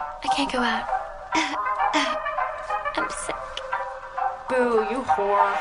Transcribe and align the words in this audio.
I 0.00 0.28
can't 0.34 0.50
go 0.50 0.58
out. 0.58 0.88
I'm 2.96 3.10
sick. 3.10 3.36
Boo, 4.48 4.86
you 4.90 5.02
whore. 5.02 5.56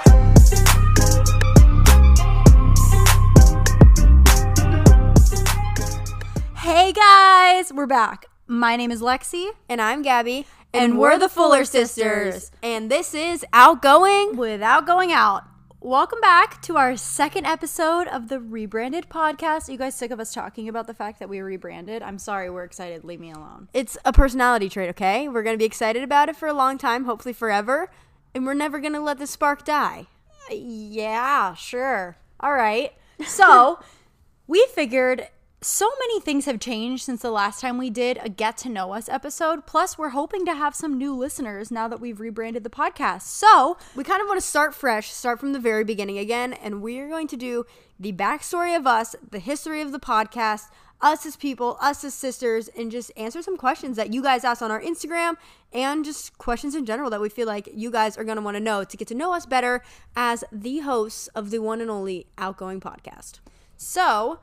Hey 6.56 6.94
guys, 6.94 7.74
we're 7.74 7.86
back. 7.86 8.28
My 8.48 8.78
name 8.78 8.92
is 8.92 9.02
Lexi. 9.02 9.50
And 9.68 9.82
I'm 9.82 10.02
Gabby. 10.02 10.48
And 10.74 10.98
we're 10.98 11.18
the 11.18 11.28
Fuller 11.28 11.66
Sisters. 11.66 12.52
And 12.64 12.90
this 12.90 13.14
is 13.14 13.44
Outgoing. 13.52 14.38
Without 14.38 14.88
going 14.88 15.12
out, 15.12 15.44
welcome 15.82 16.20
back 16.20 16.62
to 16.62 16.76
our 16.76 16.98
second 16.98 17.46
episode 17.46 18.08
of 18.08 18.28
the 18.28 18.40
rebranded 18.40 19.08
podcast. 19.10 19.70
Are 19.70 19.72
you 19.72 19.78
guys 19.78 19.96
sick 19.96 20.12
of 20.12 20.20
us 20.20 20.34
talking 20.34 20.68
about 20.68 20.88
the 20.88 20.94
fact 20.94 21.20
that 21.20 21.30
we 21.30 21.40
rebranded? 21.40 22.04
I'm 22.04 22.18
sorry, 22.18 22.50
we're 22.50 22.64
excited. 22.64 23.04
Leave 23.04 23.20
me 23.20 23.32
alone. 23.32 23.70
It's 23.74 23.98
a 24.04 24.12
personality 24.12 24.68
trait, 24.68 24.90
okay? 24.90 25.30
We're 25.30 25.44
going 25.44 25.54
to 25.54 25.60
be 25.60 25.66
excited 25.66 26.04
about 26.04 26.30
it 26.30 26.36
for 26.36 26.48
a 26.48 26.54
long 26.54 26.78
time, 26.78 27.06
hopefully 27.06 27.34
forever. 27.34 27.90
And 28.36 28.46
we're 28.46 28.54
never 28.54 28.80
going 28.80 28.94
to 28.94 29.00
let 29.00 29.20
the 29.20 29.28
spark 29.28 29.64
die. 29.64 30.08
Uh, 30.52 30.56
yeah, 30.56 31.54
sure. 31.56 32.18
All 32.40 32.54
right. 32.54 32.94
So, 33.26 33.80
we 34.48 34.66
figured 34.74 35.28
so 35.62 35.90
many 36.00 36.22
things 36.22 36.46
have 36.46 36.60
changed 36.60 37.04
since 37.04 37.22
the 37.22 37.32
last 37.32 37.60
time 37.60 37.78
we 37.78 37.90
did 37.90 38.18
a 38.22 38.30
get 38.30 38.58
to 38.60 38.70
know 38.70 38.94
us 38.94 39.10
episode. 39.10 39.66
Plus, 39.66 39.98
we're 39.98 40.10
hoping 40.10 40.46
to 40.46 40.56
have 40.56 40.74
some 40.74 40.98
new 40.98 41.14
listeners 41.14 41.70
now 41.70 41.88
that 41.90 42.00
we've 42.00 42.22
rebranded 42.22 42.64
the 42.64 42.70
podcast. 42.70 43.24
So, 43.24 43.78
We 43.96 44.06
kind 44.06 44.22
of 44.22 44.28
want 44.28 44.40
to 44.40 44.46
start 44.46 44.74
fresh, 44.74 45.12
start 45.12 45.40
from 45.40 45.52
the 45.52 45.60
very 45.60 45.84
beginning 45.84 46.18
again, 46.18 46.54
and 46.54 46.82
we're 46.82 47.10
going 47.10 47.28
to 47.28 47.38
do 47.38 47.66
the 48.00 48.14
backstory 48.14 48.76
of 48.76 48.88
us, 48.88 49.16
the 49.32 49.40
history 49.40 49.82
of 49.82 49.92
the 49.92 50.00
podcast, 50.00 50.70
us 51.02 51.26
as 51.26 51.36
people, 51.36 51.78
us 51.82 52.04
as 52.06 52.14
sisters, 52.14 52.70
and 52.70 52.90
just 52.90 53.12
answer 53.18 53.42
some 53.42 53.58
questions 53.58 53.98
that 53.98 54.14
you 54.14 54.22
guys 54.22 54.46
ask 54.46 54.62
on 54.62 54.72
our 54.72 54.82
Instagram 54.82 55.36
and 55.74 56.06
just 56.06 56.38
questions 56.38 56.74
in 56.74 56.86
general 56.86 57.10
that 57.10 57.22
we 57.22 57.30
feel 57.30 57.48
like 57.48 57.70
you 57.74 57.92
guys 57.92 58.18
are 58.18 58.24
going 58.24 58.38
to 58.38 58.42
want 58.42 58.56
to 58.56 58.62
know 58.62 58.86
to 58.86 58.98
get 58.98 59.08
to 59.10 59.16
know 59.16 59.34
us 59.34 59.46
better 59.46 59.84
as 60.16 60.44
the 60.52 60.80
hosts 60.80 61.28
of 61.30 61.52
the 61.52 61.60
one 61.60 61.82
and 61.82 61.90
only 61.90 62.28
Outgoing 62.38 62.80
podcast. 62.80 63.40
So, 63.78 64.40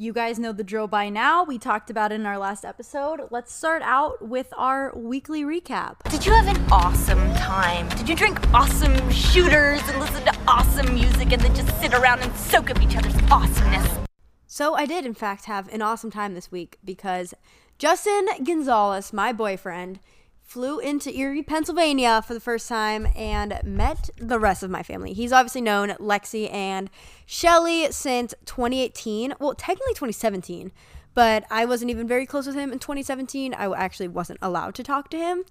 you 0.00 0.12
guys 0.12 0.38
know 0.38 0.52
the 0.52 0.62
drill 0.62 0.86
by 0.86 1.08
now. 1.08 1.42
We 1.42 1.58
talked 1.58 1.90
about 1.90 2.12
it 2.12 2.14
in 2.14 2.24
our 2.24 2.38
last 2.38 2.64
episode. 2.64 3.20
Let's 3.32 3.52
start 3.52 3.82
out 3.82 4.28
with 4.28 4.46
our 4.56 4.96
weekly 4.96 5.42
recap. 5.42 5.96
Did 6.08 6.24
you 6.24 6.32
have 6.32 6.46
an 6.46 6.64
awesome 6.70 7.34
time? 7.34 7.88
Did 7.96 8.08
you 8.08 8.14
drink 8.14 8.38
awesome 8.54 9.10
shooters 9.10 9.82
and 9.88 9.98
listen 9.98 10.24
to 10.24 10.38
awesome 10.46 10.94
music 10.94 11.32
and 11.32 11.42
then 11.42 11.52
just 11.52 11.76
sit 11.80 11.94
around 11.94 12.20
and 12.20 12.32
soak 12.36 12.70
up 12.70 12.80
each 12.80 12.96
other's 12.96 13.16
awesomeness? 13.28 13.92
So 14.46 14.76
I 14.76 14.86
did, 14.86 15.04
in 15.04 15.14
fact, 15.14 15.46
have 15.46 15.68
an 15.74 15.82
awesome 15.82 16.12
time 16.12 16.34
this 16.34 16.52
week 16.52 16.78
because 16.84 17.34
Justin 17.76 18.28
Gonzalez, 18.44 19.12
my 19.12 19.32
boyfriend, 19.32 19.98
flew 20.48 20.78
into 20.78 21.14
Erie, 21.14 21.42
Pennsylvania 21.42 22.22
for 22.22 22.32
the 22.32 22.40
first 22.40 22.70
time 22.70 23.06
and 23.14 23.60
met 23.62 24.08
the 24.16 24.38
rest 24.38 24.62
of 24.62 24.70
my 24.70 24.82
family. 24.82 25.12
He's 25.12 25.30
obviously 25.30 25.60
known 25.60 25.90
Lexi 26.00 26.50
and 26.50 26.88
Shelly 27.26 27.92
since 27.92 28.32
2018. 28.46 29.34
Well, 29.38 29.52
technically 29.54 29.92
2017, 29.92 30.72
but 31.12 31.44
I 31.50 31.66
wasn't 31.66 31.90
even 31.90 32.08
very 32.08 32.24
close 32.24 32.46
with 32.46 32.56
him 32.56 32.72
in 32.72 32.78
2017. 32.78 33.52
I 33.52 33.70
actually 33.74 34.08
wasn't 34.08 34.38
allowed 34.40 34.74
to 34.76 34.82
talk 34.82 35.10
to 35.10 35.18
him 35.18 35.44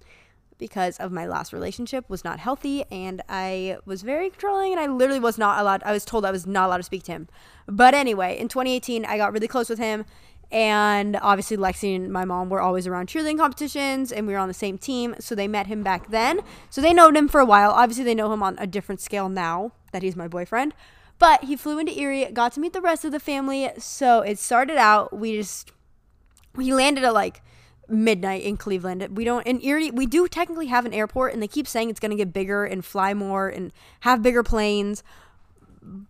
because 0.57 0.97
of 0.97 1.11
my 1.11 1.27
last 1.27 1.53
relationship 1.53 2.09
was 2.09 2.23
not 2.23 2.39
healthy 2.39 2.83
and 2.89 3.21
I 3.29 3.77
was 3.85 4.01
very 4.01 4.31
controlling 4.31 4.71
and 4.71 4.81
I 4.81 4.87
literally 4.87 5.19
was 5.19 5.37
not 5.37 5.59
allowed 5.59 5.83
I 5.83 5.91
was 5.91 6.05
told 6.05 6.25
I 6.25 6.31
was 6.31 6.47
not 6.47 6.65
allowed 6.65 6.77
to 6.77 6.83
speak 6.83 7.03
to 7.03 7.11
him. 7.11 7.27
But 7.67 7.93
anyway, 7.93 8.35
in 8.35 8.47
2018 8.47 9.05
I 9.05 9.17
got 9.17 9.31
really 9.31 9.47
close 9.47 9.69
with 9.69 9.77
him 9.77 10.05
and 10.51 11.17
obviously 11.17 11.57
Lexi 11.57 11.95
and 11.95 12.11
my 12.11 12.25
mom 12.25 12.49
were 12.49 12.61
always 12.61 12.87
around 12.87 13.09
cheerleading 13.09 13.37
competitions 13.37 14.11
and 14.11 14.27
we 14.27 14.33
were 14.33 14.39
on 14.39 14.47
the 14.47 14.53
same 14.53 14.77
team, 14.77 15.15
so 15.19 15.35
they 15.35 15.47
met 15.47 15.67
him 15.67 15.83
back 15.83 16.09
then. 16.09 16.41
So 16.69 16.81
they 16.81 16.93
known 16.93 17.15
him 17.15 17.27
for 17.27 17.41
a 17.41 17.45
while. 17.45 17.71
Obviously 17.71 18.03
they 18.03 18.15
know 18.15 18.31
him 18.31 18.43
on 18.43 18.55
a 18.57 18.67
different 18.67 19.01
scale 19.01 19.29
now 19.29 19.73
that 19.91 20.03
he's 20.03 20.15
my 20.15 20.27
boyfriend. 20.27 20.73
But 21.19 21.45
he 21.45 21.55
flew 21.55 21.79
into 21.79 21.97
Erie, 21.97 22.25
got 22.31 22.53
to 22.53 22.59
meet 22.59 22.73
the 22.73 22.81
rest 22.81 23.03
of 23.03 23.11
the 23.11 23.19
family. 23.19 23.69
So 23.77 24.21
it 24.21 24.37
started 24.39 24.77
out 24.77 25.17
we 25.17 25.35
just 25.35 25.71
he 26.57 26.73
landed 26.73 27.03
at 27.03 27.13
like 27.13 27.41
midnight 27.89 28.43
in 28.43 28.57
Cleveland. 28.57 29.07
We 29.15 29.23
don't 29.23 29.45
in 29.45 29.61
Erie. 29.61 29.91
We 29.91 30.05
do 30.05 30.27
technically 30.27 30.67
have 30.67 30.85
an 30.85 30.93
airport, 30.93 31.33
and 31.33 31.41
they 31.41 31.47
keep 31.47 31.67
saying 31.67 31.89
it's 31.89 31.99
going 31.99 32.11
to 32.11 32.17
get 32.17 32.33
bigger 32.33 32.65
and 32.65 32.83
fly 32.83 33.13
more 33.13 33.47
and 33.47 33.71
have 34.01 34.21
bigger 34.21 34.43
planes. 34.43 35.03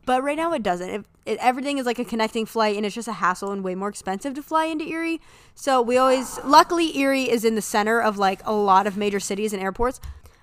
But 0.06 0.24
right 0.24 0.38
now 0.38 0.54
it 0.54 0.64
doesn't. 0.64 0.90
It, 0.90 1.06
it, 1.26 1.38
everything 1.40 1.78
is 1.78 1.86
like 1.86 2.00
a 2.00 2.06
connecting 2.06 2.46
flight, 2.46 2.76
and 2.76 2.86
it's 2.86 2.96
just 2.96 3.08
a 3.08 3.14
hassle 3.14 3.52
and 3.52 3.64
way 3.64 3.76
more 3.76 3.90
expensive 3.90 4.34
to 4.36 4.42
fly 4.42 4.66
into 4.66 4.86
Erie. 4.86 5.22
So 5.56 5.82
we 5.82 5.98
always, 5.98 6.40
luckily, 6.44 6.98
Erie 6.98 7.30
is 7.30 7.46
in 7.46 7.56
the 7.56 7.62
center 7.62 8.02
of 8.02 8.18
like 8.18 8.42
a 8.46 8.54
lot 8.54 8.88
of 8.88 8.98
major 8.98 9.20
cities 9.20 9.54
and 9.54 9.62
airports. 9.62 10.00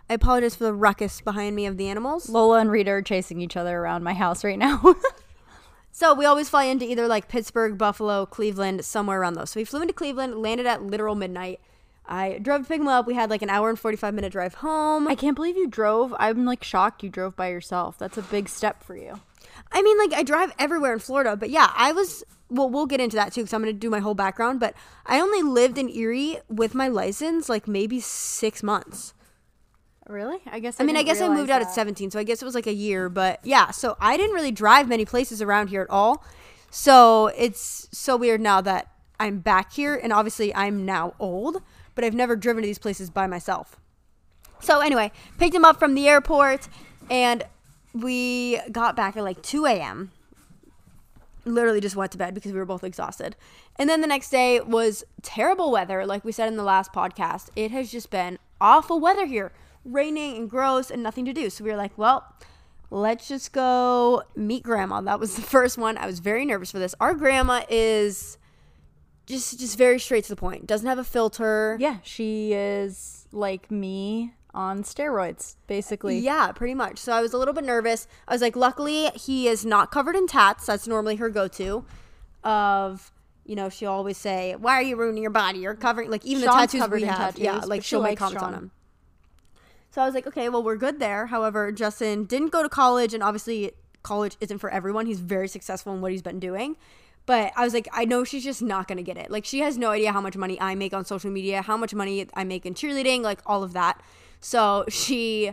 I 0.09 0.15
apologize 0.15 0.55
for 0.55 0.65
the 0.65 0.75
ruckus 0.75 1.21
behind 1.21 1.56
me 1.56 1.67
of 1.67 1.78
the 1.78 1.89
animals. 1.89 2.28
Lola 2.28 2.61
and 2.61 2.71
Rita 2.71 2.91
are 2.91 3.03
chasing 3.03 3.41
each 3.41 3.56
other 3.56 3.78
around 3.78 4.05
my 4.05 4.15
house 4.15 4.44
right 4.44 4.59
now. 4.59 4.94
So 5.97 6.12
we 6.12 6.25
always 6.25 6.49
fly 6.49 6.65
into 6.65 6.84
either 6.84 7.06
like 7.06 7.28
Pittsburgh, 7.28 7.78
Buffalo, 7.78 8.27
Cleveland, 8.27 8.84
somewhere 8.84 9.21
around 9.21 9.34
those. 9.34 9.50
So 9.50 9.61
we 9.61 9.65
flew 9.65 9.81
into 9.81 9.94
Cleveland, 9.94 10.43
landed 10.43 10.67
at 10.67 10.83
literal 10.83 11.15
midnight. 11.15 11.61
I 12.06 12.38
drove 12.38 12.62
to 12.62 12.69
pick 12.69 12.81
him 12.81 12.88
up. 12.88 13.06
We 13.06 13.15
had 13.15 13.31
like 13.31 13.42
an 13.42 13.50
hour 13.50 13.70
and 13.70 13.78
45 13.78 14.15
minute 14.15 14.32
drive 14.32 14.54
home. 14.54 15.09
I 15.09 15.15
can't 15.15 15.34
believe 15.34 15.56
you 15.56 15.66
drove. 15.66 16.15
I'm 16.19 16.44
like 16.44 16.62
shocked 16.62 17.03
you 17.03 17.09
drove 17.09 17.34
by 17.34 17.48
yourself. 17.48 17.98
That's 17.98 18.19
a 18.19 18.22
big 18.22 18.48
step 18.48 18.82
for 18.82 18.97
you. 18.97 19.20
I 19.72 19.82
mean, 19.82 19.98
like, 19.98 20.12
I 20.12 20.22
drive 20.22 20.53
everywhere 20.59 20.93
in 20.93 20.98
Florida, 20.98 21.37
but 21.37 21.50
yeah, 21.50 21.72
I 21.75 21.93
was. 21.93 22.25
Well, 22.50 22.69
we'll 22.69 22.87
get 22.87 23.00
into 23.00 23.16
that 23.16 23.32
too 23.32 23.41
because 23.41 23.54
I'm 23.54 23.62
going 23.62 23.75
to 23.75 23.78
do 23.78 23.91
my 23.91 24.00
whole 24.00 24.14
background. 24.14 24.60
But 24.60 24.75
I 25.06 25.20
only 25.20 25.43
lived 25.43 25.78
in 25.78 25.88
Erie 25.88 26.38
with 26.48 26.75
my 26.75 26.88
license 26.88 27.48
like 27.48 27.66
maybe 27.66 28.00
six 28.00 28.62
months. 28.62 29.14
Really? 30.06 30.38
I 30.47 30.60
guess. 30.60 30.81
I 30.81 30.84
mean, 30.84 30.97
I 30.97 31.03
guess 31.03 31.20
I 31.20 31.28
moved 31.28 31.48
realize 31.48 31.62
out 31.62 31.69
at 31.69 31.75
17, 31.75 32.10
so 32.10 32.19
I 32.19 32.25
guess 32.25 32.43
it 32.43 32.44
was 32.44 32.54
like 32.54 32.66
a 32.66 32.75
year. 32.75 33.09
But 33.09 33.41
yeah, 33.43 33.70
so 33.70 33.97
I 33.98 34.16
didn't 34.16 34.34
really 34.34 34.53
drive 34.53 34.88
many 34.88 35.04
places 35.04 35.41
around 35.41 35.69
here 35.69 35.81
at 35.81 35.91
all. 35.91 36.22
So 36.70 37.28
it's 37.28 37.88
so 37.93 38.16
weird 38.16 38.41
now 38.41 38.60
that 38.60 38.88
I'm 39.19 39.38
back 39.38 39.72
here, 39.72 39.94
and 39.94 40.12
obviously 40.12 40.54
I'm 40.54 40.84
now 40.84 41.14
old, 41.19 41.62
but 41.94 42.05
I've 42.05 42.15
never 42.15 42.37
driven 42.37 42.62
to 42.62 42.66
these 42.66 42.78
places 42.78 43.10
by 43.10 43.27
myself. 43.27 43.77
So 44.60 44.81
anyway, 44.81 45.12
picked 45.38 45.55
him 45.55 45.65
up 45.65 45.78
from 45.78 45.94
the 45.94 46.09
airport, 46.09 46.69
and 47.10 47.44
we 47.93 48.60
got 48.72 48.97
back 48.97 49.16
at 49.16 49.22
like 49.22 49.43
2 49.43 49.66
a.m. 49.66 50.10
Literally 51.44 51.81
just 51.81 51.97
went 51.97 52.12
to 52.12 52.19
bed 52.19 52.34
because 52.34 52.53
we 52.53 52.59
were 52.59 52.65
both 52.65 52.82
exhausted. 52.82 53.37
And 53.77 53.88
then 53.91 54.00
the 54.00 54.06
next 54.06 54.31
day 54.31 54.60
was 54.60 55.05
terrible 55.22 55.71
weather, 55.71 56.06
like 56.06 56.25
we 56.25 56.32
said 56.32 56.49
in 56.49 56.56
the 56.56 56.62
last 56.62 56.93
podcast. 56.93 57.50
It 57.55 57.71
has 57.71 57.91
just 57.91 58.11
been 58.11 58.38
awful 58.61 58.99
weather 59.00 59.26
here, 59.26 59.53
raining 59.84 60.37
and 60.37 60.49
gross 60.49 60.91
and 60.91 61.03
nothing 61.03 61.25
to 61.26 61.32
do. 61.32 61.50
So 61.50 61.65
we 61.65 61.71
were 61.71 61.76
like, 61.76 61.97
well, 61.99 62.34
let's 62.91 63.28
just 63.28 63.53
go 63.53 64.22
meet 64.34 64.62
grandma. 64.62 65.00
That 65.03 65.21
was 65.21 65.37
the 65.37 65.43
first 65.56 65.76
one. 65.76 65.99
I 65.99 66.06
was 66.06 66.21
very 66.21 66.47
nervous 66.47 66.71
for 66.71 66.78
this. 66.78 66.94
Our 67.00 67.15
grandma 67.15 67.65
is 67.69 68.38
just 69.27 69.59
just 69.59 69.79
very 69.79 69.99
straight 69.99 70.25
to 70.25 70.31
the 70.31 70.37
point. 70.37 70.67
Doesn't 70.67 70.87
have 70.87 70.99
a 70.99 71.05
filter. 71.05 71.77
Yeah, 71.81 71.99
she 72.03 72.53
is 72.53 73.27
like 73.33 73.71
me 73.71 74.35
on 74.53 74.83
steroids, 74.83 75.57
basically. 75.67 76.19
Yeah, 76.19 76.53
pretty 76.53 76.75
much. 76.75 76.99
So 76.99 77.12
I 77.12 77.21
was 77.21 77.33
a 77.33 77.39
little 77.39 77.55
bit 77.55 77.65
nervous. 77.65 78.07
I 78.29 78.35
was 78.35 78.43
like, 78.43 78.57
luckily 78.57 79.07
he 79.15 79.49
is 79.49 79.65
not 79.65 79.91
covered 79.91 80.15
in 80.15 80.27
tats. 80.27 80.67
That's 80.67 80.87
normally 80.87 81.17
her 81.17 81.29
go-to. 81.29 81.85
Of 82.45 83.11
you 83.47 83.57
know, 83.57 83.69
she'll 83.69 83.91
always 83.91 84.17
say, 84.17 84.55
"Why 84.57 84.75
are 84.75 84.83
you 84.83 84.97
ruining 84.97 85.23
your 85.23 85.31
body? 85.31 85.61
You're 85.61 85.75
covering 85.75 86.11
like 86.11 86.25
even 86.25 86.45
Sean's 86.45 86.55
the 86.55 86.61
tattoos 86.61 86.81
covered 86.81 86.97
we 86.97 87.03
in 87.03 87.09
have." 87.09 87.39
yeah, 87.39 87.59
like 87.59 87.83
she 87.83 87.89
she'll 87.89 88.03
make 88.03 88.19
comments 88.19 88.43
on 88.43 88.53
Sean. 88.53 88.61
them. 88.61 88.71
So 89.91 90.03
I 90.03 90.06
was 90.06 90.15
like, 90.15 90.27
okay, 90.27 90.49
well 90.49 90.62
we're 90.62 90.77
good 90.77 90.99
there. 90.99 91.27
However, 91.27 91.71
Justin 91.73 92.25
didn't 92.25 92.49
go 92.49 92.62
to 92.62 92.69
college, 92.69 93.15
and 93.15 93.23
obviously 93.23 93.73
college 94.03 94.37
isn't 94.41 94.59
for 94.59 94.71
everyone. 94.71 95.06
He's 95.06 95.21
very 95.21 95.49
successful 95.49 95.95
in 95.95 96.01
what 96.01 96.12
he's 96.12 96.23
been 96.23 96.41
doing. 96.41 96.77
But 97.27 97.53
I 97.57 97.65
was 97.65 97.73
like, 97.73 97.89
I 97.93 98.05
know 98.05 98.25
she's 98.25 98.45
just 98.45 98.61
not 98.61 98.87
gonna 98.87 99.03
get 99.03 99.17
it. 99.17 99.31
Like 99.31 99.45
she 99.45 99.61
has 99.61 99.79
no 99.79 99.91
idea 99.91 100.12
how 100.12 100.21
much 100.21 100.37
money 100.37 100.61
I 100.61 100.75
make 100.75 100.93
on 100.93 101.05
social 101.05 101.31
media, 101.31 101.62
how 101.62 101.77
much 101.77 101.95
money 101.95 102.27
I 102.35 102.45
make 102.45 102.67
in 102.67 102.75
cheerleading, 102.75 103.23
like 103.23 103.41
all 103.47 103.62
of 103.62 103.73
that. 103.73 104.03
So 104.41 104.85
she 104.88 105.53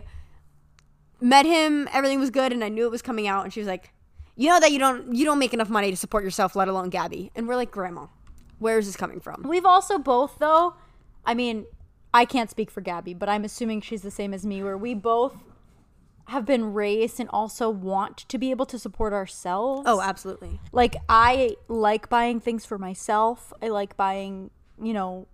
met 1.20 1.46
him, 1.46 1.88
everything 1.92 2.20
was 2.20 2.30
good, 2.30 2.52
and 2.52 2.62
I 2.62 2.68
knew 2.68 2.84
it 2.84 2.90
was 2.90 3.02
coming 3.02 3.26
out. 3.26 3.44
And 3.44 3.52
she 3.52 3.60
was 3.60 3.66
like, 3.66 3.90
"You 4.36 4.48
know 4.48 4.60
that 4.60 4.70
you 4.72 4.78
don't 4.78 5.14
you 5.14 5.24
don't 5.24 5.38
make 5.38 5.54
enough 5.54 5.70
money 5.70 5.90
to 5.90 5.96
support 5.96 6.24
yourself, 6.24 6.54
let 6.54 6.68
alone 6.68 6.90
Gabby." 6.90 7.30
And 7.34 7.48
we're 7.48 7.56
like, 7.56 7.70
"Grandma, 7.70 8.08
where 8.58 8.78
is 8.78 8.86
this 8.86 8.96
coming 8.96 9.20
from?" 9.20 9.44
We've 9.48 9.64
also 9.64 9.98
both, 9.98 10.38
though, 10.38 10.74
I 11.24 11.32
mean, 11.34 11.64
I 12.12 12.26
can't 12.26 12.50
speak 12.50 12.70
for 12.70 12.82
Gabby, 12.82 13.14
but 13.14 13.30
I'm 13.30 13.44
assuming 13.44 13.80
she's 13.80 14.02
the 14.02 14.10
same 14.10 14.34
as 14.34 14.44
me, 14.44 14.62
where 14.62 14.76
we 14.76 14.92
both 14.92 15.36
have 16.32 16.44
been 16.44 16.72
raised 16.72 17.20
and 17.20 17.28
also 17.32 17.70
want 17.70 18.16
to 18.28 18.38
be 18.38 18.50
able 18.50 18.66
to 18.66 18.78
support 18.78 19.12
ourselves. 19.12 19.84
Oh, 19.86 20.00
absolutely. 20.00 20.60
like 20.72 20.96
I 21.08 21.56
like 21.68 22.08
buying 22.08 22.40
things 22.40 22.64
for 22.64 22.78
myself. 22.78 23.52
I 23.62 23.68
like 23.68 23.96
buying, 23.96 24.50
you 24.82 24.92
know, 24.92 25.28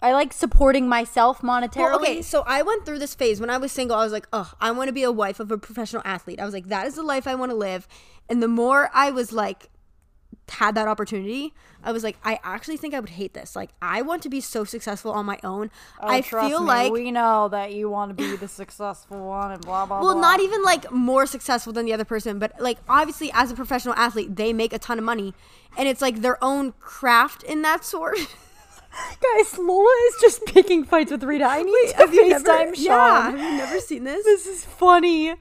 I 0.00 0.12
like 0.12 0.32
supporting 0.32 0.88
myself 0.88 1.40
monetarily. 1.40 1.76
Well, 1.76 2.00
okay, 2.00 2.22
so 2.22 2.44
I 2.46 2.62
went 2.62 2.84
through 2.84 2.98
this 2.98 3.14
phase 3.14 3.40
when 3.40 3.48
I 3.50 3.56
was 3.56 3.72
single. 3.72 3.96
I 3.96 4.04
was 4.04 4.12
like, 4.12 4.28
"Oh, 4.32 4.52
I 4.60 4.70
want 4.70 4.88
to 4.88 4.92
be 4.92 5.02
a 5.02 5.10
wife 5.10 5.40
of 5.40 5.50
a 5.50 5.58
professional 5.58 6.02
athlete." 6.04 6.38
I 6.38 6.44
was 6.44 6.52
like, 6.52 6.68
"That 6.68 6.86
is 6.86 6.94
the 6.96 7.02
life 7.02 7.26
I 7.26 7.34
want 7.34 7.50
to 7.50 7.56
live." 7.56 7.88
And 8.28 8.42
the 8.42 8.48
more 8.48 8.90
I 8.92 9.10
was 9.10 9.32
like 9.32 9.70
had 10.48 10.74
that 10.74 10.88
opportunity, 10.88 11.52
I 11.82 11.92
was 11.92 12.02
like, 12.02 12.16
I 12.24 12.40
actually 12.42 12.76
think 12.76 12.94
I 12.94 13.00
would 13.00 13.10
hate 13.10 13.34
this. 13.34 13.54
Like, 13.54 13.70
I 13.82 14.02
want 14.02 14.22
to 14.22 14.28
be 14.28 14.40
so 14.40 14.64
successful 14.64 15.12
on 15.12 15.26
my 15.26 15.38
own. 15.44 15.70
I 16.00 16.22
feel 16.22 16.62
like 16.62 16.92
we 16.92 17.10
know 17.10 17.48
that 17.48 17.72
you 17.72 17.88
want 17.90 18.10
to 18.10 18.14
be 18.14 18.36
the 18.36 18.48
successful 18.48 19.26
one 19.26 19.52
and 19.52 19.60
blah 19.60 19.86
blah. 19.86 20.00
Blah. 20.00 20.06
Well, 20.06 20.14
blah. 20.14 20.20
not 20.22 20.40
even 20.40 20.62
like 20.62 20.90
more 20.90 21.26
successful 21.26 21.72
than 21.72 21.86
the 21.86 21.92
other 21.92 22.04
person, 22.04 22.38
but 22.38 22.60
like 22.60 22.78
obviously 22.88 23.30
as 23.34 23.50
a 23.50 23.54
professional 23.54 23.94
athlete, 23.94 24.36
they 24.36 24.52
make 24.52 24.72
a 24.72 24.78
ton 24.78 24.98
of 24.98 25.04
money, 25.04 25.34
and 25.76 25.88
it's 25.88 26.02
like 26.02 26.22
their 26.22 26.42
own 26.42 26.72
craft 26.80 27.42
in 27.42 27.62
that 27.62 27.84
sort. 27.84 28.18
guys. 29.20 29.58
Lola 29.58 29.90
is 30.08 30.14
just 30.20 30.44
picking 30.46 30.84
fights 30.84 31.10
with 31.10 31.22
Rita. 31.22 31.44
I 31.44 31.62
need 31.62 31.88
to 31.90 31.96
Have 31.96 32.14
you 32.14 32.24
FaceTime 32.24 32.44
never, 32.44 32.74
Sean. 32.76 32.84
yeah, 32.84 33.30
have 33.30 33.38
you 33.38 33.56
never 33.58 33.80
seen 33.80 34.04
this? 34.04 34.24
This 34.24 34.46
is 34.46 34.64
funny. 34.64 35.34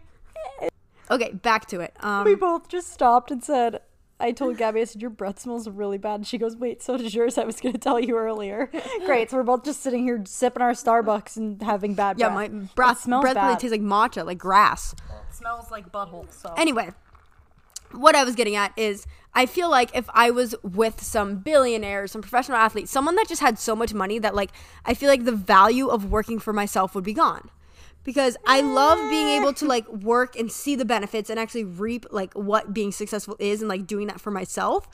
Okay, 1.10 1.32
back 1.34 1.68
to 1.68 1.82
it. 1.82 1.94
Um, 2.00 2.26
We 2.26 2.36
both 2.36 2.68
just 2.68 2.92
stopped 2.92 3.32
and 3.32 3.44
said, 3.44 3.82
I 4.20 4.32
told 4.32 4.58
Gabby, 4.58 4.82
I 4.82 4.84
said, 4.86 5.02
Your 5.02 5.10
breath 5.12 5.40
smells 5.40 5.68
really 5.70 5.98
bad. 5.98 6.16
And 6.16 6.28
she 6.28 6.38
goes, 6.38 6.56
Wait, 6.56 6.82
so 6.82 6.96
does 6.98 7.14
yours. 7.14 7.38
I 7.38 7.44
was 7.44 7.60
going 7.60 7.74
to 7.74 7.80
tell 7.80 8.00
you 8.00 8.18
earlier. 8.18 8.72
Great. 9.06 9.30
So 9.30 9.38
we're 9.38 9.44
both 9.44 9.64
just 9.66 9.82
sitting 9.82 10.04
here 10.04 10.22
sipping 10.26 10.62
our 10.62 10.72
Starbucks 10.72 11.36
and 11.38 11.62
having 11.62 11.94
bad 11.96 12.18
breath. 12.18 12.30
yeah, 12.32 12.34
breath. 12.36 12.52
my 12.52 12.58
It 12.64 12.76
breath 12.76 13.00
smells 13.02 13.22
breath 13.24 13.36
really 13.36 13.54
bad. 13.54 13.60
tastes 13.60 13.72
like 13.72 13.82
matcha, 13.82 14.26
like 14.26 14.38
grass. 14.38 14.94
It 14.94 15.36
smells 15.36 15.70
like 15.70 15.92
butthole. 15.92 16.32
So. 16.32 16.54
Anyway, 16.56 16.92
what 17.92 18.16
I 18.16 18.24
was 18.24 18.36
getting 18.36 18.56
at 18.56 18.72
is 18.78 19.06
I 19.34 19.46
feel 19.46 19.70
like 19.70 19.94
if 19.96 20.10
I 20.14 20.32
was 20.32 20.56
with 20.64 21.04
some 21.04 21.38
billionaire, 21.40 22.08
some 22.08 22.22
professional 22.22 22.58
athlete, 22.58 22.88
someone 22.88 23.16
that 23.16 23.28
just 23.28 23.42
had 23.42 23.60
so 23.60 23.76
much 23.76 23.94
money 23.94 24.18
that 24.20 24.34
like 24.34 24.52
I 24.86 24.94
feel 24.94 25.10
like 25.10 25.26
the 25.26 25.32
value 25.34 25.88
of 25.88 26.10
working 26.10 26.40
for 26.40 26.54
myself 26.54 26.96
would 26.96 27.04
be 27.04 27.14
gone. 27.14 27.50
Because 28.06 28.38
I 28.46 28.62
love 28.62 28.98
being 29.10 29.28
able 29.28 29.52
to 29.54 29.66
like 29.66 29.86
work 29.90 30.38
and 30.38 30.50
see 30.50 30.76
the 30.76 30.86
benefits 30.86 31.30
and 31.30 31.38
actually 31.38 31.66
reap 31.66 32.06
like 32.12 32.34
what 32.34 32.74
being 32.74 32.94
successful 32.94 33.36
is 33.40 33.62
and 33.62 33.68
like 33.68 33.86
doing 33.86 34.08
that 34.08 34.22
for 34.22 34.32
myself. 34.32 34.88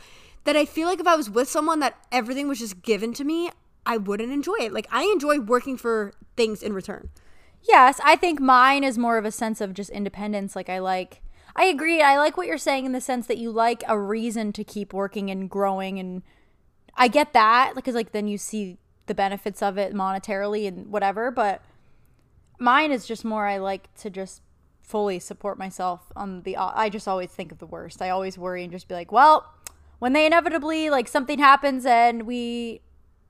That 0.46 0.56
I 0.56 0.66
feel 0.66 0.88
like 0.88 1.00
if 1.00 1.06
I 1.06 1.16
was 1.16 1.30
with 1.30 1.48
someone 1.48 1.82
that 1.82 1.96
everything 2.12 2.48
was 2.48 2.58
just 2.58 2.82
given 2.82 3.14
to 3.14 3.24
me, 3.24 3.52
I 3.86 3.98
wouldn't 3.98 4.32
enjoy 4.32 4.56
it. 4.60 4.74
Like 4.74 4.88
I 4.90 5.04
enjoy 5.04 5.40
working 5.40 5.78
for 5.78 6.14
things 6.36 6.64
in 6.64 6.74
return. 6.74 7.10
Yes, 7.62 8.00
I 8.04 8.16
think 8.16 8.40
mine 8.40 8.84
is 8.84 8.98
more 8.98 9.20
of 9.20 9.26
a 9.26 9.32
sense 9.32 9.62
of 9.62 9.76
just 9.76 9.92
independence. 9.92 10.56
Like 10.56 10.70
I 10.70 10.80
like 10.80 11.22
I 11.56 11.66
agree. 11.66 12.02
I 12.02 12.18
like 12.18 12.38
what 12.38 12.48
you're 12.48 12.58
saying 12.58 12.86
in 12.86 12.92
the 12.92 13.02
sense 13.02 13.28
that 13.28 13.38
you 13.38 13.52
like 13.52 13.84
a 13.88 14.00
reason 14.00 14.54
to 14.54 14.64
keep 14.64 14.94
working 14.94 15.30
and 15.30 15.50
growing 15.50 16.00
and 16.00 16.24
I 16.96 17.08
get 17.08 17.34
that 17.34 17.74
because 17.76 17.96
like 17.96 18.12
then 18.12 18.28
you 18.28 18.38
see 18.38 18.78
the 19.08 19.14
benefits 19.14 19.62
of 19.62 19.78
it 19.78 19.94
monetarily 19.94 20.68
and 20.68 20.88
whatever, 20.92 21.32
but 21.32 21.62
mine 22.62 22.92
is 22.92 23.06
just 23.06 23.26
more 23.26 23.48
I 23.48 23.58
like 23.58 23.94
to 23.96 24.10
just 24.10 24.42
fully 24.82 25.20
support 25.20 25.58
myself 25.58 26.12
on 26.16 26.44
the 26.44 26.56
I 26.56 26.90
just 26.90 27.08
always 27.08 27.30
think 27.30 27.52
of 27.52 27.58
the 27.58 27.66
worst. 27.66 28.02
I 28.02 28.10
always 28.10 28.38
worry 28.38 28.64
and 28.64 28.72
just 28.72 28.88
be 28.88 28.94
like, 28.94 29.12
well, 29.12 29.52
when 30.00 30.14
they 30.14 30.26
inevitably 30.26 30.90
like 30.90 31.08
something 31.08 31.40
happens 31.40 31.86
and 31.86 32.24
we 32.24 32.82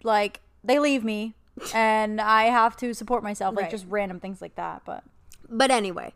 like 0.03 0.41
they 0.63 0.79
leave 0.79 1.03
me 1.03 1.33
and 1.73 2.19
I 2.19 2.45
have 2.45 2.75
to 2.77 2.93
support 2.93 3.23
myself, 3.23 3.55
like 3.55 3.63
Right. 3.63 3.71
just 3.71 3.85
random 3.87 4.19
things 4.19 4.41
like 4.41 4.55
that. 4.55 4.83
But 4.85 5.03
But 5.49 5.71
anyway, 5.71 6.13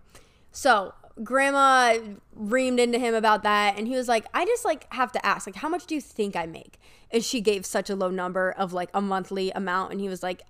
so 0.51 0.94
grandma 1.23 1.97
reamed 2.38 2.79
into 2.79 3.00
him 3.00 3.13
about 3.13 3.44
that 3.44 3.77
and 3.77 3.88
he 3.88 3.95
was 3.95 4.09
like, 4.09 4.25
I 4.33 4.45
just 4.45 4.65
like 4.65 4.91
have 4.94 5.13
to 5.13 5.25
ask, 5.25 5.47
like, 5.47 5.56
how 5.56 5.69
much 5.69 5.85
do 5.85 5.95
you 5.95 6.01
think 6.01 6.35
I 6.35 6.45
make? 6.45 6.79
And 7.12 7.23
she 7.23 7.39
gave 7.39 7.65
such 7.65 7.89
a 7.89 7.95
low 7.95 8.09
number 8.09 8.51
of 8.51 8.73
like 8.73 8.89
a 8.94 9.01
monthly 9.01 9.51
amount 9.51 9.94
and 9.94 10.01
he 10.01 10.09
was 10.09 10.21
like, 10.21 10.41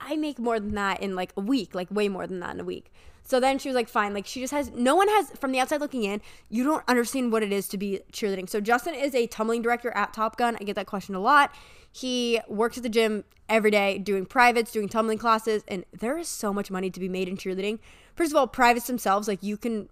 I 0.00 0.16
make 0.16 0.38
more 0.38 0.60
than 0.60 0.74
that 0.74 1.02
in 1.02 1.14
like 1.14 1.32
a 1.36 1.40
week, 1.40 1.74
like 1.74 1.90
way 1.90 2.08
more 2.08 2.26
than 2.26 2.40
that 2.40 2.54
in 2.54 2.60
a 2.60 2.64
week. 2.64 2.92
So 3.24 3.40
then 3.40 3.58
she 3.58 3.68
was 3.68 3.76
like, 3.76 3.88
fine. 3.88 4.14
Like 4.14 4.26
she 4.26 4.40
just 4.40 4.54
has 4.54 4.70
no 4.70 4.96
one 4.96 5.08
has 5.08 5.30
from 5.32 5.52
the 5.52 5.60
outside 5.60 5.80
looking 5.80 6.04
in, 6.04 6.22
you 6.48 6.64
don't 6.64 6.82
understand 6.88 7.30
what 7.30 7.42
it 7.42 7.52
is 7.52 7.68
to 7.68 7.78
be 7.78 8.00
cheerleading. 8.10 8.48
So 8.48 8.60
Justin 8.60 8.94
is 8.94 9.14
a 9.14 9.26
tumbling 9.26 9.60
director 9.60 9.90
at 9.90 10.14
Top 10.14 10.36
Gun. 10.36 10.56
I 10.58 10.64
get 10.64 10.76
that 10.76 10.86
question 10.86 11.14
a 11.14 11.20
lot. 11.20 11.54
He 11.92 12.40
works 12.48 12.78
at 12.78 12.82
the 12.82 12.88
gym 12.88 13.24
every 13.48 13.70
day 13.70 13.98
doing 13.98 14.24
privates, 14.24 14.72
doing 14.72 14.88
tumbling 14.88 15.18
classes, 15.18 15.62
and 15.68 15.84
there 15.92 16.16
is 16.16 16.28
so 16.28 16.52
much 16.54 16.70
money 16.70 16.90
to 16.90 17.00
be 17.00 17.08
made 17.08 17.28
in 17.28 17.36
cheerleading. 17.36 17.78
First 18.14 18.32
of 18.32 18.36
all, 18.36 18.46
privates 18.46 18.86
themselves, 18.86 19.28
like 19.28 19.42
you 19.42 19.56
can 19.56 19.88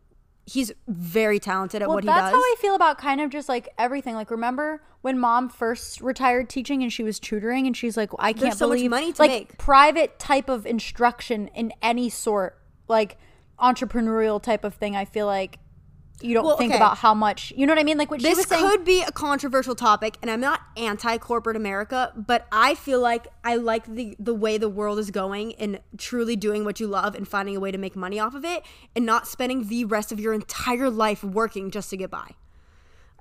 he's 0.46 0.72
very 0.86 1.40
talented 1.40 1.82
at 1.82 1.88
well, 1.88 1.96
what 1.96 2.04
he 2.04 2.06
that's 2.06 2.18
does. 2.18 2.32
That's 2.32 2.36
how 2.36 2.40
I 2.40 2.54
feel 2.60 2.74
about 2.76 2.98
kind 2.98 3.20
of 3.20 3.30
just 3.30 3.48
like 3.48 3.68
everything. 3.78 4.14
Like 4.14 4.30
remember 4.30 4.80
when 5.02 5.18
mom 5.18 5.48
first 5.48 6.00
retired 6.00 6.48
teaching 6.48 6.82
and 6.82 6.92
she 6.92 7.02
was 7.02 7.18
tutoring 7.18 7.66
and 7.66 7.76
she's 7.76 7.96
like, 7.96 8.10
I 8.18 8.32
can't 8.32 8.56
so 8.56 8.68
much 8.68 8.76
believe 8.76 8.90
money 8.90 9.12
to 9.12 9.22
like 9.22 9.30
make. 9.30 9.58
private 9.58 10.18
type 10.18 10.48
of 10.48 10.64
instruction 10.64 11.48
in 11.48 11.72
any 11.82 12.08
sort, 12.08 12.58
like 12.86 13.18
entrepreneurial 13.58 14.40
type 14.40 14.64
of 14.64 14.74
thing. 14.74 14.94
I 14.94 15.04
feel 15.04 15.26
like 15.26 15.58
you 16.22 16.32
don't 16.32 16.44
Well, 16.46 16.56
think 16.56 16.70
okay. 16.72 16.78
about 16.78 16.96
how 16.98 17.12
much 17.12 17.52
you 17.56 17.66
know 17.66 17.72
what 17.72 17.78
I 17.78 17.84
mean. 17.84 17.98
Like 17.98 18.10
what 18.10 18.20
she 18.22 18.26
this 18.28 18.38
was 18.38 18.46
saying. 18.46 18.62
This 18.62 18.72
could 18.72 18.84
be 18.84 19.02
a 19.02 19.12
controversial 19.12 19.74
topic 19.74 20.16
and 20.22 20.30
i'm 20.30 20.40
not 20.40 20.60
anti-corporate 20.76 21.56
america 21.56 22.12
but 22.16 22.46
i 22.50 22.74
feel 22.74 23.00
like 23.00 23.26
i 23.44 23.54
like 23.56 23.84
the 23.86 24.16
the 24.18 24.32
way 24.34 24.56
the 24.56 24.68
world 24.68 24.98
is 24.98 25.10
going 25.10 25.54
and 25.56 25.78
truly 25.98 26.34
doing 26.36 26.64
what 26.64 26.80
you 26.80 26.86
love 26.86 27.14
and 27.14 27.28
finding 27.28 27.54
a 27.54 27.60
way 27.60 27.70
to 27.70 27.78
make 27.78 27.94
money 27.94 28.18
off 28.18 28.34
of 28.34 28.44
it 28.44 28.62
and 28.94 29.04
not 29.04 29.26
spending 29.28 29.68
the 29.68 29.84
rest 29.84 30.10
of 30.10 30.18
your 30.18 30.32
entire 30.32 30.88
life 30.88 31.22
working 31.22 31.70
just 31.70 31.90
to 31.90 31.96
get 31.98 32.10
by 32.10 32.30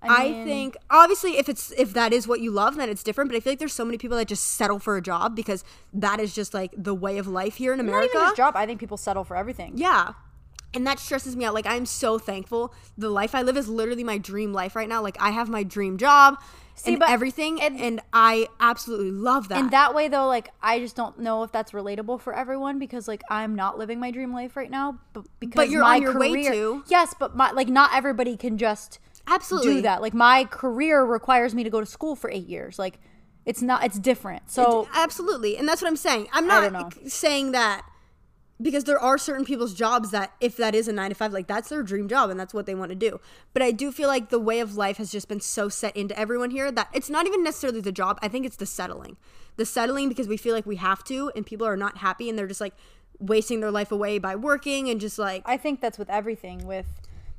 I, 0.02 0.30
mean- 0.30 0.46
think 0.46 0.78
obviously 0.90 1.38
if 1.38 1.50
it's 1.50 1.72
if 1.72 1.94
that 1.94 2.14
is 2.14 2.28
what 2.28 2.40
you 2.40 2.52
love 2.52 2.76
then 2.76 2.90
it's 2.90 3.04
different 3.04 3.30
but 3.30 3.36
i 3.36 3.40
feel 3.40 3.52
like 3.54 3.60
there's 3.60 3.74
so 3.74 3.84
many 3.86 3.98
people 3.98 4.18
that 4.18 4.28
just 4.28 4.46
settle 4.46 4.78
for 4.80 4.96
a 4.98 5.02
job 5.02 5.36
because 5.36 5.64
that 5.94 6.20
is 6.20 6.34
just 6.34 6.54
like 6.54 6.72
the 6.78 6.94
way 6.94 7.18
of 7.18 7.28
life 7.28 7.56
here 7.56 7.74
in 7.74 7.80
america 7.80 8.32
job. 8.38 8.56
I 8.56 8.66
think 8.66 8.80
people 8.80 8.98
settle 8.98 9.24
for 9.24 9.36
everything. 9.36 9.74
yeah. 9.76 10.14
And 10.74 10.86
that 10.86 11.00
stresses 11.00 11.36
me 11.36 11.46
out. 11.46 11.54
Like 11.54 11.66
I'm 11.66 11.86
so 11.86 12.20
thankful. 12.20 12.74
The 12.98 13.10
life 13.10 13.34
I 13.34 13.42
live 13.42 13.56
is 13.58 13.70
literally 13.70 14.04
my 14.04 14.18
dream 14.18 14.52
life 14.52 14.76
right 14.76 14.90
now. 14.90 15.02
Like 15.02 15.18
I 15.22 15.32
have 15.32 15.48
my 15.48 15.64
dream 15.64 15.98
job 15.98 16.38
and 16.86 17.00
but- 17.00 17.10
everything 17.10 17.62
and- 17.62 17.80
and, 17.80 18.02
I 18.12 18.48
absolutely 18.60 19.12
love 19.12 19.48
that. 19.48 19.58
In 19.60 19.70
that 19.70 19.94
way, 19.96 20.10
though, 20.10 20.28
like 20.28 20.50
I 20.62 20.80
just 20.80 20.96
don't 20.98 21.20
know 21.20 21.44
if 21.44 21.52
that's 21.54 21.72
relatable 21.72 22.20
for 22.20 22.36
everyone 22.36 22.80
because, 22.80 23.08
like, 23.08 23.22
I'm 23.30 23.56
not 23.56 23.78
living 23.78 24.00
my 24.02 24.12
dream 24.12 24.34
life 24.34 24.58
right 24.58 24.70
now. 24.70 25.00
But 25.14 25.26
because 25.40 25.70
you're 25.72 25.82
my 25.82 25.96
on 25.96 26.02
your 26.02 26.20
way 26.20 26.32
career- 26.32 26.52
to. 26.52 26.84
Yes, 26.88 27.14
but 27.18 27.36
my 27.36 27.52
like 27.52 27.70
not 27.70 27.92
everybody 27.94 28.36
can 28.36 28.58
just 28.58 29.00
absolutely 29.28 29.76
do 29.76 29.82
that. 29.84 30.02
Like 30.02 30.14
my 30.14 30.44
career 30.46 31.06
requires 31.06 31.56
me 31.56 31.64
to 31.64 31.70
go 31.70 31.80
to 31.80 31.86
school 31.86 32.16
for 32.18 32.30
eight 32.30 32.48
years. 32.48 32.78
Like 32.78 33.00
it's 33.46 33.62
not. 33.62 33.86
It's 33.86 33.98
different. 34.00 34.52
So 34.52 34.90
Absolutely. 34.94 35.56
And 35.58 35.68
that's 35.70 35.82
what 35.82 35.88
I'm 35.88 35.96
saying. 35.96 36.28
I'm 36.34 36.46
not 36.48 36.94
saying 37.08 37.52
that 37.54 37.86
because 38.62 38.86
there 38.86 39.00
are 39.00 39.18
certain 39.18 39.44
people's 39.46 39.74
jobs 39.74 40.12
that 40.12 40.34
if 40.40 40.56
that 40.58 40.74
is 40.74 40.88
a 40.88 40.94
9 40.94 41.10
to 41.10 41.16
5 41.16 41.34
like 41.34 41.48
that's 41.48 41.70
their 41.70 41.84
dream 41.84 42.08
job 42.08 42.30
and 42.30 42.40
that's 42.40 42.54
what 42.54 42.66
they 42.66 42.76
want 42.76 42.90
to 42.90 42.96
do. 42.96 43.20
But 43.54 43.62
I 43.62 43.72
do 43.72 43.92
feel 43.92 44.08
like 44.08 44.30
the 44.30 44.40
way 44.40 44.60
of 44.60 44.76
life 44.78 44.98
has 44.98 45.12
just 45.12 45.28
been 45.28 45.42
so 45.42 45.68
set 45.70 45.96
into 45.96 46.18
everyone 46.18 46.52
here 46.52 46.72
that 46.72 46.90
it's 46.94 47.10
not 47.10 47.28
even 47.28 47.44
necessarily 47.44 47.82
the 47.82 47.92
job. 47.92 48.18
I 48.22 48.28
think 48.28 48.46
it's 48.46 48.56
the 48.56 48.66
settling. 48.66 49.18
The 49.58 49.66
settling 49.66 50.10
because 50.10 50.28
we 50.28 50.38
feel 50.38 50.54
like 50.54 50.66
we 50.66 50.78
have 50.78 51.04
to 51.06 51.32
and 51.36 51.46
people 51.46 51.68
are 51.68 51.78
not 51.78 51.98
happy 51.98 52.30
and 52.30 52.40
they're 52.40 52.48
just 52.48 52.62
like 52.62 52.76
wasting 53.20 53.60
their 53.60 53.72
life 53.72 53.92
away 53.92 54.20
by 54.20 54.36
working 54.36 54.90
and 54.90 55.00
just 55.00 55.20
like 55.20 55.42
I 55.46 55.58
think 55.58 55.82
that's 55.82 55.98
with 55.98 56.10
everything. 56.10 56.66
With 56.66 56.88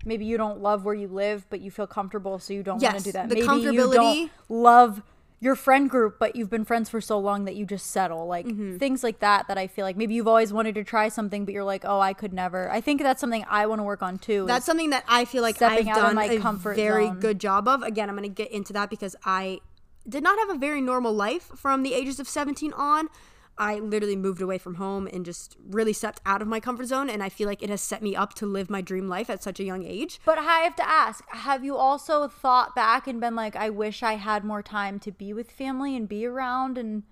maybe 0.04 0.24
you 0.24 0.36
don't 0.36 0.60
love 0.60 0.84
where 0.84 0.94
you 0.94 1.08
live, 1.08 1.46
but 1.50 1.60
you 1.60 1.70
feel 1.70 1.86
comfortable, 1.86 2.38
so 2.38 2.52
you 2.52 2.62
don't 2.62 2.80
want 2.80 2.98
to 2.98 3.04
do 3.04 3.12
that. 3.12 3.28
the 3.28 3.36
maybe 3.36 3.46
you 3.46 3.50
comfortability. 3.50 3.94
don't 3.94 4.30
love 4.48 5.02
your 5.38 5.54
friend 5.54 5.90
group, 5.90 6.18
but 6.18 6.34
you've 6.34 6.48
been 6.48 6.64
friends 6.64 6.88
for 6.88 7.00
so 7.00 7.18
long 7.18 7.44
that 7.44 7.54
you 7.56 7.66
just 7.66 7.88
settle. 7.90 8.26
Like 8.26 8.46
Mm-hmm. 8.46 8.78
things 8.78 9.02
like 9.04 9.18
that. 9.20 9.48
That 9.48 9.58
I 9.58 9.66
feel 9.66 9.84
like 9.84 9.96
maybe 9.96 10.14
you've 10.14 10.28
always 10.28 10.52
wanted 10.52 10.74
to 10.76 10.84
try 10.84 11.08
something, 11.08 11.44
but 11.44 11.52
you're 11.52 11.64
like, 11.64 11.84
oh, 11.84 12.00
I 12.00 12.12
could 12.14 12.32
never. 12.32 12.70
I 12.70 12.80
think 12.80 13.02
that's 13.02 13.20
something 13.20 13.44
I 13.48 13.66
want 13.66 13.80
to 13.80 13.82
work 13.84 14.02
on 14.02 14.18
too. 14.18 14.46
That's 14.46 14.64
something 14.64 14.90
that 14.90 15.04
I 15.08 15.24
feel 15.26 15.42
like 15.42 15.60
I've 15.60 15.84
done 15.84 16.14
my 16.14 16.24
a 16.26 16.40
comfort 16.40 16.76
very 16.76 17.06
zone. 17.06 17.20
good 17.20 17.38
job 17.38 17.68
of. 17.68 17.82
Again, 17.82 18.08
I'm 18.08 18.16
going 18.16 18.28
to 18.28 18.34
get 18.34 18.50
into 18.50 18.72
that 18.72 18.88
because 18.90 19.14
I 19.24 19.60
did 20.08 20.22
not 20.22 20.38
have 20.38 20.50
a 20.56 20.58
very 20.58 20.80
normal 20.80 21.12
life 21.12 21.50
from 21.56 21.82
the 21.82 21.92
ages 21.92 22.18
of 22.20 22.28
17 22.28 22.72
on. 22.74 23.08
I 23.58 23.78
literally 23.78 24.16
moved 24.16 24.42
away 24.42 24.58
from 24.58 24.74
home 24.74 25.08
and 25.12 25.24
just 25.24 25.56
really 25.66 25.92
stepped 25.92 26.20
out 26.26 26.42
of 26.42 26.48
my 26.48 26.60
comfort 26.60 26.86
zone 26.86 27.08
and 27.08 27.22
I 27.22 27.30
feel 27.30 27.48
like 27.48 27.62
it 27.62 27.70
has 27.70 27.80
set 27.80 28.02
me 28.02 28.14
up 28.14 28.34
to 28.34 28.46
live 28.46 28.68
my 28.68 28.82
dream 28.82 29.08
life 29.08 29.30
at 29.30 29.42
such 29.42 29.60
a 29.60 29.64
young 29.64 29.84
age. 29.84 30.20
But 30.26 30.38
I 30.38 30.60
have 30.60 30.76
to 30.76 30.86
ask, 30.86 31.24
have 31.30 31.64
you 31.64 31.76
also 31.76 32.28
thought 32.28 32.74
back 32.74 33.06
and 33.06 33.20
been 33.20 33.34
like, 33.34 33.56
I 33.56 33.70
wish 33.70 34.02
I 34.02 34.14
had 34.14 34.44
more 34.44 34.62
time 34.62 34.98
to 35.00 35.10
be 35.10 35.32
with 35.32 35.50
family 35.50 35.96
and 35.96 36.06
be 36.06 36.26
around 36.26 36.76
and 36.76 37.04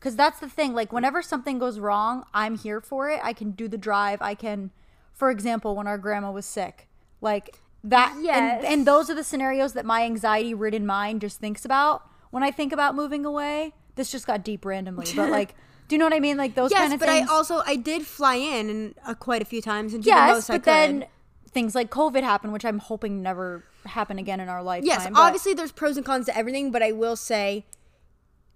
because 0.00 0.16
that's 0.16 0.40
the 0.40 0.48
thing. 0.48 0.72
Like, 0.72 0.92
whenever 0.92 1.20
something 1.20 1.58
goes 1.58 1.78
wrong, 1.78 2.24
I'm 2.32 2.56
here 2.56 2.80
for 2.80 3.10
it. 3.10 3.20
I 3.22 3.34
can 3.34 3.50
do 3.50 3.68
the 3.68 3.76
drive. 3.76 4.22
I 4.22 4.34
can, 4.34 4.70
for 5.12 5.30
example, 5.30 5.76
when 5.76 5.86
our 5.86 5.98
grandma 5.98 6.32
was 6.32 6.46
sick, 6.46 6.88
like 7.20 7.58
that. 7.84 8.16
Yes. 8.20 8.64
And, 8.64 8.72
and 8.72 8.86
those 8.86 9.10
are 9.10 9.14
the 9.14 9.22
scenarios 9.22 9.74
that 9.74 9.84
my 9.84 10.04
anxiety 10.04 10.54
ridden 10.54 10.86
mind 10.86 11.20
just 11.20 11.38
thinks 11.38 11.66
about 11.66 12.08
when 12.30 12.42
I 12.42 12.50
think 12.50 12.72
about 12.72 12.94
moving 12.94 13.26
away. 13.26 13.74
This 13.94 14.10
just 14.10 14.26
got 14.26 14.42
deep 14.42 14.64
randomly, 14.64 15.06
but 15.14 15.28
like, 15.30 15.54
do 15.90 15.96
you 15.96 15.98
know 15.98 16.06
what 16.06 16.14
I 16.14 16.20
mean? 16.20 16.36
Like 16.36 16.54
those 16.54 16.70
Yes, 16.70 16.82
kind 16.82 16.92
of 16.92 17.00
things. 17.00 17.10
but 17.10 17.12
things. 17.12 17.28
I 17.28 17.34
also 17.34 17.62
I 17.66 17.74
did 17.74 18.06
fly 18.06 18.36
in 18.36 18.70
and 18.70 18.94
uh, 19.04 19.14
quite 19.14 19.42
a 19.42 19.44
few 19.44 19.60
times 19.60 19.92
and 19.92 20.04
the 20.04 20.06
yes, 20.06 20.30
most 20.30 20.50
I 20.50 20.54
but 20.54 20.62
could. 20.62 20.70
then 20.70 21.06
things 21.50 21.74
like 21.74 21.90
COVID 21.90 22.22
happened, 22.22 22.52
which 22.52 22.64
I'm 22.64 22.78
hoping 22.78 23.22
never 23.22 23.64
happen 23.84 24.16
again 24.16 24.38
in 24.38 24.48
our 24.48 24.62
lifetime. 24.62 24.86
Yes, 24.86 25.08
but- 25.08 25.18
obviously 25.18 25.52
there's 25.52 25.72
pros 25.72 25.96
and 25.96 26.06
cons 26.06 26.26
to 26.26 26.36
everything, 26.36 26.70
but 26.70 26.80
I 26.80 26.92
will 26.92 27.16
say 27.16 27.66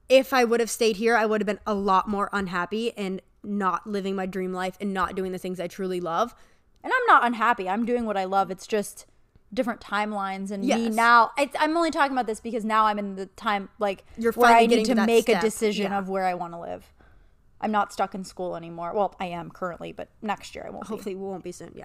if 0.08 0.32
I 0.32 0.44
would 0.44 0.60
have 0.60 0.70
stayed 0.70 0.96
here, 0.96 1.16
I 1.16 1.26
would 1.26 1.40
have 1.40 1.46
been 1.46 1.58
a 1.66 1.74
lot 1.74 2.08
more 2.08 2.30
unhappy 2.32 2.96
and 2.96 3.20
not 3.42 3.84
living 3.84 4.14
my 4.14 4.26
dream 4.26 4.52
life 4.52 4.76
and 4.80 4.94
not 4.94 5.16
doing 5.16 5.32
the 5.32 5.38
things 5.38 5.58
I 5.58 5.66
truly 5.66 6.00
love. 6.00 6.36
And 6.84 6.92
I'm 6.94 7.06
not 7.08 7.26
unhappy. 7.26 7.68
I'm 7.68 7.84
doing 7.84 8.06
what 8.06 8.16
I 8.16 8.26
love. 8.26 8.52
It's 8.52 8.68
just 8.68 9.06
different 9.52 9.80
timelines 9.80 10.50
and 10.50 10.64
me 10.64 10.88
now 10.88 11.30
I, 11.38 11.48
i'm 11.60 11.76
only 11.76 11.92
talking 11.92 12.10
about 12.10 12.26
this 12.26 12.40
because 12.40 12.64
now 12.64 12.86
i'm 12.86 12.98
in 12.98 13.14
the 13.14 13.26
time 13.26 13.68
like 13.78 14.04
You're 14.18 14.32
where 14.32 14.50
i 14.50 14.66
need 14.66 14.84
to 14.86 14.94
to 14.96 15.06
make 15.06 15.28
a 15.28 15.40
decision 15.40 15.92
yeah. 15.92 15.98
of 15.98 16.08
where 16.08 16.24
i 16.24 16.34
want 16.34 16.54
to 16.54 16.58
live 16.58 16.92
i'm 17.64 17.72
not 17.72 17.92
stuck 17.92 18.14
in 18.14 18.22
school 18.22 18.54
anymore 18.56 18.92
well 18.94 19.14
i 19.18 19.26
am 19.26 19.50
currently 19.50 19.90
but 19.90 20.08
next 20.22 20.54
year 20.54 20.64
i 20.66 20.70
won't 20.70 20.84
be. 20.84 20.88
Hopefully, 20.88 21.14
we 21.14 21.22
won't 21.22 21.44
be 21.44 21.52
soon. 21.52 21.72
Yeah. 21.74 21.84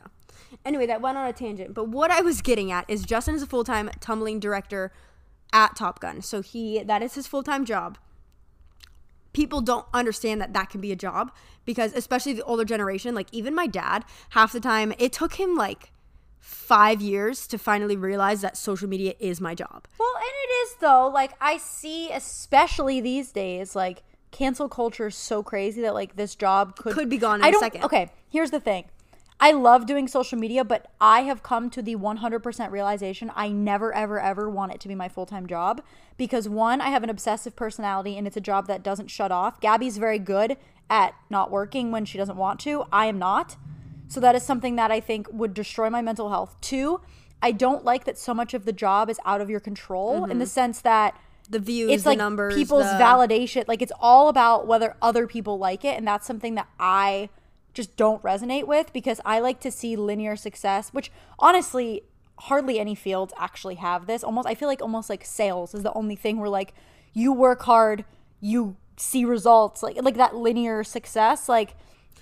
Anyway, 0.66 0.86
that 0.86 1.02
went 1.02 1.18
on 1.18 1.28
a 1.28 1.34
tangent. 1.34 1.74
But 1.74 1.90
what 1.90 2.12
I 2.12 2.22
was 2.22 2.42
getting 2.42 2.72
at 2.72 2.86
is 2.88 3.04
Justin 3.04 3.36
is 3.36 3.42
a 3.42 3.48
full 3.48 3.64
time 3.64 3.90
tumbling 4.00 4.40
director 4.40 4.92
at 5.52 5.76
Top 5.76 6.00
Gun. 6.00 6.22
So 6.22 6.42
he 6.42 6.84
that 6.84 7.02
is 7.02 7.16
his 7.16 7.28
full 7.28 7.44
time 7.44 7.66
job. 7.66 7.98
People 9.32 9.62
don't 9.62 9.86
understand 9.94 10.42
that 10.42 10.54
that 10.54 10.70
can 10.70 10.82
be 10.82 10.92
a 10.92 10.96
job 10.96 11.32
because, 11.64 11.94
especially 11.94 12.34
the 12.34 12.44
older 12.44 12.66
generation, 12.66 13.14
like 13.14 13.28
even 13.32 13.54
my 13.54 13.68
dad, 13.68 14.04
half 14.32 14.52
the 14.52 14.60
time 14.60 14.94
it 14.98 15.14
took 15.14 15.36
him 15.36 15.56
like 15.56 15.92
five 16.40 17.00
years 17.00 17.46
to 17.48 17.58
finally 17.58 17.96
realize 17.96 18.42
that 18.42 18.58
social 18.58 18.90
media 18.90 19.14
is 19.20 19.40
my 19.40 19.54
job. 19.54 19.88
Well, 20.00 20.16
and 20.16 20.24
it 20.26 20.52
is 20.64 20.76
though. 20.80 21.10
Like 21.14 21.34
I 21.40 21.58
see, 21.58 22.12
especially 22.12 23.02
these 23.02 23.32
days, 23.32 23.76
like 23.76 24.04
cancel 24.32 24.70
culture 24.70 25.08
is 25.08 25.16
so 25.16 25.44
crazy 25.44 25.82
that 25.82 25.94
like 25.94 26.16
this 26.16 26.36
job 26.36 26.76
could 26.76 26.94
Could 26.94 27.10
be 27.10 27.18
gone 27.18 27.40
in 27.40 27.46
I 27.46 27.50
a 27.50 27.52
don't, 27.52 27.60
second. 27.60 27.84
Okay, 27.84 28.12
here's 28.30 28.52
the 28.52 28.60
thing. 28.60 28.86
I 29.42 29.52
love 29.52 29.86
doing 29.86 30.08
social 30.08 30.38
media, 30.38 30.66
but 30.66 30.92
I 31.00 31.22
have 31.22 31.44
come 31.44 31.70
to 31.70 31.82
the 31.82 31.96
100% 31.96 32.72
realization 32.72 33.32
I 33.36 33.48
never, 33.50 33.94
ever, 33.94 34.20
ever 34.20 34.50
want 34.50 34.74
it 34.74 34.82
to 34.82 34.90
be 34.90 34.96
my 34.96 35.08
full 35.08 35.26
time 35.26 35.48
job 35.48 35.82
because 36.18 36.50
one, 36.50 36.82
I 36.82 36.90
have 36.90 37.04
an 37.04 37.10
obsessive 37.10 37.56
personality 37.56 38.18
and 38.18 38.28
it's 38.28 38.36
a 38.36 38.42
job 38.42 38.68
that 38.68 38.84
doesn't 38.84 39.08
shut 39.08 39.32
off. 39.32 39.62
Gabby's 39.62 39.98
very 39.98 40.20
good 40.20 40.58
at 40.90 41.14
not 41.30 41.52
working 41.52 41.92
when 41.92 42.04
she 42.04 42.18
doesn't 42.18 42.36
want 42.36 42.60
to. 42.62 42.86
I 42.92 43.06
am 43.06 43.18
not. 43.18 43.56
So 44.10 44.20
that 44.20 44.36
is 44.36 44.44
something 44.44 44.76
that 44.76 44.92
I 44.92 45.00
think 45.00 45.28
would 45.32 45.54
destroy 45.54 45.90
my 45.90 46.02
mental 46.02 46.30
health. 46.30 46.58
Two, 46.60 47.00
I 47.42 47.52
don't 47.52 47.86
like 47.86 48.04
that 48.04 48.18
so 48.18 48.34
much 48.34 48.54
of 48.54 48.66
the 48.66 48.74
job 48.74 49.10
is 49.10 49.20
out 49.24 49.40
of 49.40 49.50
your 49.50 49.62
control 49.62 50.26
in 50.26 50.40
the 50.40 50.46
mm-hmm. 50.46 50.50
sense 50.50 50.82
that 50.82 51.18
The 51.50 51.60
views, 51.60 51.90
it's 51.92 52.04
the 52.04 52.10
like 52.10 52.18
numbers, 52.20 52.54
people's 52.56 52.84
the- 52.84 52.98
validation. 53.00 53.68
Like 53.68 53.82
it's 53.82 53.92
all 54.00 54.30
about 54.30 54.68
whether 54.68 54.96
other 55.02 55.26
people 55.28 55.58
like 55.58 55.84
it, 55.84 55.98
and 55.98 56.08
that's 56.08 56.28
something 56.28 56.56
that 56.56 56.68
I 56.80 57.30
just 57.74 57.96
don't 57.98 58.22
resonate 58.24 58.68
with 58.68 58.92
because 58.94 59.20
I 59.26 59.40
like 59.40 59.60
to 59.62 59.72
see 59.72 59.96
linear 59.96 60.36
success, 60.36 60.90
which 60.90 61.12
honestly 61.40 62.04
hardly 62.44 62.80
any 62.80 62.96
fields 62.96 63.34
actually 63.38 63.76
have 63.76 64.06
this. 64.08 64.24
Almost 64.24 64.48
I 64.48 64.56
feel 64.56 64.68
like 64.68 64.82
almost 64.82 65.10
like 65.10 65.26
sales 65.26 65.74
is 65.74 65.84
the 65.84 65.94
only 65.94 66.16
thing 66.16 66.40
where 66.40 66.50
like 66.50 66.74
you 67.14 67.34
work 67.34 67.64
hard, 67.64 68.06
you 68.40 68.76
see 68.98 69.26
results, 69.26 69.82
like 69.82 70.02
like 70.02 70.16
that 70.18 70.36
linear 70.36 70.84
success. 70.84 71.50
Like 71.50 71.76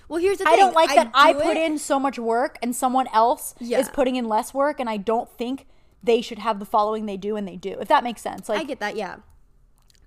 Well, 0.08 0.20
here's 0.22 0.38
the 0.38 0.44
thing. 0.44 0.54
I 0.54 0.56
don't 0.56 0.74
like 0.74 0.94
that 0.94 1.10
I 1.12 1.34
do 1.34 1.40
put 1.40 1.56
it- 1.58 1.64
in 1.70 1.76
so 1.78 2.00
much 2.00 2.18
work 2.18 2.58
and 2.62 2.74
someone 2.74 3.08
else 3.12 3.54
Yeah. 3.60 3.78
is 3.78 3.88
putting 3.90 4.16
in 4.16 4.24
less 4.26 4.54
work, 4.54 4.80
and 4.80 4.88
I 4.88 4.96
don't 4.96 5.28
think 5.30 5.66
they 6.02 6.20
should 6.20 6.38
have 6.38 6.58
the 6.58 6.66
following 6.66 7.06
they 7.06 7.16
do 7.16 7.36
and 7.36 7.46
they 7.46 7.56
do. 7.56 7.76
If 7.80 7.88
that 7.88 8.04
makes 8.04 8.22
sense, 8.22 8.48
like 8.48 8.60
I 8.60 8.64
get 8.64 8.80
that, 8.80 8.96
yeah. 8.96 9.16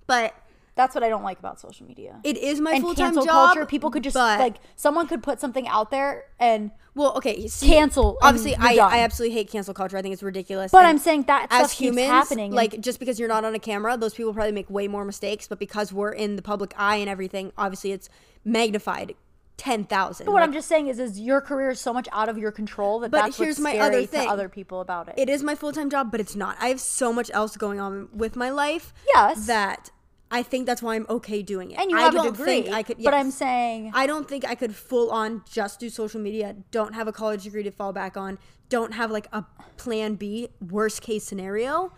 But 0.06 0.34
that's 0.74 0.94
what 0.94 1.04
I 1.04 1.08
don't 1.08 1.22
like 1.22 1.38
about 1.38 1.60
social 1.60 1.86
media. 1.86 2.18
it 2.24 2.36
is 2.38 2.60
my 2.60 2.80
full 2.80 2.94
time 2.94 3.14
job. 3.14 3.26
culture, 3.26 3.66
people 3.66 3.90
could 3.90 4.02
just 4.02 4.14
but- 4.14 4.40
like 4.40 4.56
someone 4.74 5.06
could 5.06 5.22
put 5.22 5.38
something 5.38 5.68
out 5.68 5.90
there 5.90 6.24
and 6.38 6.70
Well, 6.94 7.14
okay. 7.16 7.46
See, 7.46 7.68
Cancel 7.68 8.18
Obviously, 8.22 8.56
I, 8.56 8.76
done. 8.76 8.92
I 8.92 9.00
absolutely 9.00 9.36
hate 9.36 9.50
cancel 9.50 9.74
culture. 9.74 9.96
I 9.96 10.02
think 10.02 10.12
it's 10.14 10.22
ridiculous. 10.22 10.72
But 10.72 10.78
And 10.78 10.88
I'm 10.88 10.98
saying 10.98 11.24
that 11.24 11.46
as 11.50 11.72
humans, 11.72 12.08
happening 12.08 12.52
like 12.52 12.80
just 12.80 12.98
because 12.98 13.18
you're 13.20 13.28
not 13.28 13.44
on 13.44 13.54
a 13.54 13.58
camera, 13.58 13.96
those 13.96 14.14
people 14.14 14.32
probably 14.32 14.52
make 14.52 14.70
way 14.70 14.88
more 14.88 15.04
mistakes. 15.04 15.46
But 15.46 15.58
because 15.58 15.92
we're 15.92 16.12
in 16.12 16.36
the 16.36 16.42
public 16.42 16.74
eye 16.76 16.96
and 16.96 17.08
everything, 17.08 17.52
obviously 17.56 17.92
it's 17.92 18.08
magnified 18.44 19.14
ten 19.62 19.84
thousand. 19.84 20.26
what 20.26 20.42
I'm 20.42 20.52
just 20.52 20.66
saying 20.68 20.88
is 20.88 20.98
is 20.98 21.20
your 21.20 21.40
career 21.40 21.70
is 21.70 21.78
so 21.78 21.92
much 21.92 22.08
out 22.10 22.28
of 22.28 22.36
your 22.36 22.50
control 22.50 22.98
that 23.00 23.12
But 23.12 23.22
that's 23.22 23.36
here's 23.38 23.60
my 23.60 23.78
other 23.78 24.04
thing. 24.04 24.24
to 24.26 24.28
other 24.28 24.48
people 24.48 24.80
about 24.80 25.06
it. 25.08 25.14
it 25.16 25.28
is 25.28 25.40
my 25.44 25.54
full 25.54 25.70
time 25.70 25.88
job, 25.88 26.10
but 26.10 26.18
it's 26.20 26.34
not. 26.34 26.56
I 26.60 26.66
have 26.66 26.80
so 26.80 27.12
much 27.12 27.30
else 27.32 27.56
going 27.56 27.78
on 27.78 28.08
with 28.12 28.34
my 28.34 28.50
life. 28.50 28.92
Yes. 29.14 29.46
That 29.46 29.90
I 30.32 30.42
think 30.42 30.66
that's 30.66 30.82
why 30.82 30.96
I'm 30.96 31.06
okay 31.08 31.42
doing 31.42 31.70
it. 31.70 31.78
and 31.78 31.92
you 31.92 31.96
I 31.96 32.00
have 32.02 32.14
a 32.14 32.16
don't 32.16 32.32
degree. 32.32 32.62
think 32.62 32.74
I 32.74 32.82
could. 32.82 32.96
But. 33.04 33.14
I'm 33.14 33.30
saying 33.30 33.92
I 33.94 34.08
don't 34.08 34.28
think 34.28 34.44
I 34.44 34.56
could 34.56 34.74
full 34.74 35.12
on 35.12 35.44
just 35.48 35.78
do 35.78 35.88
social 35.90 36.20
media, 36.20 36.56
don't 36.72 36.94
have 36.94 37.06
a 37.06 37.12
college 37.12 37.44
degree 37.44 37.62
to 37.62 37.70
fall 37.70 37.92
back 37.92 38.16
on, 38.16 38.38
don't 38.68 38.94
have 38.94 39.12
like 39.12 39.28
a 39.32 39.44
plan 39.76 40.16
B, 40.16 40.48
worst 40.60 41.02
case 41.02 41.22
scenario. 41.22 41.92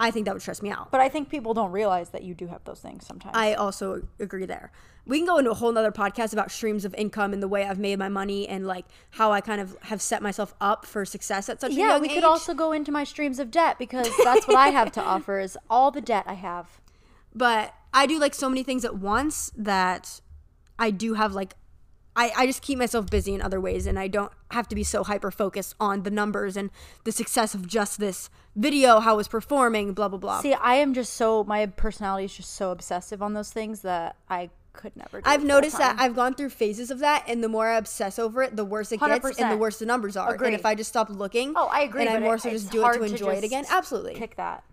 I 0.00 0.10
think 0.10 0.24
that 0.24 0.34
would 0.34 0.42
stress 0.42 0.62
me 0.62 0.70
out. 0.70 0.90
but 0.90 1.00
I 1.00 1.08
think 1.08 1.28
people 1.28 1.54
don't 1.54 1.70
realize 1.70 2.08
that 2.10 2.22
you 2.22 2.34
do 2.34 2.46
have 2.48 2.64
those 2.64 2.80
things 2.80 3.06
sometimes. 3.06 3.36
I 3.36 3.54
also 3.54 4.02
agree 4.18 4.46
there. 4.46 4.72
We 5.06 5.18
can 5.18 5.26
go 5.26 5.38
into 5.38 5.50
a 5.50 5.54
whole 5.54 5.72
nother 5.72 5.92
podcast 5.92 6.32
about 6.32 6.50
streams 6.50 6.84
of 6.84 6.94
income 6.94 7.32
and 7.32 7.42
the 7.42 7.48
way 7.48 7.64
I've 7.64 7.78
made 7.78 7.98
my 7.98 8.08
money 8.08 8.48
and 8.48 8.66
like 8.66 8.86
how 9.10 9.30
I 9.32 9.40
kind 9.40 9.60
of 9.60 9.76
have 9.82 10.00
set 10.00 10.22
myself 10.22 10.54
up 10.60 10.86
for 10.86 11.04
success 11.04 11.48
at 11.48 11.60
such 11.60 11.72
a 11.72 11.74
young 11.74 11.84
age. 11.84 11.90
yeah, 11.90 11.98
we 11.98 12.08
could 12.08 12.24
also 12.24 12.54
go 12.54 12.72
into 12.72 12.90
my 12.90 13.04
streams 13.04 13.38
of 13.38 13.50
debt 13.50 13.78
because 13.78 14.10
that's 14.24 14.46
what 14.48 14.56
I 14.56 14.68
have 14.68 14.90
to 14.92 15.02
offer 15.02 15.38
is 15.38 15.58
all 15.68 15.90
the 15.90 16.00
debt 16.00 16.24
I 16.26 16.34
have. 16.34 16.80
but 17.34 17.74
I 17.92 18.06
do 18.06 18.18
like 18.18 18.34
so 18.34 18.48
many 18.48 18.62
things 18.62 18.84
at 18.84 18.96
once 18.96 19.52
that 19.56 20.20
I 20.78 20.90
do 20.90 21.14
have 21.14 21.34
like 21.34 21.54
I, 22.16 22.32
I 22.36 22.46
just 22.46 22.60
keep 22.62 22.76
myself 22.78 23.08
busy 23.08 23.34
in 23.34 23.40
other 23.40 23.60
ways 23.60 23.86
and 23.86 23.98
I 23.98 24.08
don't 24.08 24.32
have 24.50 24.68
to 24.68 24.74
be 24.74 24.82
so 24.82 25.04
hyper 25.04 25.30
focused 25.30 25.74
on 25.78 26.02
the 26.02 26.10
numbers 26.10 26.56
and 26.56 26.70
the 27.04 27.12
success 27.12 27.54
of 27.54 27.66
just 27.68 28.00
this 28.00 28.28
video, 28.56 28.98
how 29.00 29.18
it's 29.20 29.28
performing, 29.28 29.92
blah 29.92 30.08
blah 30.08 30.18
blah. 30.18 30.40
See, 30.40 30.54
I 30.54 30.74
am 30.76 30.92
just 30.92 31.14
so 31.14 31.44
my 31.44 31.66
personality 31.66 32.24
is 32.24 32.34
just 32.36 32.52
so 32.54 32.72
obsessive 32.72 33.22
on 33.22 33.34
those 33.34 33.50
things 33.52 33.82
that 33.82 34.16
I 34.28 34.50
could 34.72 34.96
never. 34.96 35.20
Do 35.20 35.28
I've 35.28 35.44
noticed 35.44 35.78
that 35.78 35.96
I've 35.98 36.14
gone 36.16 36.34
through 36.34 36.50
phases 36.50 36.90
of 36.90 36.98
that, 37.00 37.24
and 37.28 37.42
the 37.44 37.48
more 37.48 37.68
I 37.68 37.76
obsess 37.76 38.18
over 38.18 38.42
it, 38.42 38.56
the 38.56 38.64
worse 38.64 38.90
it 38.92 39.00
gets, 39.00 39.38
and 39.38 39.50
the 39.52 39.56
worse 39.56 39.78
the 39.78 39.86
numbers 39.86 40.16
are. 40.16 40.34
Agreed. 40.34 40.48
And 40.48 40.56
if 40.56 40.64
I 40.66 40.74
just 40.74 40.90
stop 40.90 41.10
looking, 41.10 41.52
Oh, 41.56 41.68
I 41.72 41.82
agree. 41.82 42.02
and 42.06 42.10
I 42.10 42.18
more 42.20 42.36
it- 42.36 42.42
so 42.42 42.50
just 42.50 42.70
do 42.70 42.84
it 42.86 42.92
to 42.94 43.02
enjoy 43.02 43.34
it 43.34 43.44
again, 43.44 43.64
absolutely. 43.70 44.14
Kick 44.14 44.36
that. 44.36 44.64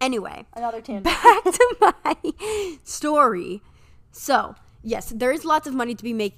Anyway, 0.00 0.46
Another 0.54 0.80
tangent. 0.80 1.04
back 1.04 1.44
to 1.44 1.76
my 1.80 2.32
story. 2.84 3.62
So, 4.12 4.54
yes, 4.82 5.12
there 5.14 5.32
is 5.32 5.44
lots 5.44 5.66
of 5.66 5.74
money 5.74 5.94
to 5.94 6.04
be 6.04 6.12
make, 6.12 6.34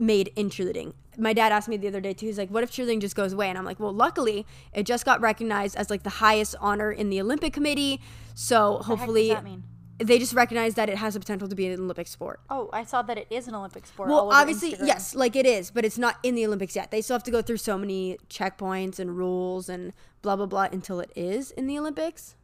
made 0.00 0.32
in 0.36 0.50
cheerleading. 0.50 0.94
My 1.18 1.32
dad 1.32 1.52
asked 1.52 1.68
me 1.68 1.76
the 1.76 1.88
other 1.88 2.00
day 2.00 2.14
too. 2.14 2.26
He's 2.26 2.38
like, 2.38 2.50
"What 2.50 2.62
if 2.62 2.70
cheerleading 2.70 3.00
just 3.00 3.14
goes 3.14 3.32
away?" 3.32 3.48
And 3.48 3.58
I'm 3.58 3.64
like, 3.64 3.78
"Well, 3.78 3.92
luckily, 3.92 4.46
it 4.72 4.84
just 4.84 5.04
got 5.04 5.20
recognized 5.20 5.76
as 5.76 5.90
like 5.90 6.02
the 6.02 6.10
highest 6.10 6.54
honor 6.60 6.90
in 6.90 7.10
the 7.10 7.20
Olympic 7.20 7.52
Committee. 7.52 8.00
So 8.34 8.78
hopefully, 8.78 9.28
that 9.28 9.44
mean? 9.44 9.64
they 9.98 10.18
just 10.18 10.32
recognize 10.32 10.74
that 10.74 10.88
it 10.88 10.96
has 10.96 11.14
the 11.14 11.20
potential 11.20 11.46
to 11.48 11.54
be 11.54 11.66
an 11.66 11.78
Olympic 11.78 12.06
sport." 12.06 12.40
Oh, 12.48 12.70
I 12.72 12.84
saw 12.84 13.02
that 13.02 13.18
it 13.18 13.26
is 13.28 13.48
an 13.48 13.54
Olympic 13.54 13.86
sport. 13.86 14.08
Well, 14.08 14.32
obviously, 14.32 14.72
Instagram. 14.72 14.86
yes, 14.86 15.14
like 15.14 15.36
it 15.36 15.46
is, 15.46 15.70
but 15.70 15.84
it's 15.84 15.98
not 15.98 16.16
in 16.22 16.34
the 16.34 16.46
Olympics 16.46 16.74
yet. 16.74 16.90
They 16.90 17.02
still 17.02 17.14
have 17.14 17.24
to 17.24 17.30
go 17.30 17.42
through 17.42 17.58
so 17.58 17.76
many 17.76 18.16
checkpoints 18.28 18.98
and 18.98 19.16
rules 19.16 19.68
and 19.68 19.92
blah 20.22 20.36
blah 20.36 20.46
blah 20.46 20.68
until 20.72 21.00
it 21.00 21.10
is 21.14 21.50
in 21.50 21.66
the 21.66 21.78
Olympics. 21.78 22.34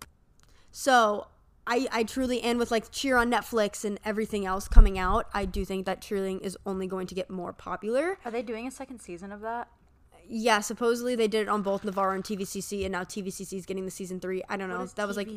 So, 0.70 1.28
I 1.66 1.88
I 1.92 2.04
truly 2.04 2.42
and 2.42 2.58
with 2.58 2.70
like 2.70 2.90
cheer 2.90 3.16
on 3.16 3.30
Netflix 3.30 3.84
and 3.84 3.98
everything 4.04 4.46
else 4.46 4.68
coming 4.68 4.98
out, 4.98 5.26
I 5.34 5.44
do 5.44 5.64
think 5.64 5.86
that 5.86 6.00
cheerleading 6.00 6.40
is 6.40 6.56
only 6.66 6.86
going 6.86 7.06
to 7.08 7.14
get 7.14 7.30
more 7.30 7.52
popular. 7.52 8.18
Are 8.24 8.30
they 8.30 8.42
doing 8.42 8.66
a 8.66 8.70
second 8.70 9.00
season 9.00 9.32
of 9.32 9.40
that? 9.40 9.68
Yeah, 10.28 10.60
supposedly 10.60 11.14
they 11.14 11.28
did 11.28 11.42
it 11.42 11.48
on 11.48 11.62
both 11.62 11.84
Navarro 11.84 12.14
and 12.14 12.24
TVCC, 12.24 12.82
and 12.84 12.90
now 12.90 13.04
TVCC 13.04 13.58
is 13.58 13.64
getting 13.64 13.84
the 13.84 13.92
season 13.92 14.18
three. 14.18 14.42
I 14.48 14.56
don't 14.56 14.68
know. 14.68 14.84
That 14.86 15.06
was 15.06 15.16
like 15.16 15.28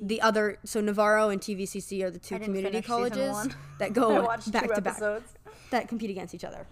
the 0.00 0.20
other. 0.20 0.58
So 0.64 0.80
Navarro 0.80 1.28
and 1.28 1.40
TVCC 1.40 2.02
are 2.02 2.10
the 2.10 2.18
two 2.18 2.38
community 2.40 2.82
colleges 2.82 3.48
that 3.78 3.92
go 3.92 4.26
back 4.48 4.74
to 4.74 4.80
back 4.80 5.00
that 5.70 5.88
compete 5.88 6.10
against 6.10 6.34
each 6.34 6.44
other. 6.44 6.66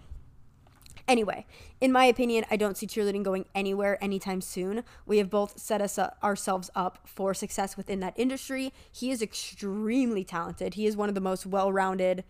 Anyway, 1.07 1.45
in 1.79 1.91
my 1.91 2.05
opinion, 2.05 2.45
I 2.49 2.55
don't 2.55 2.77
see 2.77 2.87
cheerleading 2.87 3.23
going 3.23 3.45
anywhere 3.53 4.01
anytime 4.03 4.41
soon. 4.41 4.83
We 5.05 5.17
have 5.17 5.29
both 5.29 5.59
set 5.59 5.81
us 5.81 5.97
up, 5.97 6.17
ourselves 6.23 6.69
up 6.75 6.99
for 7.05 7.33
success 7.33 7.77
within 7.77 7.99
that 8.01 8.13
industry. 8.15 8.73
He 8.91 9.11
is 9.11 9.21
extremely 9.21 10.23
talented. 10.23 10.75
He 10.75 10.85
is 10.85 10.95
one 10.95 11.09
of 11.09 11.15
the 11.15 11.21
most 11.21 11.45
well-rounded, 11.45 12.23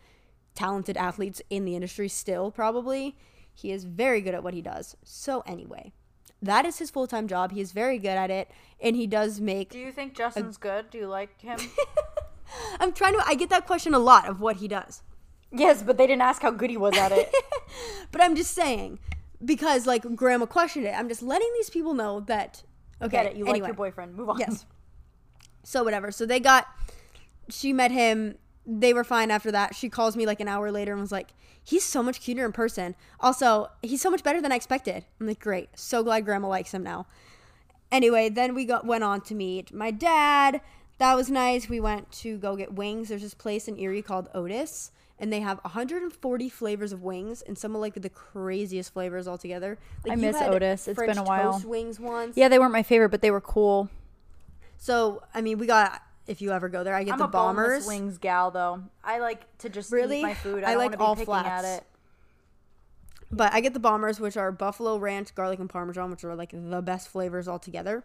talented 0.56 0.98
athletes 0.98 1.42
in 1.50 1.66
the 1.66 1.76
industry 1.76 2.08
still 2.08 2.52
probably. 2.52 3.16
He 3.54 3.72
is 3.72 3.84
very 3.84 4.22
good 4.22 4.34
at 4.34 4.44
what 4.44 4.54
he 4.54 4.62
does. 4.62 4.96
So 5.04 5.42
anyway, 5.46 5.92
that 6.42 6.66
is 6.66 6.80
his 6.80 6.90
full-time 6.90 7.28
job. 7.28 7.52
He 7.52 7.62
is 7.62 7.72
very 7.72 8.00
good 8.00 8.10
at 8.10 8.32
it 8.32 8.50
and 8.82 8.96
he 8.96 9.08
does 9.08 9.40
make 9.40 9.70
Do 9.70 9.80
you 9.80 9.92
think 9.92 10.16
Justin's 10.16 10.58
good? 10.58 10.90
Do 10.90 10.98
you 10.98 11.08
like 11.08 11.40
him? 11.42 11.60
I'm 12.80 12.94
trying 12.94 13.14
to 13.14 13.24
I 13.26 13.36
get 13.36 13.50
that 13.50 13.68
question 13.68 13.94
a 13.94 14.00
lot 14.00 14.28
of 14.28 14.42
what 14.42 14.58
he 14.58 14.68
does. 14.68 15.04
Yes, 15.52 15.84
but 15.84 15.98
they 15.98 16.08
didn't 16.08 16.22
ask 16.22 16.42
how 16.42 16.52
good 16.52 16.70
he 16.70 16.78
was 16.78 16.98
at 16.98 17.12
it. 17.12 17.34
But 18.12 18.22
I'm 18.22 18.36
just 18.36 18.54
saying, 18.54 19.00
because 19.44 19.88
like 19.88 20.04
grandma 20.16 20.46
questioned 20.46 20.86
it, 20.86 20.94
I'm 20.94 21.08
just 21.08 21.22
letting 21.22 21.50
these 21.54 21.70
people 21.70 21.94
know 21.94 22.20
that 22.22 22.64
okay, 23.02 23.24
Get 23.24 23.26
it? 23.28 23.36
You 23.38 23.46
like 23.46 23.52
anyway. 23.52 23.68
your 23.70 23.76
boyfriend. 23.76 24.16
Move 24.16 24.30
on. 24.30 24.40
Yes. 24.40 24.66
So 25.64 25.84
whatever. 25.84 26.12
So 26.12 26.26
they 26.26 26.40
got 26.40 26.66
she 27.48 27.72
met 27.72 27.92
him. 27.92 28.40
They 28.66 28.96
were 28.96 29.04
fine 29.04 29.30
after 29.30 29.52
that. 29.52 29.76
She 29.76 29.90
calls 29.90 30.18
me 30.18 30.26
like 30.26 30.40
an 30.40 30.48
hour 30.48 30.72
later 30.72 30.92
and 30.92 31.00
was 31.00 31.12
like, 31.12 31.36
"He's 31.64 31.84
so 31.84 32.02
much 32.02 32.20
cuter 32.20 32.44
in 32.44 32.52
person. 32.52 32.96
Also, 33.20 33.68
he's 33.84 34.02
so 34.02 34.10
much 34.10 34.24
better 34.24 34.42
than 34.42 34.52
I 34.52 34.56
expected." 34.56 35.06
I'm 35.20 35.28
like, 35.28 35.40
"Great. 35.40 35.70
So 35.76 36.02
glad 36.04 36.26
grandma 36.26 36.48
likes 36.48 36.74
him 36.74 36.82
now." 36.82 37.06
Anyway, 37.92 38.28
then 38.30 38.56
we 38.56 38.66
got 38.66 38.88
went 38.88 39.04
on 39.04 39.22
to 39.22 39.36
meet 39.36 39.72
my 39.72 39.92
dad. 39.92 40.62
That 40.98 41.16
was 41.16 41.30
nice. 41.30 41.70
We 41.70 41.80
went 41.80 42.12
to 42.14 42.40
go 42.40 42.56
get 42.56 42.74
wings. 42.74 43.10
There's 43.10 43.22
this 43.22 43.36
place 43.36 43.68
in 43.68 43.78
Erie 43.78 44.02
called 44.02 44.30
Otis, 44.34 44.92
and 45.22 45.32
they 45.32 45.40
have 45.40 45.60
140 45.60 46.50
flavors 46.50 46.92
of 46.92 47.04
wings 47.04 47.42
and 47.44 47.58
some 47.58 47.76
of 47.76 47.80
like 47.80 47.94
the 47.94 48.10
craziest 48.10 48.92
flavors 48.92 49.28
altogether. 49.28 49.78
Like 50.04 50.14
I 50.14 50.16
miss 50.16 50.38
had 50.38 50.50
Otis. 50.54 50.88
It's 50.88 51.00
been 51.00 51.18
a 51.18 51.24
while. 51.24 51.54
Toast 51.54 51.66
wings 51.66 52.00
once. 52.00 52.36
Yeah, 52.36 52.50
they 52.50 52.58
weren't 52.60 52.74
my 52.74 52.84
favorite, 52.84 53.10
but 53.10 53.22
they 53.22 53.32
were 53.32 53.40
cool. 53.40 53.88
So 54.78 55.22
I 55.34 55.42
mean, 55.42 55.60
we 55.60 55.68
got 55.68 56.02
if 56.28 56.42
you 56.42 56.52
ever 56.52 56.70
go 56.70 56.84
there, 56.84 56.96
I 56.96 57.04
get 57.04 57.14
I'm 57.14 57.20
the 57.20 57.26
a 57.26 57.28
bombers. 57.30 57.86
wings 57.86 58.18
gal 58.18 58.50
though. 58.52 58.84
I 59.04 59.20
like 59.20 59.58
to 59.60 59.70
just 59.70 59.92
Really? 59.92 60.20
eat 60.20 60.24
my 60.24 60.34
food. 60.34 60.64
I 60.64 60.70
I, 60.70 60.72
don't 60.72 60.78
like 60.80 60.92
wanna 60.92 61.04
all 61.04 61.16
be 61.16 61.20
picking 61.20 61.26
flats. 61.28 61.66
at 61.66 61.78
it. 61.78 61.84
But 63.32 63.54
I 63.54 63.62
get 63.62 63.74
the 63.74 63.80
bombers, 63.80 64.20
which 64.20 64.36
are 64.36 64.52
buffalo 64.52 64.98
ranch, 64.98 65.34
garlic, 65.36 65.60
and 65.60 65.70
parmesan, 65.70 66.10
which 66.10 66.24
are 66.26 66.36
like 66.36 66.52
the 66.52 66.82
best 66.82 67.08
flavors 67.10 67.48
altogether. 67.48 68.04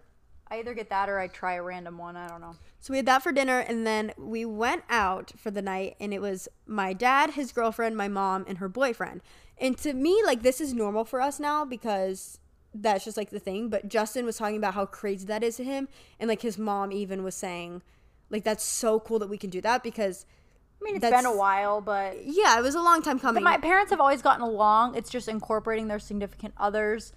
I 0.50 0.58
either 0.58 0.74
get 0.74 0.90
that 0.90 1.08
or 1.08 1.18
I 1.18 1.26
try 1.26 1.54
a 1.54 1.62
random 1.62 1.98
one. 1.98 2.16
I 2.16 2.28
don't 2.28 2.40
know. 2.40 2.54
So 2.78 2.92
we 2.92 2.98
had 2.98 3.06
that 3.06 3.22
for 3.22 3.32
dinner, 3.32 3.58
and 3.58 3.86
then 3.86 4.12
we 4.16 4.44
went 4.44 4.84
out 4.88 5.32
for 5.36 5.50
the 5.50 5.62
night, 5.62 5.96
and 5.98 6.14
it 6.14 6.20
was 6.20 6.48
my 6.66 6.92
dad, 6.92 7.30
his 7.30 7.50
girlfriend, 7.52 7.96
my 7.96 8.08
mom, 8.08 8.44
and 8.46 8.58
her 8.58 8.68
boyfriend. 8.68 9.22
And 9.58 9.76
to 9.78 9.92
me, 9.92 10.22
like 10.24 10.42
this 10.42 10.60
is 10.60 10.72
normal 10.72 11.04
for 11.04 11.20
us 11.20 11.40
now 11.40 11.64
because 11.64 12.38
that's 12.74 13.04
just 13.04 13.16
like 13.16 13.30
the 13.30 13.40
thing. 13.40 13.68
But 13.68 13.88
Justin 13.88 14.24
was 14.24 14.36
talking 14.36 14.56
about 14.56 14.74
how 14.74 14.86
crazy 14.86 15.26
that 15.26 15.42
is 15.42 15.56
to 15.56 15.64
him, 15.64 15.88
and 16.20 16.28
like 16.28 16.42
his 16.42 16.58
mom 16.58 16.92
even 16.92 17.24
was 17.24 17.34
saying, 17.34 17.82
like 18.30 18.44
that's 18.44 18.64
so 18.64 19.00
cool 19.00 19.18
that 19.18 19.28
we 19.28 19.38
can 19.38 19.50
do 19.50 19.60
that 19.62 19.82
because 19.82 20.26
I 20.80 20.84
mean, 20.84 20.96
it's 20.96 21.02
That's- 21.02 21.22
been 21.22 21.32
a 21.32 21.36
while, 21.36 21.80
but 21.80 22.24
yeah, 22.24 22.58
it 22.58 22.62
was 22.62 22.74
a 22.74 22.82
long 22.82 23.02
time 23.02 23.18
coming. 23.18 23.42
But 23.42 23.50
my 23.50 23.58
parents 23.58 23.90
have 23.90 24.00
always 24.00 24.22
gotten 24.22 24.42
along. 24.42 24.94
It's 24.94 25.10
just 25.10 25.26
incorporating 25.26 25.88
their 25.88 25.98
significant 25.98 26.54
others 26.58 27.12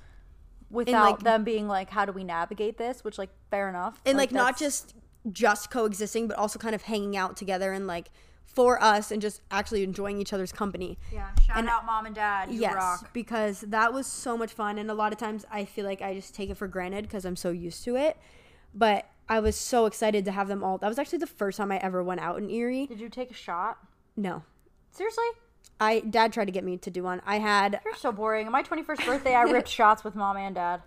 without 0.69 1.11
like- 1.11 1.19
them 1.19 1.43
being 1.43 1.67
like, 1.67 1.89
"How 1.89 2.05
do 2.05 2.11
we 2.11 2.23
navigate 2.23 2.77
this?" 2.77 3.03
Which, 3.03 3.17
like, 3.17 3.29
fair 3.49 3.69
enough. 3.69 4.01
and 4.05 4.17
like, 4.17 4.31
not 4.31 4.57
just 4.57 4.93
just 5.31 5.69
coexisting, 5.69 6.27
but 6.27 6.38
also 6.38 6.57
kind 6.57 6.73
of 6.73 6.83
hanging 6.83 7.17
out 7.17 7.35
together 7.35 7.73
and 7.73 7.85
like 7.88 8.09
for 8.45 8.81
us 8.81 9.11
and 9.11 9.21
just 9.21 9.41
actually 9.51 9.83
enjoying 9.83 10.19
each 10.19 10.33
other's 10.33 10.51
company. 10.51 10.97
yeah. 11.13 11.29
Shout 11.45 11.67
out, 11.67 11.85
mom 11.85 12.05
and 12.05 12.15
dad. 12.15 12.51
You 12.51 12.61
yes, 12.61 12.73
rock. 12.73 13.13
because 13.13 13.61
that 13.61 13.93
was 13.93 14.07
so 14.07 14.38
much 14.38 14.51
fun, 14.53 14.77
and 14.77 14.89
a 14.89 14.93
lot 14.93 15.11
of 15.13 15.19
times 15.19 15.45
I 15.51 15.65
feel 15.65 15.85
like 15.85 16.01
I 16.01 16.13
just 16.13 16.33
take 16.33 16.49
it 16.49 16.55
for 16.57 16.67
granted 16.67 17.03
because 17.03 17.25
I'm 17.25 17.35
so 17.35 17.51
used 17.51 17.83
to 17.83 17.95
it. 17.95 18.17
But 18.73 19.09
I 19.27 19.39
was 19.39 19.55
so 19.55 19.85
excited 19.85 20.25
to 20.25 20.31
have 20.31 20.47
them 20.47 20.63
all. 20.63 20.77
That 20.79 20.88
was 20.88 20.97
actually 20.97 21.19
the 21.19 21.27
first 21.27 21.57
time 21.57 21.71
I 21.71 21.77
ever 21.77 22.03
went 22.03 22.21
out 22.21 22.38
in 22.38 22.49
Erie. 22.49 22.88
Did 22.88 22.99
you 22.99 23.09
take 23.09 23.29
a 23.29 23.35
shot? 23.35 23.77
No, 24.17 24.43
Seriously? 24.91 25.25
I 25.79 26.01
dad 26.01 26.33
tried 26.33 26.45
to 26.45 26.51
get 26.51 26.63
me 26.63 26.77
to 26.77 26.89
do 26.91 27.03
one. 27.03 27.21
I 27.25 27.39
had 27.39 27.79
You're 27.85 27.95
so 27.95 28.11
boring. 28.11 28.45
On 28.45 28.51
my 28.51 28.63
21st 28.63 29.05
birthday, 29.05 29.33
I 29.35 29.43
ripped 29.43 29.67
shots 29.79 30.03
with 30.03 30.15
mom 30.15 30.38
and 30.38 30.55
dad. 30.55 30.81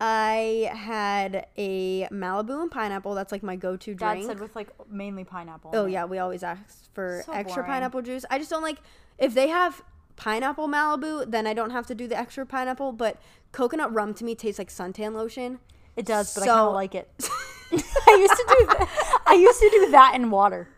I 0.00 0.68
had 0.74 1.46
a 1.56 2.08
Malibu 2.08 2.60
and 2.60 2.70
pineapple. 2.70 3.14
That's 3.14 3.30
like 3.30 3.42
my 3.44 3.54
go-to 3.56 3.94
Dad 3.94 4.14
drink. 4.14 4.26
said 4.26 4.40
with 4.40 4.56
like 4.56 4.68
mainly 4.90 5.22
pineapple. 5.24 5.70
Oh 5.74 5.86
yeah, 5.86 6.04
we 6.06 6.18
always 6.18 6.42
ask 6.42 6.92
for 6.92 7.22
So 7.24 7.32
extra 7.32 7.62
boring. 7.62 7.72
pineapple 7.74 8.02
juice. 8.02 8.24
I 8.28 8.38
just 8.38 8.50
don't 8.50 8.62
like 8.62 8.78
if 9.18 9.32
they 9.34 9.48
have 9.48 9.82
pineapple 10.16 10.66
Malibu, 10.68 11.30
then 11.30 11.46
I 11.46 11.54
don't 11.54 11.70
have 11.70 11.86
to 11.86 11.94
do 11.94 12.08
the 12.08 12.18
extra 12.18 12.44
pineapple. 12.44 12.92
But 12.92 13.18
coconut 13.52 13.94
rum 13.94 14.12
to 14.14 14.24
me 14.24 14.34
tastes 14.34 14.58
like 14.58 14.70
suntan 14.70 15.14
lotion. 15.14 15.60
It 15.96 16.04
does, 16.04 16.34
but 16.34 16.42
I 16.42 16.46
So- 16.46 16.52
kind 16.54 16.66
of 16.68 16.74
like 16.74 16.94
it. 16.94 17.08
I 17.72 18.16
used 18.20 18.34
to 18.34 18.44
do. 18.48 18.86
I 19.26 19.34
used 19.34 19.60
to 19.60 19.70
do 19.70 19.90
that 19.92 20.14
in 20.16 20.30
water. 20.30 20.68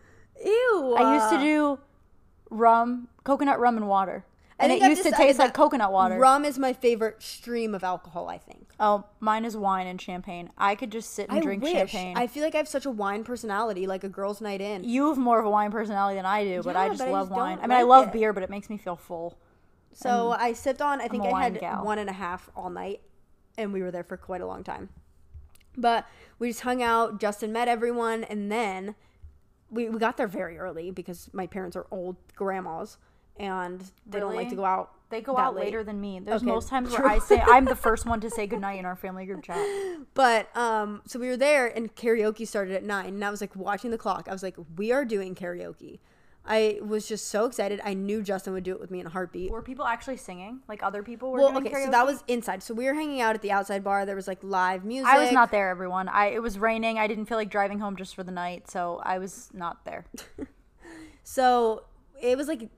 Ew. 0.45 0.95
I 0.97 1.15
used 1.15 1.29
to 1.31 1.35
uh, 1.37 1.41
do 1.41 1.79
rum, 2.49 3.07
coconut 3.23 3.59
rum 3.59 3.77
and 3.77 3.87
water. 3.87 4.25
And 4.57 4.71
it 4.71 4.81
I've 4.81 4.89
used 4.89 5.03
to 5.03 5.11
taste 5.11 5.37
like 5.37 5.53
coconut 5.53 5.91
water. 5.91 6.17
Rum 6.17 6.45
is 6.45 6.57
my 6.57 6.71
favorite 6.71 7.21
stream 7.21 7.75
of 7.75 7.83
alcohol. 7.83 8.29
I 8.29 8.37
think. 8.37 8.69
Oh, 8.79 9.03
mine 9.19 9.43
is 9.43 9.57
wine 9.57 9.85
and 9.87 9.99
champagne. 9.99 10.49
I 10.57 10.75
could 10.75 10.91
just 10.91 11.13
sit 11.13 11.27
and 11.29 11.39
I 11.39 11.41
drink 11.41 11.61
wish. 11.61 11.73
champagne. 11.73 12.17
I 12.17 12.27
feel 12.27 12.43
like 12.43 12.55
I 12.55 12.59
have 12.59 12.67
such 12.67 12.85
a 12.85 12.91
wine 12.91 13.25
personality, 13.25 13.85
like 13.85 14.05
a 14.05 14.09
girl's 14.09 14.39
night 14.39 14.61
in. 14.61 14.83
you 14.85 15.09
have 15.09 15.17
more 15.17 15.39
of 15.39 15.45
a 15.45 15.49
wine 15.49 15.71
personality 15.71 16.15
than 16.15 16.25
I 16.25 16.45
do, 16.45 16.63
but 16.63 16.77
I 16.77 16.87
just 16.87 16.99
but 16.99 17.09
I 17.09 17.11
love 17.11 17.27
just 17.27 17.37
wine. 17.37 17.59
I 17.61 17.67
mean, 17.67 17.77
I 17.77 17.83
love 17.83 18.07
it. 18.07 18.13
beer, 18.13 18.31
but 18.31 18.43
it 18.43 18.49
makes 18.49 18.69
me 18.69 18.77
feel 18.77 18.95
full. 18.95 19.37
So 19.91 20.31
I 20.37 20.53
sipped 20.53 20.81
on. 20.81 21.01
I 21.01 21.07
think 21.07 21.23
I 21.23 21.43
had 21.43 21.59
gal. 21.59 21.83
one 21.83 21.99
and 21.99 22.09
a 22.09 22.13
half 22.13 22.49
all 22.55 22.69
night, 22.69 23.01
and 23.57 23.73
we 23.73 23.81
were 23.81 23.91
there 23.91 24.03
for 24.03 24.17
quite 24.17 24.41
a 24.41 24.45
long 24.45 24.63
time. 24.63 24.89
But 25.77 26.05
we 26.39 26.49
just 26.49 26.61
hung 26.61 26.81
out. 26.81 27.19
Justin 27.19 27.51
met 27.51 27.67
everyone, 27.67 28.23
and 28.23 28.49
then 28.51 28.95
we 29.69 29.89
we 29.89 29.99
got 29.99 30.17
there 30.17 30.27
very 30.27 30.57
early 30.57 30.91
because 30.91 31.29
my 31.33 31.47
parents 31.47 31.75
are 31.75 31.85
old 31.91 32.15
grandmas, 32.35 32.97
and 33.37 33.83
they 34.05 34.19
don't 34.19 34.35
like 34.35 34.49
to 34.49 34.55
go 34.55 34.65
out. 34.65 34.91
They 35.09 35.21
go 35.21 35.37
out 35.37 35.55
late. 35.55 35.65
later 35.65 35.83
than 35.83 36.01
me. 36.01 36.19
There's 36.19 36.41
Okay, 36.41 36.51
most 36.51 36.67
times 36.67 36.91
where 36.91 37.05
I 37.05 37.19
say 37.19 37.39
I'm 37.39 37.65
the 37.65 37.75
first 37.87 38.05
one 38.05 38.19
to 38.21 38.29
say 38.29 38.47
goodnight 38.47 38.79
in 38.79 38.85
our 38.85 38.95
family 38.95 39.25
group 39.25 39.43
chat. 39.43 39.57
But 40.13 40.55
um, 40.55 41.01
so 41.05 41.19
we 41.19 41.27
were 41.27 41.37
there, 41.37 41.67
and 41.67 41.93
karaoke 41.93 42.47
started 42.47 42.73
at 42.73 42.83
nine, 42.83 43.07
and 43.15 43.25
I 43.25 43.29
was 43.29 43.41
like 43.41 43.55
watching 43.55 43.91
the 43.91 43.97
clock. 43.97 44.27
I 44.29 44.31
was 44.31 44.43
like, 44.43 44.55
we 44.77 44.91
are 44.93 45.03
doing 45.03 45.35
karaoke. 45.35 45.99
I 46.47 46.79
was 46.81 47.07
just 47.07 47.27
so 47.29 47.45
excited. 47.45 47.81
I 47.83 47.93
knew 47.93 48.21
Justin 48.21 48.53
would 48.53 48.63
do 48.63 48.71
it 48.73 48.79
with 48.79 48.91
me 48.91 48.99
in 48.99 49.07
a 49.07 49.09
heartbeat. 49.09 49.51
Were 49.51 49.61
people 49.61 49.85
actually 49.85 50.17
singing? 50.17 50.59
Like 50.67 50.83
other 50.83 51.01
people 51.01 51.31
were 51.31 51.39
Well, 51.39 51.57
okay, 51.57 51.69
karaoke? 51.69 51.85
so 51.85 51.91
that 51.91 52.05
was 52.05 52.23
inside. 52.27 52.61
So 52.61 52.73
we 52.73 52.85
were 52.85 52.93
hanging 52.93 53.21
out 53.21 53.33
at 53.35 53.41
the 53.41 53.51
outside 53.51 53.83
bar. 53.83 54.05
There 54.05 54.15
was 54.15 54.27
like 54.27 54.39
live 54.43 54.85
music. 54.85 55.07
I 55.07 55.19
was 55.19 55.31
not 55.31 55.51
there, 55.51 55.69
everyone. 55.69 56.07
I 56.07 56.27
it 56.27 56.41
was 56.41 56.59
raining. 56.59 56.99
I 56.99 57.07
didn't 57.07 57.25
feel 57.25 57.37
like 57.37 57.49
driving 57.49 57.79
home 57.79 57.95
just 57.95 58.15
for 58.15 58.23
the 58.23 58.31
night, 58.31 58.69
so 58.69 59.01
I 59.03 59.17
was 59.17 59.49
not 59.53 59.85
there. 59.85 60.05
So 61.27 61.83
it 62.21 62.37
was 62.37 62.47
like 62.47 62.69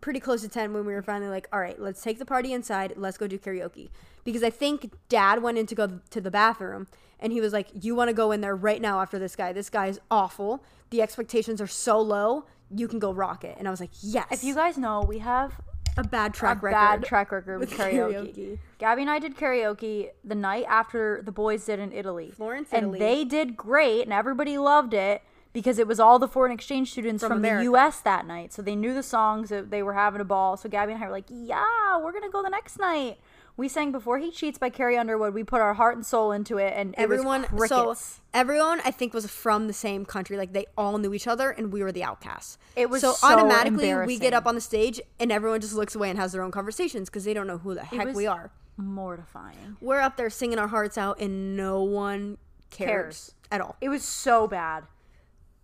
pretty 0.00 0.20
close 0.20 0.42
to 0.42 0.48
10 0.48 0.72
when 0.72 0.84
we 0.84 0.92
were 0.92 1.02
finally 1.02 1.30
like, 1.30 1.48
all 1.52 1.60
right, 1.60 1.80
let's 1.80 2.02
take 2.02 2.18
the 2.18 2.24
party 2.24 2.52
inside. 2.52 2.94
Let's 2.96 3.18
go 3.18 3.26
do 3.26 3.38
karaoke. 3.38 3.90
Because 4.24 4.42
I 4.42 4.50
think 4.50 4.92
dad 5.08 5.42
went 5.42 5.58
in 5.58 5.66
to 5.66 5.74
go 5.74 6.00
to 6.10 6.20
the 6.20 6.30
bathroom 6.30 6.86
and 7.18 7.32
he 7.32 7.40
was 7.40 7.52
like, 7.52 7.68
you 7.72 7.94
want 7.94 8.08
to 8.08 8.14
go 8.14 8.32
in 8.32 8.40
there 8.40 8.54
right 8.56 8.80
now 8.80 9.00
after 9.00 9.18
this 9.18 9.36
guy. 9.36 9.52
This 9.52 9.70
guy 9.70 9.86
is 9.86 10.00
awful. 10.10 10.62
The 10.90 11.02
expectations 11.02 11.60
are 11.60 11.66
so 11.66 12.00
low. 12.00 12.44
You 12.74 12.88
can 12.88 12.98
go 12.98 13.12
rock 13.12 13.44
it. 13.44 13.56
And 13.58 13.66
I 13.68 13.70
was 13.70 13.80
like, 13.80 13.90
yes. 14.00 14.26
If 14.30 14.44
you 14.44 14.54
guys 14.54 14.78
know, 14.78 15.02
we 15.02 15.18
have 15.18 15.60
a 15.96 16.04
bad 16.04 16.34
track 16.34 16.58
a 16.62 16.66
record. 16.66 16.74
bad 16.74 17.04
track 17.04 17.32
record 17.32 17.58
with 17.60 17.70
karaoke. 17.70 18.34
karaoke. 18.34 18.58
Gabby 18.78 19.02
and 19.02 19.10
I 19.10 19.18
did 19.18 19.36
karaoke 19.36 20.10
the 20.24 20.34
night 20.34 20.64
after 20.68 21.22
the 21.22 21.32
boys 21.32 21.64
did 21.66 21.78
in 21.80 21.92
Italy. 21.92 22.30
Florence, 22.30 22.68
and 22.72 22.84
Italy. 22.84 22.98
they 22.98 23.24
did 23.24 23.56
great, 23.56 24.02
and 24.02 24.12
everybody 24.12 24.56
loved 24.58 24.94
it 24.94 25.22
because 25.52 25.78
it 25.78 25.86
was 25.86 26.00
all 26.00 26.18
the 26.18 26.28
foreign 26.28 26.52
exchange 26.52 26.90
students 26.92 27.22
from, 27.22 27.32
America. 27.32 27.58
the 27.60 27.64
U.S. 27.64 28.00
that 28.00 28.26
night, 28.26 28.52
so 28.52 28.62
they 28.62 28.74
knew 28.76 28.94
the 28.94 29.02
songs. 29.02 29.52
They 29.54 29.82
were 29.82 29.94
having 29.94 30.20
a 30.20 30.24
ball. 30.24 30.56
So 30.56 30.68
Gabby 30.68 30.92
and 30.92 31.02
I 31.02 31.06
were 31.06 31.12
like, 31.12 31.26
"Yeah, 31.28 31.98
we're 31.98 32.12
gonna 32.12 32.30
go 32.30 32.42
the 32.42 32.50
next 32.50 32.78
night." 32.78 33.18
We 33.54 33.68
sang 33.68 33.92
"Before 33.92 34.18
He 34.18 34.30
Cheats" 34.30 34.56
by 34.58 34.70
Carrie 34.70 34.96
Underwood. 34.96 35.34
We 35.34 35.44
put 35.44 35.60
our 35.60 35.74
heart 35.74 35.94
and 35.94 36.06
soul 36.06 36.32
into 36.32 36.56
it, 36.56 36.72
and 36.74 36.94
it 36.94 37.00
everyone 37.00 37.46
was 37.52 37.68
so 37.68 37.94
everyone 38.32 38.80
I 38.82 38.90
think 38.90 39.12
was 39.12 39.26
from 39.26 39.66
the 39.66 39.74
same 39.74 40.06
country. 40.06 40.38
Like 40.38 40.54
they 40.54 40.66
all 40.76 40.96
knew 40.96 41.12
each 41.12 41.26
other, 41.26 41.50
and 41.50 41.70
we 41.70 41.82
were 41.82 41.92
the 41.92 42.02
outcasts. 42.02 42.56
It 42.76 42.88
was 42.88 43.02
so, 43.02 43.12
so 43.12 43.26
automatically 43.26 43.94
we 44.06 44.18
get 44.18 44.32
up 44.32 44.46
on 44.46 44.54
the 44.54 44.60
stage, 44.62 45.02
and 45.20 45.30
everyone 45.30 45.60
just 45.60 45.74
looks 45.74 45.94
away 45.94 46.08
and 46.08 46.18
has 46.18 46.32
their 46.32 46.42
own 46.42 46.50
conversations 46.50 47.10
because 47.10 47.24
they 47.24 47.34
don't 47.34 47.46
know 47.46 47.58
who 47.58 47.74
the 47.74 47.84
heck 47.84 48.14
we 48.14 48.26
are. 48.26 48.50
mortifying. 48.78 49.76
We're 49.82 50.00
up 50.00 50.16
there 50.16 50.30
singing 50.30 50.58
our 50.58 50.68
hearts 50.68 50.96
out, 50.96 51.20
and 51.20 51.54
no 51.56 51.82
one 51.82 52.38
cares, 52.70 52.88
Cares. 52.88 53.34
at 53.50 53.60
all. 53.60 53.76
It 53.82 53.90
was 53.90 54.02
so 54.02 54.46
bad. 54.48 54.84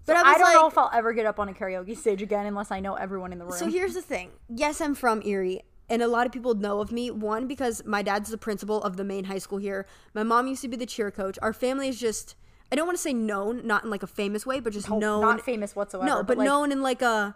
But 0.09 0.17
I 0.17 0.21
I, 0.21 0.33
was 0.33 0.39
don't 0.39 0.47
like, 0.47 0.55
know 0.55 0.69
if 0.69 0.79
I'll 0.79 0.91
ever 0.93 1.13
get 1.13 1.27
up 1.27 1.39
on 1.39 1.49
a 1.49 1.53
karaoke 1.53 1.97
stage 1.97 2.23
again 2.23 2.47
unless 2.47 2.71
I 2.71 2.81
know 2.81 2.95
everyone 2.95 3.33
in 3.33 3.39
the 3.39 3.45
room. 3.45 3.55
So 3.55 3.69
here's 3.69 3.95
the 3.95 4.03
thing. 4.03 4.31
Yes, 4.49 4.81
I'm 4.81 4.95
from 4.95 5.23
Erie, 5.25 5.63
and 5.89 6.03
a 6.03 6.09
lot 6.09 6.27
of 6.27 6.33
people 6.33 6.55
know 6.55 6.81
of 6.81 6.91
me. 6.91 7.11
One, 7.11 7.47
because 7.47 7.85
my 7.85 8.03
dad's 8.03 8.31
the 8.31 8.39
principal 8.39 8.83
of 8.83 8.97
the 8.97 9.05
main 9.05 9.25
high 9.25 9.39
school 9.39 9.59
here. 9.59 9.87
My 10.15 10.23
mom 10.23 10.47
used 10.49 10.63
to 10.63 10.69
be 10.69 10.77
the 10.77 10.87
cheer 10.87 11.11
coach. 11.11 11.39
Our 11.43 11.53
family 11.53 11.89
is 11.89 12.01
just 12.01 12.35
I 12.71 12.77
don't 12.77 12.87
want 12.87 12.99
to 12.99 13.03
say 13.03 13.13
known, 13.13 13.67
not 13.67 13.85
in 13.85 13.91
like 13.91 14.03
a 14.03 14.07
famous 14.07 14.45
way, 14.45 14.61
but 14.61 14.73
just 14.73 14.91
known 14.91 15.23
not 15.23 15.41
famous 15.43 15.75
whatsoever. 15.75 16.07
No, 16.07 16.23
but, 16.23 16.39
like, 16.39 16.47
known 16.47 16.73
in 16.73 16.83
like 16.83 17.03
a 17.03 17.35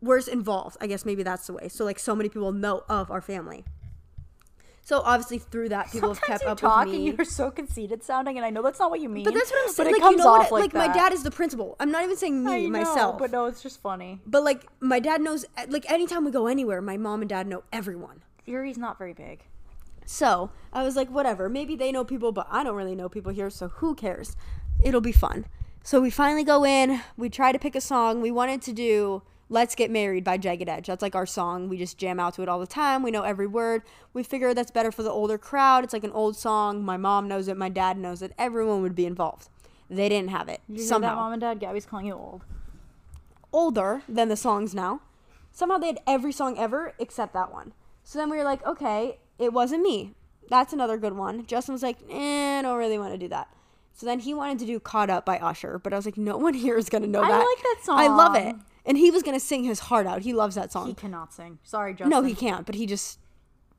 where's 0.00 0.28
involved. 0.28 0.76
I 0.80 0.86
guess 0.86 1.04
maybe 1.04 1.22
that's 1.22 1.46
the 1.46 1.52
way. 1.52 1.68
So 1.68 1.84
like 1.84 1.98
so 1.98 2.14
many 2.14 2.28
people 2.28 2.52
know 2.52 2.84
of 2.88 3.10
our 3.10 3.20
family. 3.20 3.64
So 4.84 5.00
obviously 5.04 5.38
through 5.38 5.68
that 5.68 5.92
people 5.92 6.08
have 6.08 6.20
kept 6.20 6.42
you 6.42 6.48
up 6.48 6.58
talk 6.58 6.86
with 6.86 6.94
and 6.94 7.04
me. 7.04 7.12
you're 7.12 7.24
so 7.24 7.50
conceited 7.52 8.02
sounding, 8.02 8.36
and 8.36 8.44
I 8.44 8.50
know 8.50 8.62
that's 8.62 8.80
not 8.80 8.90
what 8.90 9.00
you 9.00 9.08
mean. 9.08 9.24
But 9.24 9.34
that's 9.34 9.50
what 9.50 9.62
I'm 9.62 9.72
saying. 9.72 9.86
But 9.86 9.90
it 9.90 9.92
like 9.92 10.02
comes 10.02 10.18
you 10.18 10.24
know 10.24 10.30
off 10.30 10.50
what? 10.50 10.60
like, 10.60 10.74
my 10.74 10.88
dad 10.88 11.12
is 11.12 11.22
the 11.22 11.30
principal. 11.30 11.76
I'm 11.78 11.92
not 11.92 12.02
even 12.02 12.16
saying 12.16 12.44
me 12.44 12.52
I 12.52 12.60
know, 12.62 12.68
myself. 12.70 13.18
but 13.18 13.30
no, 13.30 13.46
it's 13.46 13.62
just 13.62 13.80
funny. 13.80 14.20
But 14.26 14.42
like 14.42 14.66
my 14.80 14.98
dad 14.98 15.20
knows 15.20 15.44
eh, 15.56 15.66
like 15.68 15.88
anytime 15.90 16.24
we 16.24 16.32
go 16.32 16.48
anywhere, 16.48 16.82
my 16.82 16.96
mom 16.96 17.22
and 17.22 17.28
dad 17.28 17.46
know 17.46 17.62
everyone. 17.72 18.22
Erie's 18.46 18.76
not 18.76 18.98
very 18.98 19.12
big. 19.12 19.44
So 20.04 20.50
I 20.72 20.82
was 20.82 20.96
like, 20.96 21.08
whatever. 21.08 21.48
Maybe 21.48 21.76
they 21.76 21.92
know 21.92 22.04
people, 22.04 22.32
but 22.32 22.48
I 22.50 22.64
don't 22.64 22.74
really 22.74 22.96
know 22.96 23.08
people 23.08 23.32
here, 23.32 23.50
so 23.50 23.68
who 23.68 23.94
cares? 23.94 24.36
It'll 24.84 25.00
be 25.00 25.12
fun. 25.12 25.46
So 25.84 26.00
we 26.00 26.10
finally 26.10 26.44
go 26.44 26.64
in. 26.64 27.00
We 27.16 27.28
try 27.28 27.52
to 27.52 27.58
pick 27.58 27.76
a 27.76 27.80
song. 27.80 28.20
We 28.20 28.30
wanted 28.30 28.62
to 28.62 28.72
do 28.72 29.22
Let's 29.52 29.74
Get 29.74 29.90
Married 29.90 30.24
by 30.24 30.38
Jagged 30.38 30.66
Edge. 30.66 30.86
That's 30.86 31.02
like 31.02 31.14
our 31.14 31.26
song. 31.26 31.68
We 31.68 31.76
just 31.76 31.98
jam 31.98 32.18
out 32.18 32.32
to 32.34 32.42
it 32.42 32.48
all 32.48 32.58
the 32.58 32.66
time. 32.66 33.02
We 33.02 33.10
know 33.10 33.22
every 33.22 33.46
word. 33.46 33.82
We 34.14 34.22
figure 34.22 34.54
that's 34.54 34.70
better 34.70 34.90
for 34.90 35.02
the 35.02 35.10
older 35.10 35.36
crowd. 35.36 35.84
It's 35.84 35.92
like 35.92 36.04
an 36.04 36.10
old 36.12 36.36
song. 36.36 36.82
My 36.82 36.96
mom 36.96 37.28
knows 37.28 37.48
it. 37.48 37.58
My 37.58 37.68
dad 37.68 37.98
knows 37.98 38.22
it. 38.22 38.32
Everyone 38.38 38.80
would 38.80 38.94
be 38.94 39.04
involved. 39.04 39.50
They 39.90 40.08
didn't 40.08 40.30
have 40.30 40.48
it. 40.48 40.62
Did 40.70 40.78
you 40.78 40.86
Somehow 40.86 41.10
that, 41.10 41.16
mom 41.16 41.32
and 41.34 41.40
dad? 41.42 41.60
Gabby's 41.60 41.84
calling 41.84 42.06
you 42.06 42.14
old. 42.14 42.46
older 43.52 44.00
than 44.08 44.30
the 44.30 44.36
songs 44.36 44.74
now. 44.74 45.02
Somehow 45.50 45.76
they 45.76 45.88
had 45.88 46.00
every 46.06 46.32
song 46.32 46.58
ever 46.58 46.94
except 46.98 47.34
that 47.34 47.52
one. 47.52 47.74
So 48.04 48.18
then 48.18 48.30
we 48.30 48.38
were 48.38 48.44
like, 48.44 48.66
okay, 48.66 49.18
it 49.38 49.52
wasn't 49.52 49.82
me. 49.82 50.14
That's 50.48 50.72
another 50.72 50.96
good 50.96 51.12
one. 51.12 51.44
Justin 51.44 51.74
was 51.74 51.82
like, 51.82 51.98
eh, 52.10 52.60
I 52.60 52.62
don't 52.62 52.78
really 52.78 52.98
want 52.98 53.12
to 53.12 53.18
do 53.18 53.28
that. 53.28 53.48
So 53.92 54.06
then 54.06 54.20
he 54.20 54.32
wanted 54.32 54.60
to 54.60 54.64
do 54.64 54.80
Caught 54.80 55.10
Up 55.10 55.26
by 55.26 55.36
Usher, 55.36 55.78
but 55.78 55.92
I 55.92 55.96
was 55.96 56.06
like, 56.06 56.16
no 56.16 56.38
one 56.38 56.54
here 56.54 56.78
is 56.78 56.88
going 56.88 57.02
to 57.02 57.08
know 57.08 57.22
I 57.22 57.28
that. 57.28 57.34
I 57.34 57.44
like 57.44 57.62
that 57.62 57.80
song. 57.84 57.98
I 57.98 58.06
love 58.08 58.34
it. 58.34 58.56
And 58.84 58.98
he 58.98 59.10
was 59.10 59.22
gonna 59.22 59.40
sing 59.40 59.64
his 59.64 59.80
heart 59.80 60.06
out. 60.06 60.22
He 60.22 60.32
loves 60.32 60.54
that 60.56 60.72
song. 60.72 60.88
He 60.88 60.94
cannot 60.94 61.32
sing. 61.32 61.58
Sorry, 61.62 61.92
Justin. 61.92 62.10
no, 62.10 62.22
he 62.22 62.34
can't, 62.34 62.66
but 62.66 62.74
he 62.74 62.86
just 62.86 63.18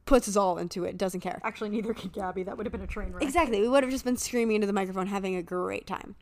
puts 0.05 0.25
his 0.25 0.37
all 0.37 0.57
into 0.57 0.83
it, 0.83 0.97
doesn't 0.97 1.21
care. 1.21 1.39
Actually, 1.43 1.69
neither 1.69 1.93
can 1.93 2.09
Gabby. 2.09 2.43
That 2.43 2.57
would 2.57 2.65
have 2.65 2.71
been 2.71 2.81
a 2.81 2.87
train 2.87 3.11
wreck. 3.11 3.23
Exactly. 3.23 3.61
We 3.61 3.67
would 3.67 3.83
have 3.83 3.91
just 3.91 4.05
been 4.05 4.17
screaming 4.17 4.55
into 4.55 4.67
the 4.67 4.73
microphone, 4.73 5.07
having 5.07 5.35
a 5.35 5.43
great 5.43 5.87
time. 5.87 6.15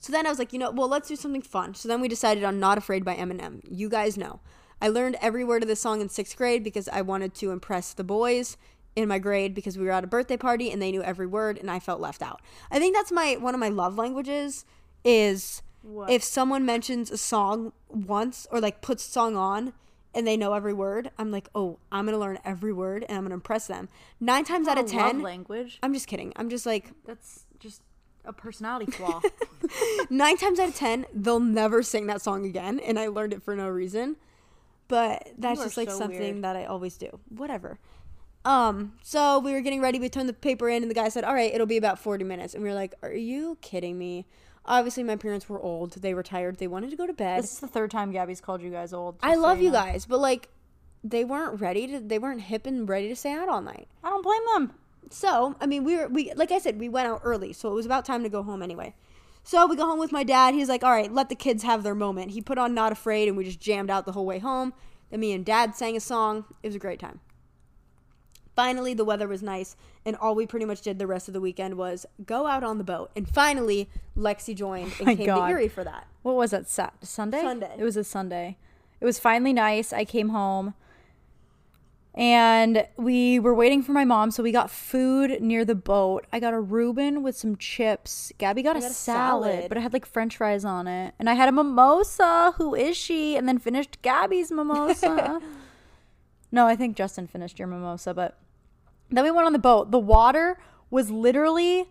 So 0.00 0.12
then 0.12 0.26
I 0.26 0.28
was 0.28 0.38
like, 0.38 0.52
you 0.52 0.58
know, 0.58 0.70
well, 0.70 0.88
let's 0.88 1.08
do 1.08 1.16
something 1.16 1.42
fun. 1.42 1.74
So 1.74 1.88
then 1.88 2.00
we 2.00 2.08
decided 2.08 2.44
on 2.44 2.60
Not 2.60 2.78
Afraid 2.78 3.04
by 3.04 3.16
Eminem. 3.16 3.60
You 3.68 3.88
guys 3.88 4.16
know. 4.16 4.40
I 4.80 4.88
learned 4.88 5.16
every 5.20 5.44
word 5.44 5.62
of 5.62 5.68
this 5.68 5.80
song 5.80 6.00
in 6.00 6.08
sixth 6.08 6.36
grade 6.36 6.62
because 6.62 6.88
I 6.88 7.02
wanted 7.02 7.34
to 7.34 7.50
impress 7.50 7.92
the 7.92 8.04
boys 8.04 8.56
in 8.94 9.08
my 9.08 9.18
grade 9.18 9.54
because 9.54 9.76
we 9.76 9.84
were 9.84 9.92
at 9.92 10.04
a 10.04 10.08
birthday 10.08 10.36
party 10.36 10.70
and 10.70 10.80
they 10.80 10.92
knew 10.92 11.02
every 11.02 11.26
word 11.26 11.58
and 11.58 11.68
I 11.68 11.80
felt 11.80 12.00
left 12.00 12.22
out. 12.22 12.40
I 12.70 12.78
think 12.78 12.94
that's 12.94 13.10
my 13.10 13.36
one 13.40 13.54
of 13.54 13.60
my 13.60 13.68
love 13.68 13.98
languages 13.98 14.64
is 15.04 15.62
What? 15.88 16.10
if 16.10 16.22
someone 16.22 16.66
mentions 16.66 17.10
a 17.10 17.16
song 17.16 17.72
once 17.88 18.46
or 18.50 18.60
like 18.60 18.82
puts 18.82 19.06
a 19.06 19.10
song 19.10 19.36
on 19.36 19.72
and 20.14 20.26
they 20.26 20.36
know 20.36 20.52
every 20.52 20.72
word, 20.74 21.10
I'm 21.18 21.30
like, 21.30 21.48
oh, 21.54 21.78
I'm 21.90 22.04
gonna 22.04 22.18
learn 22.18 22.38
every 22.44 22.72
word 22.72 23.04
and 23.08 23.16
I'm 23.16 23.24
gonna 23.24 23.34
impress 23.34 23.66
them. 23.66 23.88
Nine 24.20 24.44
times 24.44 24.68
out 24.68 24.76
of 24.78 24.86
Not 24.86 24.94
a 24.94 24.96
love 25.02 25.12
ten, 25.12 25.22
language. 25.22 25.78
I'm 25.82 25.94
just 25.94 26.06
kidding. 26.06 26.32
I'm 26.36 26.50
just 26.50 26.66
like 26.66 26.90
That's 27.06 27.46
just 27.58 27.82
a 28.24 28.32
personality 28.32 28.90
flaw. 28.92 29.20
nine 30.10 30.36
times 30.36 30.58
out 30.58 30.68
of 30.68 30.74
ten, 30.74 31.06
they'll 31.14 31.40
never 31.40 31.82
sing 31.82 32.06
that 32.08 32.20
song 32.20 32.44
again, 32.44 32.78
and 32.80 32.98
I 32.98 33.08
learned 33.08 33.32
it 33.32 33.42
for 33.42 33.56
no 33.56 33.68
reason. 33.68 34.16
But 34.88 35.28
that's 35.38 35.58
You 35.58 35.64
just 35.66 35.76
like 35.76 35.90
so 35.90 35.98
something 35.98 36.18
weird. 36.18 36.44
that 36.44 36.56
I 36.56 36.64
always 36.64 36.96
do. 36.96 37.18
Whatever. 37.28 37.78
Um, 38.44 38.94
so 39.02 39.38
we 39.38 39.52
were 39.52 39.60
getting 39.60 39.80
ready, 39.82 39.98
we 39.98 40.08
turned 40.08 40.28
the 40.28 40.32
paper 40.34 40.68
in, 40.70 40.82
and 40.82 40.90
the 40.90 40.94
guy 40.94 41.08
said, 41.10 41.24
All 41.24 41.34
right, 41.34 41.52
it'll 41.52 41.66
be 41.66 41.76
about 41.76 41.98
40 41.98 42.24
minutes. 42.24 42.54
And 42.54 42.62
we 42.62 42.68
were 42.70 42.74
like, 42.74 42.94
Are 43.02 43.12
you 43.12 43.58
kidding 43.60 43.98
me? 43.98 44.26
Obviously, 44.68 45.02
my 45.02 45.16
parents 45.16 45.48
were 45.48 45.60
old. 45.60 45.94
They 45.94 46.14
were 46.14 46.22
tired. 46.22 46.58
They 46.58 46.68
wanted 46.68 46.90
to 46.90 46.96
go 46.96 47.06
to 47.06 47.12
bed. 47.12 47.42
this 47.42 47.54
is 47.54 47.60
the 47.60 47.66
third 47.66 47.90
time 47.90 48.12
Gabby's 48.12 48.40
called 48.40 48.60
you 48.62 48.70
guys 48.70 48.92
old. 48.92 49.16
I 49.22 49.34
love 49.34 49.60
you 49.60 49.72
guys, 49.72 50.06
but 50.06 50.20
like, 50.20 50.50
they 51.02 51.24
weren't 51.24 51.60
ready 51.60 51.86
to, 51.86 52.00
they 52.00 52.18
weren't 52.18 52.42
hip 52.42 52.66
and 52.66 52.88
ready 52.88 53.08
to 53.08 53.16
stay 53.16 53.32
out 53.32 53.48
all 53.48 53.62
night. 53.62 53.88
I 54.04 54.10
don't 54.10 54.22
blame 54.22 54.42
them. 54.54 54.74
So, 55.10 55.56
I 55.60 55.66
mean, 55.66 55.84
we 55.84 55.96
were 55.96 56.08
we 56.08 56.32
like 56.34 56.52
I 56.52 56.58
said, 56.58 56.78
we 56.78 56.88
went 56.88 57.08
out 57.08 57.22
early, 57.24 57.52
so 57.54 57.70
it 57.70 57.74
was 57.74 57.86
about 57.86 58.04
time 58.04 58.22
to 58.24 58.28
go 58.28 58.42
home 58.42 58.62
anyway. 58.62 58.94
So 59.42 59.66
we 59.66 59.76
go 59.76 59.86
home 59.86 59.98
with 59.98 60.12
my 60.12 60.24
dad. 60.24 60.52
He's 60.52 60.68
like, 60.68 60.84
"All 60.84 60.90
right, 60.90 61.10
let 61.10 61.30
the 61.30 61.34
kids 61.34 61.62
have 61.62 61.82
their 61.82 61.94
moment." 61.94 62.32
He 62.32 62.42
put 62.42 62.58
on 62.58 62.74
"Not 62.74 62.92
Afraid," 62.92 63.28
and 63.28 63.36
we 63.36 63.44
just 63.44 63.60
jammed 63.60 63.88
out 63.88 64.04
the 64.04 64.12
whole 64.12 64.26
way 64.26 64.38
home. 64.38 64.74
Then 65.10 65.20
me 65.20 65.32
and 65.32 65.46
dad 65.46 65.74
sang 65.74 65.96
a 65.96 66.00
song. 66.00 66.44
It 66.62 66.68
was 66.68 66.76
a 66.76 66.78
great 66.78 67.00
time. 67.00 67.20
Finally, 68.58 68.92
the 68.92 69.04
weather 69.04 69.28
was 69.28 69.40
nice, 69.40 69.76
and 70.04 70.16
all 70.16 70.34
we 70.34 70.44
pretty 70.44 70.64
much 70.64 70.80
did 70.80 70.98
the 70.98 71.06
rest 71.06 71.28
of 71.28 71.32
the 71.32 71.40
weekend 71.40 71.76
was 71.76 72.04
go 72.26 72.48
out 72.48 72.64
on 72.64 72.76
the 72.76 72.82
boat. 72.82 73.08
And 73.14 73.28
finally, 73.28 73.88
Lexi 74.16 74.52
joined 74.52 74.90
oh 74.94 74.96
and 74.98 75.06
my 75.06 75.14
came 75.14 75.26
God. 75.26 75.46
to 75.46 75.52
Erie 75.52 75.68
for 75.68 75.84
that. 75.84 76.08
What 76.22 76.34
was 76.34 76.50
that? 76.50 76.68
Sat 76.68 76.92
Sunday. 77.02 77.40
Sunday. 77.40 77.72
It 77.78 77.84
was 77.84 77.96
a 77.96 78.02
Sunday. 78.02 78.56
It 79.00 79.04
was 79.04 79.20
finally 79.20 79.52
nice. 79.52 79.92
I 79.92 80.04
came 80.04 80.30
home, 80.30 80.74
and 82.16 82.84
we 82.96 83.38
were 83.38 83.54
waiting 83.54 83.80
for 83.80 83.92
my 83.92 84.04
mom, 84.04 84.32
so 84.32 84.42
we 84.42 84.50
got 84.50 84.72
food 84.72 85.40
near 85.40 85.64
the 85.64 85.76
boat. 85.76 86.26
I 86.32 86.40
got 86.40 86.52
a 86.52 86.58
Reuben 86.58 87.22
with 87.22 87.36
some 87.36 87.54
chips. 87.54 88.32
Gabby 88.38 88.64
got, 88.64 88.76
a, 88.76 88.80
got 88.80 88.90
a 88.90 88.92
salad, 88.92 89.52
salad. 89.52 89.68
but 89.68 89.78
it 89.78 89.82
had 89.82 89.92
like 89.92 90.04
French 90.04 90.36
fries 90.36 90.64
on 90.64 90.88
it, 90.88 91.14
and 91.20 91.30
I 91.30 91.34
had 91.34 91.48
a 91.48 91.52
mimosa. 91.52 92.54
Who 92.56 92.74
is 92.74 92.96
she? 92.96 93.36
And 93.36 93.46
then 93.46 93.58
finished 93.58 94.02
Gabby's 94.02 94.50
mimosa. 94.50 95.40
no, 96.50 96.66
I 96.66 96.74
think 96.74 96.96
Justin 96.96 97.28
finished 97.28 97.60
your 97.60 97.68
mimosa, 97.68 98.12
but 98.12 98.36
then 99.10 99.24
we 99.24 99.30
went 99.30 99.46
on 99.46 99.52
the 99.52 99.58
boat. 99.58 99.90
The 99.90 99.98
water 99.98 100.58
was 100.90 101.10
literally 101.10 101.86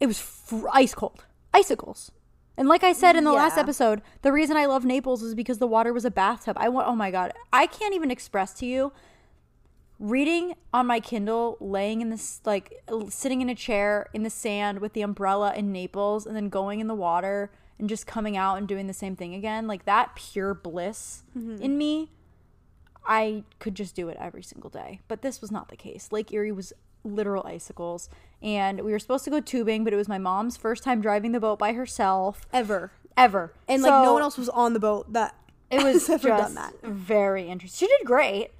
it 0.00 0.06
was 0.06 0.18
fr- 0.18 0.68
ice 0.72 0.94
cold 0.94 1.24
icicles. 1.52 2.12
And 2.56 2.66
like 2.66 2.82
i 2.82 2.92
said 2.92 3.14
in 3.14 3.22
the 3.22 3.32
last 3.32 3.56
episode 3.56 4.02
the 4.22 4.32
reason 4.32 4.56
i 4.56 4.66
love 4.66 4.84
naples 4.84 5.22
is 5.22 5.34
because 5.34 5.58
the 5.58 5.66
water 5.66 5.92
was 5.92 6.04
a 6.04 6.10
bathtub. 6.10 6.56
I 6.58 6.68
want 6.68 6.88
oh 6.88 6.96
my 6.96 7.12
god 7.12 7.32
i 7.52 7.66
can't 7.66 7.94
even 7.94 8.10
express 8.10 8.52
to 8.54 8.66
you 8.66 8.92
reading 10.00 10.54
on 10.72 10.86
my 10.86 11.00
kindle 11.00 11.56
laying 11.60 12.00
in 12.00 12.10
this 12.10 12.40
like 12.44 12.82
sitting 13.08 13.40
in 13.40 13.48
a 13.48 13.54
chair 13.54 14.06
in 14.12 14.22
the 14.22 14.30
sand 14.30 14.80
with 14.80 14.92
the 14.92 15.02
umbrella 15.02 15.52
in 15.54 15.72
naples 15.72 16.26
and 16.26 16.36
then 16.36 16.48
going 16.48 16.80
in 16.80 16.86
the 16.86 16.94
water 16.94 17.50
and 17.78 17.88
just 17.88 18.06
coming 18.06 18.36
out 18.36 18.58
and 18.58 18.66
doing 18.68 18.86
the 18.86 18.92
same 18.92 19.16
thing 19.16 19.34
again 19.34 19.66
like 19.66 19.84
that 19.84 20.14
pure 20.14 20.54
bliss 20.54 21.22
mm-hmm. 21.36 21.62
in 21.62 21.78
me 21.78 22.10
I 23.08 23.42
could 23.58 23.74
just 23.74 23.96
do 23.96 24.08
it 24.10 24.16
every 24.20 24.42
single 24.42 24.68
day. 24.70 25.00
But 25.08 25.22
this 25.22 25.40
was 25.40 25.50
not 25.50 25.68
the 25.70 25.76
case. 25.76 26.10
Lake 26.12 26.30
Erie 26.32 26.52
was 26.52 26.72
literal 27.04 27.44
icicles. 27.46 28.08
And 28.42 28.82
we 28.82 28.92
were 28.92 28.98
supposed 28.98 29.24
to 29.24 29.30
go 29.30 29.40
tubing, 29.40 29.82
but 29.82 29.92
it 29.92 29.96
was 29.96 30.08
my 30.08 30.18
mom's 30.18 30.56
first 30.56 30.82
time 30.84 31.00
driving 31.00 31.32
the 31.32 31.40
boat 31.40 31.58
by 31.58 31.72
herself 31.72 32.46
Ever. 32.52 32.92
ever. 33.16 33.52
And 33.66 33.82
like 33.82 34.04
no 34.04 34.12
one 34.12 34.22
else 34.22 34.36
was 34.36 34.48
on 34.50 34.74
the 34.74 34.78
boat 34.80 35.12
that 35.14 35.34
It 35.70 35.82
was 35.82 36.08
ever 36.10 36.28
just 36.28 36.42
done 36.42 36.54
that. 36.54 36.74
very 36.84 37.48
interesting. 37.48 37.86
She 37.88 37.96
did 37.98 38.06
great. 38.06 38.50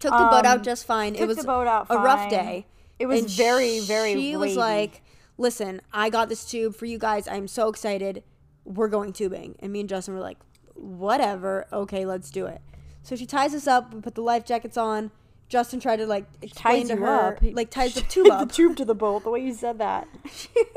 Took 0.00 0.10
the 0.10 0.18
boat 0.18 0.44
out 0.44 0.58
Um, 0.58 0.62
just 0.62 0.84
fine. 0.84 1.14
It 1.14 1.26
was 1.26 1.38
the 1.38 1.44
boat 1.44 1.66
out 1.66 1.86
a 1.88 1.96
rough 1.96 2.28
day. 2.28 2.66
It 2.98 3.06
was 3.06 3.20
And 3.20 3.30
very, 3.30 3.80
very 3.80 4.14
She 4.14 4.36
was 4.36 4.56
like, 4.56 5.00
"Listen, 5.38 5.80
I 5.92 6.10
got 6.10 6.28
this 6.28 6.44
tube 6.44 6.74
for 6.74 6.84
you 6.86 6.98
guys. 6.98 7.26
I'm 7.28 7.46
so 7.48 7.68
excited. 7.68 8.22
We're 8.64 8.88
going 8.88 9.12
tubing." 9.14 9.54
And 9.60 9.72
me 9.72 9.80
and 9.80 9.88
Justin 9.88 10.14
were 10.14 10.20
like, 10.20 10.38
"Whatever. 10.74 11.66
Okay, 11.72 12.04
let's 12.04 12.30
do 12.30 12.46
it." 12.46 12.60
So 13.06 13.14
she 13.14 13.24
ties 13.24 13.54
us 13.54 13.68
up. 13.68 13.94
We 13.94 14.00
put 14.00 14.16
the 14.16 14.20
life 14.20 14.44
jackets 14.44 14.76
on. 14.76 15.12
Justin 15.48 15.78
tried 15.78 15.98
to 15.98 16.06
like 16.08 16.26
explain 16.42 16.80
Ties 16.80 16.88
to 16.88 16.96
her, 16.96 17.36
up. 17.36 17.38
like 17.52 17.70
ties 17.70 17.94
the 17.94 18.00
tube 18.08 18.26
up. 18.32 18.48
the 18.48 18.52
tube 18.52 18.76
to 18.78 18.84
the 18.84 18.96
boat, 18.96 19.22
the 19.22 19.30
way 19.30 19.38
you 19.38 19.54
said 19.54 19.78
that. 19.78 20.08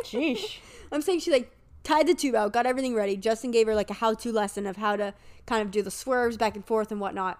Sheesh. 0.03 0.59
I'm 0.91 1.01
saying 1.01 1.21
she 1.21 1.31
like 1.31 1.51
tied 1.83 2.05
the 2.05 2.13
tube 2.13 2.35
out, 2.35 2.53
got 2.53 2.67
everything 2.67 2.93
ready. 2.93 3.17
Justin 3.17 3.49
gave 3.49 3.65
her 3.65 3.73
like 3.73 3.89
a 3.89 3.95
how-to 3.95 4.31
lesson 4.31 4.67
of 4.67 4.77
how 4.77 4.95
to 4.95 5.15
kind 5.47 5.63
of 5.63 5.71
do 5.71 5.81
the 5.81 5.89
swerves 5.89 6.37
back 6.37 6.55
and 6.55 6.63
forth 6.63 6.91
and 6.91 7.01
whatnot. 7.01 7.39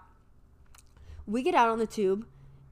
We 1.28 1.44
get 1.44 1.54
out 1.54 1.70
on 1.70 1.78
the 1.78 1.86
tube, 1.86 2.26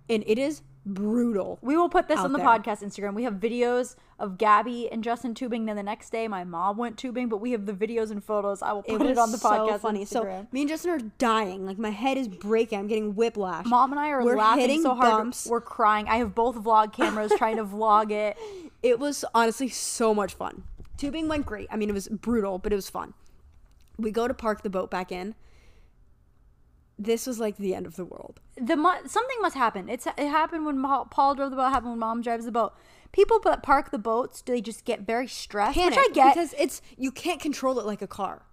and 0.10 0.24
it 0.26 0.40
is 0.40 0.64
brutal. 0.88 1.60
We 1.62 1.78
will 1.78 1.90
put 1.90 2.08
this 2.08 2.20
on 2.20 2.32
the 2.32 2.38
there. 2.40 2.48
podcast 2.48 2.84
Instagram. 2.84 3.14
We 3.14 3.24
have 3.24 3.36
videos 3.36 3.96
of 4.20 4.38
Gabby 4.38 4.90
and 4.92 5.04
Justin 5.04 5.34
tubing. 5.34 5.66
Then 5.66 5.76
the 5.76 5.84
next 5.84 6.10
day, 6.10 6.28
my 6.28 6.44
mom 6.44 6.78
went 6.78 6.98
tubing, 6.98 7.30
but 7.30 7.38
we 7.38 7.52
have 7.52 7.66
the 7.66 7.74
videos 7.74 8.10
and 8.12 8.24
photos. 8.24 8.62
I 8.62 8.72
will 8.74 8.84
put 8.84 9.02
it, 9.02 9.08
was 9.08 9.18
on 9.18 9.32
the 9.32 9.38
podcast. 9.38 9.74
So 9.74 9.78
funny. 9.80 10.06
Instagram. 10.06 10.42
So 10.44 10.48
me 10.52 10.62
and 10.62 10.70
Justin 10.70 10.92
are 10.92 11.00
dying. 11.18 11.66
Like 11.66 11.78
my 11.78 11.90
head 11.90 12.18
is 12.18 12.28
breaking. 12.28 12.80
I'm 12.80 12.88
getting 12.88 13.16
whiplash. 13.16 13.66
Mom 13.66 13.92
and 13.92 14.00
I 14.00 14.10
are 14.10 14.24
We're 14.24 14.38
laughing 14.38 14.82
so 14.82 14.96
hard. 14.96 15.12
bumps. 15.12 15.48
We're 15.48 15.62
crying. 15.62 16.08
I 16.08 16.18
have 16.18 16.34
both 16.34 16.56
vlog 16.56 16.94
cameras 16.94 17.32
trying 17.38 17.58
to 17.58 17.66
vlog 17.66 18.12
it. 18.12 18.38
It 18.82 19.00
was 19.00 19.26
honestly 19.34 19.70
so 19.70 20.14
much 20.14 20.34
fun. 20.34 20.64
Tubing 20.98 21.28
went 21.28 21.46
great. 21.46 21.68
I 21.70 21.76
mean, 21.76 21.90
it 21.90 21.94
was 21.94 22.08
brutal, 22.08 22.58
but 22.58 22.72
it 22.72 22.76
was 22.76 22.90
fun. 22.90 23.14
We 23.98 24.12
go 24.12 24.28
to 24.28 24.34
park 24.34 24.64
the 24.64 24.70
boat 24.70 24.90
back 24.90 25.12
in. 25.12 25.36
This 27.00 27.28
was 27.28 27.40
like 27.40 27.58
the 27.58 27.76
end 27.76 27.86
of 27.86 27.96
the 27.96 28.06
world. 28.06 28.40
The 28.60 28.76
mu- 28.76 29.06
something 29.08 29.38
must 29.42 29.56
happen. 29.56 29.88
It's 29.88 30.08
it 30.08 30.18
happened 30.30 30.66
when 30.66 30.80
Ma- 30.80 31.04
Paul 31.06 31.36
drove 31.36 31.52
the 31.52 31.56
boat. 31.58 31.70
Happened 31.70 31.92
when 31.92 32.00
Mom 32.00 32.22
drives 32.22 32.46
the 32.46 32.52
boat. 32.52 32.74
People 33.12 33.40
that 33.42 33.62
park 33.64 33.92
the 33.92 34.00
boats, 34.00 34.42
do 34.42 34.52
they 34.54 34.62
just 34.62 34.84
get 34.84 35.02
very 35.02 35.28
stressed? 35.28 35.76
Panic, 35.78 35.98
which 35.98 36.08
I 36.10 36.14
get. 36.14 36.34
because 36.36 36.54
it's 36.58 36.82
you 36.98 37.12
can't 37.12 37.40
control 37.40 37.80
it 37.80 37.86
like 37.86 38.02
a 38.02 38.08
car, 38.08 38.44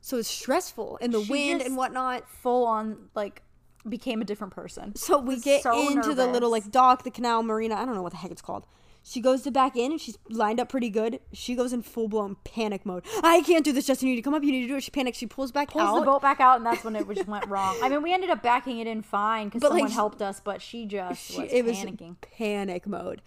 so 0.00 0.16
it's 0.16 0.28
stressful 0.28 0.96
in 1.02 1.10
the 1.10 1.22
She 1.22 1.30
wind 1.30 1.60
and 1.62 1.76
whatnot. 1.76 2.28
full 2.28 2.66
on 2.66 3.08
like 3.14 3.42
became 3.88 4.22
a 4.22 4.24
different 4.24 4.52
person. 4.54 4.94
So 4.96 5.18
we 5.18 5.38
get 5.40 5.62
so 5.62 5.88
into 5.90 6.14
the 6.14 6.26
little 6.26 6.50
like 6.50 6.70
dock, 6.70 7.02
the 7.04 7.10
canal 7.10 7.42
marina. 7.42 7.74
I 7.74 7.84
don't 7.84 7.94
know 7.94 8.02
what 8.02 8.12
the 8.12 8.18
heck 8.18 8.30
it's 8.30 8.42
called. 8.42 8.66
She 9.04 9.20
goes 9.20 9.42
to 9.42 9.50
back 9.50 9.76
in 9.76 9.90
and 9.92 10.00
she's 10.00 10.16
lined 10.28 10.60
up 10.60 10.68
pretty 10.68 10.88
good. 10.88 11.18
She 11.32 11.54
goes 11.54 11.72
in 11.72 11.82
full 11.82 12.06
blown 12.08 12.36
panic 12.44 12.86
mode. 12.86 13.04
I 13.22 13.42
can't 13.42 13.64
do 13.64 13.72
this, 13.72 13.86
Justin. 13.86 14.08
You 14.08 14.14
need 14.14 14.20
to 14.20 14.24
come 14.24 14.34
up. 14.34 14.44
You 14.44 14.52
need 14.52 14.62
to 14.62 14.68
do 14.68 14.76
it. 14.76 14.82
She 14.84 14.90
panics. 14.92 15.18
She 15.18 15.26
pulls 15.26 15.50
back 15.50 15.70
pulls 15.70 15.82
out. 15.82 15.98
the 16.00 16.06
boat 16.06 16.22
back 16.22 16.40
out, 16.40 16.56
and 16.58 16.66
that's 16.66 16.84
when 16.84 16.94
it 16.94 17.08
just 17.12 17.26
went 17.26 17.46
wrong. 17.46 17.76
I 17.82 17.88
mean, 17.88 18.02
we 18.02 18.12
ended 18.12 18.30
up 18.30 18.42
backing 18.42 18.78
it 18.78 18.86
in 18.86 19.02
fine 19.02 19.48
because 19.48 19.60
But, 19.60 19.70
like, 19.72 19.78
someone 19.80 19.90
helped 19.92 20.22
us, 20.22 20.40
but 20.40 20.62
she 20.62 20.86
just 20.86 21.20
She- 21.20 21.40
was 21.42 21.52
it 21.52 21.64
was 21.64 21.76
panicking. 21.78 22.16
panic 22.20 22.86
mode. 22.86 23.22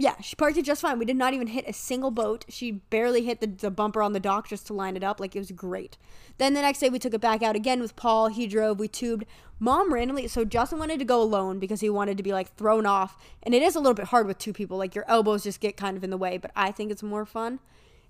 Yeah, 0.00 0.18
she 0.22 0.34
parked 0.34 0.56
it 0.56 0.64
just 0.64 0.80
fine. 0.80 0.98
We 0.98 1.04
did 1.04 1.18
not 1.18 1.34
even 1.34 1.48
hit 1.48 1.68
a 1.68 1.74
single 1.74 2.10
boat. 2.10 2.46
She 2.48 2.70
barely 2.70 3.22
hit 3.26 3.42
the, 3.42 3.46
the 3.46 3.70
bumper 3.70 4.00
on 4.00 4.14
the 4.14 4.18
dock 4.18 4.48
just 4.48 4.66
to 4.68 4.72
line 4.72 4.96
it 4.96 5.04
up. 5.04 5.20
Like 5.20 5.36
it 5.36 5.40
was 5.40 5.52
great. 5.52 5.98
Then 6.38 6.54
the 6.54 6.62
next 6.62 6.78
day 6.78 6.88
we 6.88 6.98
took 6.98 7.12
it 7.12 7.20
back 7.20 7.42
out 7.42 7.54
again 7.54 7.80
with 7.82 7.96
Paul. 7.96 8.28
He 8.28 8.46
drove. 8.46 8.80
We 8.80 8.88
tubed. 8.88 9.26
Mom 9.58 9.92
randomly. 9.92 10.26
So 10.26 10.46
Justin 10.46 10.78
wanted 10.78 11.00
to 11.00 11.04
go 11.04 11.20
alone 11.20 11.58
because 11.58 11.82
he 11.82 11.90
wanted 11.90 12.16
to 12.16 12.22
be 12.22 12.32
like 12.32 12.54
thrown 12.54 12.86
off. 12.86 13.18
And 13.42 13.54
it 13.54 13.60
is 13.60 13.76
a 13.76 13.78
little 13.78 13.92
bit 13.92 14.06
hard 14.06 14.26
with 14.26 14.38
two 14.38 14.54
people. 14.54 14.78
Like 14.78 14.94
your 14.94 15.04
elbows 15.06 15.42
just 15.42 15.60
get 15.60 15.76
kind 15.76 15.98
of 15.98 16.02
in 16.02 16.08
the 16.08 16.16
way. 16.16 16.38
But 16.38 16.52
I 16.56 16.72
think 16.72 16.90
it's 16.90 17.02
more 17.02 17.26
fun. 17.26 17.60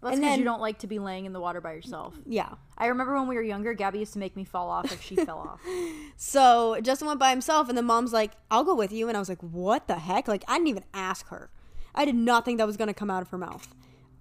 That's 0.01 0.17
because 0.17 0.39
you 0.39 0.45
don't 0.45 0.61
like 0.61 0.79
to 0.79 0.87
be 0.87 1.01
laying 1.01 1.27
in 1.27 1.33
the 1.33 1.41
water 1.41 1.61
by 1.61 1.73
yourself. 1.73 2.15
yeah. 2.25 2.55
I 2.79 2.87
remember 2.87 3.17
when 3.17 3.27
we 3.27 3.35
were 3.35 3.43
younger, 3.43 3.75
Gabby 3.75 3.99
used 3.99 4.13
to 4.13 4.21
make 4.21 4.37
me 4.37 4.45
fall 4.45 4.71
off 4.71 4.93
if 4.93 5.03
she 5.03 5.17
fell 5.17 5.39
off. 5.39 5.61
So 6.17 6.79
Justin 6.83 7.09
went 7.09 7.19
by 7.19 7.31
himself, 7.31 7.69
and 7.69 7.77
the 7.77 7.83
mom's 7.83 8.13
like, 8.13 8.33
I'll 8.51 8.63
go 8.65 8.75
with 8.75 8.93
you. 8.93 9.09
And 9.09 9.17
I 9.17 9.21
was 9.21 9.29
like, 9.29 9.43
what 9.43 9.89
the 9.89 9.97
heck? 9.99 10.29
Like, 10.29 10.45
I 10.47 10.55
didn't 10.55 10.69
even 10.69 10.85
ask 10.95 11.29
her. 11.29 11.51
I 11.95 12.05
did 12.05 12.15
not 12.15 12.45
think 12.45 12.59
that 12.59 12.67
was 12.67 12.77
going 12.77 12.89
to 12.89 12.95
come 12.95 13.11
out 13.11 13.23
of 13.23 13.29
her 13.31 13.39
mouth. 13.39 13.69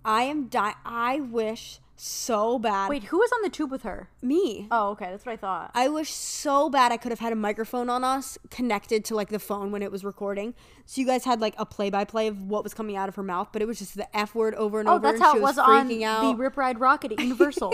I 0.06 0.24
am 0.24 0.48
di- 0.48 0.76
I 0.86 1.20
wish 1.20 1.80
so 2.02 2.58
bad. 2.58 2.90
Wait, 2.90 3.04
who 3.04 3.18
was 3.18 3.30
on 3.34 3.42
the 3.42 3.50
tube 3.50 3.70
with 3.70 3.84
her? 3.84 4.10
me. 4.22 4.70
Oh, 4.72 4.92
okay, 4.92 5.08
that's 5.12 5.26
what 5.26 5.34
I 5.34 5.36
thought. 5.36 5.72
I 5.76 5.90
wish 5.90 6.10
so 6.14 6.70
bad 6.70 6.94
I 6.94 6.98
could 6.98 7.12
have 7.12 7.20
had 7.20 7.34
a 7.34 7.36
microphone 7.36 7.90
on 7.90 8.06
us 8.06 8.38
connected 8.50 9.04
to 9.06 9.16
like 9.16 9.28
the 9.28 9.38
phone 9.40 9.72
when 9.74 9.84
it 9.84 9.92
was 9.92 10.06
recording. 10.06 10.54
So 10.86 11.02
you 11.02 11.06
guys 11.06 11.26
had 11.26 11.42
like 11.42 11.56
a 11.58 11.66
play 11.66 11.90
by 11.90 12.06
play 12.06 12.28
of 12.28 12.42
what 12.44 12.64
was 12.64 12.74
coming 12.74 12.96
out 12.96 13.10
of 13.10 13.16
her 13.16 13.24
mouth, 13.24 13.50
but 13.52 13.62
it 13.62 13.68
was 13.68 13.80
just 13.80 13.98
the 13.98 14.16
F 14.16 14.34
word 14.34 14.56
over 14.56 14.80
and 14.80 14.88
Oh, 14.88 14.94
over. 14.94 15.02
that's 15.02 15.20
how 15.20 15.34
she 15.34 15.40
it 15.40 15.42
was, 15.42 15.58
was 15.58 15.60
on 15.60 16.02
out. 16.04 16.22
the 16.22 16.36
Rip 16.42 16.56
Ride 16.56 16.80
Rockit 16.80 17.12
at 17.12 17.20
Universal. 17.24 17.74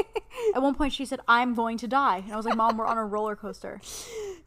at 0.55 0.61
one 0.63 0.73
point, 0.73 0.91
she 0.93 1.05
said, 1.05 1.19
"I'm 1.27 1.53
going 1.53 1.77
to 1.77 1.87
die," 1.87 2.23
and 2.23 2.33
I 2.33 2.35
was 2.35 2.47
like, 2.47 2.57
"Mom, 2.57 2.77
we're 2.77 2.87
on 2.87 2.97
a 2.97 3.05
roller 3.05 3.35
coaster." 3.35 3.79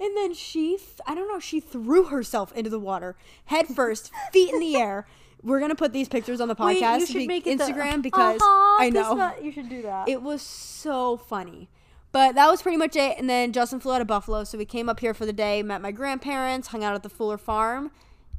And 0.00 0.16
then 0.16 0.34
she, 0.34 0.70
th- 0.76 1.00
I 1.06 1.14
don't 1.14 1.28
know, 1.28 1.38
she 1.38 1.60
threw 1.60 2.04
herself 2.06 2.52
into 2.56 2.68
the 2.70 2.80
water 2.80 3.16
head 3.44 3.68
first, 3.68 4.10
feet 4.32 4.52
in 4.52 4.58
the 4.58 4.76
air. 4.76 5.06
We're 5.42 5.60
gonna 5.60 5.74
put 5.74 5.92
these 5.92 6.08
pictures 6.08 6.40
on 6.40 6.48
the 6.48 6.54
Wait, 6.58 6.82
podcast, 6.82 7.00
you 7.00 7.06
should 7.06 7.14
be- 7.16 7.26
make 7.26 7.46
it 7.46 7.58
the- 7.58 7.64
Instagram, 7.64 8.02
because 8.02 8.40
Uh-huh, 8.40 8.82
I 8.82 8.90
this 8.90 9.06
know 9.06 9.34
you 9.42 9.52
should 9.52 9.68
do 9.68 9.82
that. 9.82 10.08
it 10.08 10.22
was 10.22 10.42
so 10.42 11.16
funny. 11.16 11.68
But 12.10 12.34
that 12.36 12.50
was 12.50 12.62
pretty 12.62 12.78
much 12.78 12.96
it. 12.96 13.18
And 13.18 13.28
then 13.28 13.52
Justin 13.52 13.80
flew 13.80 13.92
out 13.92 14.00
of 14.00 14.06
Buffalo, 14.06 14.42
so 14.44 14.56
we 14.56 14.64
came 14.64 14.88
up 14.88 15.00
here 15.00 15.12
for 15.14 15.26
the 15.26 15.32
day, 15.32 15.62
met 15.62 15.82
my 15.82 15.92
grandparents, 15.92 16.68
hung 16.68 16.82
out 16.82 16.94
at 16.94 17.02
the 17.02 17.08
Fuller 17.10 17.36
Farm, 17.38 17.90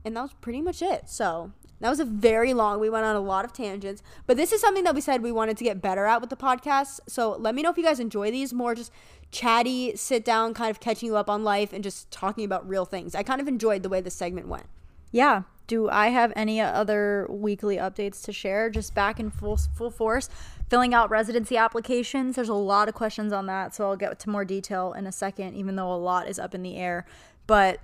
and 0.04 0.18
that 0.18 0.22
was 0.24 0.34
pretty 0.42 0.60
much 0.62 0.82
it. 0.82 1.08
So 1.08 1.52
that 1.80 1.90
was 1.90 2.00
a 2.00 2.06
very 2.06 2.54
long. 2.54 2.80
We 2.80 2.90
went 2.90 3.06
on 3.06 3.16
a 3.16 3.20
lot 3.22 3.46
of 3.46 3.54
tangents, 3.54 4.02
but 4.26 4.38
this 4.38 4.52
is 4.52 4.60
something 4.60 4.84
that 4.86 4.96
we 4.96 5.02
said 5.02 5.22
we 5.22 5.32
wanted 5.32 5.56
to 5.58 5.64
get 5.64 5.82
better 5.82 6.06
at 6.06 6.20
with 6.20 6.32
the 6.32 6.36
podcast. 6.36 7.00
So 7.08 7.32
let 7.40 7.54
me 7.54 7.62
know 7.62 7.70
if 7.70 7.78
you 7.78 7.84
guys 7.84 8.00
enjoy 8.00 8.32
these 8.32 8.54
more, 8.54 8.74
just 8.74 8.92
chatty, 9.32 9.96
sit 9.96 10.26
down, 10.26 10.54
kind 10.56 10.72
of 10.72 10.80
catching 10.80 11.08
you 11.08 11.16
up 11.16 11.30
on 11.30 11.44
life 11.44 11.72
and 11.72 11.84
just 11.84 12.10
talking 12.12 12.44
about 12.44 12.68
real 12.68 12.86
things. 12.86 13.14
I 13.14 13.22
kind 13.24 13.40
of 13.40 13.48
enjoyed 13.48 13.84
the 13.84 13.90
way 13.90 14.02
the 14.02 14.10
segment 14.10 14.48
went. 14.48 14.66
Yeah. 15.12 15.44
Do 15.68 15.88
I 15.88 16.08
have 16.08 16.34
any 16.36 16.60
other 16.60 17.28
weekly 17.30 17.78
updates 17.78 18.24
to 18.26 18.34
share? 18.34 18.72
Just 18.72 18.96
back 18.96 19.20
in 19.20 19.30
full 19.30 19.58
full 19.58 19.92
force, 19.92 20.28
filling 20.68 20.96
out 20.96 21.12
residency 21.12 21.58
applications. 21.58 22.36
There's 22.36 22.50
a 22.50 22.56
lot 22.56 22.90
of 22.90 22.96
questions 22.96 23.32
on 23.32 23.46
that, 23.46 23.76
so 23.76 23.88
I'll 23.88 23.96
get 23.96 24.18
to 24.20 24.30
more 24.32 24.44
detail 24.44 24.94
in 24.94 25.06
a 25.06 25.12
second. 25.12 25.56
Even 25.56 25.76
though 25.76 25.94
a 25.94 25.96
lot 25.96 26.28
is 26.28 26.40
up 26.40 26.56
in 26.56 26.64
the 26.64 26.76
air, 26.76 27.06
but 27.46 27.82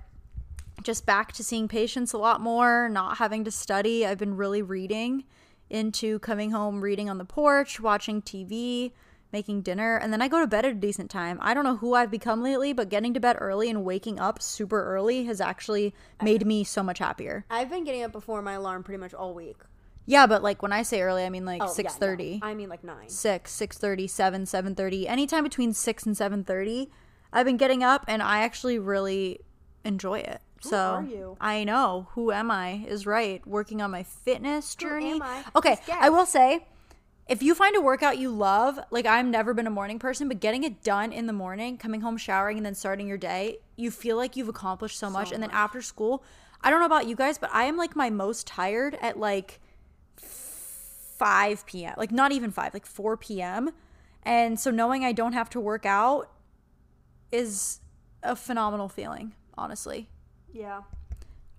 just 0.82 1.06
back 1.06 1.32
to 1.32 1.44
seeing 1.44 1.68
patients 1.68 2.12
a 2.12 2.18
lot 2.18 2.40
more, 2.40 2.88
not 2.88 3.18
having 3.18 3.44
to 3.44 3.50
study. 3.50 4.04
I've 4.04 4.18
been 4.18 4.36
really 4.36 4.62
reading 4.62 5.24
into 5.70 6.18
coming 6.20 6.50
home, 6.50 6.80
reading 6.80 7.08
on 7.08 7.18
the 7.18 7.24
porch, 7.24 7.80
watching 7.80 8.22
TV, 8.22 8.92
making 9.32 9.62
dinner, 9.62 9.96
and 9.96 10.12
then 10.12 10.22
I 10.22 10.28
go 10.28 10.40
to 10.40 10.46
bed 10.46 10.64
at 10.64 10.72
a 10.72 10.74
decent 10.74 11.10
time. 11.10 11.38
I 11.42 11.52
don't 11.54 11.64
know 11.64 11.76
who 11.76 11.94
I've 11.94 12.10
become 12.10 12.42
lately, 12.42 12.72
but 12.72 12.88
getting 12.88 13.12
to 13.14 13.20
bed 13.20 13.36
early 13.40 13.68
and 13.68 13.84
waking 13.84 14.18
up 14.20 14.40
super 14.40 14.82
early 14.84 15.24
has 15.24 15.40
actually 15.40 15.94
made 16.22 16.46
me 16.46 16.64
so 16.64 16.82
much 16.82 16.98
happier. 16.98 17.44
I've 17.50 17.68
been 17.70 17.84
getting 17.84 18.02
up 18.02 18.12
before 18.12 18.40
my 18.42 18.52
alarm 18.54 18.82
pretty 18.84 18.98
much 18.98 19.12
all 19.14 19.34
week. 19.34 19.56
Yeah, 20.08 20.26
but 20.28 20.42
like 20.42 20.62
when 20.62 20.72
I 20.72 20.82
say 20.82 21.02
early, 21.02 21.24
I 21.24 21.30
mean 21.30 21.44
like 21.44 21.60
Oh, 21.62 21.66
yeah, 21.76 21.82
no. 21.82 22.06
6:30. 22.06 22.38
I 22.42 22.54
mean 22.54 22.68
like 22.68 22.84
nine. 22.84 23.08
6, 23.08 23.50
6:30, 23.52 24.08
7, 24.08 24.44
7:30, 24.44 25.08
anytime 25.08 25.42
between 25.44 25.72
6 25.72 26.06
and 26.06 26.14
7:30. 26.16 26.88
I've 27.32 27.44
been 27.44 27.56
getting 27.56 27.82
up 27.82 28.04
and 28.06 28.22
I 28.22 28.40
actually 28.42 28.78
really 28.78 29.40
enjoy 29.84 30.20
it. 30.20 30.40
so 30.60 30.76
are 30.78 31.04
you? 31.04 31.36
I 31.40 31.64
know 31.64 32.06
who 32.12 32.30
am 32.30 32.50
I 32.52 32.84
is 32.88 33.04
right. 33.04 33.44
Working 33.46 33.82
on 33.82 33.90
my 33.90 34.04
fitness 34.04 34.74
journey. 34.76 35.12
am 35.12 35.22
I? 35.22 35.44
Okay, 35.56 35.74
Just 35.74 35.86
guess. 35.88 35.98
I 36.00 36.08
will 36.08 36.24
say 36.26 36.66
if 37.28 37.42
you 37.42 37.54
find 37.54 37.74
a 37.76 37.80
workout 37.80 38.18
you 38.18 38.30
love, 38.30 38.78
like 38.90 39.04
I've 39.04 39.26
never 39.26 39.52
been 39.52 39.66
a 39.66 39.70
morning 39.70 39.98
person, 39.98 40.28
but 40.28 40.40
getting 40.40 40.62
it 40.62 40.82
done 40.82 41.12
in 41.12 41.26
the 41.26 41.32
morning, 41.32 41.76
coming 41.76 42.00
home, 42.00 42.16
showering, 42.16 42.56
and 42.56 42.64
then 42.64 42.74
starting 42.74 43.08
your 43.08 43.18
day, 43.18 43.58
you 43.74 43.90
feel 43.90 44.16
like 44.16 44.36
you've 44.36 44.48
accomplished 44.48 44.98
so 44.98 45.10
much. 45.10 45.32
and 45.32 45.42
then 45.42 45.50
after 45.50 45.82
school, 45.82 46.22
I 46.60 46.70
don't 46.70 46.80
know 46.80 46.86
about 46.86 47.06
you 47.06 47.16
guys, 47.16 47.36
but 47.38 47.50
I 47.52 47.64
am 47.64 47.76
like 47.76 47.96
my 47.96 48.10
most 48.10 48.46
tired 48.46 48.96
at 49.00 49.18
like 49.18 49.60
5 50.16 51.66
p.m. 51.66 51.94
Like 51.96 52.12
not 52.12 52.32
even 52.32 52.50
5, 52.50 52.74
like 52.74 52.86
4 52.86 53.16
p.m. 53.16 53.70
And 54.22 54.58
so 54.58 54.70
knowing 54.70 55.04
I 55.04 55.12
don't 55.12 55.32
have 55.32 55.50
to 55.50 55.60
work 55.60 55.86
out 55.86 56.30
is 57.32 57.80
a 58.22 58.36
phenomenal 58.36 58.88
feeling, 58.88 59.34
honestly. 59.56 60.08
Yeah. 60.52 60.82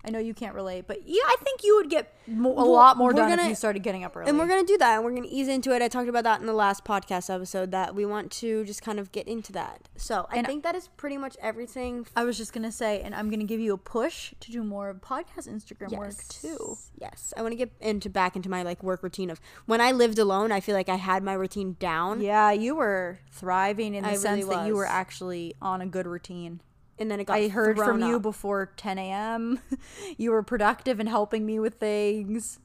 I 0.07 0.09
know 0.09 0.19
you 0.19 0.33
can't 0.33 0.55
relate, 0.55 0.85
but 0.87 1.01
yeah, 1.05 1.21
I 1.25 1.35
think 1.43 1.63
you 1.65 1.75
would 1.75 1.89
get 1.89 2.13
mo- 2.27 2.53
a 2.53 2.63
lot 2.63 2.95
more 2.95 3.09
we're 3.09 3.13
done 3.13 3.31
if 3.31 3.37
gonna- 3.37 3.49
you 3.49 3.55
started 3.55 3.83
getting 3.83 4.05
up 4.05 4.15
early. 4.15 4.29
And 4.29 4.39
we're 4.39 4.47
going 4.47 4.65
to 4.65 4.71
do 4.71 4.77
that 4.77 4.95
and 4.95 5.03
we're 5.03 5.11
going 5.11 5.23
to 5.23 5.29
ease 5.29 5.49
into 5.49 5.71
it. 5.75 5.81
I 5.81 5.89
talked 5.89 6.07
about 6.07 6.23
that 6.23 6.39
in 6.39 6.45
the 6.47 6.53
last 6.53 6.85
podcast 6.85 7.33
episode 7.33 7.71
that 7.71 7.93
we 7.93 8.05
want 8.05 8.31
to 8.33 8.63
just 8.63 8.81
kind 8.81 8.99
of 8.99 9.11
get 9.11 9.27
into 9.27 9.51
that. 9.51 9.89
So 9.97 10.25
I 10.31 10.37
And- 10.37 10.47
think 10.47 10.63
that 10.63 10.75
is 10.75 10.87
pretty 10.95 11.17
much 11.17 11.35
everything. 11.41 12.07
I 12.15 12.23
was 12.23 12.37
just 12.37 12.53
gonna 12.53 12.71
say, 12.71 13.01
and 13.01 13.13
I'm 13.13 13.29
gonna 13.29 13.43
give 13.43 13.59
you 13.59 13.73
a 13.73 13.77
push 13.77 14.33
to 14.39 14.51
do 14.51 14.63
more 14.63 14.93
podcast 14.93 15.49
Instagram 15.49 15.97
work 15.97 16.15
too. 16.29 16.77
Yes. 16.97 17.33
I 17.35 17.41
want 17.41 17.51
to 17.51 17.57
get 17.57 17.71
into 17.81 18.09
back 18.09 18.35
into 18.37 18.49
my 18.49 18.63
like 18.63 18.81
work 18.81 19.03
routine 19.03 19.29
of 19.29 19.41
when 19.65 19.81
I 19.81 19.91
lived 19.91 20.19
alone, 20.19 20.51
I 20.53 20.61
feel 20.61 20.75
like 20.75 20.87
I 20.89 20.95
had 20.95 21.21
my 21.21 21.33
routine 21.33 21.75
down. 21.79 22.21
Yeah, 22.21 22.51
you 22.51 22.75
were 22.75 23.19
thriving 23.29 23.93
in 23.93 24.03
the 24.03 24.09
I 24.09 24.11
really 24.13 24.21
sense 24.23 24.45
that 24.47 24.67
you 24.67 24.75
were 24.75 24.85
actually 24.87 25.53
on 25.61 25.81
a 25.81 25.85
good 25.85 26.07
routine. 26.07 26.61
And 26.99 27.11
then 27.11 27.19
it 27.19 27.25
got 27.25 27.37
I 27.37 27.47
heard 27.47 27.77
from 27.77 27.99
thrown 27.99 28.09
you 28.09 28.19
before 28.19 28.71
10 28.77 28.97
a.m. 28.97 29.59
you 30.17 30.31
were 30.31 30.43
productive 30.43 30.99
and 30.99 31.07
helping 31.07 31.45
me 31.45 31.59
with 31.59 31.75
things. 31.75 32.59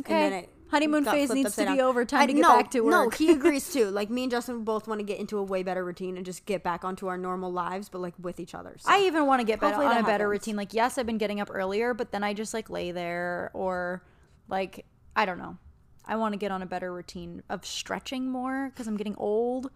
Okay. 0.00 0.14
And 0.14 0.32
then 0.32 0.44
it 0.44 0.50
Honeymoon 0.68 1.04
phase 1.04 1.30
needs 1.32 1.54
to 1.54 1.62
upside 1.62 1.74
be 1.74 1.78
down. 1.78 1.88
over. 1.88 2.04
Time 2.04 2.22
I- 2.22 2.26
to 2.26 2.32
get 2.32 2.40
no, 2.42 2.56
back 2.56 2.70
to 2.72 2.80
work. 2.80 2.90
No, 2.90 3.10
he 3.10 3.30
agrees 3.30 3.72
too. 3.72 3.90
Like 3.90 4.10
me 4.10 4.24
and 4.24 4.30
Justin 4.30 4.64
both 4.64 4.88
want 4.88 4.98
to 4.98 5.04
get 5.04 5.20
into 5.20 5.38
a 5.38 5.42
way 5.42 5.62
better 5.62 5.84
routine 5.84 6.16
and 6.16 6.26
just 6.26 6.44
get 6.46 6.62
back 6.62 6.84
onto 6.84 7.06
our 7.06 7.16
normal 7.16 7.52
lives, 7.52 7.88
but 7.88 8.00
like 8.00 8.14
with 8.20 8.40
each 8.40 8.54
other. 8.54 8.76
So. 8.78 8.90
I 8.90 9.02
even 9.02 9.26
want 9.26 9.40
to 9.40 9.44
get 9.46 9.60
better 9.60 9.76
on 9.76 9.92
a 9.92 9.94
that 9.94 10.06
better 10.06 10.28
routine. 10.28 10.56
Like, 10.56 10.74
yes, 10.74 10.98
I've 10.98 11.06
been 11.06 11.18
getting 11.18 11.40
up 11.40 11.50
earlier, 11.52 11.94
but 11.94 12.10
then 12.10 12.24
I 12.24 12.34
just 12.34 12.52
like 12.52 12.68
lay 12.68 12.90
there 12.90 13.50
or 13.54 14.02
like 14.48 14.86
I 15.14 15.24
don't 15.24 15.38
know. 15.38 15.56
I 16.04 16.16
want 16.16 16.34
to 16.34 16.38
get 16.38 16.50
on 16.50 16.62
a 16.62 16.66
better 16.66 16.92
routine 16.92 17.42
of 17.48 17.64
stretching 17.64 18.30
more 18.30 18.70
because 18.70 18.86
I'm 18.86 18.96
getting 18.96 19.16
old. 19.16 19.70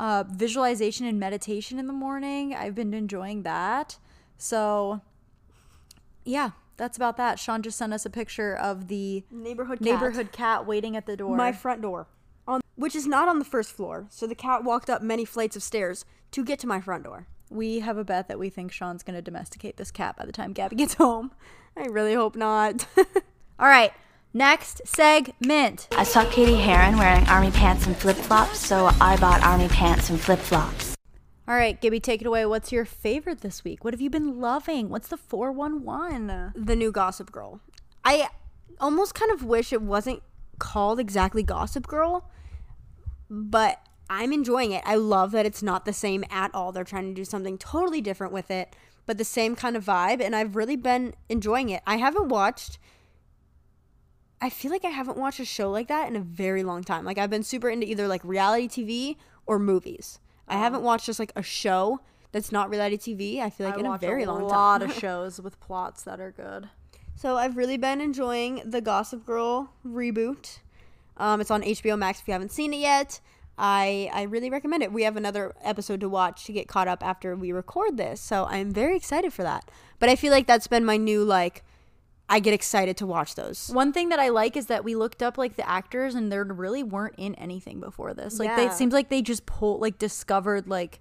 Uh, 0.00 0.24
visualization 0.28 1.06
and 1.06 1.20
meditation 1.20 1.78
in 1.78 1.86
the 1.86 1.92
morning. 1.92 2.54
I've 2.54 2.74
been 2.74 2.92
enjoying 2.94 3.42
that. 3.44 3.98
So, 4.38 5.00
yeah, 6.24 6.50
that's 6.76 6.96
about 6.96 7.16
that. 7.18 7.38
Sean 7.38 7.62
just 7.62 7.78
sent 7.78 7.92
us 7.92 8.04
a 8.06 8.10
picture 8.10 8.54
of 8.56 8.88
the 8.88 9.24
neighborhood 9.30 9.78
cat. 9.78 9.84
neighborhood 9.84 10.32
cat 10.32 10.66
waiting 10.66 10.96
at 10.96 11.06
the 11.06 11.16
door. 11.16 11.36
my 11.36 11.52
front 11.52 11.82
door, 11.82 12.08
on 12.48 12.60
which 12.74 12.96
is 12.96 13.06
not 13.06 13.28
on 13.28 13.38
the 13.38 13.44
first 13.44 13.70
floor. 13.72 14.06
So 14.10 14.26
the 14.26 14.34
cat 14.34 14.64
walked 14.64 14.88
up 14.90 15.02
many 15.02 15.24
flights 15.24 15.54
of 15.56 15.62
stairs 15.62 16.04
to 16.32 16.44
get 16.44 16.58
to 16.60 16.66
my 16.66 16.80
front 16.80 17.04
door. 17.04 17.26
we 17.50 17.80
have 17.80 17.98
a 17.98 18.04
bet 18.04 18.28
that 18.28 18.38
we 18.38 18.48
think 18.48 18.72
Sean's 18.72 19.02
going 19.02 19.14
to 19.14 19.22
domesticate 19.22 19.76
this 19.76 19.90
cat 19.90 20.16
by 20.16 20.24
the 20.24 20.32
time 20.32 20.52
Gabby 20.54 20.76
gets 20.76 20.94
home. 21.04 21.32
I 21.76 21.84
really 21.84 22.14
hope 22.14 22.34
not. 22.34 22.86
All 23.58 23.68
right, 23.68 23.92
next 24.34 24.82
segment. 24.84 25.88
I 25.92 26.04
saw 26.04 26.24
Katie 26.30 26.56
Heron 26.56 26.96
wearing 26.96 27.26
army 27.28 27.50
pants 27.50 27.86
and 27.86 27.96
flip 27.96 28.16
flops, 28.16 28.58
so 28.58 28.90
I 29.00 29.16
bought 29.16 29.42
army 29.42 29.68
pants 29.68 30.10
and 30.10 30.20
flip 30.20 30.38
flops. 30.38 30.96
All 31.48 31.54
right, 31.54 31.80
Gibby, 31.80 32.00
take 32.00 32.20
it 32.20 32.26
away. 32.26 32.46
What's 32.46 32.70
your 32.70 32.84
favorite 32.84 33.40
this 33.40 33.64
week? 33.64 33.84
What 33.84 33.92
have 33.94 34.00
you 34.00 34.10
been 34.10 34.40
loving? 34.40 34.88
What's 34.88 35.08
the 35.08 35.16
411? 35.16 36.52
the 36.54 36.76
new 36.76 36.92
Gossip 36.92 37.32
Girl. 37.32 37.60
I 38.04 38.28
almost 38.80 39.14
kind 39.14 39.30
of 39.32 39.44
wish 39.44 39.72
it 39.72 39.82
wasn't 39.82 40.22
called 40.58 41.00
exactly 41.00 41.42
Gossip 41.42 41.86
Girl, 41.86 42.30
but 43.28 43.80
I'm 44.08 44.32
enjoying 44.32 44.72
it. 44.72 44.82
I 44.86 44.94
love 44.94 45.32
that 45.32 45.46
it's 45.46 45.62
not 45.62 45.84
the 45.84 45.92
same 45.92 46.24
at 46.30 46.54
all. 46.54 46.70
They're 46.70 46.84
trying 46.84 47.08
to 47.08 47.14
do 47.14 47.24
something 47.24 47.58
totally 47.58 48.00
different 48.00 48.32
with 48.32 48.50
it, 48.50 48.76
but 49.06 49.18
the 49.18 49.24
same 49.24 49.56
kind 49.56 49.76
of 49.76 49.84
vibe, 49.84 50.20
and 50.20 50.36
I've 50.36 50.54
really 50.54 50.76
been 50.76 51.14
enjoying 51.28 51.70
it. 51.70 51.82
I 51.86 51.96
haven't 51.96 52.28
watched. 52.28 52.78
I 54.42 54.50
feel 54.50 54.72
like 54.72 54.84
I 54.84 54.88
haven't 54.88 55.16
watched 55.16 55.38
a 55.38 55.44
show 55.44 55.70
like 55.70 55.86
that 55.86 56.08
in 56.08 56.16
a 56.16 56.20
very 56.20 56.64
long 56.64 56.82
time. 56.82 57.04
Like 57.04 57.16
I've 57.16 57.30
been 57.30 57.44
super 57.44 57.70
into 57.70 57.88
either 57.88 58.08
like 58.08 58.24
reality 58.24 58.66
TV 58.66 59.16
or 59.46 59.60
movies. 59.60 60.18
I 60.48 60.58
haven't 60.58 60.82
watched 60.82 61.06
just 61.06 61.20
like 61.20 61.30
a 61.36 61.44
show 61.44 62.00
that's 62.32 62.50
not 62.50 62.68
reality 62.68 62.96
TV. 62.96 63.40
I 63.40 63.50
feel 63.50 63.68
like 63.68 63.78
in 63.78 63.86
a 63.86 63.96
very 63.98 64.26
long 64.26 64.40
time. 64.40 64.46
A 64.46 64.48
lot 64.48 64.82
of 64.82 64.92
shows 64.98 65.40
with 65.40 65.60
plots 65.60 66.02
that 66.02 66.18
are 66.18 66.32
good. 66.32 66.68
So 67.14 67.36
I've 67.36 67.56
really 67.56 67.76
been 67.76 68.00
enjoying 68.00 68.62
the 68.64 68.80
Gossip 68.80 69.24
Girl 69.24 69.74
reboot. 69.86 70.58
Um, 71.16 71.40
it's 71.40 71.52
on 71.52 71.62
HBO 71.62 71.96
Max 71.96 72.20
if 72.20 72.26
you 72.26 72.32
haven't 72.32 72.50
seen 72.50 72.74
it 72.74 72.78
yet. 72.78 73.20
I 73.56 74.10
I 74.12 74.22
really 74.22 74.50
recommend 74.50 74.82
it. 74.82 74.92
We 74.92 75.04
have 75.04 75.16
another 75.16 75.54
episode 75.62 76.00
to 76.00 76.08
watch 76.08 76.46
to 76.46 76.52
get 76.52 76.66
caught 76.66 76.88
up 76.88 77.06
after 77.06 77.36
we 77.36 77.52
record 77.52 77.96
this, 77.96 78.20
so 78.20 78.46
I'm 78.46 78.72
very 78.72 78.96
excited 78.96 79.32
for 79.32 79.44
that. 79.44 79.70
But 80.00 80.08
I 80.08 80.16
feel 80.16 80.32
like 80.32 80.48
that's 80.48 80.66
been 80.66 80.84
my 80.84 80.96
new 80.96 81.22
like 81.22 81.62
I 82.32 82.40
get 82.40 82.54
excited 82.54 82.96
to 82.96 83.06
watch 83.06 83.34
those. 83.34 83.68
One 83.68 83.92
thing 83.92 84.08
that 84.08 84.18
I 84.18 84.30
like 84.30 84.56
is 84.56 84.66
that 84.68 84.84
we 84.84 84.94
looked 84.94 85.22
up 85.22 85.36
like 85.36 85.56
the 85.56 85.68
actors 85.68 86.14
and 86.14 86.32
they 86.32 86.38
really 86.38 86.82
weren't 86.82 87.16
in 87.18 87.34
anything 87.34 87.78
before 87.78 88.14
this. 88.14 88.38
Like 88.38 88.56
they, 88.56 88.64
it 88.64 88.72
seems 88.72 88.94
like 88.94 89.10
they 89.10 89.20
just 89.20 89.44
pulled 89.44 89.82
like 89.82 89.98
discovered 89.98 90.66
like 90.66 91.00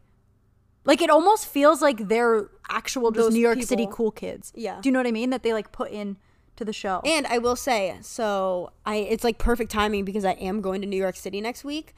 like 0.83 1.01
it 1.01 1.09
almost 1.09 1.45
feels 1.45 1.81
like 1.81 2.09
they're 2.09 2.49
actual 2.69 3.11
just 3.11 3.27
Those 3.27 3.33
New 3.33 3.39
York 3.39 3.63
City 3.63 3.87
cool 3.89 4.11
kids. 4.11 4.51
Yeah. 4.57 4.81
Do 4.81 4.89
you 4.89 4.91
know 4.91 4.99
what 4.99 5.07
I 5.07 5.11
mean? 5.11 5.29
That 5.29 5.41
they 5.41 5.53
like 5.53 5.71
put 5.71 5.91
in 5.91 6.17
to 6.57 6.65
the 6.65 6.73
show. 6.73 6.99
And 7.05 7.25
I 7.27 7.37
will 7.37 7.55
say, 7.55 7.97
so 8.01 8.73
I 8.85 8.97
it's 8.97 9.23
like 9.23 9.37
perfect 9.37 9.71
timing 9.71 10.03
because 10.03 10.25
I 10.25 10.33
am 10.33 10.59
going 10.59 10.81
to 10.81 10.87
New 10.87 10.97
York 10.97 11.15
City 11.15 11.39
next 11.39 11.63
week. 11.63 11.95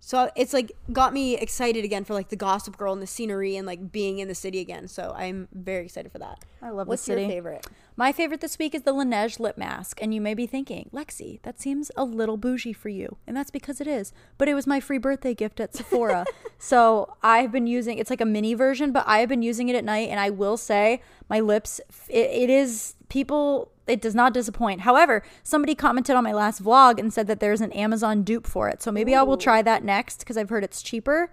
So 0.00 0.30
it's 0.34 0.52
like 0.54 0.72
got 0.92 1.12
me 1.12 1.36
excited 1.36 1.84
again 1.84 2.04
for 2.04 2.14
like 2.14 2.30
the 2.30 2.36
Gossip 2.36 2.76
Girl 2.76 2.92
and 2.92 3.02
the 3.02 3.06
scenery 3.06 3.56
and 3.56 3.66
like 3.66 3.92
being 3.92 4.18
in 4.18 4.28
the 4.28 4.34
city 4.34 4.58
again. 4.58 4.88
So 4.88 5.14
I'm 5.14 5.46
very 5.52 5.84
excited 5.84 6.10
for 6.10 6.18
that. 6.18 6.42
I 6.62 6.70
love 6.70 6.86
the 6.86 6.90
What's 6.90 7.06
your 7.06 7.18
favorite? 7.18 7.66
My 7.96 8.12
favorite 8.12 8.40
this 8.40 8.58
week 8.58 8.74
is 8.74 8.82
the 8.82 8.94
Laneige 8.94 9.38
lip 9.38 9.58
mask, 9.58 10.00
and 10.00 10.14
you 10.14 10.22
may 10.22 10.32
be 10.32 10.46
thinking, 10.46 10.88
Lexi, 10.90 11.42
that 11.42 11.60
seems 11.60 11.90
a 11.98 12.04
little 12.04 12.38
bougie 12.38 12.72
for 12.72 12.88
you, 12.88 13.18
and 13.26 13.36
that's 13.36 13.50
because 13.50 13.78
it 13.78 13.86
is. 13.86 14.14
But 14.38 14.48
it 14.48 14.54
was 14.54 14.66
my 14.66 14.80
free 14.80 14.96
birthday 14.96 15.34
gift 15.34 15.60
at 15.60 15.74
Sephora, 15.74 16.24
so 16.58 17.14
I've 17.22 17.52
been 17.52 17.66
using. 17.66 17.98
It's 17.98 18.08
like 18.08 18.22
a 18.22 18.26
mini 18.26 18.54
version, 18.54 18.90
but 18.90 19.04
I 19.06 19.18
have 19.18 19.28
been 19.28 19.42
using 19.42 19.68
it 19.68 19.76
at 19.76 19.84
night, 19.84 20.08
and 20.08 20.18
I 20.18 20.30
will 20.30 20.56
say 20.56 21.02
my 21.28 21.40
lips. 21.40 21.78
It, 22.08 22.30
it 22.30 22.48
is 22.50 22.94
people. 23.10 23.70
It 23.86 24.00
does 24.00 24.14
not 24.14 24.32
disappoint. 24.34 24.82
However, 24.82 25.22
somebody 25.42 25.74
commented 25.74 26.14
on 26.14 26.22
my 26.24 26.32
last 26.32 26.62
vlog 26.62 26.98
and 27.00 27.12
said 27.12 27.26
that 27.26 27.40
there's 27.40 27.60
an 27.60 27.72
Amazon 27.72 28.22
dupe 28.22 28.46
for 28.46 28.68
it, 28.68 28.82
so 28.82 28.92
maybe 28.92 29.14
I 29.14 29.22
will 29.22 29.36
try 29.36 29.62
that 29.62 29.82
next 29.84 30.20
because 30.20 30.36
I've 30.36 30.50
heard 30.50 30.62
it's 30.64 30.82
cheaper. 30.82 31.30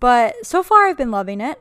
But 0.00 0.34
so 0.44 0.62
far, 0.62 0.86
I've 0.88 0.96
been 0.96 1.10
loving 1.10 1.40
it. 1.40 1.60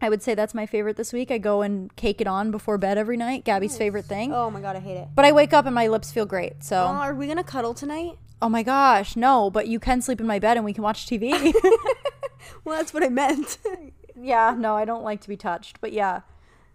I 0.00 0.08
would 0.08 0.22
say 0.22 0.34
that's 0.34 0.54
my 0.54 0.64
favorite 0.64 0.96
this 0.96 1.12
week. 1.12 1.30
I 1.32 1.38
go 1.38 1.62
and 1.62 1.94
cake 1.96 2.20
it 2.20 2.28
on 2.28 2.52
before 2.52 2.78
bed 2.78 2.98
every 2.98 3.16
night. 3.16 3.44
Gabby's 3.44 3.76
favorite 3.76 4.04
thing. 4.04 4.32
Oh 4.32 4.48
my 4.48 4.60
god, 4.60 4.76
I 4.76 4.80
hate 4.80 4.96
it. 4.96 5.08
But 5.14 5.24
I 5.24 5.32
wake 5.32 5.52
up 5.52 5.66
and 5.66 5.74
my 5.74 5.88
lips 5.88 6.12
feel 6.12 6.26
great. 6.26 6.62
So, 6.62 6.76
Oh, 6.84 6.86
are 6.86 7.14
we 7.14 7.26
gonna 7.26 7.42
cuddle 7.42 7.74
tonight? 7.74 8.12
oh 8.40 8.48
my 8.48 8.62
gosh, 8.62 9.16
no, 9.16 9.50
but 9.50 9.66
you 9.66 9.80
can 9.80 10.00
sleep 10.00 10.20
in 10.20 10.26
my 10.26 10.38
bed 10.38 10.56
and 10.56 10.64
we 10.64 10.72
can 10.72 10.84
watch 10.84 11.06
TV. 11.06 11.52
Well, 12.64 12.76
that's 12.76 12.94
what 12.94 13.02
I 13.02 13.08
meant. 13.08 13.58
yeah, 14.20 14.54
no, 14.56 14.76
I 14.76 14.84
don't 14.84 15.02
like 15.02 15.20
to 15.22 15.28
be 15.28 15.36
touched, 15.36 15.80
but 15.80 15.92
yeah, 15.92 16.20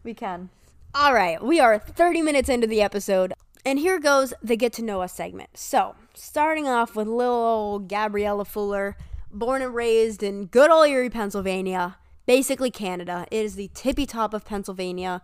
we 0.04 0.14
can. 0.14 0.50
All 0.96 1.12
right, 1.12 1.44
we 1.44 1.60
are 1.60 1.80
30 1.80 2.22
minutes 2.22 2.50
into 2.50 2.68
the 2.68 2.80
episode, 2.80 3.34
and 3.66 3.80
here 3.80 4.00
goes 4.00 4.32
the 4.44 4.56
get 4.56 4.74
to 4.74 4.84
know 4.84 5.02
us 5.02 5.12
segment. 5.12 5.50
So, 5.56 5.96
starting 6.14 6.68
off 6.68 6.96
with 6.96 7.08
little 7.08 7.34
old 7.34 7.90
Gabriella 7.90 8.46
Fuller, 8.46 8.96
born 9.32 9.64
and 9.64 9.74
raised 9.74 10.22
in 10.22 10.46
good 10.46 10.70
old 10.70 10.88
Erie, 10.88 11.10
Pennsylvania, 11.10 11.98
basically 12.28 12.70
Canada. 12.70 13.26
It 13.32 13.44
is 13.44 13.56
the 13.56 13.72
tippy 13.74 14.06
top 14.06 14.36
of 14.36 14.46
Pennsylvania, 14.46 15.24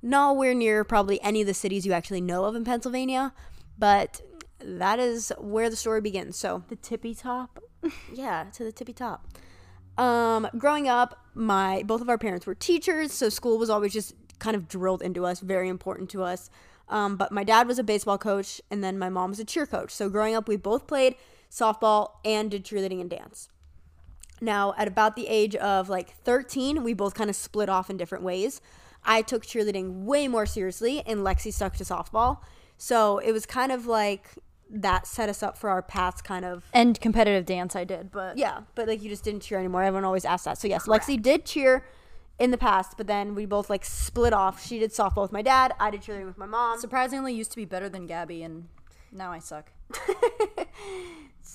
nowhere 0.00 0.54
near 0.54 0.84
probably 0.84 1.20
any 1.20 1.40
of 1.40 1.48
the 1.48 1.54
cities 1.54 1.84
you 1.84 1.92
actually 1.92 2.20
know 2.20 2.44
of 2.44 2.54
in 2.54 2.64
Pennsylvania, 2.64 3.32
but 3.76 4.22
that 4.60 5.00
is 5.00 5.32
where 5.36 5.68
the 5.68 5.74
story 5.74 6.00
begins. 6.00 6.36
So, 6.36 6.62
The 6.68 6.76
tippy 6.76 7.16
top. 7.16 7.58
yeah, 8.14 8.44
to 8.52 8.62
the 8.62 8.70
tippy 8.70 8.92
top. 8.92 9.26
Um, 9.98 10.46
growing 10.56 10.86
up, 10.86 11.26
my 11.34 11.82
both 11.84 12.02
of 12.02 12.08
our 12.08 12.18
parents 12.18 12.46
were 12.46 12.54
teachers, 12.54 13.12
so 13.12 13.28
school 13.28 13.58
was 13.58 13.68
always 13.68 13.92
just 13.92 14.14
kind 14.38 14.56
of 14.56 14.68
drilled 14.68 15.02
into 15.02 15.24
us, 15.24 15.40
very 15.40 15.68
important 15.68 16.10
to 16.10 16.22
us. 16.22 16.50
Um, 16.88 17.16
but 17.16 17.32
my 17.32 17.44
dad 17.44 17.66
was 17.66 17.78
a 17.78 17.84
baseball 17.84 18.18
coach, 18.18 18.60
and 18.70 18.82
then 18.82 18.98
my 18.98 19.08
mom 19.08 19.30
was 19.30 19.40
a 19.40 19.44
cheer 19.44 19.66
coach. 19.66 19.90
So 19.90 20.08
growing 20.08 20.34
up, 20.34 20.48
we 20.48 20.56
both 20.56 20.86
played 20.86 21.16
softball 21.50 22.12
and 22.24 22.50
did 22.50 22.64
cheerleading 22.64 23.00
and 23.00 23.10
dance. 23.10 23.48
Now, 24.40 24.74
at 24.76 24.88
about 24.88 25.16
the 25.16 25.26
age 25.26 25.56
of 25.56 25.88
like 25.88 26.14
13, 26.22 26.82
we 26.82 26.94
both 26.94 27.14
kind 27.14 27.28
of 27.28 27.36
split 27.36 27.68
off 27.68 27.90
in 27.90 27.96
different 27.96 28.24
ways. 28.24 28.60
I 29.04 29.22
took 29.22 29.44
cheerleading 29.44 30.04
way 30.04 30.28
more 30.28 30.46
seriously, 30.46 31.02
and 31.06 31.20
Lexi 31.20 31.52
stuck 31.52 31.76
to 31.76 31.84
softball. 31.84 32.38
So 32.76 33.18
it 33.18 33.32
was 33.32 33.46
kind 33.46 33.72
of 33.72 33.86
like 33.86 34.30
that 34.70 35.06
set 35.06 35.28
us 35.28 35.42
up 35.42 35.56
for 35.56 35.70
our 35.70 35.82
paths 35.82 36.20
kind 36.20 36.44
of 36.44 36.64
And 36.72 37.00
competitive 37.00 37.46
dance 37.46 37.74
I 37.74 37.84
did, 37.84 38.10
but 38.12 38.36
yeah, 38.36 38.60
but 38.74 38.86
like 38.86 39.02
you 39.02 39.08
just 39.08 39.24
didn't 39.24 39.40
cheer 39.40 39.58
anymore. 39.58 39.82
Everyone 39.82 40.04
always 40.04 40.24
asked 40.24 40.44
that. 40.44 40.58
So 40.58 40.68
yes, 40.68 40.86
Lexi 40.86 41.20
did 41.20 41.44
cheer 41.44 41.84
in 42.38 42.50
the 42.50 42.58
past, 42.58 42.94
but 42.96 43.06
then 43.06 43.34
we 43.34 43.46
both 43.46 43.68
like 43.68 43.84
split 43.84 44.32
off. 44.32 44.64
She 44.64 44.78
did 44.78 44.92
softball 44.92 45.22
with 45.22 45.32
my 45.32 45.42
dad. 45.42 45.74
I 45.80 45.90
did 45.90 46.02
cheerleading 46.02 46.26
with 46.26 46.38
my 46.38 46.46
mom. 46.46 46.78
surprisingly 46.78 47.34
used 47.34 47.50
to 47.50 47.56
be 47.56 47.64
better 47.64 47.88
than 47.88 48.06
Gabby 48.06 48.42
and 48.42 48.68
now 49.12 49.32
I 49.32 49.38
suck. 49.38 49.72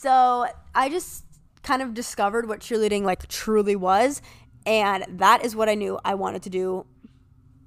So 0.04 0.48
I 0.76 0.90
just 0.90 1.24
kind 1.62 1.82
of 1.82 1.94
discovered 1.94 2.46
what 2.46 2.60
cheerleading 2.60 3.04
like 3.04 3.26
truly 3.30 3.78
was, 3.78 4.22
and 4.66 5.06
that 5.08 5.46
is 5.46 5.56
what 5.56 5.70
I 5.70 5.76
knew 5.76 5.98
I 6.04 6.14
wanted 6.14 6.44
to 6.44 6.50
do 6.50 6.86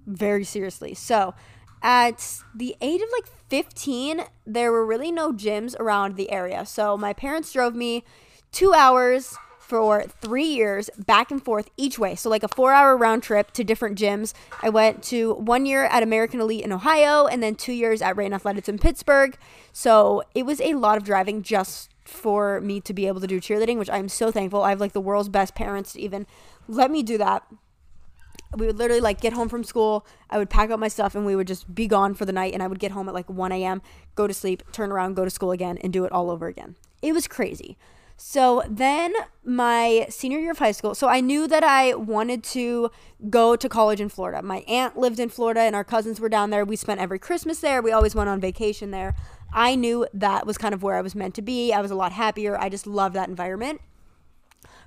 very 0.06 0.44
seriously. 0.44 0.92
So 0.92 1.34
at 1.82 2.42
the 2.54 2.76
age 2.82 3.00
of 3.00 3.08
like 3.10 3.26
15, 3.48 4.20
there 4.44 4.70
were 4.70 4.84
really 4.84 5.10
no 5.10 5.32
gyms 5.32 5.74
around 5.80 6.16
the 6.16 6.30
area. 6.30 6.66
So 6.66 6.98
my 6.98 7.14
parents 7.14 7.52
drove 7.52 7.74
me 7.74 8.04
two 8.52 8.74
hours 8.74 9.38
for 9.66 10.04
three 10.20 10.46
years 10.46 10.88
back 10.96 11.30
and 11.32 11.44
forth 11.44 11.70
each 11.76 11.98
way. 11.98 12.14
So 12.14 12.30
like 12.30 12.44
a 12.44 12.48
four 12.48 12.72
hour 12.72 12.96
round 12.96 13.24
trip 13.24 13.50
to 13.52 13.64
different 13.64 13.98
gyms. 13.98 14.32
I 14.62 14.68
went 14.68 15.02
to 15.04 15.34
one 15.34 15.66
year 15.66 15.84
at 15.84 16.04
American 16.04 16.40
Elite 16.40 16.64
in 16.64 16.72
Ohio 16.72 17.26
and 17.26 17.42
then 17.42 17.56
two 17.56 17.72
years 17.72 18.00
at 18.00 18.16
Rain 18.16 18.32
Athletics 18.32 18.68
in 18.68 18.78
Pittsburgh. 18.78 19.36
So 19.72 20.22
it 20.34 20.46
was 20.46 20.60
a 20.60 20.74
lot 20.74 20.96
of 20.96 21.04
driving 21.04 21.42
just 21.42 21.90
for 22.04 22.60
me 22.60 22.80
to 22.82 22.94
be 22.94 23.08
able 23.08 23.20
to 23.20 23.26
do 23.26 23.40
cheerleading, 23.40 23.78
which 23.78 23.90
I'm 23.90 24.08
so 24.08 24.30
thankful. 24.30 24.62
I 24.62 24.70
have 24.70 24.80
like 24.80 24.92
the 24.92 25.00
world's 25.00 25.28
best 25.28 25.56
parents 25.56 25.94
to 25.94 26.00
even 26.00 26.26
let 26.68 26.90
me 26.90 27.02
do 27.02 27.18
that 27.18 27.42
we 28.56 28.66
would 28.66 28.78
literally 28.78 29.00
like 29.00 29.20
get 29.20 29.32
home 29.32 29.48
from 29.48 29.64
school 29.64 30.06
i 30.30 30.38
would 30.38 30.48
pack 30.48 30.70
up 30.70 30.78
my 30.78 30.88
stuff 30.88 31.14
and 31.14 31.26
we 31.26 31.34
would 31.34 31.46
just 31.46 31.74
be 31.74 31.86
gone 31.86 32.14
for 32.14 32.24
the 32.24 32.32
night 32.32 32.54
and 32.54 32.62
i 32.62 32.66
would 32.66 32.78
get 32.78 32.92
home 32.92 33.08
at 33.08 33.14
like 33.14 33.28
1 33.28 33.52
a.m 33.52 33.82
go 34.14 34.26
to 34.26 34.32
sleep 34.32 34.62
turn 34.72 34.92
around 34.92 35.14
go 35.14 35.24
to 35.24 35.30
school 35.30 35.50
again 35.50 35.78
and 35.78 35.92
do 35.92 36.04
it 36.04 36.12
all 36.12 36.30
over 36.30 36.46
again 36.46 36.76
it 37.02 37.12
was 37.12 37.26
crazy 37.26 37.76
so 38.16 38.62
then 38.68 39.12
my 39.44 40.06
senior 40.08 40.38
year 40.38 40.50
of 40.50 40.58
high 40.58 40.72
school 40.72 40.94
so 40.94 41.06
i 41.08 41.20
knew 41.20 41.46
that 41.46 41.62
i 41.62 41.94
wanted 41.94 42.42
to 42.42 42.90
go 43.28 43.54
to 43.56 43.68
college 43.68 44.00
in 44.00 44.08
florida 44.08 44.40
my 44.42 44.58
aunt 44.66 44.96
lived 44.96 45.20
in 45.20 45.28
florida 45.28 45.60
and 45.60 45.76
our 45.76 45.84
cousins 45.84 46.18
were 46.18 46.28
down 46.28 46.50
there 46.50 46.64
we 46.64 46.76
spent 46.76 46.98
every 47.00 47.18
christmas 47.18 47.60
there 47.60 47.82
we 47.82 47.92
always 47.92 48.14
went 48.14 48.28
on 48.28 48.40
vacation 48.40 48.90
there 48.90 49.14
i 49.52 49.74
knew 49.74 50.06
that 50.14 50.46
was 50.46 50.56
kind 50.56 50.72
of 50.74 50.82
where 50.82 50.96
i 50.96 51.02
was 51.02 51.14
meant 51.14 51.34
to 51.34 51.42
be 51.42 51.72
i 51.72 51.80
was 51.80 51.90
a 51.90 51.94
lot 51.94 52.10
happier 52.12 52.58
i 52.58 52.68
just 52.70 52.86
loved 52.86 53.14
that 53.14 53.28
environment 53.28 53.80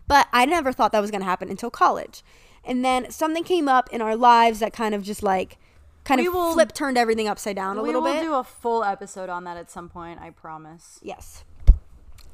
but 0.07 0.27
I 0.33 0.45
never 0.47 0.71
thought 0.73 0.91
that 0.93 1.01
was 1.01 1.11
going 1.11 1.21
to 1.21 1.25
happen 1.25 1.49
until 1.49 1.69
college. 1.69 2.23
And 2.63 2.83
then 2.83 3.11
something 3.11 3.43
came 3.43 3.69
up 3.69 3.89
in 3.93 4.01
our 4.01 4.15
lives 4.15 4.57
that 4.57 4.73
kind 4.73 4.95
of 4.95 5.03
just 5.03 5.21
like 5.21 5.59
kind 6.03 6.19
We 6.19 6.25
of 6.25 6.33
will- 6.33 6.53
flip 6.53 6.73
turned 6.73 6.97
everything 6.97 7.27
upside 7.27 7.55
down 7.55 7.77
a 7.77 7.83
little 7.83 8.01
bit. 8.01 8.13
We 8.13 8.17
will 8.17 8.23
do 8.23 8.33
a 8.33 8.43
full 8.43 8.83
episode 8.83 9.29
on 9.29 9.43
that 9.43 9.55
at 9.57 9.69
some 9.69 9.87
point, 9.87 10.19
I 10.19 10.31
promise. 10.31 10.99
yes. 11.03 11.43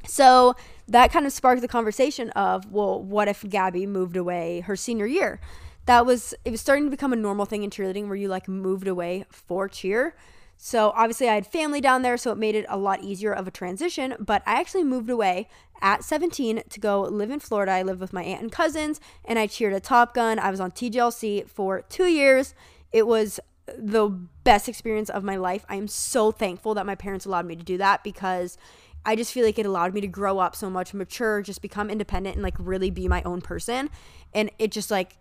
So 0.07 0.55
that 0.87 1.11
kind 1.11 1.25
of 1.25 1.31
sparked 1.31 1.61
the 1.61 1.67
conversation 1.67 2.29
of, 2.31 2.71
well, 2.71 3.01
what 3.01 3.27
if 3.27 3.43
Gabby 3.47 3.85
moved 3.85 4.17
away 4.17 4.61
her 4.61 4.75
senior 4.75 5.07
year? 5.07 5.39
That 5.85 6.05
was 6.05 6.33
it 6.43 6.51
was 6.51 6.61
starting 6.61 6.85
to 6.85 6.91
become 6.91 7.13
a 7.13 7.17
normal 7.17 7.45
thing 7.45 7.63
in 7.63 7.69
cheerleading 7.69 8.07
where 8.07 8.15
you 8.15 8.27
like 8.27 8.47
moved 8.47 8.87
away 8.87 9.25
for 9.29 9.67
cheer. 9.67 10.15
So 10.57 10.91
obviously 10.95 11.29
I 11.29 11.35
had 11.35 11.45
family 11.45 11.81
down 11.81 12.01
there, 12.01 12.17
so 12.17 12.31
it 12.31 12.37
made 12.37 12.55
it 12.55 12.65
a 12.69 12.77
lot 12.77 13.03
easier 13.03 13.33
of 13.33 13.47
a 13.47 13.51
transition. 13.51 14.15
But 14.19 14.41
I 14.45 14.59
actually 14.59 14.83
moved 14.83 15.09
away 15.09 15.47
at 15.81 16.03
17 16.03 16.63
to 16.69 16.79
go 16.79 17.01
live 17.01 17.29
in 17.29 17.39
Florida. 17.39 17.73
I 17.73 17.83
lived 17.83 17.99
with 17.99 18.13
my 18.13 18.23
aunt 18.23 18.41
and 18.41 18.51
cousins, 18.51 18.99
and 19.25 19.37
I 19.37 19.47
cheered 19.47 19.73
at 19.73 19.83
Top 19.83 20.13
Gun. 20.13 20.39
I 20.39 20.49
was 20.49 20.59
on 20.59 20.71
TGLC 20.71 21.47
for 21.49 21.81
two 21.81 22.07
years. 22.07 22.55
It 22.91 23.05
was 23.05 23.39
the 23.77 24.07
best 24.43 24.69
experience 24.69 25.09
of 25.09 25.23
my 25.23 25.35
life. 25.35 25.65
I 25.67 25.75
am 25.75 25.87
so 25.87 26.31
thankful 26.31 26.73
that 26.75 26.85
my 26.85 26.95
parents 26.95 27.25
allowed 27.25 27.45
me 27.45 27.55
to 27.55 27.63
do 27.63 27.77
that 27.77 28.03
because 28.03 28.57
I 29.05 29.15
just 29.15 29.31
feel 29.33 29.45
like 29.45 29.59
it 29.59 29.65
allowed 29.65 29.93
me 29.93 30.01
to 30.01 30.07
grow 30.07 30.39
up 30.39 30.55
so 30.55 30.69
much, 30.69 30.93
mature, 30.93 31.41
just 31.41 31.61
become 31.61 31.89
independent 31.89 32.35
and 32.35 32.43
like 32.43 32.55
really 32.57 32.89
be 32.89 33.07
my 33.07 33.21
own 33.23 33.41
person. 33.41 33.89
And 34.33 34.49
it 34.57 34.71
just 34.71 34.89
like 34.89 35.17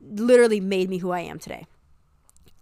literally 0.00 0.60
made 0.60 0.88
me 0.88 0.98
who 0.98 1.10
I 1.10 1.20
am 1.20 1.38
today. 1.38 1.66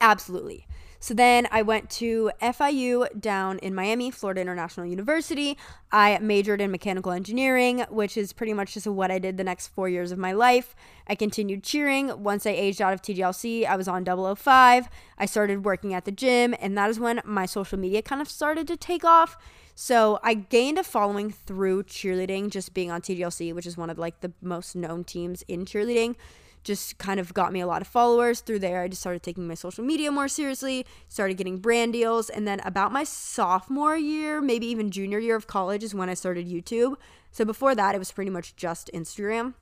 Absolutely. 0.00 0.66
So 1.00 1.14
then 1.14 1.46
I 1.52 1.62
went 1.62 1.90
to 1.90 2.32
FIU 2.42 3.20
down 3.20 3.58
in 3.58 3.74
Miami, 3.74 4.10
Florida 4.10 4.40
International 4.40 4.84
University. 4.84 5.56
I 5.92 6.18
majored 6.18 6.60
in 6.60 6.72
mechanical 6.72 7.12
engineering, 7.12 7.84
which 7.88 8.16
is 8.16 8.32
pretty 8.32 8.52
much 8.52 8.74
just 8.74 8.86
what 8.86 9.10
I 9.10 9.20
did 9.20 9.36
the 9.36 9.44
next 9.44 9.68
four 9.68 9.88
years 9.88 10.10
of 10.10 10.18
my 10.18 10.32
life. 10.32 10.74
I 11.06 11.14
continued 11.14 11.62
cheering. 11.62 12.22
Once 12.22 12.46
I 12.46 12.50
aged 12.50 12.82
out 12.82 12.92
of 12.92 13.02
TGLC, 13.02 13.64
I 13.64 13.76
was 13.76 13.86
on 13.86 14.04
005. 14.04 14.88
I 15.16 15.26
started 15.26 15.64
working 15.64 15.94
at 15.94 16.04
the 16.04 16.12
gym, 16.12 16.54
and 16.60 16.76
that 16.76 16.90
is 16.90 16.98
when 16.98 17.20
my 17.24 17.46
social 17.46 17.78
media 17.78 18.02
kind 18.02 18.20
of 18.20 18.28
started 18.28 18.66
to 18.66 18.76
take 18.76 19.04
off. 19.04 19.36
So 19.76 20.18
I 20.24 20.34
gained 20.34 20.78
a 20.78 20.82
following 20.82 21.30
through 21.30 21.84
cheerleading, 21.84 22.50
just 22.50 22.74
being 22.74 22.90
on 22.90 23.00
TGLC, 23.00 23.54
which 23.54 23.66
is 23.66 23.76
one 23.76 23.90
of 23.90 23.98
like 23.98 24.20
the 24.20 24.32
most 24.42 24.74
known 24.74 25.04
teams 25.04 25.44
in 25.46 25.64
cheerleading 25.64 26.16
just 26.64 26.98
kind 26.98 27.18
of 27.18 27.32
got 27.34 27.52
me 27.52 27.60
a 27.60 27.66
lot 27.66 27.82
of 27.82 27.88
followers 27.88 28.40
through 28.40 28.58
there. 28.58 28.82
I 28.82 28.88
just 28.88 29.00
started 29.00 29.22
taking 29.22 29.46
my 29.46 29.54
social 29.54 29.84
media 29.84 30.10
more 30.10 30.28
seriously, 30.28 30.86
started 31.08 31.36
getting 31.36 31.58
brand 31.58 31.92
deals, 31.92 32.28
and 32.30 32.46
then 32.46 32.60
about 32.60 32.92
my 32.92 33.04
sophomore 33.04 33.96
year, 33.96 34.40
maybe 34.40 34.66
even 34.66 34.90
junior 34.90 35.18
year 35.18 35.36
of 35.36 35.46
college 35.46 35.82
is 35.82 35.94
when 35.94 36.08
I 36.08 36.14
started 36.14 36.48
YouTube. 36.48 36.96
So 37.30 37.44
before 37.44 37.74
that, 37.74 37.94
it 37.94 37.98
was 37.98 38.12
pretty 38.12 38.30
much 38.30 38.56
just 38.56 38.90
Instagram. 38.92 39.54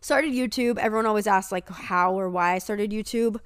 Started 0.00 0.32
YouTube. 0.32 0.78
Everyone 0.78 1.06
always 1.06 1.26
asks 1.26 1.52
like 1.52 1.68
how 1.68 2.18
or 2.18 2.28
why 2.28 2.54
I 2.54 2.58
started 2.58 2.90
YouTube. 2.90 3.38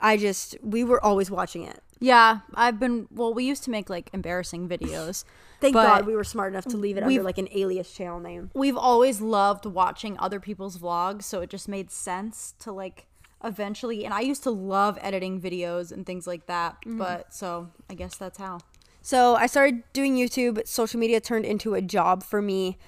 I 0.00 0.16
just 0.16 0.56
we 0.62 0.84
were 0.84 1.02
always 1.04 1.30
watching 1.30 1.64
it. 1.64 1.82
Yeah, 2.00 2.40
I've 2.54 2.80
been. 2.80 3.06
Well, 3.10 3.34
we 3.34 3.44
used 3.44 3.62
to 3.64 3.70
make 3.70 3.90
like 3.90 4.10
embarrassing 4.12 4.68
videos. 4.68 5.24
Thank 5.60 5.74
God 5.74 6.06
we 6.06 6.16
were 6.16 6.24
smart 6.24 6.52
enough 6.52 6.64
to 6.66 6.78
leave 6.78 6.96
it 6.96 7.02
under 7.02 7.22
like 7.22 7.36
an 7.36 7.48
alias 7.52 7.92
channel 7.92 8.18
name. 8.18 8.50
We've 8.54 8.76
always 8.76 9.20
loved 9.20 9.66
watching 9.66 10.18
other 10.18 10.40
people's 10.40 10.78
vlogs, 10.78 11.24
so 11.24 11.42
it 11.42 11.50
just 11.50 11.68
made 11.68 11.90
sense 11.90 12.54
to 12.60 12.72
like 12.72 13.06
eventually. 13.44 14.06
And 14.06 14.14
I 14.14 14.20
used 14.20 14.42
to 14.44 14.50
love 14.50 14.98
editing 15.02 15.40
videos 15.40 15.92
and 15.92 16.06
things 16.06 16.26
like 16.26 16.46
that. 16.46 16.78
Mm. 16.86 16.96
But 16.96 17.34
so 17.34 17.68
I 17.90 17.94
guess 17.94 18.16
that's 18.16 18.38
how. 18.38 18.60
So 19.02 19.34
I 19.34 19.46
started 19.46 19.82
doing 19.92 20.16
YouTube. 20.16 20.66
Social 20.66 20.98
media 20.98 21.20
turned 21.20 21.44
into 21.44 21.74
a 21.74 21.82
job 21.82 22.22
for 22.22 22.40
me 22.40 22.78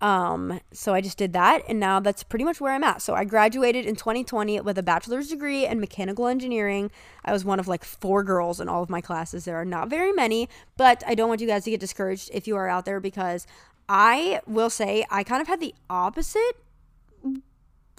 Um, 0.00 0.60
so 0.72 0.94
I 0.94 1.02
just 1.02 1.18
did 1.18 1.34
that, 1.34 1.62
and 1.68 1.78
now 1.78 2.00
that's 2.00 2.22
pretty 2.22 2.44
much 2.44 2.60
where 2.60 2.72
I'm 2.72 2.84
at. 2.84 3.02
So 3.02 3.14
I 3.14 3.24
graduated 3.24 3.84
in 3.84 3.96
2020 3.96 4.60
with 4.60 4.78
a 4.78 4.82
bachelor's 4.82 5.28
degree 5.28 5.66
in 5.66 5.78
mechanical 5.78 6.26
engineering. 6.26 6.90
I 7.24 7.32
was 7.32 7.44
one 7.44 7.60
of 7.60 7.68
like 7.68 7.84
four 7.84 8.24
girls 8.24 8.60
in 8.60 8.68
all 8.68 8.82
of 8.82 8.88
my 8.88 9.02
classes. 9.02 9.44
There 9.44 9.60
are 9.60 9.64
not 9.64 9.90
very 9.90 10.12
many, 10.12 10.48
but 10.78 11.02
I 11.06 11.14
don't 11.14 11.28
want 11.28 11.42
you 11.42 11.46
guys 11.46 11.64
to 11.64 11.70
get 11.70 11.80
discouraged 11.80 12.30
if 12.32 12.46
you 12.46 12.56
are 12.56 12.68
out 12.68 12.86
there 12.86 12.98
because 13.00 13.46
I 13.88 14.40
will 14.46 14.70
say 14.70 15.04
I 15.10 15.22
kind 15.22 15.42
of 15.42 15.48
had 15.48 15.60
the 15.60 15.74
opposite 15.90 16.52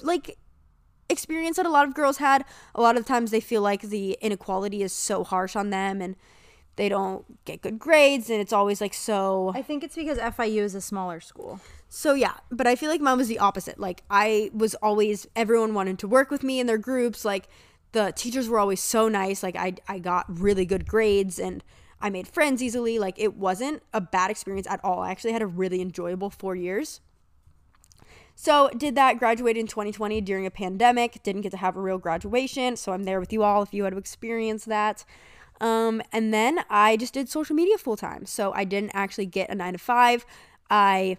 like 0.02 0.38
experience 1.10 1.58
that 1.58 1.66
a 1.66 1.70
lot 1.70 1.88
of 1.88 1.94
girls 1.94 2.18
had. 2.18 2.46
A 2.74 2.82
lot 2.82 2.98
of 2.98 3.06
times 3.06 3.30
they 3.30 3.42
feel 3.42 3.62
like 3.62 3.82
the 3.82 4.18
inequality 4.22 4.82
is 4.82 4.94
so 4.94 5.24
harsh 5.24 5.56
on 5.56 5.70
them 5.70 6.02
and 6.02 6.16
they 6.78 6.90
don't 6.90 7.44
get 7.46 7.62
good 7.62 7.78
grades 7.78 8.30
and 8.30 8.40
it's 8.40 8.54
always 8.54 8.80
like 8.82 8.94
so 8.94 9.52
I 9.54 9.62
think 9.62 9.84
it's 9.84 9.96
because 9.96 10.18
FIU 10.18 10.64
is 10.64 10.74
a 10.74 10.82
smaller 10.82 11.20
school. 11.20 11.60
So 11.94 12.14
yeah, 12.14 12.36
but 12.50 12.68
I 12.68 12.78
feel 12.78 12.90
like 12.90 13.02
mine 13.02 13.18
was 13.18 13.28
the 13.28 13.40
opposite. 13.40 13.78
Like 13.78 14.04
I 14.10 14.50
was 14.54 14.76
always 14.76 15.28
everyone 15.36 15.74
wanted 15.74 16.00
to 16.00 16.08
work 16.08 16.32
with 16.32 16.42
me 16.42 16.62
in 16.62 16.66
their 16.66 16.78
groups. 16.78 17.26
Like 17.26 17.50
the 17.92 18.14
teachers 18.16 18.48
were 18.48 18.60
always 18.60 18.82
so 18.82 19.10
nice. 19.10 19.44
Like 19.44 19.58
I 19.58 19.74
I 19.90 20.00
got 20.00 20.26
really 20.30 20.66
good 20.66 20.88
grades 20.88 21.38
and 21.38 21.62
I 22.00 22.10
made 22.10 22.30
friends 22.30 22.64
easily. 22.64 22.98
Like 22.98 23.20
it 23.20 23.36
wasn't 23.36 23.84
a 23.94 24.00
bad 24.00 24.32
experience 24.32 24.68
at 24.70 24.80
all. 24.86 25.02
I 25.02 25.12
actually 25.12 25.34
had 25.34 25.42
a 25.42 25.48
really 25.48 25.82
enjoyable 25.82 26.30
4 26.30 26.56
years. 26.56 27.02
So 28.36 28.70
did 28.70 28.96
that 28.96 29.20
graduated 29.20 29.60
in 29.60 29.68
2020 29.68 30.22
during 30.22 30.46
a 30.46 30.50
pandemic. 30.50 31.22
Didn't 31.24 31.42
get 31.42 31.52
to 31.52 31.58
have 31.58 31.76
a 31.76 31.82
real 31.82 31.98
graduation, 31.98 32.78
so 32.78 32.94
I'm 32.94 33.04
there 33.04 33.20
with 33.20 33.34
you 33.34 33.44
all 33.44 33.64
if 33.64 33.74
you 33.74 33.84
had 33.84 33.92
to 33.92 33.98
experience 34.00 34.64
that. 34.64 35.04
Um, 35.60 36.02
and 36.14 36.34
then 36.34 36.64
I 36.70 36.96
just 36.96 37.14
did 37.14 37.28
social 37.28 37.54
media 37.54 37.78
full 37.78 37.98
time. 37.98 38.26
So 38.26 38.54
I 38.54 38.64
didn't 38.64 38.92
actually 38.94 39.26
get 39.26 39.50
a 39.50 39.56
nine 39.56 39.74
to 39.74 39.80
five. 39.80 40.26
I 40.70 41.18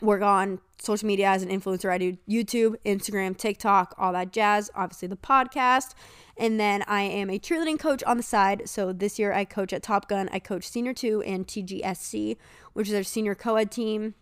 work 0.00 0.22
on 0.22 0.60
social 0.80 1.06
media 1.06 1.28
as 1.28 1.42
an 1.42 1.48
influencer. 1.48 1.90
I 1.90 1.98
do 1.98 2.16
YouTube, 2.28 2.76
Instagram, 2.84 3.36
TikTok, 3.36 3.94
all 3.98 4.12
that 4.12 4.32
jazz, 4.32 4.70
obviously 4.74 5.08
the 5.08 5.16
podcast. 5.16 5.94
And 6.36 6.58
then 6.60 6.84
I 6.86 7.02
am 7.02 7.30
a 7.30 7.38
cheerleading 7.38 7.78
coach 7.78 8.02
on 8.04 8.16
the 8.16 8.22
side. 8.22 8.68
So 8.68 8.92
this 8.92 9.18
year 9.18 9.32
I 9.32 9.44
coach 9.44 9.72
at 9.72 9.82
Top 9.82 10.08
Gun. 10.08 10.28
I 10.32 10.38
coach 10.38 10.68
senior 10.68 10.94
two 10.94 11.20
and 11.22 11.46
TGSC, 11.46 12.36
which 12.74 12.88
is 12.88 12.94
our 12.94 13.02
senior 13.02 13.34
co 13.34 13.56
ed 13.56 13.72
team. 13.72 14.14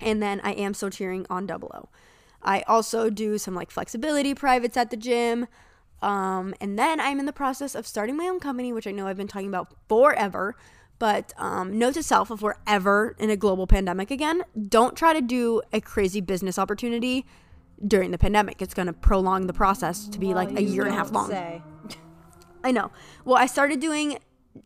And 0.00 0.22
then 0.22 0.40
I 0.44 0.52
am 0.52 0.74
still 0.74 0.90
cheering 0.90 1.26
on 1.30 1.46
Double 1.46 1.70
O. 1.74 1.88
I 2.42 2.62
also 2.68 3.08
do 3.08 3.38
some 3.38 3.54
like 3.54 3.70
flexibility 3.70 4.34
privates 4.34 4.76
at 4.76 4.90
the 4.90 4.98
gym. 4.98 5.46
Um, 6.02 6.54
and 6.60 6.78
then 6.78 7.00
I'm 7.00 7.18
in 7.18 7.24
the 7.24 7.32
process 7.32 7.74
of 7.74 7.86
starting 7.86 8.16
my 8.16 8.26
own 8.28 8.38
company, 8.38 8.72
which 8.72 8.86
I 8.86 8.90
know 8.90 9.06
I've 9.06 9.16
been 9.16 9.28
talking 9.28 9.48
about 9.48 9.74
forever. 9.88 10.54
But 10.98 11.32
um, 11.36 11.78
note 11.78 11.94
to 11.94 12.02
self 12.02 12.30
if 12.30 12.40
we're 12.40 12.54
ever 12.66 13.16
in 13.18 13.30
a 13.30 13.36
global 13.36 13.66
pandemic 13.66 14.10
again, 14.10 14.42
don't 14.68 14.96
try 14.96 15.12
to 15.12 15.20
do 15.20 15.62
a 15.72 15.80
crazy 15.80 16.20
business 16.20 16.58
opportunity 16.58 17.26
during 17.86 18.10
the 18.10 18.18
pandemic. 18.18 18.62
It's 18.62 18.74
going 18.74 18.86
to 18.86 18.92
prolong 18.92 19.46
the 19.46 19.52
process 19.52 20.06
to 20.08 20.18
be 20.18 20.34
like 20.34 20.56
a 20.56 20.62
year 20.62 20.84
and 20.84 20.92
a 20.92 20.96
half 20.96 21.10
long. 21.10 21.28
I 22.62 22.70
know. 22.70 22.90
Well, 23.24 23.36
I 23.36 23.46
started 23.46 23.80
doing 23.80 24.18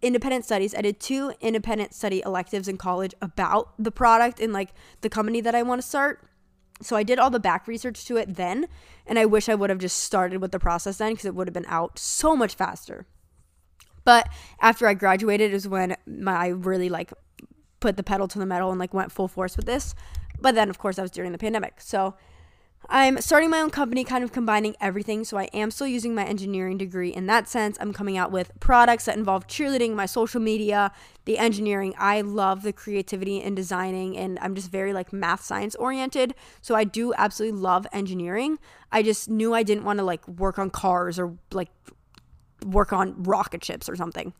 independent 0.02 0.44
studies. 0.44 0.74
I 0.74 0.82
did 0.82 1.00
two 1.00 1.32
independent 1.40 1.94
study 1.94 2.22
electives 2.24 2.68
in 2.68 2.76
college 2.76 3.14
about 3.20 3.72
the 3.78 3.90
product 3.90 4.38
and 4.38 4.52
like 4.52 4.70
the 5.00 5.08
company 5.08 5.40
that 5.40 5.54
I 5.54 5.62
want 5.62 5.80
to 5.80 5.86
start. 5.86 6.22
So 6.80 6.94
I 6.94 7.02
did 7.02 7.18
all 7.18 7.30
the 7.30 7.40
back 7.40 7.66
research 7.66 8.04
to 8.04 8.16
it 8.16 8.36
then, 8.36 8.68
and 9.04 9.18
I 9.18 9.26
wish 9.26 9.48
I 9.48 9.54
would 9.56 9.70
have 9.70 9.80
just 9.80 9.98
started 9.98 10.40
with 10.40 10.52
the 10.52 10.60
process 10.60 10.98
then 10.98 11.12
because 11.12 11.24
it 11.24 11.34
would 11.34 11.48
have 11.48 11.54
been 11.54 11.66
out 11.66 11.98
so 11.98 12.36
much 12.36 12.54
faster. 12.54 13.06
But 14.08 14.30
after 14.58 14.86
I 14.86 14.94
graduated 14.94 15.52
is 15.52 15.68
when 15.68 15.94
my 16.06 16.34
I 16.34 16.46
really 16.46 16.88
like 16.88 17.12
put 17.78 17.98
the 17.98 18.02
pedal 18.02 18.26
to 18.28 18.38
the 18.38 18.46
metal 18.46 18.70
and 18.70 18.80
like 18.80 18.94
went 18.94 19.12
full 19.12 19.28
force 19.28 19.54
with 19.54 19.66
this. 19.66 19.94
But 20.40 20.54
then 20.54 20.70
of 20.70 20.78
course 20.78 20.96
that 20.96 21.02
was 21.02 21.10
during 21.10 21.32
the 21.32 21.36
pandemic. 21.36 21.82
So 21.82 22.14
I'm 22.88 23.20
starting 23.20 23.50
my 23.50 23.60
own 23.60 23.68
company, 23.68 24.04
kind 24.04 24.24
of 24.24 24.32
combining 24.32 24.76
everything. 24.80 25.24
So 25.24 25.36
I 25.36 25.44
am 25.52 25.70
still 25.70 25.86
using 25.86 26.14
my 26.14 26.24
engineering 26.24 26.78
degree 26.78 27.10
in 27.10 27.26
that 27.26 27.48
sense. 27.50 27.76
I'm 27.82 27.92
coming 27.92 28.16
out 28.16 28.32
with 28.32 28.50
products 28.60 29.04
that 29.04 29.18
involve 29.18 29.46
cheerleading, 29.46 29.92
my 29.94 30.06
social 30.06 30.40
media, 30.40 30.90
the 31.26 31.36
engineering. 31.36 31.92
I 31.98 32.22
love 32.22 32.62
the 32.62 32.72
creativity 32.72 33.42
and 33.42 33.54
designing, 33.54 34.16
and 34.16 34.38
I'm 34.40 34.54
just 34.54 34.70
very 34.70 34.94
like 34.94 35.12
math 35.12 35.42
science 35.42 35.74
oriented. 35.74 36.34
So 36.62 36.74
I 36.74 36.84
do 36.84 37.12
absolutely 37.12 37.60
love 37.60 37.86
engineering. 37.92 38.58
I 38.90 39.02
just 39.02 39.28
knew 39.28 39.52
I 39.52 39.64
didn't 39.64 39.84
want 39.84 39.98
to 39.98 40.04
like 40.04 40.26
work 40.26 40.58
on 40.58 40.70
cars 40.70 41.18
or 41.18 41.36
like 41.52 41.68
work 42.64 42.92
on 42.92 43.22
rocket 43.22 43.64
ships 43.64 43.88
or 43.88 43.96
something. 43.96 44.32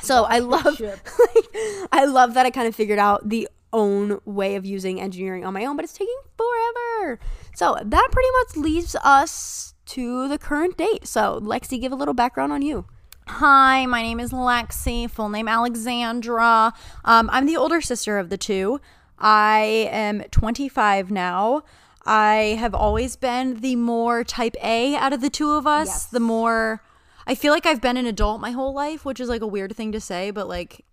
So 0.00 0.24
I 0.24 0.40
love 0.40 0.80
like, 0.80 1.88
I 1.92 2.04
love 2.06 2.34
that 2.34 2.46
I 2.46 2.50
kind 2.50 2.66
of 2.66 2.74
figured 2.74 2.98
out 2.98 3.28
the 3.28 3.48
own 3.72 4.20
way 4.24 4.56
of 4.56 4.66
using 4.66 5.00
engineering 5.00 5.44
on 5.44 5.54
my 5.54 5.64
own, 5.64 5.76
but 5.76 5.84
it's 5.84 5.92
taking 5.92 6.18
forever. 6.36 7.18
So 7.54 7.76
that 7.82 8.08
pretty 8.12 8.28
much 8.40 8.56
leaves 8.56 8.96
us 9.02 9.74
to 9.86 10.28
the 10.28 10.38
current 10.38 10.76
date. 10.76 11.06
So 11.06 11.40
Lexi, 11.40 11.80
give 11.80 11.92
a 11.92 11.96
little 11.96 12.14
background 12.14 12.52
on 12.52 12.62
you. 12.62 12.86
Hi, 13.28 13.86
my 13.86 14.02
name 14.02 14.18
is 14.18 14.32
Lexi, 14.32 15.08
full 15.08 15.28
name 15.28 15.48
Alexandra. 15.48 16.72
Um, 17.04 17.30
I'm 17.32 17.46
the 17.46 17.56
older 17.56 17.80
sister 17.80 18.18
of 18.18 18.30
the 18.30 18.36
two. 18.36 18.80
I 19.18 19.88
am 19.90 20.22
25 20.30 21.10
now. 21.10 21.62
I 22.04 22.56
have 22.58 22.74
always 22.74 23.14
been 23.14 23.60
the 23.60 23.76
more 23.76 24.24
type 24.24 24.56
A 24.62 24.96
out 24.96 25.12
of 25.12 25.20
the 25.20 25.30
two 25.30 25.52
of 25.52 25.66
us. 25.66 25.86
Yes. 25.86 26.06
The 26.06 26.20
more, 26.20 26.82
I 27.26 27.34
feel 27.34 27.52
like 27.52 27.66
I've 27.66 27.80
been 27.80 27.96
an 27.96 28.06
adult 28.06 28.40
my 28.40 28.50
whole 28.50 28.72
life, 28.72 29.04
which 29.04 29.20
is 29.20 29.28
like 29.28 29.42
a 29.42 29.46
weird 29.46 29.76
thing 29.76 29.92
to 29.92 30.00
say, 30.00 30.30
but 30.30 30.48
like 30.48 30.84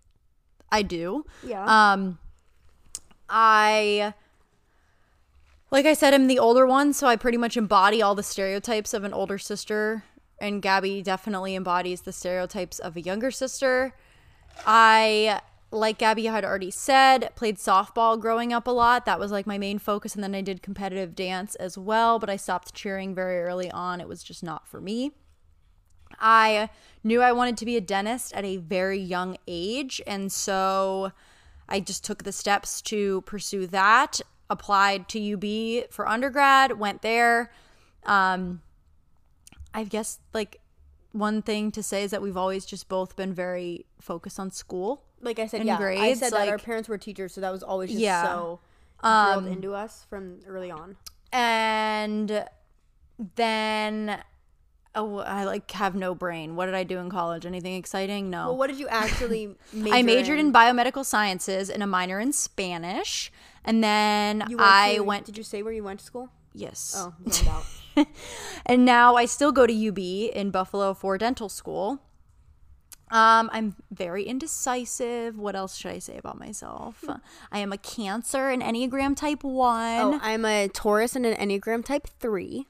I 0.70 0.82
do. 0.82 1.24
Yeah. 1.44 1.64
Um, 1.64 2.18
I, 3.28 4.14
like 5.70 5.86
I 5.86 5.94
said, 5.94 6.14
I'm 6.14 6.26
the 6.26 6.38
older 6.38 6.66
one, 6.66 6.92
so 6.92 7.06
I 7.06 7.16
pretty 7.16 7.38
much 7.38 7.56
embody 7.56 8.02
all 8.02 8.14
the 8.14 8.22
stereotypes 8.22 8.92
of 8.92 9.04
an 9.04 9.12
older 9.12 9.38
sister, 9.38 10.04
and 10.40 10.62
Gabby 10.62 11.02
definitely 11.02 11.54
embodies 11.54 12.02
the 12.02 12.12
stereotypes 12.12 12.78
of 12.78 12.96
a 12.96 13.00
younger 13.00 13.30
sister. 13.30 13.94
I, 14.66 15.40
like 15.70 15.98
Gabby 15.98 16.26
had 16.26 16.44
already 16.44 16.72
said, 16.72 17.30
played 17.36 17.56
softball 17.56 18.20
growing 18.20 18.52
up 18.52 18.66
a 18.66 18.72
lot. 18.72 19.06
That 19.06 19.20
was 19.20 19.30
like 19.30 19.46
my 19.46 19.58
main 19.58 19.78
focus, 19.78 20.14
and 20.14 20.24
then 20.24 20.34
I 20.34 20.40
did 20.40 20.62
competitive 20.62 21.14
dance 21.14 21.54
as 21.56 21.78
well, 21.78 22.18
but 22.18 22.30
I 22.30 22.36
stopped 22.36 22.74
cheering 22.74 23.14
very 23.14 23.40
early 23.42 23.70
on. 23.70 24.00
It 24.00 24.08
was 24.08 24.24
just 24.24 24.42
not 24.42 24.66
for 24.66 24.80
me. 24.80 25.12
I 26.18 26.68
knew 27.04 27.22
I 27.22 27.32
wanted 27.32 27.56
to 27.58 27.64
be 27.64 27.76
a 27.76 27.80
dentist 27.80 28.32
at 28.34 28.44
a 28.44 28.56
very 28.58 28.98
young 28.98 29.36
age, 29.46 30.00
and 30.06 30.30
so 30.30 31.12
I 31.68 31.80
just 31.80 32.04
took 32.04 32.24
the 32.24 32.32
steps 32.32 32.82
to 32.82 33.22
pursue 33.22 33.66
that. 33.68 34.20
Applied 34.50 35.08
to 35.10 35.34
UB 35.34 35.90
for 35.92 36.08
undergrad, 36.08 36.78
went 36.78 37.02
there. 37.02 37.52
Um, 38.04 38.62
I 39.72 39.84
guess 39.84 40.18
like 40.34 40.60
one 41.12 41.40
thing 41.42 41.70
to 41.72 41.82
say 41.82 42.02
is 42.02 42.10
that 42.10 42.20
we've 42.22 42.36
always 42.36 42.64
just 42.66 42.88
both 42.88 43.14
been 43.14 43.32
very 43.32 43.86
focused 44.00 44.40
on 44.40 44.50
school. 44.50 45.04
Like 45.20 45.38
I 45.38 45.46
said, 45.46 45.60
In 45.60 45.66
yeah, 45.68 45.74
I 45.76 45.78
grades, 45.78 46.20
said 46.20 46.32
that 46.32 46.48
our 46.48 46.58
parents 46.58 46.88
were 46.88 46.98
teachers, 46.98 47.34
so 47.34 47.40
that 47.40 47.50
was 47.52 47.62
always 47.62 47.90
just 47.90 48.00
Yeah. 48.00 48.24
so 48.24 48.60
Um, 49.02 49.44
drilled 49.44 49.56
into 49.56 49.74
us 49.74 50.04
from 50.10 50.40
early 50.46 50.70
on. 50.70 50.96
and 51.32 52.44
then 53.36 54.22
oh 54.94 55.18
i 55.18 55.44
like 55.44 55.70
have 55.70 55.94
no 55.94 56.14
brain 56.14 56.56
what 56.56 56.66
did 56.66 56.74
i 56.74 56.82
do 56.82 56.98
in 56.98 57.08
college 57.10 57.46
anything 57.46 57.74
exciting 57.74 58.28
no 58.30 58.46
Well, 58.48 58.56
what 58.56 58.66
did 58.68 58.78
you 58.78 58.88
actually 58.88 59.54
major 59.72 59.94
i 59.94 60.02
majored 60.02 60.38
in? 60.40 60.52
biomedical 60.52 61.04
sciences 61.04 61.70
and 61.70 61.82
a 61.82 61.86
minor 61.86 62.18
in 62.18 62.32
spanish 62.32 63.30
and 63.64 63.82
then 63.84 64.40
went 64.40 64.60
i 64.60 64.94
to- 64.96 65.00
went 65.04 65.26
Did 65.26 65.38
you 65.38 65.44
say 65.44 65.62
where 65.62 65.72
you 65.72 65.84
went 65.84 66.00
to 66.00 66.04
school? 66.06 66.30
yes 66.54 66.94
Oh, 66.96 67.14
out. 67.48 68.06
and 68.66 68.84
now 68.84 69.14
i 69.16 69.26
still 69.26 69.52
go 69.52 69.66
to 69.66 69.88
ub 69.88 69.98
in 69.98 70.50
buffalo 70.50 70.92
for 70.94 71.16
dental 71.18 71.48
school 71.48 72.00
um, 73.12 73.50
I'm 73.52 73.74
very 73.90 74.22
indecisive. 74.22 75.36
What 75.36 75.56
else 75.56 75.74
should 75.76 75.90
I 75.90 75.98
say 75.98 76.16
about 76.16 76.38
myself? 76.38 77.02
I 77.50 77.58
am 77.58 77.72
a 77.72 77.76
Cancer, 77.76 78.50
an 78.50 78.60
Enneagram 78.62 79.16
Type 79.16 79.42
One. 79.42 79.98
Oh, 80.00 80.20
I'm 80.22 80.44
a 80.44 80.68
Taurus 80.68 81.16
and 81.16 81.26
an 81.26 81.34
Enneagram 81.36 81.84
Type 81.84 82.06
Three. 82.20 82.68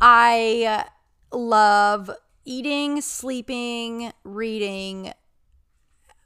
I 0.00 0.86
love 1.32 2.10
eating, 2.44 3.00
sleeping, 3.00 4.12
reading. 4.24 5.12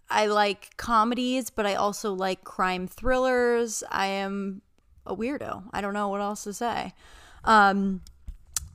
I 0.08 0.26
like 0.26 0.76
comedies, 0.76 1.50
but 1.50 1.66
I 1.66 1.74
also 1.74 2.12
like 2.12 2.44
crime 2.44 2.86
thrillers. 2.86 3.82
I 3.90 4.06
am 4.06 4.62
a 5.04 5.14
weirdo. 5.16 5.64
I 5.72 5.80
don't 5.80 5.94
know 5.94 6.08
what 6.08 6.20
else 6.20 6.44
to 6.44 6.52
say. 6.52 6.94
Um, 7.44 8.02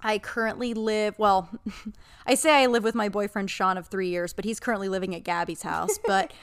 I 0.03 0.17
currently 0.17 0.73
live, 0.73 1.17
well, 1.19 1.49
I 2.25 2.36
say 2.36 2.63
I 2.63 2.65
live 2.65 2.84
with 2.84 2.95
my 2.95 3.09
boyfriend 3.09 3.49
Sean 3.51 3.77
of 3.77 3.88
three 3.88 4.09
years, 4.09 4.34
but 4.34 4.45
he's 4.45 4.59
currently 4.59 4.89
living 4.89 5.15
at 5.15 5.23
Gabby's 5.23 5.61
house. 5.61 5.99
But 6.05 6.34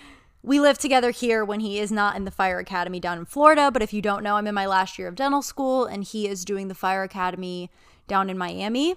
we 0.42 0.60
live 0.60 0.78
together 0.78 1.10
here 1.10 1.44
when 1.44 1.60
he 1.60 1.80
is 1.80 1.90
not 1.90 2.16
in 2.16 2.24
the 2.24 2.30
fire 2.30 2.58
academy 2.58 3.00
down 3.00 3.18
in 3.18 3.24
Florida. 3.24 3.70
But 3.72 3.82
if 3.82 3.92
you 3.92 4.00
don't 4.00 4.22
know, 4.22 4.36
I'm 4.36 4.46
in 4.46 4.54
my 4.54 4.66
last 4.66 4.98
year 4.98 5.08
of 5.08 5.16
dental 5.16 5.42
school 5.42 5.84
and 5.84 6.04
he 6.04 6.28
is 6.28 6.44
doing 6.44 6.68
the 6.68 6.74
fire 6.74 7.02
academy 7.02 7.70
down 8.06 8.30
in 8.30 8.38
Miami. 8.38 8.94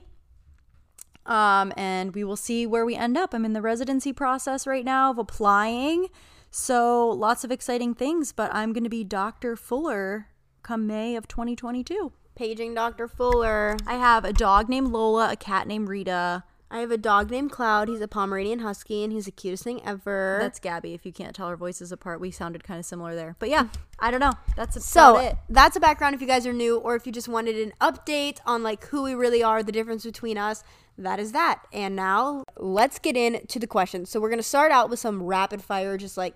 Um, 1.25 1.71
and 1.77 2.15
we 2.15 2.23
will 2.23 2.35
see 2.35 2.65
where 2.65 2.85
we 2.85 2.95
end 2.95 3.17
up. 3.17 3.33
I'm 3.33 3.45
in 3.45 3.53
the 3.53 3.61
residency 3.61 4.11
process 4.11 4.65
right 4.65 4.85
now 4.85 5.11
of 5.11 5.17
applying. 5.17 6.07
So 6.49 7.07
lots 7.09 7.43
of 7.43 7.51
exciting 7.51 7.93
things, 7.93 8.31
but 8.31 8.53
I'm 8.53 8.73
going 8.73 8.83
to 8.83 8.89
be 8.89 9.03
Dr. 9.03 9.55
Fuller 9.55 10.27
come 10.63 10.87
May 10.87 11.15
of 11.15 11.27
2022. 11.27 12.11
Paging 12.35 12.73
Dr. 12.73 13.07
Fuller. 13.07 13.77
I 13.85 13.95
have 13.95 14.25
a 14.25 14.33
dog 14.33 14.69
named 14.69 14.89
Lola, 14.89 15.31
a 15.31 15.35
cat 15.35 15.67
named 15.67 15.87
Rita. 15.87 16.43
I 16.73 16.79
have 16.79 16.91
a 16.91 16.97
dog 16.97 17.29
named 17.29 17.51
Cloud. 17.51 17.89
He's 17.89 17.99
a 17.99 18.07
Pomeranian 18.07 18.59
Husky, 18.59 19.03
and 19.03 19.11
he's 19.11 19.25
the 19.25 19.31
cutest 19.31 19.65
thing 19.65 19.81
ever. 19.85 20.37
That's 20.39 20.57
Gabby. 20.57 20.93
If 20.93 21.05
you 21.05 21.11
can't 21.11 21.35
tell 21.35 21.47
our 21.47 21.57
voices 21.57 21.91
apart, 21.91 22.21
we 22.21 22.31
sounded 22.31 22.63
kind 22.63 22.79
of 22.79 22.85
similar 22.85 23.13
there. 23.13 23.35
But 23.39 23.49
yeah, 23.49 23.67
I 23.99 24.09
don't 24.09 24.21
know. 24.21 24.31
That's 24.55 24.83
so 24.85 25.17
it. 25.17 25.35
that's 25.49 25.75
a 25.75 25.81
background 25.81 26.15
if 26.15 26.21
you 26.21 26.27
guys 26.27 26.47
are 26.47 26.53
new, 26.53 26.77
or 26.77 26.95
if 26.95 27.05
you 27.05 27.11
just 27.11 27.27
wanted 27.27 27.57
an 27.57 27.73
update 27.81 28.39
on 28.45 28.63
like 28.63 28.85
who 28.85 29.03
we 29.03 29.13
really 29.13 29.43
are, 29.43 29.61
the 29.61 29.73
difference 29.73 30.05
between 30.05 30.37
us. 30.37 30.63
That 31.01 31.19
is 31.19 31.31
that. 31.31 31.63
And 31.73 31.95
now 31.95 32.43
let's 32.57 32.99
get 32.99 33.17
into 33.17 33.59
the 33.59 33.67
questions. 33.67 34.09
So 34.09 34.19
we're 34.19 34.29
gonna 34.29 34.43
start 34.43 34.71
out 34.71 34.89
with 34.89 34.99
some 34.99 35.23
rapid 35.23 35.61
fire, 35.61 35.97
just 35.97 36.17
like 36.17 36.35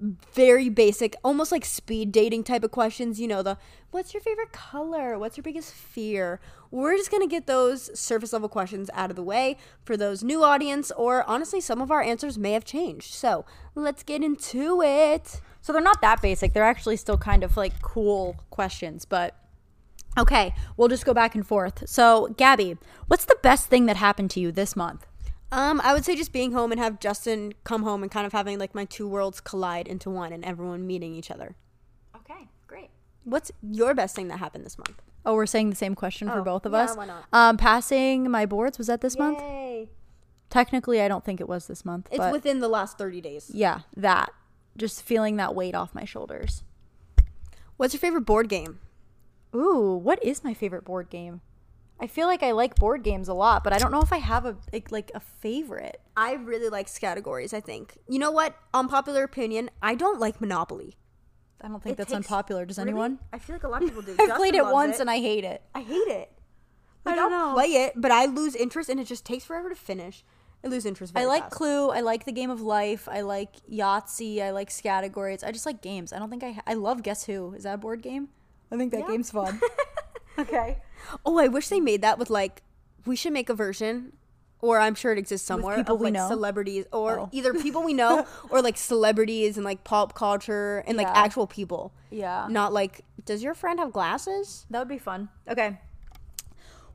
very 0.00 0.68
basic, 0.68 1.16
almost 1.24 1.50
like 1.50 1.64
speed 1.64 2.12
dating 2.12 2.44
type 2.44 2.62
of 2.62 2.70
questions. 2.70 3.20
You 3.20 3.28
know, 3.28 3.42
the 3.42 3.56
what's 3.90 4.12
your 4.12 4.20
favorite 4.20 4.52
color? 4.52 5.18
What's 5.18 5.36
your 5.36 5.42
biggest 5.42 5.72
fear? 5.72 6.40
We're 6.70 6.96
just 6.96 7.10
going 7.10 7.22
to 7.22 7.28
get 7.28 7.46
those 7.46 7.98
surface 7.98 8.32
level 8.32 8.48
questions 8.48 8.90
out 8.92 9.08
of 9.10 9.16
the 9.16 9.22
way 9.22 9.56
for 9.84 9.96
those 9.96 10.22
new 10.22 10.42
audience, 10.42 10.90
or 10.96 11.24
honestly, 11.28 11.60
some 11.60 11.80
of 11.80 11.90
our 11.90 12.02
answers 12.02 12.36
may 12.36 12.52
have 12.52 12.64
changed. 12.64 13.14
So 13.14 13.46
let's 13.74 14.02
get 14.02 14.22
into 14.22 14.82
it. 14.82 15.40
So 15.62 15.72
they're 15.72 15.80
not 15.80 16.02
that 16.02 16.20
basic. 16.20 16.52
They're 16.52 16.64
actually 16.64 16.96
still 16.96 17.16
kind 17.16 17.42
of 17.42 17.56
like 17.56 17.80
cool 17.80 18.36
questions, 18.50 19.04
but 19.04 19.34
okay, 20.16 20.54
we'll 20.76 20.88
just 20.88 21.04
go 21.04 21.12
back 21.14 21.34
and 21.34 21.46
forth. 21.46 21.88
So, 21.88 22.34
Gabby, 22.36 22.76
what's 23.06 23.24
the 23.24 23.36
best 23.42 23.68
thing 23.68 23.86
that 23.86 23.96
happened 23.96 24.30
to 24.32 24.40
you 24.40 24.52
this 24.52 24.74
month? 24.76 25.06
Um, 25.52 25.80
I 25.84 25.92
would 25.94 26.04
say 26.04 26.16
just 26.16 26.32
being 26.32 26.52
home 26.52 26.72
and 26.72 26.80
have 26.80 26.98
Justin 26.98 27.54
come 27.64 27.82
home 27.84 28.02
and 28.02 28.10
kind 28.10 28.26
of 28.26 28.32
having 28.32 28.58
like 28.58 28.74
my 28.74 28.84
two 28.84 29.06
worlds 29.08 29.40
collide 29.40 29.86
into 29.86 30.10
one 30.10 30.32
and 30.32 30.44
everyone 30.44 30.86
meeting 30.86 31.14
each 31.14 31.30
other. 31.30 31.54
Okay, 32.16 32.48
great. 32.66 32.90
What's 33.24 33.52
your 33.62 33.94
best 33.94 34.16
thing 34.16 34.28
that 34.28 34.38
happened 34.38 34.64
this 34.64 34.76
month? 34.76 35.00
Oh, 35.24 35.34
we're 35.34 35.46
saying 35.46 35.70
the 35.70 35.76
same 35.76 35.94
question 35.94 36.28
for 36.28 36.40
Oh, 36.40 36.44
both 36.44 36.66
of 36.66 36.72
yeah, 36.72 36.78
us. 36.78 36.96
why 36.96 37.06
not? 37.06 37.24
Um, 37.32 37.56
passing 37.56 38.30
my 38.30 38.44
boards 38.46 38.78
was 38.78 38.86
that 38.88 39.00
this 39.00 39.16
month? 39.18 39.40
Yay. 39.40 39.88
Technically, 40.50 41.00
I 41.00 41.08
don't 41.08 41.24
think 41.24 41.40
it 41.40 41.48
was 41.48 41.66
this 41.66 41.84
month. 41.84 42.08
It's 42.10 42.18
but 42.18 42.32
within 42.32 42.60
the 42.60 42.68
last 42.68 42.98
30 42.98 43.20
days. 43.20 43.50
yeah, 43.52 43.80
that. 43.96 44.32
Just 44.76 45.02
feeling 45.02 45.36
that 45.36 45.54
weight 45.54 45.74
off 45.74 45.94
my 45.94 46.04
shoulders. 46.04 46.62
What's 47.76 47.94
your 47.94 48.00
favorite 48.00 48.22
board 48.26 48.48
game? 48.48 48.78
Ooh, 49.54 49.96
what 50.02 50.22
is 50.24 50.44
my 50.44 50.54
favorite 50.54 50.84
board 50.84 51.10
game? 51.10 51.40
I 51.98 52.06
feel 52.06 52.26
like 52.26 52.42
I 52.42 52.50
like 52.52 52.74
board 52.74 53.02
games 53.02 53.26
a 53.28 53.32
lot, 53.34 53.64
but 53.64 53.72
I 53.72 53.78
don't 53.78 53.90
know 53.90 54.02
if 54.02 54.12
I 54.12 54.18
have 54.18 54.44
a 54.44 54.56
like, 54.72 54.92
like 54.92 55.10
a 55.14 55.20
favorite. 55.20 56.00
I 56.16 56.34
really 56.34 56.68
like 56.68 56.92
categories, 57.00 57.54
I 57.54 57.60
think. 57.60 57.96
You 58.06 58.18
know 58.18 58.30
what? 58.30 58.54
Unpopular 58.74 59.22
opinion, 59.22 59.70
I 59.80 59.94
don't 59.94 60.20
like 60.20 60.38
Monopoly. 60.40 60.96
I 61.62 61.68
don't 61.68 61.82
think 61.82 61.94
It 61.94 61.96
that's 61.96 62.08
takes- 62.12 62.16
unpopular. 62.30 62.66
Does 62.66 62.76
Really? 62.76 62.90
anyone? 62.90 63.18
I 63.32 63.38
feel 63.38 63.54
like 63.56 63.62
a 63.64 63.68
lot 63.68 63.82
of 63.82 63.88
people 63.88 64.02
do. 64.02 64.14
I 64.20 64.36
played 64.36 64.54
it 64.54 64.64
once 64.66 65.00
and 65.00 65.08
I 65.10 65.18
hate 65.20 65.44
it. 65.44 65.62
I 65.74 65.80
hate 65.80 65.94
it. 66.08 66.30
Like, 67.06 67.14
I 67.14 67.16
don't 67.16 67.32
I'll 67.32 67.48
know. 67.48 67.54
play 67.54 67.66
it, 67.84 67.94
but 67.96 68.10
I 68.10 68.26
lose 68.26 68.54
interest 68.54 68.90
and 68.90 69.00
it 69.00 69.04
just 69.06 69.24
takes 69.24 69.44
forever 69.44 69.70
to 69.70 69.74
finish. 69.74 70.22
I 70.62 70.68
lose 70.68 70.84
interest 70.84 71.14
very 71.14 71.24
I 71.24 71.28
like 71.28 71.44
fast. 71.44 71.54
Clue. 71.54 71.90
I 71.90 72.00
like 72.00 72.24
the 72.26 72.32
game 72.32 72.50
of 72.50 72.60
life. 72.60 73.08
I 73.08 73.22
like 73.22 73.54
Yahtzee. 73.70 74.42
I 74.42 74.50
like 74.50 74.70
categories. 74.82 75.42
I 75.42 75.50
just 75.52 75.64
like 75.64 75.80
games. 75.80 76.12
I 76.12 76.18
don't 76.18 76.28
think 76.28 76.42
I. 76.44 76.50
Ha- 76.52 76.62
I 76.66 76.74
love 76.74 77.02
Guess 77.02 77.24
Who. 77.24 77.54
Is 77.54 77.62
that 77.62 77.74
a 77.74 77.78
board 77.78 78.02
game? 78.02 78.28
I 78.70 78.76
think 78.76 78.92
that 78.92 79.00
Yeah. 79.00 79.08
game's 79.08 79.30
fun. 79.30 79.60
okay. 80.38 80.78
Oh, 81.24 81.38
I 81.38 81.48
wish 81.48 81.68
they 81.68 81.80
made 81.80 82.02
that 82.02 82.18
with 82.18 82.30
like 82.30 82.62
we 83.04 83.14
should 83.16 83.32
make 83.32 83.48
a 83.48 83.54
version 83.54 84.12
or 84.60 84.80
I'm 84.80 84.94
sure 84.94 85.12
it 85.12 85.18
exists 85.18 85.46
somewhere 85.46 85.76
people 85.76 85.94
of 85.96 86.00
we 86.00 86.06
like 86.06 86.14
know? 86.14 86.28
celebrities 86.28 86.86
or 86.92 87.20
Oh. 87.20 87.28
either 87.32 87.54
people 87.54 87.82
we 87.84 87.92
know 87.94 88.26
or 88.50 88.62
like 88.62 88.76
celebrities 88.76 89.56
and 89.56 89.64
like 89.64 89.84
pop 89.84 90.14
culture 90.14 90.82
and 90.86 90.96
like 90.96 91.06
actual 91.08 91.46
people. 91.46 91.92
Yeah. 92.10 92.46
Not 92.50 92.72
like 92.72 93.02
does 93.24 93.42
your 93.42 93.54
friend 93.54 93.78
have 93.78 93.92
glasses? 93.92 94.66
That 94.70 94.78
would 94.80 94.88
be 94.88 94.98
fun. 94.98 95.28
Okay. 95.48 95.78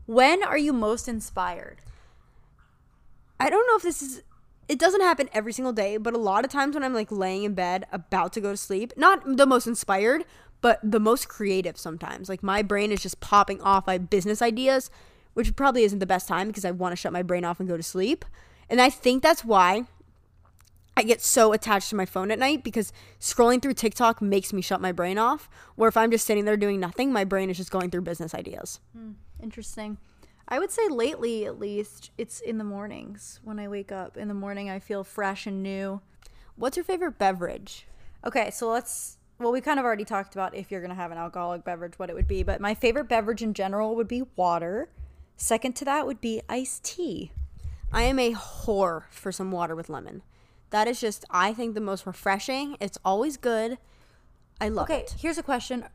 When 0.06 0.44
are 0.44 0.58
you 0.58 0.74
most 0.74 1.08
inspired? 1.08 1.78
I 3.40 3.50
don't 3.50 3.66
know 3.68 3.76
if 3.78 3.84
this 3.84 4.02
is 4.02 4.24
it 4.68 4.80
doesn't 4.80 5.02
happen 5.02 5.30
every 5.34 5.52
single 5.52 5.74
day, 5.74 5.98
but 5.98 6.14
a 6.14 6.18
lot 6.18 6.46
of 6.46 6.52
times 6.52 6.76
when 6.76 6.84
I'm 6.84 6.94
like 6.94 7.12
laying 7.12 7.44
in 7.44 7.54
bed 7.54 7.86
about 7.92 8.32
to 8.34 8.42
go 8.42 8.52
to 8.52 8.58
sleep, 8.58 8.94
not 8.96 9.22
the 9.38 9.46
most 9.46 9.68
inspired, 9.68 10.24
but 10.62 10.80
the 10.84 11.00
most 11.00 11.28
creative 11.28 11.78
sometimes. 11.78 12.30
Like 12.30 12.44
my 12.44 12.62
brain 12.62 12.92
is 12.92 13.02
just 13.02 13.20
popping 13.20 13.62
off 13.62 13.88
my 13.88 13.98
business 13.98 14.42
ideas, 14.42 14.90
which 15.34 15.56
probably 15.56 15.84
isn't 15.84 16.00
the 16.00 16.06
best 16.06 16.28
time 16.28 16.48
because 16.48 16.66
I 16.66 16.72
want 16.72 16.94
to 16.94 16.96
shut 16.96 17.14
my 17.14 17.24
brain 17.24 17.44
off 17.44 17.60
and 17.60 17.68
go 17.68 17.78
to 17.78 17.84
sleep. 17.84 18.26
And 18.70 18.80
I 18.82 18.90
think 18.90 19.22
that's 19.22 19.44
why 19.44 19.86
I 20.96 21.04
get 21.04 21.22
so 21.22 21.54
attached 21.54 21.90
to 21.90 21.96
my 21.96 22.06
phone 22.06 22.32
at 22.32 22.40
night 22.40 22.64
because 22.64 22.94
scrolling 23.20 23.62
through 23.62 23.74
TikTok 23.74 24.22
makes 24.22 24.54
me 24.54 24.62
shut 24.62 24.82
my 24.82 24.92
brain 24.92 25.18
off. 25.18 25.50
Where 25.76 25.90
if 25.90 25.98
I'm 25.98 26.12
just 26.12 26.26
sitting 26.26 26.46
there 26.46 26.58
doing 26.58 26.80
nothing, 26.80 27.12
my 27.12 27.24
brain 27.24 27.50
is 27.50 27.58
just 27.58 27.72
going 27.72 27.90
through 27.90 28.02
business 28.02 28.36
ideas. 28.36 28.80
Hmm, 28.96 29.12
interesting. 29.42 29.98
I 30.48 30.60
would 30.60 30.70
say 30.70 30.90
lately, 30.90 31.46
at 31.46 31.60
least, 31.60 32.12
it's 32.18 32.42
in 32.42 32.58
the 32.58 32.66
mornings 32.66 33.40
when 33.44 33.58
I 33.58 33.70
wake 33.70 33.92
up. 33.92 34.18
In 34.18 34.28
the 34.28 34.34
morning, 34.34 34.70
I 34.70 34.80
feel 34.80 35.04
fresh 35.04 35.48
and 35.48 35.64
new. 35.64 36.02
What's 36.58 36.76
your 36.76 36.84
favorite 36.84 37.18
beverage? 37.18 37.88
Okay, 38.26 38.52
so 38.52 38.70
let's. 38.70 39.18
Well, 39.42 39.52
we 39.52 39.60
kind 39.60 39.80
of 39.80 39.86
already 39.86 40.06
talked 40.06 40.36
about 40.36 40.54
if 40.54 40.70
you're 40.70 40.82
going 40.82 40.92
to 40.92 40.96
have 40.96 41.12
an 41.12 41.18
alcoholic 41.18 41.64
beverage, 41.64 41.98
what 41.98 42.12
it 42.12 42.16
would 42.16 42.28
be. 42.28 42.44
But 42.44 42.62
my 42.62 42.76
favorite 42.76 43.10
beverage 43.10 43.42
in 43.42 43.56
general 43.56 43.96
would 43.96 44.08
be 44.08 44.24
water. 44.36 44.90
Second 45.36 45.76
to 45.78 45.86
that 45.86 46.06
would 46.06 46.22
be 46.22 46.42
iced 46.48 46.84
tea. 46.84 47.32
I 47.92 48.04
am 48.04 48.20
a 48.20 48.34
whore 48.34 49.06
for 49.10 49.32
some 49.32 49.52
water 49.52 49.76
with 49.76 49.90
lemon. 49.90 50.22
That 50.70 50.88
is 50.88 51.02
just, 51.02 51.26
I 51.32 51.54
think, 51.54 51.74
the 51.74 51.82
most 51.82 52.06
refreshing. 52.06 52.78
It's 52.80 53.00
always 53.04 53.36
good. 53.36 53.80
I 54.62 54.70
love 54.70 54.84
Okay, 54.90 55.02
it. 55.02 55.16
here's 55.20 55.40
a 55.40 55.44
question. 55.44 55.86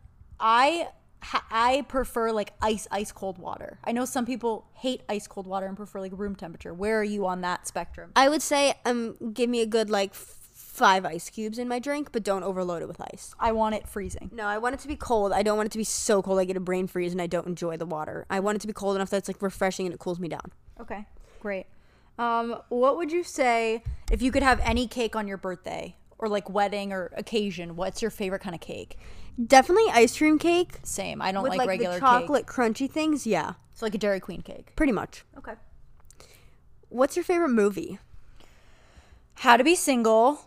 I 0.41 0.89
ha- 1.23 1.47
I 1.49 1.83
prefer 1.89 2.33
like 2.33 2.53
ice 2.61 2.89
ice 2.91 3.13
cold 3.13 3.39
water. 3.39 3.79
I 3.85 3.93
know 3.93 4.05
some 4.05 4.27
people 4.27 4.67
hate 4.75 5.03
ice 5.09 5.29
cold 5.29 5.47
water 5.47 5.67
and 5.67 5.77
prefer 5.77 6.01
like 6.01 6.13
room 6.15 6.35
temperature. 6.35 6.75
Where 6.75 6.99
are 6.99 7.05
you 7.05 7.27
on 7.27 7.43
that 7.43 7.69
spectrum? 7.69 8.11
I 8.17 8.29
would 8.29 8.43
say, 8.43 8.75
um, 8.85 9.17
give 9.33 9.49
me 9.49 9.63
a 9.63 9.67
good 9.67 9.89
like 9.89 10.15
five 10.77 11.05
ice 11.05 11.31
cubes 11.31 11.59
in 11.59 11.69
my 11.69 11.79
drink, 11.79 12.11
but 12.13 12.23
don't 12.23 12.43
overload 12.43 12.83
it 12.83 12.89
with 12.89 13.01
ice. 13.01 13.35
I 13.41 13.53
want 13.53 13.75
it 13.75 13.89
freezing. 13.89 14.31
No, 14.33 14.45
I 14.47 14.59
want 14.59 14.75
it 14.75 14.81
to 14.81 14.89
be 14.89 14.97
cold. 14.97 15.33
I 15.33 15.43
don't 15.43 15.57
want 15.57 15.67
it 15.69 15.73
to 15.73 15.79
be 15.79 15.85
so 15.85 16.23
cold 16.23 16.39
I 16.39 16.45
get 16.45 16.57
a 16.57 16.61
brain 16.61 16.87
freeze 16.87 17.13
and 17.13 17.21
I 17.23 17.27
don't 17.27 17.47
enjoy 17.47 17.77
the 17.77 17.87
water. 17.87 18.27
I 18.29 18.41
want 18.41 18.57
it 18.57 18.61
to 18.61 18.67
be 18.67 18.73
cold 18.73 18.97
enough 18.97 19.11
that 19.11 19.17
it's 19.19 19.29
like 19.29 19.41
refreshing 19.43 19.87
and 19.87 19.95
it 19.95 19.99
cools 19.99 20.21
me 20.21 20.29
down. 20.29 20.53
Okay, 20.81 21.07
great. 21.41 21.67
Um, 22.19 22.57
what 22.69 22.97
would 22.97 23.11
you 23.13 23.23
say 23.23 23.83
if 24.13 24.23
you 24.23 24.31
could 24.33 24.43
have 24.43 24.61
any 24.61 24.87
cake 24.87 25.17
on 25.17 25.27
your 25.29 25.37
birthday 25.39 25.97
or 26.19 26.29
like 26.29 26.49
wedding 26.51 26.93
or 26.93 27.11
occasion? 27.17 27.77
What's 27.77 28.01
your 28.03 28.11
favorite 28.11 28.41
kind 28.43 28.55
of 28.55 28.61
cake? 28.61 28.99
Definitely 29.45 29.85
ice 29.93 30.17
cream 30.17 30.39
cake 30.39 30.79
Same. 30.83 31.21
I 31.21 31.31
don't 31.33 31.43
with 31.43 31.51
like, 31.51 31.59
like, 31.59 31.69
regular 31.69 31.95
the 31.97 32.01
cake. 32.01 32.09
chocolate 32.09 32.47
crunchy 32.47 32.91
things. 32.91 33.27
Yeah, 33.27 33.55
So 33.75 33.85
like 33.85 33.95
a 33.95 33.99
Dairy 33.99 34.21
Queen 34.21 34.41
cake. 34.43 34.75
pretty 34.77 34.93
much. 34.93 35.25
Okay. 35.37 35.53
What's 36.89 37.17
your 37.17 37.25
favorite 37.25 37.51
movie? 37.51 37.99
How 39.41 39.57
to 39.59 39.65
be 39.65 39.75
single. 39.75 40.41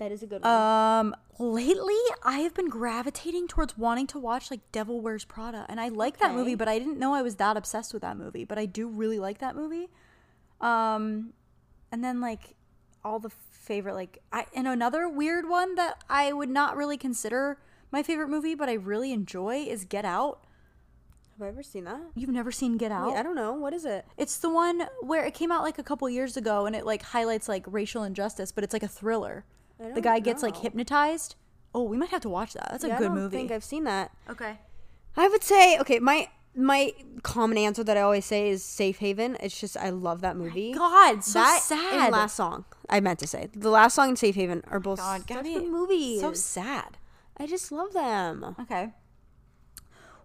That 0.00 0.12
is 0.12 0.22
a 0.22 0.26
good 0.26 0.42
one. 0.42 0.50
Um, 0.50 1.14
lately 1.38 1.94
I 2.22 2.38
have 2.38 2.54
been 2.54 2.70
gravitating 2.70 3.48
towards 3.48 3.76
wanting 3.76 4.06
to 4.08 4.18
watch 4.18 4.50
like 4.50 4.60
Devil 4.72 5.02
Wears 5.02 5.26
Prada, 5.26 5.66
and 5.68 5.78
I 5.78 5.88
like 5.88 6.18
that 6.20 6.34
movie, 6.34 6.54
but 6.54 6.68
I 6.68 6.78
didn't 6.78 6.98
know 6.98 7.12
I 7.12 7.20
was 7.20 7.36
that 7.36 7.58
obsessed 7.58 7.92
with 7.92 8.00
that 8.00 8.16
movie. 8.16 8.46
But 8.46 8.56
I 8.56 8.64
do 8.64 8.88
really 8.88 9.18
like 9.18 9.40
that 9.40 9.54
movie. 9.54 9.90
Um, 10.58 11.34
and 11.92 12.02
then 12.02 12.18
like 12.18 12.54
all 13.04 13.18
the 13.18 13.28
favorite 13.50 13.94
like 13.94 14.22
I 14.32 14.46
and 14.54 14.66
another 14.66 15.06
weird 15.06 15.46
one 15.50 15.74
that 15.74 16.02
I 16.08 16.32
would 16.32 16.48
not 16.48 16.78
really 16.78 16.96
consider 16.96 17.58
my 17.92 18.02
favorite 18.02 18.28
movie, 18.28 18.54
but 18.54 18.70
I 18.70 18.74
really 18.74 19.12
enjoy 19.12 19.66
is 19.68 19.84
Get 19.84 20.06
Out. 20.06 20.46
Have 21.38 21.46
I 21.46 21.48
ever 21.50 21.62
seen 21.62 21.84
that? 21.84 22.00
You've 22.14 22.30
never 22.30 22.50
seen 22.50 22.78
Get 22.78 22.90
Out? 22.90 23.12
Wait, 23.12 23.18
I 23.18 23.22
don't 23.22 23.34
know. 23.34 23.52
What 23.52 23.74
is 23.74 23.84
it? 23.84 24.06
It's 24.16 24.38
the 24.38 24.48
one 24.48 24.86
where 25.02 25.26
it 25.26 25.34
came 25.34 25.52
out 25.52 25.62
like 25.62 25.78
a 25.78 25.82
couple 25.82 26.08
years 26.08 26.38
ago 26.38 26.64
and 26.64 26.74
it 26.74 26.86
like 26.86 27.02
highlights 27.02 27.50
like 27.50 27.64
racial 27.66 28.02
injustice, 28.02 28.50
but 28.50 28.64
it's 28.64 28.72
like 28.72 28.82
a 28.82 28.88
thriller. 28.88 29.44
The 29.88 29.94
don't 29.94 30.02
guy 30.02 30.20
gets 30.20 30.42
like 30.42 30.54
know. 30.54 30.60
hypnotized. 30.60 31.36
Oh, 31.74 31.84
we 31.84 31.96
might 31.96 32.10
have 32.10 32.22
to 32.22 32.28
watch 32.28 32.52
that. 32.54 32.68
That's 32.70 32.84
a 32.84 32.88
Yeah, 32.88 32.98
good 32.98 33.04
I 33.06 33.08
don't 33.08 33.18
movie. 33.18 33.36
think 33.36 33.50
I've 33.50 33.64
seen 33.64 33.84
that. 33.84 34.10
okay. 34.28 34.58
I 35.16 35.28
would 35.28 35.42
say 35.42 35.78
okay. 35.80 35.98
My 35.98 36.28
my 36.54 36.92
common 37.22 37.58
answer 37.58 37.82
that 37.84 37.96
I 37.96 38.00
always 38.00 38.24
say 38.24 38.48
is 38.50 38.64
Safe 38.64 38.98
Haven. 38.98 39.36
It's 39.40 39.58
just 39.60 39.76
I 39.76 39.90
love 39.90 40.20
that 40.20 40.36
movie. 40.36 40.72
God, 40.72 41.22
so 41.24 41.38
that 41.40 41.60
sad. 41.62 41.94
and 42.04 42.12
last 42.12 42.36
song. 42.36 42.64
I 42.88 43.00
meant 43.00 43.18
to 43.20 43.26
say 43.26 43.48
the 43.54 43.70
last 43.70 43.94
song 43.94 44.08
and 44.08 44.18
Safe 44.18 44.34
Haven 44.34 44.62
are 44.68 44.80
both 44.80 44.98
God, 44.98 45.20
such 45.20 45.26
Gabby, 45.28 45.54
good 45.54 45.68
movies. 45.70 46.20
So 46.20 46.32
sad. 46.32 46.98
I 47.36 47.46
just 47.46 47.72
love 47.72 47.92
them. 47.92 48.54
Okay. 48.60 48.90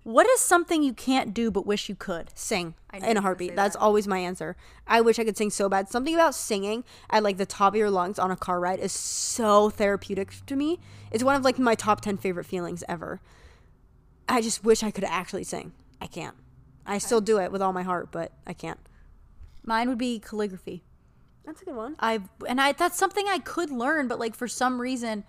What 0.05 0.29
is 0.29 0.39
something 0.39 0.83
you 0.83 0.93
can't 0.93 1.33
do 1.33 1.49
but 1.49 1.65
wish 1.65 1.89
you 1.89 1.95
could? 1.95 2.29
Sing 2.35 2.75
in 2.93 3.17
a 3.17 3.21
heartbeat. 3.21 3.55
That's 3.55 3.75
always 3.75 4.07
my 4.07 4.19
answer. 4.19 4.55
I 4.85 5.01
wish 5.01 5.17
I 5.17 5.23
could 5.23 5.35
sing 5.35 5.49
so 5.49 5.67
bad. 5.67 5.89
Something 5.89 6.13
about 6.13 6.35
singing 6.35 6.83
at 7.09 7.23
like 7.23 7.37
the 7.37 7.45
top 7.47 7.73
of 7.73 7.79
your 7.79 7.89
lungs 7.89 8.19
on 8.19 8.29
a 8.29 8.35
car 8.35 8.59
ride 8.59 8.79
is 8.79 8.91
so 8.91 9.71
therapeutic 9.71 10.45
to 10.45 10.55
me. 10.55 10.79
It's 11.09 11.23
one 11.23 11.35
of 11.35 11.43
like 11.43 11.57
my 11.57 11.73
top 11.73 12.01
10 12.01 12.17
favorite 12.17 12.45
feelings 12.45 12.83
ever. 12.87 13.19
I 14.29 14.41
just 14.41 14.63
wish 14.63 14.83
I 14.83 14.91
could 14.91 15.05
actually 15.05 15.43
sing. 15.43 15.71
I 15.99 16.05
can't. 16.05 16.35
I 16.85 16.99
still 16.99 17.19
do 17.19 17.39
it 17.39 17.51
with 17.51 17.63
all 17.63 17.73
my 17.73 17.81
heart, 17.81 18.09
but 18.11 18.31
I 18.45 18.53
can't. 18.53 18.79
Mine 19.63 19.89
would 19.89 19.97
be 19.97 20.19
calligraphy. 20.19 20.83
That's 21.45 21.63
a 21.63 21.65
good 21.65 21.75
one. 21.75 21.95
I 21.99 22.19
and 22.47 22.61
I 22.61 22.73
that's 22.73 22.99
something 22.99 23.25
I 23.27 23.39
could 23.39 23.71
learn, 23.71 24.07
but 24.07 24.19
like 24.19 24.35
for 24.35 24.47
some 24.47 24.79
reason, 24.79 25.23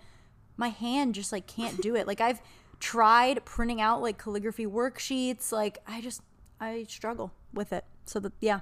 my 0.55 0.69
hand 0.69 1.15
just 1.15 1.31
like 1.31 1.47
can't 1.47 1.81
do 1.81 1.95
it. 1.95 2.05
Like 2.05 2.21
I've 2.21 2.41
tried 2.79 3.43
printing 3.45 3.81
out 3.81 4.01
like 4.01 4.17
calligraphy 4.17 4.65
worksheets. 4.65 5.51
Like 5.51 5.79
I 5.87 6.01
just 6.01 6.21
I 6.59 6.85
struggle 6.89 7.33
with 7.53 7.73
it. 7.73 7.85
So 8.05 8.19
that 8.19 8.33
yeah, 8.39 8.61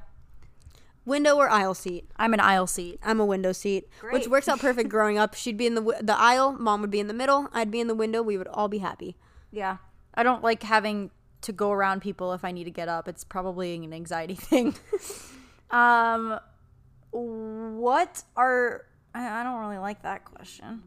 Window 1.05 1.35
or 1.35 1.49
aisle 1.49 1.75
seat? 1.75 2.09
I'm 2.17 2.33
an 2.33 2.39
aisle 2.39 2.65
seat. 2.65 2.99
I'm 3.03 3.19
a 3.19 3.25
window 3.25 3.51
seat, 3.51 3.87
which 4.11 4.27
works 4.27 4.47
out 4.47 4.59
perfect 4.59 4.89
growing 4.95 5.19
up. 5.19 5.35
She'd 5.35 5.55
be 5.57 5.67
in 5.67 5.75
the 5.75 5.81
wi- 5.81 6.01
the 6.01 6.17
aisle, 6.17 6.53
mom 6.53 6.81
would 6.81 6.89
be 6.89 6.99
in 6.99 7.07
the 7.07 7.13
middle, 7.13 7.47
I'd 7.53 7.69
be 7.69 7.79
in 7.79 7.87
the 7.87 7.93
window. 7.95 8.23
We 8.23 8.37
would 8.37 8.47
all 8.47 8.67
be 8.67 8.79
happy. 8.79 9.15
Yeah, 9.51 9.77
I 10.15 10.23
don't 10.23 10.43
like 10.43 10.63
having 10.63 11.11
to 11.41 11.51
go 11.53 11.71
around 11.71 12.01
people 12.01 12.33
if 12.33 12.43
I 12.43 12.51
need 12.51 12.63
to 12.63 12.71
get 12.71 12.89
up. 12.89 13.07
It's 13.07 13.23
probably 13.23 13.75
an 13.75 13.93
anxiety 13.93 14.33
thing. 14.49 14.75
um, 15.69 16.39
what 17.11 18.23
are 18.35 18.85
I 19.13 19.41
I 19.41 19.43
don't 19.43 19.59
really 19.59 19.77
like 19.77 20.01
that 20.01 20.25
question. 20.25 20.81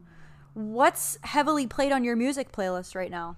What's 0.59 1.17
heavily 1.21 1.67
played 1.67 1.93
on 1.93 2.03
your 2.03 2.17
music 2.17 2.51
playlist 2.51 2.93
right 2.93 3.09
now? 3.09 3.37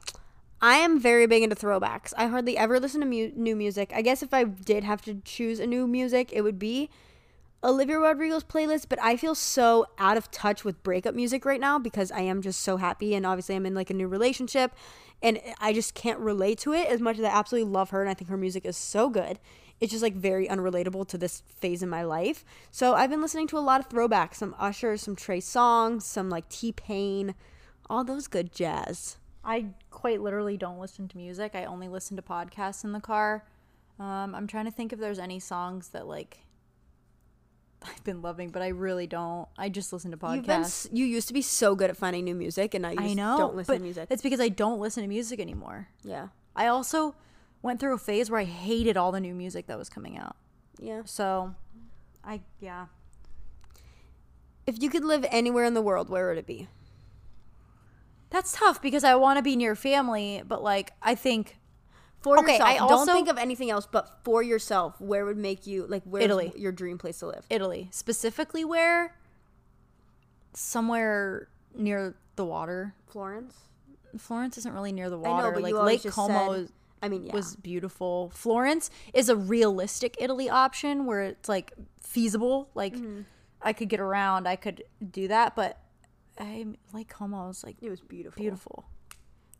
I 0.59 0.77
am 0.77 0.99
very 0.99 1.27
big 1.27 1.43
into 1.43 1.55
throwbacks. 1.55 2.15
I 2.17 2.25
hardly 2.25 2.57
ever 2.57 2.79
listen 2.79 2.99
to 3.01 3.05
mu- 3.05 3.31
new 3.35 3.55
music. 3.55 3.91
I 3.93 4.01
guess 4.01 4.23
if 4.23 4.33
I 4.33 4.45
did 4.45 4.83
have 4.83 5.03
to 5.03 5.21
choose 5.23 5.59
a 5.59 5.67
new 5.67 5.85
music, 5.85 6.31
it 6.33 6.41
would 6.41 6.57
be 6.57 6.89
Olivia 7.63 7.99
Rodrigo's 7.99 8.43
playlist, 8.43 8.87
but 8.89 8.99
I 9.03 9.17
feel 9.17 9.35
so 9.35 9.85
out 9.99 10.17
of 10.17 10.31
touch 10.31 10.65
with 10.65 10.81
breakup 10.81 11.13
music 11.13 11.45
right 11.45 11.61
now 11.61 11.77
because 11.77 12.11
I 12.11 12.21
am 12.21 12.41
just 12.41 12.61
so 12.61 12.77
happy 12.77 13.13
and 13.13 13.23
obviously 13.23 13.55
I'm 13.55 13.67
in 13.67 13.75
like 13.75 13.91
a 13.91 13.93
new 13.93 14.07
relationship 14.07 14.73
and 15.21 15.39
I 15.59 15.73
just 15.73 15.93
can't 15.93 16.17
relate 16.17 16.57
to 16.61 16.73
it 16.73 16.87
as 16.87 17.01
much 17.01 17.19
as 17.19 17.23
I 17.23 17.29
absolutely 17.29 17.71
love 17.71 17.91
her 17.91 18.01
and 18.01 18.09
I 18.09 18.15
think 18.15 18.31
her 18.31 18.37
music 18.37 18.65
is 18.65 18.77
so 18.77 19.11
good. 19.11 19.37
It's 19.81 19.91
just 19.91 20.03
like 20.03 20.13
very 20.13 20.47
unrelatable 20.47 21.07
to 21.07 21.17
this 21.17 21.41
phase 21.41 21.81
in 21.81 21.89
my 21.89 22.03
life. 22.03 22.45
So 22.69 22.93
I've 22.93 23.09
been 23.09 23.21
listening 23.21 23.47
to 23.47 23.57
a 23.57 23.59
lot 23.59 23.81
of 23.81 23.89
throwbacks, 23.89 24.35
some 24.35 24.55
Usher, 24.59 24.95
some 24.95 25.15
Trey 25.15 25.39
Songz, 25.39 26.03
some 26.03 26.29
like 26.29 26.47
T-Pain, 26.49 27.33
all 27.89 28.03
those 28.03 28.27
good 28.27 28.53
jazz. 28.53 29.17
I 29.43 29.65
quite 29.89 30.21
literally 30.21 30.55
don't 30.55 30.79
listen 30.79 31.07
to 31.07 31.17
music. 31.17 31.55
I 31.55 31.65
only 31.65 31.87
listen 31.87 32.15
to 32.15 32.21
podcasts 32.21 32.83
in 32.83 32.91
the 32.91 32.99
car. 32.99 33.43
Um, 33.99 34.35
I'm 34.35 34.45
trying 34.45 34.65
to 34.65 34.71
think 34.71 34.93
if 34.93 34.99
there's 34.99 35.19
any 35.19 35.39
songs 35.39 35.89
that 35.89 36.05
like 36.07 36.39
I've 37.83 38.03
been 38.03 38.21
loving, 38.21 38.49
but 38.49 38.61
I 38.61 38.67
really 38.67 39.07
don't. 39.07 39.47
I 39.57 39.69
just 39.69 39.91
listen 39.91 40.11
to 40.11 40.17
podcasts. 40.17 40.87
Been 40.87 40.97
you 40.97 41.05
used 41.05 41.27
to 41.29 41.33
be 41.33 41.41
so 41.41 41.73
good 41.75 41.89
at 41.89 41.97
finding 41.97 42.23
new 42.23 42.35
music, 42.35 42.75
and 42.75 42.83
now 42.83 42.91
you 42.91 42.99
I 42.99 43.13
know, 43.13 43.35
don't 43.37 43.55
listen 43.55 43.77
to 43.77 43.81
music. 43.81 44.07
it's 44.11 44.21
because 44.21 44.39
I 44.39 44.49
don't 44.49 44.79
listen 44.79 45.01
to 45.01 45.09
music 45.09 45.39
anymore. 45.39 45.87
Yeah, 46.03 46.27
I 46.55 46.67
also 46.67 47.15
went 47.61 47.79
through 47.79 47.93
a 47.93 47.97
phase 47.97 48.29
where 48.31 48.39
I 48.39 48.45
hated 48.45 48.97
all 48.97 49.11
the 49.11 49.19
new 49.19 49.33
music 49.35 49.67
that 49.67 49.77
was 49.77 49.89
coming 49.89 50.17
out. 50.17 50.35
yeah. 50.79 51.01
So, 51.05 51.53
I 52.23 52.41
yeah. 52.59 52.87
If 54.67 54.81
you 54.81 54.89
could 54.89 55.03
live 55.03 55.25
anywhere 55.29 55.65
in 55.65 55.73
the 55.73 55.81
world, 55.81 56.09
where 56.09 56.27
would 56.29 56.37
it 56.37 56.45
be? 56.47 56.67
That's 58.29 58.53
tough 58.53 58.81
because 58.81 59.03
I 59.03 59.15
want 59.15 59.37
to 59.37 59.43
be 59.43 59.55
near 59.55 59.75
family, 59.75 60.41
but 60.47 60.63
like 60.63 60.91
I 61.01 61.15
think 61.15 61.57
For 62.21 62.37
Okay, 62.39 62.53
yourself. 62.53 62.69
I 62.69 62.77
don't 62.77 62.91
also- 62.91 63.13
think 63.13 63.27
of 63.27 63.37
anything 63.37 63.69
else, 63.71 63.87
but 63.91 64.19
for 64.23 64.41
yourself, 64.43 65.01
where 65.01 65.25
would 65.25 65.37
make 65.37 65.65
you 65.67 65.85
like 65.87 66.03
where 66.03 66.21
Italy. 66.21 66.53
your 66.55 66.71
dream 66.71 66.97
place 66.99 67.19
to 67.19 67.25
live? 67.27 67.45
Italy, 67.49 67.89
specifically 67.91 68.63
where 68.63 69.15
somewhere 70.53 71.47
near 71.75 72.15
the 72.35 72.45
water. 72.45 72.93
Florence. 73.07 73.55
Florence 74.17 74.57
isn't 74.59 74.73
really 74.73 74.91
near 74.91 75.09
the 75.09 75.17
water. 75.17 75.47
know, 75.47 75.53
but 75.53 75.63
like 75.63 75.73
Lake 76.03 76.11
Como 76.13 76.53
said- 76.53 76.69
I 77.01 77.09
mean, 77.09 77.23
yeah. 77.23 77.33
was 77.33 77.55
beautiful. 77.55 78.31
Florence 78.33 78.89
is 79.13 79.27
a 79.29 79.35
realistic 79.35 80.15
Italy 80.19 80.49
option 80.49 81.05
where 81.05 81.21
it's 81.21 81.49
like 81.49 81.73
feasible. 82.01 82.69
Like 82.75 82.93
Mm-hmm. 82.95 83.21
I 83.63 83.73
could 83.73 83.89
get 83.89 83.99
around, 83.99 84.47
I 84.47 84.55
could 84.55 84.83
do 85.11 85.27
that, 85.27 85.55
but 85.55 85.77
I 86.39 86.65
Lake 86.93 87.09
Como 87.09 87.49
is 87.49 87.63
like 87.63 87.75
it 87.81 87.89
was 87.91 88.01
beautiful. 88.01 88.41
beautiful. 88.41 88.85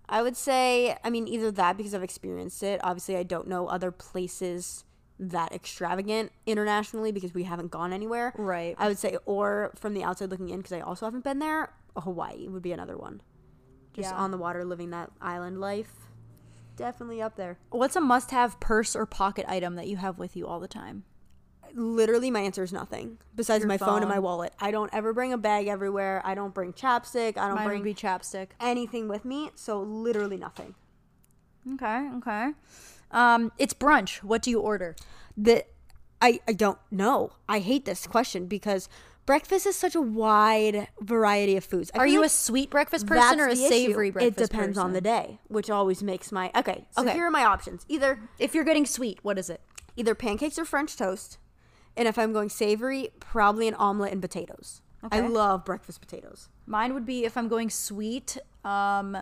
I 0.10 0.22
would 0.24 0.36
say, 0.36 0.98
I 1.04 1.10
mean, 1.10 1.28
either 1.28 1.52
that 1.52 1.78
because 1.78 1.94
I've 1.94 2.04
experienced 2.04 2.64
it. 2.64 2.82
Obviously, 2.84 3.16
I 3.16 3.24
don't 3.24 3.48
know 3.48 3.68
other 3.68 3.92
places 3.92 4.84
that 5.20 5.52
extravagant 5.54 6.32
internationally 6.48 7.12
because 7.12 7.34
we 7.34 7.44
haven't 7.44 7.70
gone 7.72 7.94
anywhere. 7.94 8.34
Right. 8.38 8.76
I 8.80 8.88
would 8.88 8.98
say, 8.98 9.18
or 9.26 9.72
from 9.76 9.94
the 9.94 10.04
outside 10.04 10.30
looking 10.32 10.50
in 10.50 10.58
because 10.58 10.74
I 10.74 10.82
also 10.82 11.06
haven't 11.06 11.24
been 11.24 11.40
there. 11.40 11.72
Hawaii 11.96 12.48
would 12.48 12.64
be 12.64 12.72
another 12.72 12.98
one. 12.98 13.22
Just 13.94 14.10
Yeah. 14.10 14.18
on 14.18 14.32
the 14.32 14.38
water, 14.38 14.66
living 14.66 14.90
that 14.90 15.12
island 15.22 15.62
life. 15.62 15.94
Definitely 16.76 17.22
up 17.22 17.36
there. 17.36 17.58
What's 17.70 17.96
a 17.96 18.02
must-have 18.02 18.60
purse 18.60 18.96
or 18.96 19.06
pocket 19.06 19.46
item 19.48 19.76
that 19.76 19.88
you 19.88 19.98
have 19.98 20.18
with 20.18 20.36
you 20.36 20.48
all 20.48 20.60
the 20.60 20.68
time? 20.68 21.04
Literally, 21.74 22.30
my 22.32 22.42
answer 22.42 22.64
is 22.64 22.74
nothing 22.74 23.18
besides 23.36 23.62
Your 23.62 23.68
my 23.70 23.78
phone. 23.78 24.00
and 24.02 24.10
my 24.10 24.20
wallet. 24.20 24.54
I 24.60 24.72
don't 24.72 24.94
ever 24.94 25.14
bring 25.14 25.32
a 25.32 25.38
bag 25.38 25.68
everywhere. 25.68 26.22
I 26.26 26.36
don't 26.36 26.54
bring 26.54 26.74
chapstick. 26.74 27.38
I 27.38 27.48
don't 27.48 27.56
Mine 27.56 27.66
bring 27.68 27.80
would 27.80 27.86
be 27.86 27.94
chapstick. 27.94 28.50
anything 28.60 29.08
with 29.08 29.24
me. 29.24 29.52
So 29.56 29.82
literally 29.82 30.38
nothing. 30.38 30.76
Okay, 31.74 32.10
okay. 32.18 32.52
Um, 33.12 33.52
it's 33.58 33.74
brunch. 33.74 34.18
What 34.24 34.42
do 34.42 34.50
you 34.50 34.60
order? 34.60 34.96
The 35.38 35.64
I, 36.22 36.40
I 36.48 36.54
don't 36.54 36.78
know. 36.92 37.32
I 37.50 37.60
hate 37.60 37.86
this 37.86 38.06
question 38.06 38.48
because 38.48 38.90
breakfast 39.26 39.66
is 39.66 39.76
such 39.76 39.96
a 39.96 40.02
wide 40.02 40.88
variety 41.00 41.56
of 41.58 41.64
foods. 41.64 41.92
I 41.94 42.00
Are 42.00 42.08
you 42.08 42.24
a 42.24 42.30
sweet 42.30 42.70
breakfast 42.70 43.06
person 43.08 43.40
or 43.40 43.48
a 43.48 43.56
the 43.56 43.66
issue. 43.66 43.70
savory 43.70 44.10
breakfast 44.12 44.38
person? 44.38 44.44
It 44.44 44.50
depends 44.50 44.78
on 44.78 44.94
the 44.94 45.02
day, 45.02 45.40
which 45.48 45.70
always 45.70 46.02
makes 46.04 46.32
my 46.32 46.52
okay. 46.56 46.86
So 46.92 47.04
Okay. 47.04 47.14
here 47.14 47.26
are 47.26 47.32
my 47.32 47.44
options: 47.46 47.86
either 47.88 48.20
If 48.40 48.54
you're 48.56 48.64
getting 48.64 48.86
sweet, 48.86 49.20
what 49.24 49.38
is 49.38 49.50
it? 49.50 49.62
either 49.98 50.16
pancakes 50.16 50.58
or 50.58 50.64
French 50.64 50.96
toast, 50.96 51.38
and 51.98 52.08
if 52.08 52.18
I'm 52.18 52.32
going 52.32 52.48
savory, 52.50 53.10
probably 53.20 53.68
an 53.68 53.74
omelet 53.76 54.14
and 54.14 54.22
potatoes. 54.22 54.82
I 55.12 55.20
love 55.20 55.66
breakfast 55.66 56.00
potatoes. 56.00 56.48
Mine 56.66 56.94
would 56.94 57.06
be 57.06 57.26
if 57.26 57.36
I'm 57.36 57.48
going 57.50 57.70
sweet, 57.70 58.38
um, 58.64 59.18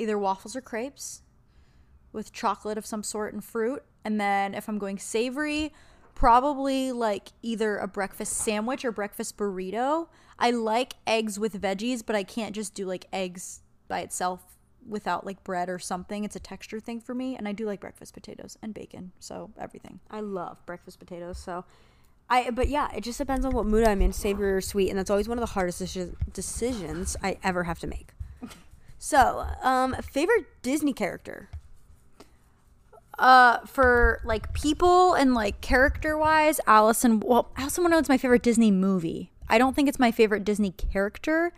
either 0.00 0.18
waffles 0.18 0.56
or 0.56 0.60
crepes 0.62 1.22
with 2.12 2.32
chocolate 2.32 2.76
of 2.78 2.84
some 2.86 3.02
sort 3.04 3.32
and 3.34 3.44
fruit. 3.44 3.84
And 4.04 4.18
then 4.20 4.54
if 4.54 4.66
I'm 4.68 4.78
going 4.78 4.98
savory, 4.98 5.72
probably 6.20 6.92
like 6.92 7.32
either 7.40 7.78
a 7.78 7.88
breakfast 7.88 8.34
sandwich 8.34 8.84
or 8.84 8.92
breakfast 8.92 9.38
burrito. 9.38 10.06
I 10.38 10.50
like 10.50 10.92
eggs 11.06 11.38
with 11.38 11.58
veggies, 11.58 12.04
but 12.04 12.14
I 12.14 12.24
can't 12.24 12.54
just 12.54 12.74
do 12.74 12.84
like 12.84 13.06
eggs 13.10 13.62
by 13.88 14.00
itself 14.00 14.42
without 14.86 15.24
like 15.24 15.42
bread 15.44 15.70
or 15.70 15.78
something. 15.78 16.24
It's 16.24 16.36
a 16.36 16.40
texture 16.40 16.78
thing 16.78 17.00
for 17.00 17.14
me. 17.14 17.36
And 17.36 17.48
I 17.48 17.52
do 17.52 17.64
like 17.64 17.80
breakfast 17.80 18.12
potatoes 18.12 18.58
and 18.60 18.74
bacon. 18.74 19.12
So 19.18 19.50
everything. 19.58 19.98
I 20.10 20.20
love 20.20 20.58
breakfast 20.66 20.98
potatoes. 20.98 21.38
So, 21.38 21.64
I 22.28 22.50
but 22.50 22.68
yeah, 22.68 22.90
it 22.94 23.00
just 23.02 23.16
depends 23.16 23.46
on 23.46 23.52
what 23.52 23.64
mood 23.64 23.88
I'm 23.88 24.02
in, 24.02 24.12
savory 24.12 24.52
or 24.52 24.60
sweet, 24.60 24.90
and 24.90 24.98
that's 24.98 25.08
always 25.08 25.26
one 25.26 25.38
of 25.38 25.42
the 25.42 25.54
hardest 25.54 25.82
decisions 26.34 27.16
I 27.22 27.38
ever 27.42 27.64
have 27.64 27.78
to 27.78 27.86
make. 27.86 28.12
So, 29.02 29.46
um, 29.62 29.94
favorite 30.02 30.44
Disney 30.60 30.92
character? 30.92 31.48
Uh, 33.20 33.58
for 33.66 34.22
like 34.24 34.50
people 34.54 35.12
and 35.12 35.34
like 35.34 35.60
character 35.60 36.16
wise, 36.16 36.58
Allison. 36.66 37.20
Well, 37.20 37.50
I 37.54 37.64
also 37.64 37.82
want 37.82 37.90
know 37.90 37.98
what's 37.98 38.08
my 38.08 38.16
favorite 38.16 38.42
Disney 38.42 38.70
movie. 38.70 39.30
I 39.46 39.58
don't 39.58 39.76
think 39.76 39.90
it's 39.90 39.98
my 39.98 40.10
favorite 40.10 40.42
Disney 40.42 40.70
character. 40.70 41.52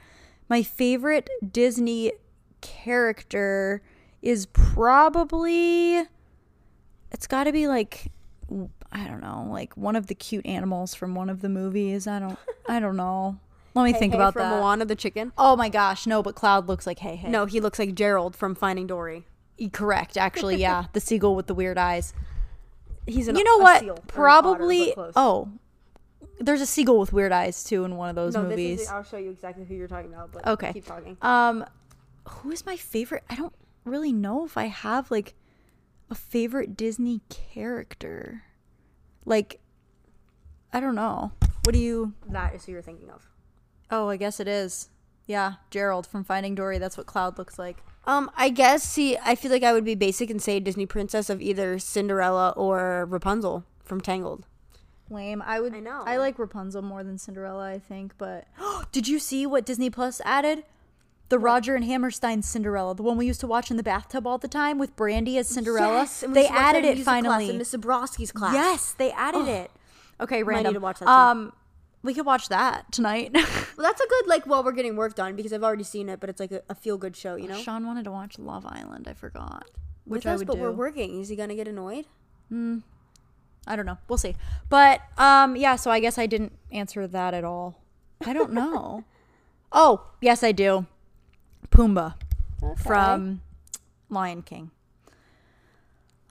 My 0.49 0.65
favorite 0.65 1.31
Disney 1.53 2.15
character 2.63 3.81
is 4.23 4.47
probably. 4.47 6.03
It's 7.13 7.27
got 7.29 7.45
to 7.45 7.53
be 7.53 7.69
like, 7.69 8.11
I 8.91 9.07
don't 9.07 9.21
know, 9.21 9.47
like 9.49 9.77
one 9.77 9.95
of 9.95 10.09
the 10.09 10.15
cute 10.17 10.45
animals 10.45 10.95
from 10.97 11.15
one 11.15 11.31
of 11.31 11.43
the 11.43 11.49
movies. 11.49 12.07
I 12.09 12.19
don't. 12.19 12.39
I 12.69 12.81
don't 12.81 12.97
know. 12.97 13.39
Let 13.75 13.85
me 13.85 13.93
think 13.93 14.13
Hey, 14.13 14.19
about 14.19 14.33
from 14.35 14.51
that. 14.51 14.61
Moana 14.61 14.85
the 14.85 14.97
chicken. 14.97 15.33
Oh 15.39 15.55
my 15.57 15.69
gosh, 15.69 16.07
no! 16.07 16.23
But 16.23 16.35
Cloud 16.35 16.67
looks 16.69 16.87
like 16.87 16.99
hey 16.99 17.17
hey. 17.17 17.29
No, 17.31 17.47
he 17.47 17.61
looks 17.61 17.79
like 17.79 17.95
Gerald 17.95 18.35
from 18.37 18.55
Finding 18.55 18.87
Dory. 18.87 19.27
Correct. 19.71 20.17
Actually, 20.17 20.57
yeah, 20.57 20.87
the 20.93 21.01
seagull 21.01 21.37
with 21.37 21.47
the 21.47 21.55
weird 21.55 21.79
eyes. 21.79 22.15
He's 23.07 23.29
an, 23.29 23.37
you 23.37 23.45
know 23.45 23.59
a 23.59 23.63
what? 23.63 23.81
seal 23.81 23.95
an 23.95 23.99
otter, 23.99 24.07
Probably. 24.07 24.95
oh, 25.17 25.49
there's 26.39 26.61
a 26.61 26.67
seagull 26.67 26.99
with 26.99 27.13
weird 27.13 27.33
eyes 27.33 27.65
too 27.65 27.85
in 27.85 27.97
one 27.97 28.09
of 28.09 28.15
those 28.15 28.35
no, 28.35 28.43
movies. 28.43 28.79
This 28.79 28.87
is, 28.87 28.93
I'll 28.93 29.05
show 29.05 29.17
you 29.17 29.31
exactly 29.31 29.65
who 29.65 29.75
you're 29.75 29.89
talking 29.89 30.13
about. 30.13 30.33
But 30.33 30.47
okay. 30.47 30.73
keep 30.73 30.87
talking. 30.87 31.17
Um, 31.23 31.65
who 32.29 32.51
is 32.51 32.65
my 32.67 32.77
favorite? 32.77 33.25
I 33.29 33.35
don't 33.35 33.55
really 33.85 34.13
know 34.13 34.45
if 34.45 34.57
I 34.57 34.67
have 34.67 35.11
like 35.11 35.35
a 36.11 36.15
favorite 36.15 36.77
Disney 36.77 37.21
character. 37.29 38.45
Like, 39.25 39.61
I 40.73 40.81
don't 40.81 40.95
know. 40.95 41.33
What 41.65 41.73
do 41.73 41.79
you? 41.79 42.13
That 42.29 42.55
is 42.55 42.65
who 42.65 42.73
you're 42.73 42.83
thinking 42.83 43.11
of. 43.11 43.29
Oh, 43.91 44.09
I 44.09 44.17
guess 44.17 44.41
it 44.41 44.49
is. 44.49 44.89
Yeah, 45.27 45.55
Gerald 45.71 46.07
from 46.07 46.25
Finding 46.25 46.55
Dory. 46.55 46.79
That's 46.79 46.97
what 46.97 47.07
Cloud 47.07 47.39
looks 47.39 47.59
like. 47.59 47.83
Um, 48.05 48.31
I 48.37 48.49
guess. 48.49 48.83
See, 48.83 49.17
I 49.23 49.35
feel 49.35 49.51
like 49.51 49.63
I 49.63 49.73
would 49.73 49.85
be 49.85 49.95
basic 49.95 50.29
and 50.31 50.43
say 50.43 50.59
Disney 50.61 50.87
princess 50.87 51.31
of 51.31 51.41
either 51.41 51.79
Cinderella 51.79 52.51
or 52.57 53.07
Rapunzel 53.09 53.65
from 53.85 54.01
Tangled. 54.01 54.47
Lame. 55.11 55.43
I 55.45 55.61
would. 55.61 55.75
I 55.75 55.81
know. 55.81 56.03
I 56.07 56.17
like 56.17 56.39
Rapunzel 56.39 56.83
more 56.83 57.05
than 57.05 57.19
Cinderella. 57.19 57.69
I 57.69 57.79
think. 57.79 58.15
But 58.19 58.47
did 58.93 59.07
you 59.09 59.19
see 59.19 59.47
what 59.47 59.65
Disney 59.65 59.91
Plus 59.91 60.21
added? 60.25 60.65
The 61.29 61.39
Roger 61.39 61.75
and 61.75 61.85
Hammerstein 61.85 62.43
Cinderella, 62.43 62.95
the 62.95 63.03
one 63.03 63.17
we 63.17 63.25
used 63.27 63.41
to 63.41 63.47
watch 63.47 63.71
in 63.71 63.79
the 63.79 63.83
bathtub 63.83 64.27
all 64.27 64.37
the 64.37 64.49
time 64.49 64.79
with 64.79 64.95
Brandy 64.97 65.39
as 65.39 65.49
Cinderella. 65.49 66.01
Yes, 66.01 66.21
they 66.21 66.27
used 66.27 66.35
to 66.35 66.41
watch 66.43 66.49
that 66.51 66.55
added 66.75 66.85
it 66.85 66.89
music 66.89 67.05
class 67.05 67.23
finally. 67.23 67.51
in 67.51 67.59
Miss 67.59 67.73
Zabrowski's 67.75 68.33
class. 68.33 68.53
Yes, 68.53 68.93
they 68.99 69.13
added 69.13 69.49
it. 69.49 69.71
Okay, 70.21 70.43
Might 70.43 70.49
need 70.51 70.57
random. 70.57 70.75
to 70.75 70.81
watch 70.81 70.99
that 70.99 71.07
too. 71.07 71.11
Um, 71.11 71.53
we 72.03 72.15
could 72.15 72.27
watch 72.27 72.49
that 72.49 72.91
tonight. 72.93 73.37
Well, 73.75 73.87
that's 73.87 74.01
a 74.03 74.07
good 74.07 74.27
like 74.27 74.45
while 74.45 74.63
we're 74.63 74.73
getting 74.73 74.97
work 74.97 75.15
done 75.15 75.35
because 75.35 75.53
I've 75.53 75.65
already 75.65 75.83
seen 75.83 76.09
it, 76.11 76.21
but 76.21 76.29
it's 76.29 76.39
like 76.39 76.53
a, 76.53 76.63
a 76.69 76.75
feel 76.75 76.99
good 76.99 77.17
show, 77.17 77.37
you 77.37 77.49
know. 77.49 77.57
Sean 77.57 77.87
wanted 77.87 78.05
to 78.05 78.11
watch 78.11 78.39
Love 78.39 78.67
Island. 78.67 79.09
I 79.09 79.15
forgot. 79.15 79.65
With 80.07 80.19
Which 80.19 80.27
I 80.27 80.35
us, 80.35 80.39
would 80.41 80.47
but 80.47 80.57
do. 80.57 80.61
we're 80.63 80.71
working. 80.73 81.21
Is 81.23 81.29
he 81.31 81.37
gonna 81.37 81.55
get 81.55 81.67
annoyed? 81.67 82.05
Hmm. 82.51 82.79
I 83.67 83.75
don't 83.77 83.87
know. 83.87 83.97
We'll 84.09 84.19
see. 84.19 84.37
But 84.69 85.01
um 85.17 85.57
yeah, 85.57 85.77
so 85.77 85.91
I 85.91 86.01
guess 86.01 86.19
I 86.19 86.27
didn't 86.27 86.53
answer 86.71 87.07
that 87.07 87.33
at 87.33 87.45
all. 87.45 87.81
I 88.27 88.33
don't 88.35 88.53
know. 88.61 89.05
oh, 89.73 90.07
yes 90.21 90.45
I 90.45 90.53
do. 90.53 90.87
Pumbaa 91.71 92.15
from 92.77 93.41
Lion 94.11 94.43
King. 94.43 94.71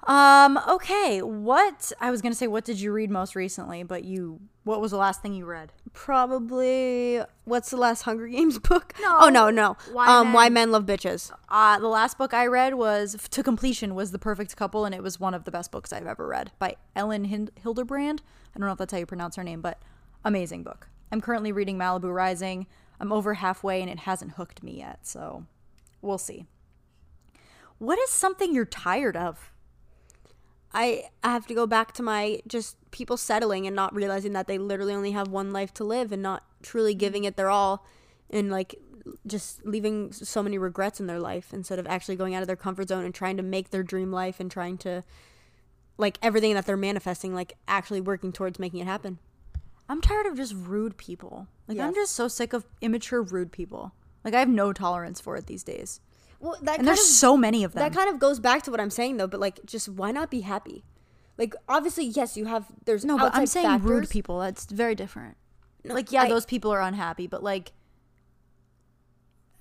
Um 0.03 0.59
okay, 0.67 1.22
what 1.22 1.91
I 1.99 2.11
was 2.11 2.22
going 2.22 2.32
to 2.32 2.38
say 2.38 2.47
what 2.47 2.65
did 2.65 2.80
you 2.80 2.91
read 2.91 3.09
most 3.09 3.36
recently, 3.36 3.84
but 3.84 4.03
you 4.03 4.39
what 4.64 4.80
was 4.82 4.91
the 4.91 4.97
last 4.97 5.22
thing 5.22 5.34
you 5.34 5.45
read? 5.45 5.72
Probably. 5.93 7.20
What's 7.45 7.72
the 7.72 7.78
last 7.78 8.03
Hunger 8.03 8.28
Games 8.28 8.59
book? 8.70 8.93
No. 9.01 9.18
Oh 9.22 9.30
no, 9.30 9.49
no. 9.49 9.78
Why 9.91 10.07
um, 10.07 10.34
Why 10.34 10.45
Men- 10.45 10.53
Men 10.53 10.72
Love 10.72 10.86
Bitches. 10.86 11.32
Uh, 11.49 11.80
the 11.80 11.88
last 11.88 12.18
book 12.18 12.34
I 12.34 12.45
read 12.45 12.76
was 12.76 13.18
to 13.32 13.43
completion 13.43 13.95
was 13.95 14.12
The 14.12 14.20
Perfect 14.20 14.55
Couple, 14.55 14.86
and 14.86 14.93
it 14.93 15.01
was 15.03 15.20
one 15.20 15.34
of 15.34 15.43
the 15.45 15.51
best 15.51 15.72
books 15.72 15.91
I've 15.91 16.05
ever 16.07 16.28
read 16.28 16.51
by 16.59 16.76
Elin 16.95 17.26
Hind- 17.26 17.51
Hilderbrand. 17.64 18.20
I 18.55 18.59
don't 18.59 18.68
know 18.68 18.74
if 18.74 18.78
that's 18.78 18.91
how 18.93 18.99
you 18.99 19.05
pronounce 19.05 19.36
her 19.36 19.43
name, 19.43 19.62
but 19.62 19.82
amazing 20.24 20.64
book. 20.64 20.88
I'm 21.12 21.22
currently 21.22 21.51
reading 21.51 21.78
Malibu 21.78 22.14
Rising. 22.14 22.68
I'm 22.99 23.12
over 23.12 23.34
halfway, 23.36 23.82
and 23.82 23.89
it 23.89 23.99
hasn't 23.99 24.34
hooked 24.34 24.62
me 24.62 24.78
yet, 24.78 25.07
so 25.07 25.45
we'll 26.01 26.18
see. 26.20 26.45
What 27.80 27.97
is 27.97 28.09
something 28.12 28.53
you're 28.53 28.66
tired 28.66 29.18
of? 29.18 29.51
I 30.74 31.05
I 31.24 31.32
have 31.32 31.47
to 31.47 31.53
go 31.53 31.67
back 31.67 31.93
to 31.93 32.03
my 32.03 32.41
just 32.47 32.78
people 32.91 33.17
settling 33.17 33.67
and 33.67 33.76
not 33.76 33.93
realizing 33.93 34.34
that 34.34 34.47
they 34.47 34.57
literally 34.57 34.93
only 34.93 35.11
have 35.11 35.28
one 35.28 35.51
life 35.51 35.74
to 35.76 35.84
live 35.84 36.11
and 36.11 36.22
not 36.22 36.43
truly 36.61 36.93
mm-hmm. 36.93 36.99
giving 36.99 37.24
it 37.24 37.36
their 37.36 37.49
all 37.49 37.86
and 38.30 38.49
like 38.51 38.76
just 39.26 39.65
leaving 39.65 40.11
so 40.11 40.43
many 40.43 40.57
regrets 40.57 40.99
in 40.99 41.07
their 41.07 41.19
life 41.19 41.53
instead 41.53 41.80
of 41.80 41.88
actually 41.88 42.15
going 42.15 42.36
out 42.36 42.43
of 42.43 42.47
their 42.47 42.55
comfort 42.55 42.89
zone 42.89 43.03
and 43.03 43.15
trying 43.15 43.38
to 43.38 43.43
make 43.43 43.72
their 43.72 43.84
dream 43.84 44.11
life 44.11 44.39
and 44.39 44.51
trying 44.51 44.78
to 44.78 45.03
like 45.97 46.17
everything 46.22 46.53
that 46.53 46.65
they're 46.65 46.78
manifesting 46.78 47.34
like 47.34 47.57
actually 47.67 48.01
working 48.01 48.32
towards 48.32 48.59
making 48.59 48.80
it 48.80 48.88
happen. 48.88 49.19
I'm 49.91 49.99
tired 49.99 50.26
of 50.26 50.38
just 50.38 50.53
rude 50.55 50.95
people. 50.95 51.47
Like, 51.67 51.78
I'm 51.78 51.93
just 51.93 52.13
so 52.13 52.30
sick 52.30 52.53
of 52.53 52.65
immature, 52.80 53.22
rude 53.22 53.51
people. 53.51 53.91
Like, 54.24 54.34
I 54.34 54.39
have 54.39 54.47
no 54.47 54.72
tolerance 54.72 55.19
for 55.19 55.36
it 55.36 55.47
these 55.47 55.63
days. 55.63 55.99
Well, 56.41 56.57
that 56.63 56.79
And 56.79 56.87
there's 56.87 57.05
so 57.05 57.37
many 57.37 57.63
of 57.63 57.73
them. 57.73 57.83
that 57.83 57.97
kind 57.97 58.09
of 58.09 58.19
goes 58.19 58.39
back 58.39 58.63
to 58.63 58.71
what 58.71 58.79
I'm 58.79 58.89
saying 58.89 59.17
though, 59.17 59.27
but 59.27 59.39
like 59.39 59.59
just 59.65 59.87
why 59.87 60.11
not 60.11 60.29
be 60.31 60.41
happy? 60.41 60.83
Like 61.37 61.53
obviously 61.69 62.05
yes, 62.05 62.35
you 62.35 62.45
have 62.45 62.65
there's 62.85 63.05
No, 63.05 63.17
but 63.17 63.33
I'm 63.35 63.45
saying 63.45 63.79
rude 63.83 64.09
people. 64.09 64.39
That's 64.39 64.65
very 64.65 64.95
different. 64.95 65.37
like, 65.83 66.11
yeah, 66.11 66.23
I- 66.23 66.29
those 66.29 66.45
people 66.45 66.71
are 66.71 66.81
unhappy, 66.81 67.27
but 67.27 67.41
like, 67.43 67.71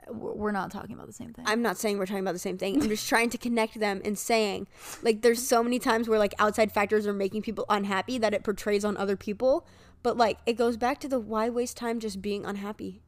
we're 0.08 0.50
not 0.50 0.70
talking 0.72 0.94
about 0.94 1.06
the 1.06 1.12
same 1.12 1.32
thing. 1.32 1.44
I'm 1.46 1.62
not 1.62 1.76
saying 1.76 1.98
we're 1.98 2.06
talking 2.06 2.22
about 2.22 2.32
the 2.32 2.38
same 2.40 2.58
thing. 2.58 2.82
I'm 2.82 2.88
just 2.88 3.08
trying 3.08 3.30
to 3.30 3.38
connect 3.38 3.78
them 3.78 4.00
and 4.04 4.18
saying, 4.18 4.66
like, 5.02 5.22
there's 5.22 5.46
so 5.46 5.62
many 5.62 5.78
times 5.78 6.08
where 6.08 6.18
like 6.18 6.34
outside 6.38 6.72
factors 6.72 7.06
are 7.06 7.12
making 7.12 7.42
people 7.42 7.64
unhappy 7.68 8.18
that 8.18 8.34
it 8.34 8.42
portrays 8.42 8.84
on 8.84 8.96
other 8.96 9.16
people. 9.16 9.66
But 10.02 10.16
like, 10.16 10.38
it 10.46 10.54
goes 10.54 10.76
back 10.76 10.98
to 11.00 11.08
the 11.08 11.20
why 11.20 11.48
waste 11.48 11.76
time 11.76 12.00
just 12.00 12.20
being 12.22 12.44
unhappy. 12.44 13.02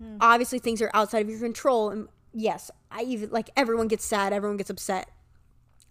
Hmm. 0.00 0.16
Obviously, 0.20 0.58
things 0.60 0.80
are 0.80 0.90
outside 0.94 1.20
of 1.22 1.28
your 1.28 1.40
control, 1.40 1.90
and 1.90 2.08
yes, 2.32 2.70
I 2.90 3.02
even 3.02 3.30
like 3.30 3.50
everyone 3.56 3.88
gets 3.88 4.04
sad, 4.04 4.32
everyone 4.32 4.56
gets 4.56 4.70
upset, 4.70 5.10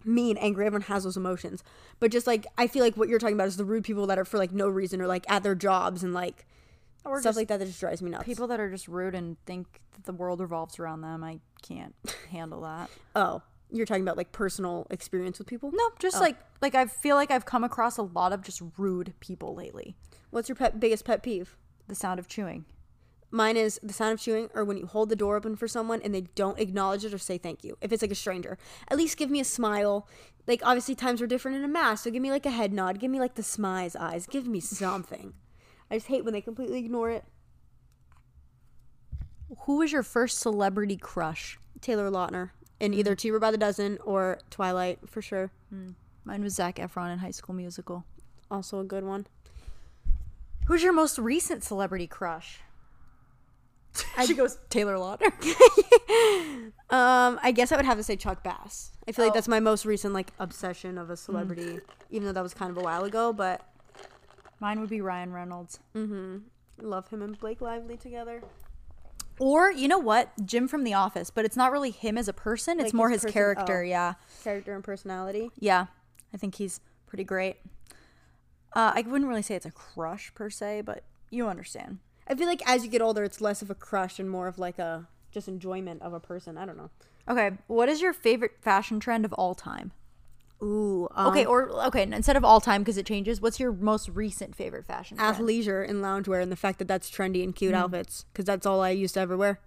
mean, 0.05 0.37
angry. 0.37 0.65
Everyone 0.65 0.83
has 0.83 1.03
those 1.03 1.17
emotions. 1.17 1.63
But 1.99 2.11
just 2.11 2.27
like 2.27 2.45
I 2.57 2.67
feel 2.67 2.83
like 2.83 2.97
what 2.97 3.09
you're 3.09 3.19
talking 3.19 3.35
about 3.35 3.47
is 3.47 3.57
the 3.57 3.65
rude 3.65 3.83
people 3.83 4.07
that 4.07 4.17
are 4.19 4.25
for 4.25 4.37
like 4.37 4.51
no 4.51 4.67
reason 4.67 5.01
or 5.01 5.07
like 5.07 5.29
at 5.29 5.43
their 5.43 5.55
jobs 5.55 6.03
and 6.03 6.13
like 6.13 6.45
Or 7.05 7.21
stuff 7.21 7.35
like 7.35 7.47
that 7.49 7.59
that 7.59 7.65
just 7.65 7.79
drives 7.79 8.01
me 8.01 8.11
nuts. 8.11 8.25
people 8.25 8.47
that 8.47 8.59
are 8.59 8.69
just 8.69 8.87
rude 8.87 9.15
and 9.15 9.37
think 9.45 9.81
that 9.93 10.05
the 10.05 10.13
world 10.13 10.39
revolves 10.39 10.79
around 10.79 11.01
them. 11.01 11.23
I 11.23 11.39
can't 11.61 11.95
handle 12.31 12.61
that. 12.61 12.89
oh, 13.15 13.41
you're 13.71 13.85
talking 13.85 14.03
about 14.03 14.17
like 14.17 14.31
personal 14.31 14.87
experience 14.89 15.37
with 15.37 15.47
people. 15.47 15.71
No, 15.73 15.89
just 15.99 16.17
oh. 16.17 16.21
like 16.21 16.37
like 16.61 16.75
I 16.75 16.85
feel 16.85 17.15
like 17.15 17.31
I've 17.31 17.45
come 17.45 17.63
across 17.63 17.97
a 17.97 18.03
lot 18.03 18.33
of 18.33 18.41
just 18.41 18.61
rude 18.77 19.13
people 19.19 19.55
lately. 19.55 19.95
What's 20.31 20.49
your 20.49 20.55
pet 20.55 20.79
biggest 20.79 21.05
pet 21.05 21.23
peeve? 21.23 21.55
The 21.87 21.95
sound 21.95 22.19
of 22.19 22.27
chewing. 22.27 22.65
Mine 23.31 23.57
is 23.57 23.79
the 23.83 23.93
sound 23.93 24.13
of 24.13 24.19
chewing 24.19 24.49
or 24.55 24.63
when 24.63 24.77
you 24.77 24.87
hold 24.87 25.09
the 25.09 25.15
door 25.15 25.35
open 25.35 25.55
for 25.55 25.67
someone 25.67 26.01
and 26.01 26.13
they 26.13 26.21
don't 26.21 26.59
acknowledge 26.59 27.05
it 27.05 27.13
or 27.13 27.17
say 27.17 27.37
thank 27.37 27.63
you. 27.63 27.77
If 27.81 27.91
it's 27.91 28.01
like 28.01 28.11
a 28.11 28.15
stranger, 28.15 28.57
at 28.87 28.97
least 28.97 29.17
give 29.17 29.29
me 29.29 29.39
a 29.39 29.45
smile. 29.45 30.07
Like 30.47 30.61
obviously 30.63 30.95
times 30.95 31.21
were 31.21 31.27
different 31.27 31.57
in 31.57 31.63
a 31.63 31.67
mask, 31.67 32.03
so 32.03 32.11
give 32.11 32.21
me 32.21 32.31
like 32.31 32.45
a 32.45 32.51
head 32.51 32.73
nod, 32.73 32.99
give 32.99 33.11
me 33.11 33.19
like 33.19 33.35
the 33.35 33.43
smize 33.43 33.95
eyes, 33.95 34.25
give 34.25 34.47
me 34.47 34.59
something. 34.59 35.33
I 35.91 35.95
just 35.95 36.07
hate 36.07 36.23
when 36.23 36.33
they 36.33 36.41
completely 36.41 36.79
ignore 36.79 37.11
it. 37.11 37.23
Who 39.65 39.77
was 39.77 39.91
your 39.91 40.03
first 40.03 40.39
celebrity 40.39 40.97
crush? 40.97 41.59
Taylor 41.81 42.09
Lautner 42.09 42.51
in 42.79 42.93
either 42.93 43.15
mm. 43.15 43.19
Cheaper 43.19 43.39
by 43.39 43.51
the 43.51 43.57
Dozen 43.57 43.99
or 44.03 44.39
Twilight 44.49 44.99
for 45.07 45.21
sure. 45.21 45.51
Mm. 45.73 45.95
Mine 46.23 46.43
was 46.43 46.55
Zac 46.55 46.75
Efron 46.75 47.11
in 47.11 47.19
High 47.19 47.31
School 47.31 47.55
Musical. 47.55 48.05
Also 48.51 48.79
a 48.79 48.83
good 48.83 49.03
one. 49.03 49.27
Who's 50.67 50.83
your 50.83 50.93
most 50.93 51.17
recent 51.17 51.63
celebrity 51.63 52.07
crush? 52.07 52.59
she 54.25 54.33
goes 54.33 54.57
Taylor 54.69 54.95
Lautner. 54.95 55.31
Um, 56.91 57.39
I 57.43 57.51
guess 57.53 57.71
I 57.71 57.75
would 57.75 57.85
have 57.85 57.97
to 57.97 58.03
say 58.03 58.15
Chuck 58.15 58.43
Bass. 58.43 58.91
I 59.07 59.11
feel 59.11 59.23
like 59.25 59.33
that's 59.35 59.47
my 59.47 59.59
most 59.59 59.85
recent 59.85 60.11
like 60.13 60.31
obsession 60.39 60.97
of 60.97 61.11
a 61.11 61.17
celebrity, 61.17 61.79
even 62.09 62.25
though 62.25 62.33
that 62.33 62.41
was 62.41 62.55
kind 62.55 62.71
of 62.71 62.77
a 62.77 62.81
while 62.81 63.03
ago. 63.03 63.31
But 63.31 63.61
Mine 64.59 64.79
would 64.81 64.89
be 64.89 64.99
Ryan 64.99 65.31
Reynolds. 65.31 65.79
Mm-hmm. 65.95 66.37
love 66.81 67.07
him 67.09 67.21
and 67.21 67.37
Blake 67.37 67.61
Lively 67.61 67.95
together. 67.95 68.41
Or 69.39 69.71
you 69.71 69.87
know 69.87 69.99
what, 69.99 70.31
Jim 70.45 70.67
from 70.67 70.83
The 70.83 70.95
Office, 70.95 71.29
but 71.29 71.45
it's 71.45 71.55
not 71.55 71.71
really 71.71 71.91
him 71.91 72.17
as 72.17 72.27
a 72.27 72.33
person. 72.33 72.79
It's 72.79 72.93
more 72.93 73.09
his 73.09 73.21
his, 73.21 73.25
person- 73.25 73.33
character. 73.33 73.81
oh. 73.81 73.85
Yeah, 73.85 74.13
Character 74.43 74.73
and 74.73 74.83
personality. 74.83 75.51
yeah. 75.59 75.85
I 76.33 76.37
think 76.37 76.55
he's 76.55 76.79
pretty 77.07 77.23
great. 77.23 77.57
Uh, 78.73 78.93
I 78.95 79.01
wouldn't 79.07 79.27
really 79.27 79.41
say 79.43 79.55
it's 79.55 79.65
a 79.65 79.71
crush 79.71 80.31
per 80.33 80.49
se, 80.49 80.81
but 80.81 81.03
you 81.29 81.47
understand. 81.47 81.99
I 82.29 82.35
feel 82.35 82.47
like 82.47 82.61
as 82.69 82.83
you 82.83 82.89
get 82.91 83.01
older, 83.01 83.23
it's 83.23 83.41
less 83.41 83.61
of 83.61 83.69
a 83.71 83.75
crush 83.75 84.19
and 84.19 84.29
more 84.29 84.47
of 84.47 84.59
like 84.59 84.77
a 84.79 85.07
just 85.31 85.47
enjoyment 85.47 86.01
of 86.01 86.13
a 86.13 86.19
person. 86.19 86.57
I 86.57 86.65
don't 86.65 86.77
know. 86.77 86.89
Okay, 87.27 87.51
what 87.67 87.89
is 87.89 88.01
your 88.01 88.13
favorite 88.13 88.53
fashion 88.61 88.99
trend 88.99 89.25
of 89.25 89.33
all 89.33 89.55
time? 89.55 89.91
Ooh, 90.61 91.07
um, 91.15 91.27
Okay, 91.27 91.45
or 91.45 91.69
okay, 91.87 92.03
instead 92.03 92.35
of 92.35 92.43
all 92.43 92.59
time 92.59 92.81
because 92.81 92.97
it 92.97 93.05
changes. 93.05 93.39
What's 93.39 93.59
your 93.59 93.71
most 93.71 94.09
recent 94.09 94.55
favorite 94.55 94.85
fashion 94.85 95.17
trend? 95.17 95.35
athleisure 95.37 95.87
and 95.87 96.03
loungewear 96.03 96.41
and 96.41 96.51
the 96.51 96.55
fact 96.57 96.79
that 96.79 96.87
that's 96.87 97.09
trendy 97.09 97.43
and 97.43 97.55
cute 97.55 97.73
outfits 97.73 98.25
because 98.31 98.45
that's 98.45 98.65
all 98.65 98.81
I 98.81 98.89
used 98.89 99.13
to 99.13 99.21
ever 99.21 99.37
wear. 99.37 99.59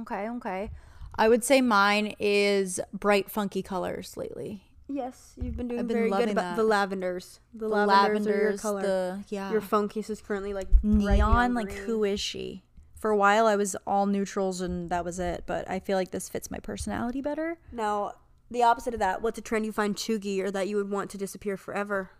Okay, 0.00 0.28
okay. 0.28 0.70
I 1.16 1.28
would 1.28 1.44
say 1.44 1.60
mine 1.60 2.14
is 2.18 2.80
bright, 2.92 3.30
funky 3.30 3.62
colors 3.62 4.16
lately. 4.16 4.62
Yes, 4.92 5.34
you've 5.40 5.56
been 5.56 5.68
doing 5.68 5.80
I've 5.80 5.88
been 5.88 5.96
very 5.96 6.10
good 6.10 6.30
about 6.30 6.42
that. 6.42 6.56
the 6.56 6.64
lavenders. 6.64 7.38
The, 7.54 7.68
The 7.68 7.86
lavenders, 7.86 8.26
are 8.26 8.40
your 8.50 8.58
color. 8.58 8.82
the 8.82 9.24
yeah, 9.28 9.50
Your 9.52 9.60
phone 9.60 9.88
case 9.88 10.10
is 10.10 10.20
currently 10.20 10.52
like 10.52 10.68
bright 10.82 11.16
neon. 11.18 11.54
Like, 11.54 11.68
green. 11.68 11.78
who 11.84 12.04
is 12.04 12.20
she? 12.20 12.64
For 12.96 13.10
a 13.10 13.16
while, 13.16 13.46
I 13.46 13.56
was 13.56 13.76
all 13.86 14.06
neutrals 14.06 14.60
and 14.60 14.90
that 14.90 15.04
was 15.04 15.18
it. 15.18 15.44
But 15.46 15.70
I 15.70 15.78
feel 15.78 15.96
like 15.96 16.10
this 16.10 16.28
fits 16.28 16.50
my 16.50 16.58
personality 16.58 17.20
better. 17.20 17.58
Now, 17.72 18.12
the 18.50 18.62
opposite 18.64 18.92
of 18.94 19.00
that, 19.00 19.22
what's 19.22 19.38
a 19.38 19.42
trend 19.42 19.64
you 19.64 19.72
find 19.72 19.94
chuggy 19.94 20.40
or 20.40 20.50
that 20.50 20.66
you 20.68 20.76
would 20.76 20.90
want 20.90 21.08
to 21.10 21.18
disappear 21.18 21.56
forever? 21.56 22.10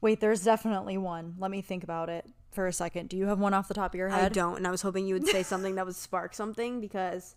Wait, 0.00 0.20
there's 0.20 0.42
definitely 0.44 0.98
one. 0.98 1.34
Let 1.38 1.50
me 1.50 1.62
think 1.62 1.82
about 1.84 2.08
it 2.08 2.26
for 2.50 2.66
a 2.66 2.72
second. 2.72 3.08
Do 3.08 3.16
you 3.16 3.26
have 3.26 3.38
one 3.38 3.54
off 3.54 3.68
the 3.68 3.74
top 3.74 3.94
of 3.94 3.98
your 3.98 4.08
head? 4.08 4.24
I 4.24 4.28
don't, 4.34 4.56
and 4.56 4.66
I 4.66 4.70
was 4.70 4.82
hoping 4.82 5.06
you 5.06 5.14
would 5.14 5.26
say 5.26 5.42
something 5.44 5.76
that 5.76 5.86
would 5.86 5.94
spark 5.96 6.34
something 6.34 6.80
because 6.80 7.36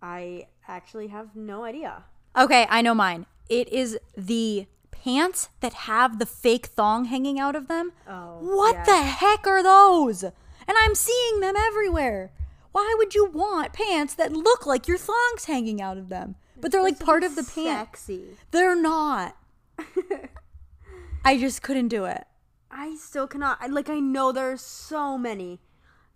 I 0.00 0.46
actually 0.66 1.08
have 1.08 1.34
no 1.36 1.64
idea. 1.64 2.04
Okay, 2.38 2.66
I 2.70 2.82
know 2.82 2.94
mine. 2.94 3.26
It 3.48 3.68
is 3.70 3.98
the 4.16 4.66
pants 4.90 5.48
that 5.60 5.72
have 5.72 6.18
the 6.18 6.26
fake 6.26 6.66
thong 6.66 7.06
hanging 7.06 7.38
out 7.40 7.56
of 7.56 7.68
them. 7.68 7.92
Oh, 8.08 8.38
What 8.40 8.74
yes. 8.76 8.86
the 8.86 9.02
heck 9.02 9.46
are 9.46 9.62
those? 9.62 10.22
And 10.22 10.76
I'm 10.76 10.94
seeing 10.94 11.40
them 11.40 11.56
everywhere. 11.56 12.30
Why 12.72 12.94
would 12.98 13.14
you 13.14 13.26
want 13.26 13.72
pants 13.72 14.14
that 14.14 14.32
look 14.32 14.66
like 14.66 14.86
your 14.86 14.98
thongs 14.98 15.46
hanging 15.46 15.80
out 15.80 15.96
of 15.96 16.08
them? 16.10 16.36
But 16.60 16.70
they're 16.72 16.82
like 16.82 16.98
part 17.00 17.24
of 17.24 17.34
the 17.36 17.42
pants. 17.42 18.00
Sexy. 18.00 18.24
They're 18.50 18.76
not. 18.76 19.36
I 21.24 21.38
just 21.38 21.62
couldn't 21.62 21.88
do 21.88 22.04
it. 22.04 22.24
I 22.70 22.96
still 22.96 23.26
cannot. 23.26 23.58
I, 23.60 23.66
like, 23.66 23.88
I 23.88 23.98
know 23.98 24.30
there 24.30 24.52
are 24.52 24.56
so 24.56 25.16
many, 25.16 25.58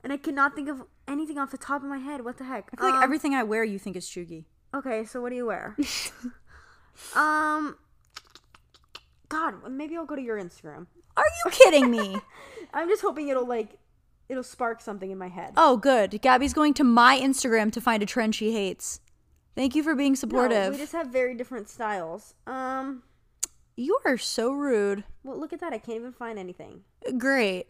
and 0.04 0.12
I 0.12 0.16
cannot 0.18 0.54
think 0.54 0.68
of 0.68 0.82
anything 1.08 1.38
off 1.38 1.50
the 1.50 1.58
top 1.58 1.82
of 1.82 1.88
my 1.88 1.98
head. 1.98 2.24
What 2.24 2.36
the 2.38 2.44
heck? 2.44 2.68
I 2.72 2.76
feel 2.76 2.86
like 2.90 2.96
Um, 2.98 3.02
everything 3.02 3.34
I 3.34 3.42
wear 3.42 3.64
you 3.64 3.78
think 3.78 3.96
is 3.96 4.06
chuggy. 4.06 4.44
Okay, 4.74 5.04
so 5.04 5.20
what 5.20 5.30
do 5.30 5.36
you 5.36 5.46
wear? 5.46 5.76
um, 7.16 7.76
God, 9.28 9.54
maybe 9.70 9.96
I'll 9.96 10.06
go 10.06 10.16
to 10.16 10.22
your 10.22 10.38
Instagram. 10.38 10.86
Are 11.16 11.24
you 11.44 11.50
kidding 11.50 11.90
me? 11.90 12.16
I'm 12.74 12.88
just 12.88 13.02
hoping 13.02 13.28
it'll 13.28 13.46
like, 13.46 13.78
it'll 14.28 14.42
spark 14.42 14.80
something 14.80 15.10
in 15.10 15.18
my 15.18 15.28
head. 15.28 15.52
oh, 15.56 15.76
good. 15.76 16.20
Gabby's 16.22 16.54
going 16.54 16.74
to 16.74 16.84
my 16.84 17.18
Instagram 17.20 17.70
to 17.72 17.80
find 17.80 18.02
a 18.02 18.06
trend 18.06 18.34
she 18.34 18.52
hates. 18.52 19.00
Thank 19.54 19.74
you 19.74 19.82
for 19.82 19.94
being 19.94 20.12
No, 20.12 20.16
supportive. 20.16 20.72
we 20.72 20.78
just 20.78 20.92
have 20.92 21.08
very 21.08 21.34
different 21.34 21.68
styles. 21.68 22.34
Um, 22.46 23.02
You 23.76 23.98
are 24.06 24.16
so 24.16 24.52
rude. 24.52 25.04
Well, 25.22 25.38
look 25.38 25.52
at 25.52 25.60
that. 25.60 25.74
I 25.74 25.78
can't 25.78 25.98
even 25.98 26.12
find 26.12 26.38
anything. 26.38 26.84
Great. 27.18 27.66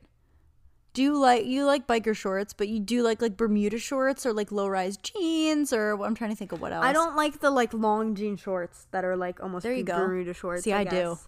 Do 0.94 1.02
you 1.02 1.18
like 1.18 1.46
you 1.46 1.64
like 1.64 1.86
biker 1.86 2.14
shorts, 2.14 2.52
but 2.52 2.68
you 2.68 2.78
do 2.78 3.02
like 3.02 3.22
like 3.22 3.36
Bermuda 3.36 3.78
shorts 3.78 4.26
or 4.26 4.32
like 4.34 4.52
low 4.52 4.68
rise 4.68 4.98
jeans 4.98 5.72
or 5.72 6.02
I'm 6.02 6.14
trying 6.14 6.30
to 6.30 6.36
think 6.36 6.52
of 6.52 6.60
what 6.60 6.72
else. 6.72 6.84
I 6.84 6.92
don't 6.92 7.16
like 7.16 7.40
the 7.40 7.50
like 7.50 7.72
long 7.72 8.14
jean 8.14 8.36
shorts 8.36 8.86
that 8.90 9.04
are 9.04 9.16
like 9.16 9.42
almost 9.42 9.62
There 9.62 9.72
you 9.72 9.84
go. 9.84 9.96
Bermuda 9.96 10.34
shorts. 10.34 10.64
See, 10.64 10.72
I 10.72 10.84
do. 10.84 11.18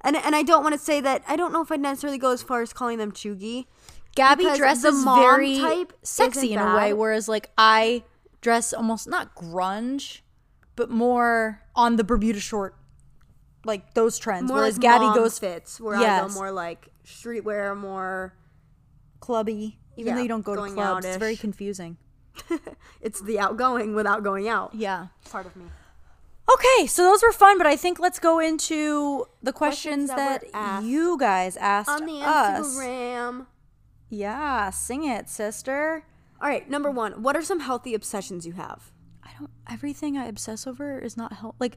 And 0.00 0.16
and 0.16 0.34
I 0.34 0.42
don't 0.42 0.62
want 0.64 0.74
to 0.74 0.80
say 0.80 1.00
that. 1.00 1.22
I 1.28 1.36
don't 1.36 1.52
know 1.52 1.62
if 1.62 1.70
I'd 1.70 1.80
necessarily 1.80 2.18
go 2.18 2.32
as 2.32 2.42
far 2.42 2.60
as 2.62 2.72
calling 2.72 2.98
them 2.98 3.12
chuggy. 3.12 3.66
Gabby 4.16 4.44
dresses 4.56 5.04
mom 5.04 5.20
very 5.20 5.58
type 5.58 5.92
sexy 6.02 6.52
in 6.52 6.58
a 6.58 6.74
way, 6.76 6.92
whereas 6.92 7.28
like 7.28 7.50
I 7.56 8.02
dress 8.40 8.72
almost 8.72 9.08
not 9.08 9.36
grunge, 9.36 10.22
but 10.74 10.90
more 10.90 11.62
on 11.76 11.96
the 11.96 12.04
Bermuda 12.04 12.40
short, 12.40 12.74
like 13.64 13.94
those 13.94 14.18
trends. 14.18 14.48
More 14.48 14.58
whereas 14.58 14.74
like 14.74 14.82
Gabby 14.82 15.14
goes 15.14 15.38
fits, 15.38 15.80
where 15.80 15.96
I 15.96 16.00
Yes. 16.00 16.28
go 16.34 16.34
more 16.40 16.50
like 16.50 16.88
streetwear, 17.04 17.76
more. 17.76 18.34
Clubby, 19.20 19.78
even 19.96 20.08
Yeah, 20.10 20.14
though 20.16 20.22
you 20.22 20.28
don't 20.28 20.44
go 20.44 20.54
to 20.56 20.72
clubs. 20.72 21.04
It's 21.06 21.16
very 21.16 21.36
confusing. 21.36 21.96
It's 23.00 23.20
the 23.20 23.38
outgoing 23.38 23.94
without 23.94 24.22
going 24.24 24.48
out. 24.48 24.74
Yeah. 24.74 25.08
Part 25.30 25.46
of 25.46 25.54
me. 25.56 25.64
Okay, 26.52 26.86
so 26.86 27.02
those 27.02 27.22
were 27.22 27.32
fun, 27.32 27.58
but 27.58 27.66
I 27.66 27.76
think 27.76 27.98
let's 27.98 28.18
go 28.18 28.38
into 28.38 29.26
the 29.42 29.52
questions, 29.52 30.08
Questions 30.10 30.10
that 30.10 30.52
that, 30.52 30.82
you 30.82 31.18
guys 31.18 31.56
asked 31.58 31.90
On 31.90 32.06
the 32.06 32.20
us. 32.24 32.66
Instagram. 32.76 33.46
Yeah, 34.08 34.70
sing 34.70 35.04
it, 35.04 35.28
sister. 35.28 36.04
All 36.40 36.48
right, 36.48 36.68
number 36.68 36.90
one. 36.90 37.22
What 37.22 37.36
are 37.36 37.42
some 37.42 37.60
healthy 37.60 37.92
obsessions 37.94 38.46
you 38.46 38.54
have? 38.54 38.92
I 39.22 39.30
don't. 39.38 39.50
Everything 39.70 40.16
I 40.16 40.26
obsess 40.26 40.66
over 40.66 40.98
is 40.98 41.16
not 41.16 41.34
healthy. 41.34 41.56
Like, 41.60 41.76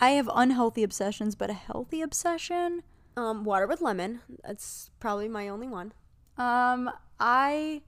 I 0.00 0.10
have 0.10 0.28
unhealthy 0.34 0.82
obsessions, 0.82 1.34
but 1.36 1.48
a 1.50 1.54
healthy 1.54 2.02
obsession. 2.02 2.82
Um, 3.16 3.44
water 3.44 3.66
with 3.68 3.80
lemon. 3.80 4.20
That's 4.44 4.90
probably 4.98 5.28
my 5.28 5.48
only 5.48 5.68
one. 5.68 5.92
Um, 6.38 6.90
I 7.18 7.82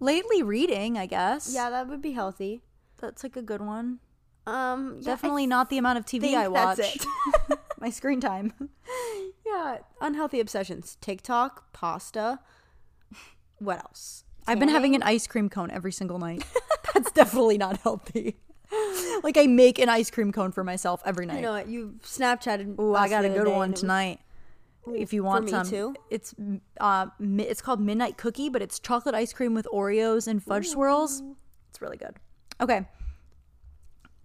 lately 0.00 0.42
reading. 0.42 0.96
I 0.98 1.06
guess. 1.06 1.52
Yeah, 1.54 1.70
that 1.70 1.88
would 1.88 2.02
be 2.02 2.12
healthy. 2.12 2.62
that's 2.98 3.22
like 3.22 3.36
a 3.36 3.42
good 3.42 3.60
one. 3.60 3.98
Um, 4.46 4.94
yeah, 5.00 5.10
I 5.10 5.14
Definitely 5.14 5.46
not 5.46 5.68
the 5.68 5.76
amount 5.78 5.98
of 5.98 6.06
TV 6.06 6.34
I 6.34 6.48
watch. 6.48 6.78
that's 6.78 6.96
it. 6.96 7.06
My 7.80 7.90
screen 7.90 8.20
time. 8.20 8.52
Yeah, 9.46 9.78
unhealthy 10.00 10.40
obsessions. 10.40 10.96
TikTok, 11.00 11.72
pasta. 11.72 12.40
What 13.58 13.78
else? 13.78 14.24
I've 14.46 14.58
been 14.58 14.68
having 14.70 14.94
an 14.94 15.02
ice 15.02 15.26
cream 15.26 15.48
cone 15.50 15.70
every 15.70 15.92
single 15.92 16.18
night. 16.18 16.42
That's 16.94 17.10
definitely 17.12 17.58
not 17.58 17.78
healthy. 17.82 18.36
like 19.22 19.36
I 19.36 19.46
make 19.46 19.78
an 19.78 19.88
ice 19.90 20.10
cream 20.10 20.32
cone 20.32 20.52
for 20.52 20.64
myself 20.64 21.02
every 21.04 21.26
night. 21.26 21.36
You 21.36 21.42
know 21.42 21.52
what? 21.52 21.68
You 21.68 21.94
Snapchatted. 22.02 22.78
Ooh, 22.80 22.94
I 22.94 23.08
got 23.08 23.24
a 23.26 23.28
good 23.28 23.46
one 23.48 23.62
and 23.64 23.70
it 23.70 23.70
was- 23.72 23.80
tonight. 23.80 24.20
If 24.94 25.12
you 25.12 25.22
want 25.22 25.44
me 25.44 25.50
some, 25.50 25.68
too. 25.68 25.94
it's 26.10 26.34
uh, 26.80 27.06
it's 27.20 27.60
called 27.60 27.80
Midnight 27.80 28.16
Cookie, 28.16 28.48
but 28.48 28.62
it's 28.62 28.78
chocolate 28.78 29.14
ice 29.14 29.32
cream 29.32 29.54
with 29.54 29.66
Oreos 29.72 30.26
and 30.28 30.42
fudge 30.42 30.68
swirls. 30.68 31.22
It's 31.70 31.80
really 31.80 31.96
good. 31.96 32.16
Okay, 32.60 32.86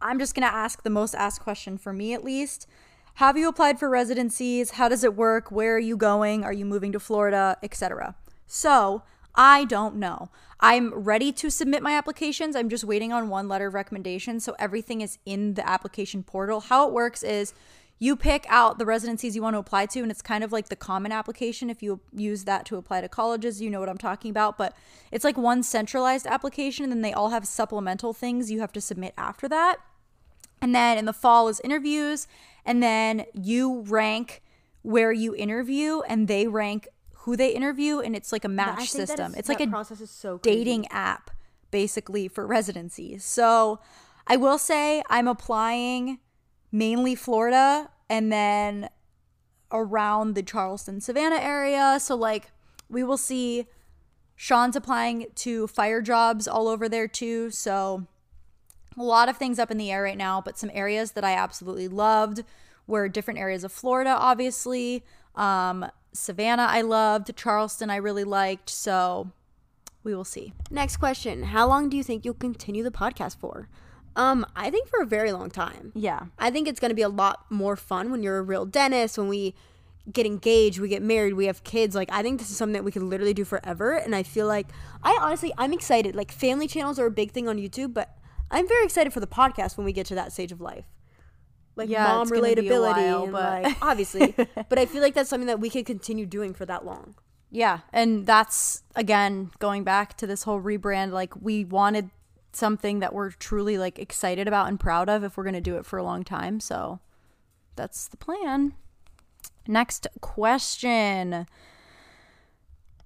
I'm 0.02 0.20
just 0.20 0.36
gonna 0.36 0.48
ask 0.48 0.84
the 0.84 0.90
most 0.90 1.16
asked 1.16 1.42
question 1.42 1.78
for 1.78 1.94
me 1.94 2.14
at 2.14 2.24
least. 2.24 2.68
Have 3.16 3.38
you 3.38 3.48
applied 3.48 3.80
for 3.80 3.90
residencies? 3.90 4.72
How 4.72 4.90
does 4.90 5.04
it 5.04 5.16
work? 5.16 5.52
Where 5.52 5.76
are 5.76 5.80
you 5.80 5.96
going? 5.96 6.44
Are 6.44 6.54
you 6.54 6.66
moving 6.66 6.92
to 6.94 7.00
Florida, 7.00 7.58
etc. 7.62 8.16
So 8.48 9.04
I 9.36 9.66
don't 9.66 9.96
know. 9.96 10.30
I'm 10.60 10.94
ready 10.94 11.32
to 11.34 11.50
submit 11.50 11.82
my 11.82 11.92
applications. 11.92 12.56
I'm 12.56 12.70
just 12.70 12.84
waiting 12.84 13.12
on 13.12 13.30
one 13.30 13.48
letter 13.48 13.68
of 13.68 13.74
recommendation. 13.74 14.40
So 14.40 14.56
everything 14.60 15.02
is 15.02 15.18
in 15.26 15.56
the 15.56 15.68
application 15.68 16.24
portal. 16.24 16.62
How 16.62 16.88
it 16.88 16.94
works 16.94 17.24
is 17.24 17.54
you 18.04 18.16
pick 18.16 18.46
out 18.50 18.80
the 18.80 18.86
residencies 18.86 19.36
you 19.36 19.42
want 19.42 19.54
to 19.54 19.60
apply 19.60 19.86
to, 19.94 20.00
and 20.02 20.12
it's 20.12 20.22
kind 20.22 20.44
of 20.44 20.52
like 20.52 20.68
the 20.70 20.76
common 20.76 21.12
application. 21.12 21.70
If 21.70 21.82
you 21.82 22.02
use 22.30 22.44
that 22.44 22.66
to 22.68 22.76
apply 22.78 23.00
to 23.02 23.08
colleges, 23.08 23.62
you 23.62 23.70
know 23.70 23.80
what 23.80 23.88
I'm 23.90 23.98
talking 24.10 24.30
about. 24.30 24.58
But 24.58 24.76
it's 25.12 25.24
like 25.24 25.38
one 25.38 25.64
centralized 25.64 26.28
application, 26.28 26.84
and 26.84 26.92
then 26.92 27.02
they 27.02 27.14
all 27.14 27.30
have 27.30 27.46
supplemental 27.48 28.12
things 28.14 28.52
you 28.52 28.60
have 28.60 28.74
to 28.74 28.82
submit 28.82 29.14
after 29.18 29.48
that. 29.48 29.78
And 30.62 30.74
then 30.76 30.98
in 30.98 31.06
the 31.06 31.14
fall 31.14 31.48
is 31.48 31.60
interviews, 31.64 32.28
and 32.66 32.82
then 32.84 33.26
you 33.34 33.82
rank 33.88 34.42
where 34.82 35.12
you 35.14 35.34
interview, 35.36 36.02
and 36.02 36.28
they 36.28 36.48
rank 36.48 36.88
who 37.24 37.38
they 37.38 37.52
interview, 37.54 38.00
and 38.00 38.18
it's 38.18 38.32
like 38.34 38.44
a 38.44 38.50
match 38.50 38.90
system. 39.08 39.32
is- 39.32 39.40
it's 39.40 39.50
like 39.50 39.62
a 39.62 39.72
process 39.72 40.02
is 40.02 40.12
so 40.12 40.40
dating 40.40 40.88
app 40.92 41.32
basically 41.72 42.28
for 42.28 42.46
residencies. 42.46 43.24
So 43.24 43.80
I 44.28 44.36
will 44.36 44.58
say 44.58 45.04
I'm 45.10 45.28
applying 45.28 46.20
mainly 46.72 47.16
Florida 47.16 47.90
and 48.10 48.32
then 48.32 48.90
around 49.72 50.36
the 50.36 50.44
Charleston, 50.44 51.02
Savannah 51.02 51.40
area. 51.42 51.98
So 52.00 52.16
like 52.16 52.52
we 52.90 53.04
will 53.04 53.18
see 53.18 53.66
Sean's 54.36 54.76
applying 54.76 55.28
to 55.36 55.68
fire 55.68 56.02
jobs 56.02 56.48
all 56.48 56.68
over 56.68 56.88
there 56.88 57.08
too. 57.08 57.50
So 57.50 58.08
a 58.98 59.04
lot 59.04 59.30
of 59.30 59.38
things 59.38 59.60
up 59.60 59.72
in 59.72 59.78
the 59.78 59.92
air 59.92 60.04
right 60.04 60.18
now, 60.18 60.42
but 60.42 60.58
some 60.58 60.72
areas 60.74 61.12
that 61.14 61.24
I 61.24 61.34
absolutely 61.34 61.88
loved 61.88 62.44
were 62.86 63.10
different 63.10 63.40
areas 63.40 63.64
of 63.64 63.72
Florida, 63.72 64.12
obviously. 64.12 65.04
Um, 65.36 65.90
Savannah, 66.14 66.68
I 66.70 66.82
loved. 66.82 67.36
Charleston, 67.36 67.90
I 67.90 67.96
really 67.96 68.24
liked. 68.24 68.70
So 68.70 69.32
we 70.04 70.14
will 70.14 70.26
see. 70.26 70.54
Next 70.70 70.98
question: 70.98 71.44
How 71.44 71.68
long 71.68 71.90
do 71.90 71.98
you 71.98 72.04
think 72.04 72.26
you'll 72.26 72.34
continue 72.36 72.84
the 72.84 72.92
podcast 72.92 73.38
for? 73.38 73.70
Um, 74.16 74.46
I 74.56 74.70
think 74.70 74.88
for 74.88 75.02
a 75.02 75.06
very 75.06 75.32
long 75.32 75.50
time. 75.50 75.92
Yeah. 75.96 76.26
I 76.38 76.52
think 76.52 76.68
it's 76.68 76.80
going 76.80 76.90
to 76.90 76.96
be 76.96 77.02
a 77.02 77.10
lot 77.10 77.46
more 77.50 77.76
fun 77.76 78.12
when 78.12 78.22
you're 78.24 78.38
a 78.38 78.42
real 78.44 78.66
dentist, 78.66 79.18
when 79.18 79.28
we 79.28 79.56
get 80.12 80.26
engaged, 80.26 80.80
we 80.80 80.88
get 80.90 81.02
married, 81.02 81.34
we 81.34 81.46
have 81.46 81.64
kids. 81.64 81.96
Like, 81.96 82.10
I 82.12 82.22
think 82.22 82.40
this 82.40 82.52
is 82.52 82.58
something 82.58 82.74
that 82.74 82.84
we 82.84 82.92
could 82.92 83.04
literally 83.04 83.34
do 83.34 83.46
forever. 83.46 83.94
And 83.94 84.16
I 84.16 84.22
feel 84.24 84.48
like, 84.48 84.68
I 85.02 85.18
honestly, 85.22 85.52
I'm 85.58 85.74
excited. 85.74 86.16
Like, 86.16 86.32
family 86.32 86.68
channels 86.68 87.00
are 87.00 87.06
a 87.06 87.12
big 87.12 87.32
thing 87.32 87.48
on 87.48 87.58
YouTube, 87.58 87.94
but 87.94 88.16
I'm 88.52 88.68
very 88.68 88.84
excited 88.86 89.14
for 89.14 89.20
the 89.20 89.28
podcast 89.28 89.78
when 89.78 89.86
we 89.86 89.94
get 89.94 90.06
to 90.08 90.16
that 90.16 90.32
stage 90.32 90.52
of 90.52 90.62
life. 90.62 90.86
Like, 91.76 91.90
Yeah, 91.90 92.06
mom 92.06 92.22
it's 92.24 92.32
gonna 92.32 92.42
be 92.56 92.68
a 92.68 92.72
relatability. 92.72 92.96
while, 92.96 93.28
but- 93.28 93.64
like, 93.64 93.78
obviously. 93.82 94.36
but 94.70 94.78
I 94.78 94.86
feel 94.86 95.02
like 95.02 95.16
that's 95.16 95.30
something 95.30 95.48
that 95.48 95.60
we 95.60 95.70
could 95.70 95.86
continue 95.86 96.26
doing 96.28 96.54
for 96.54 96.66
that 96.68 96.86
long. 96.86 97.16
Yeah, 97.50 97.80
and 97.92 98.26
that's 98.26 98.82
again 98.96 99.52
going 99.60 99.84
back 99.84 100.18
to 100.18 100.26
this 100.28 100.42
whole 100.42 100.60
rebrand 100.60 101.12
like 101.12 101.34
we 101.40 101.64
wanted 101.64 102.10
something 102.56 103.00
that 103.00 103.14
we're 103.14 103.32
truly 103.32 103.78
like 103.78 104.00
excited 104.00 104.48
about 104.48 104.68
and 104.68 104.80
proud 104.80 105.10
of 105.10 105.24
if 105.24 105.38
we're 105.38 105.44
going 105.44 105.54
to 105.54 105.62
do 105.62 105.78
it 105.78 105.86
for 105.86 105.98
a 105.98 106.04
long 106.04 106.24
time. 106.24 106.60
So 106.60 107.00
that's 107.76 108.08
the 108.08 108.18
plan. 108.18 108.74
Next 109.68 110.08
question. 110.22 111.48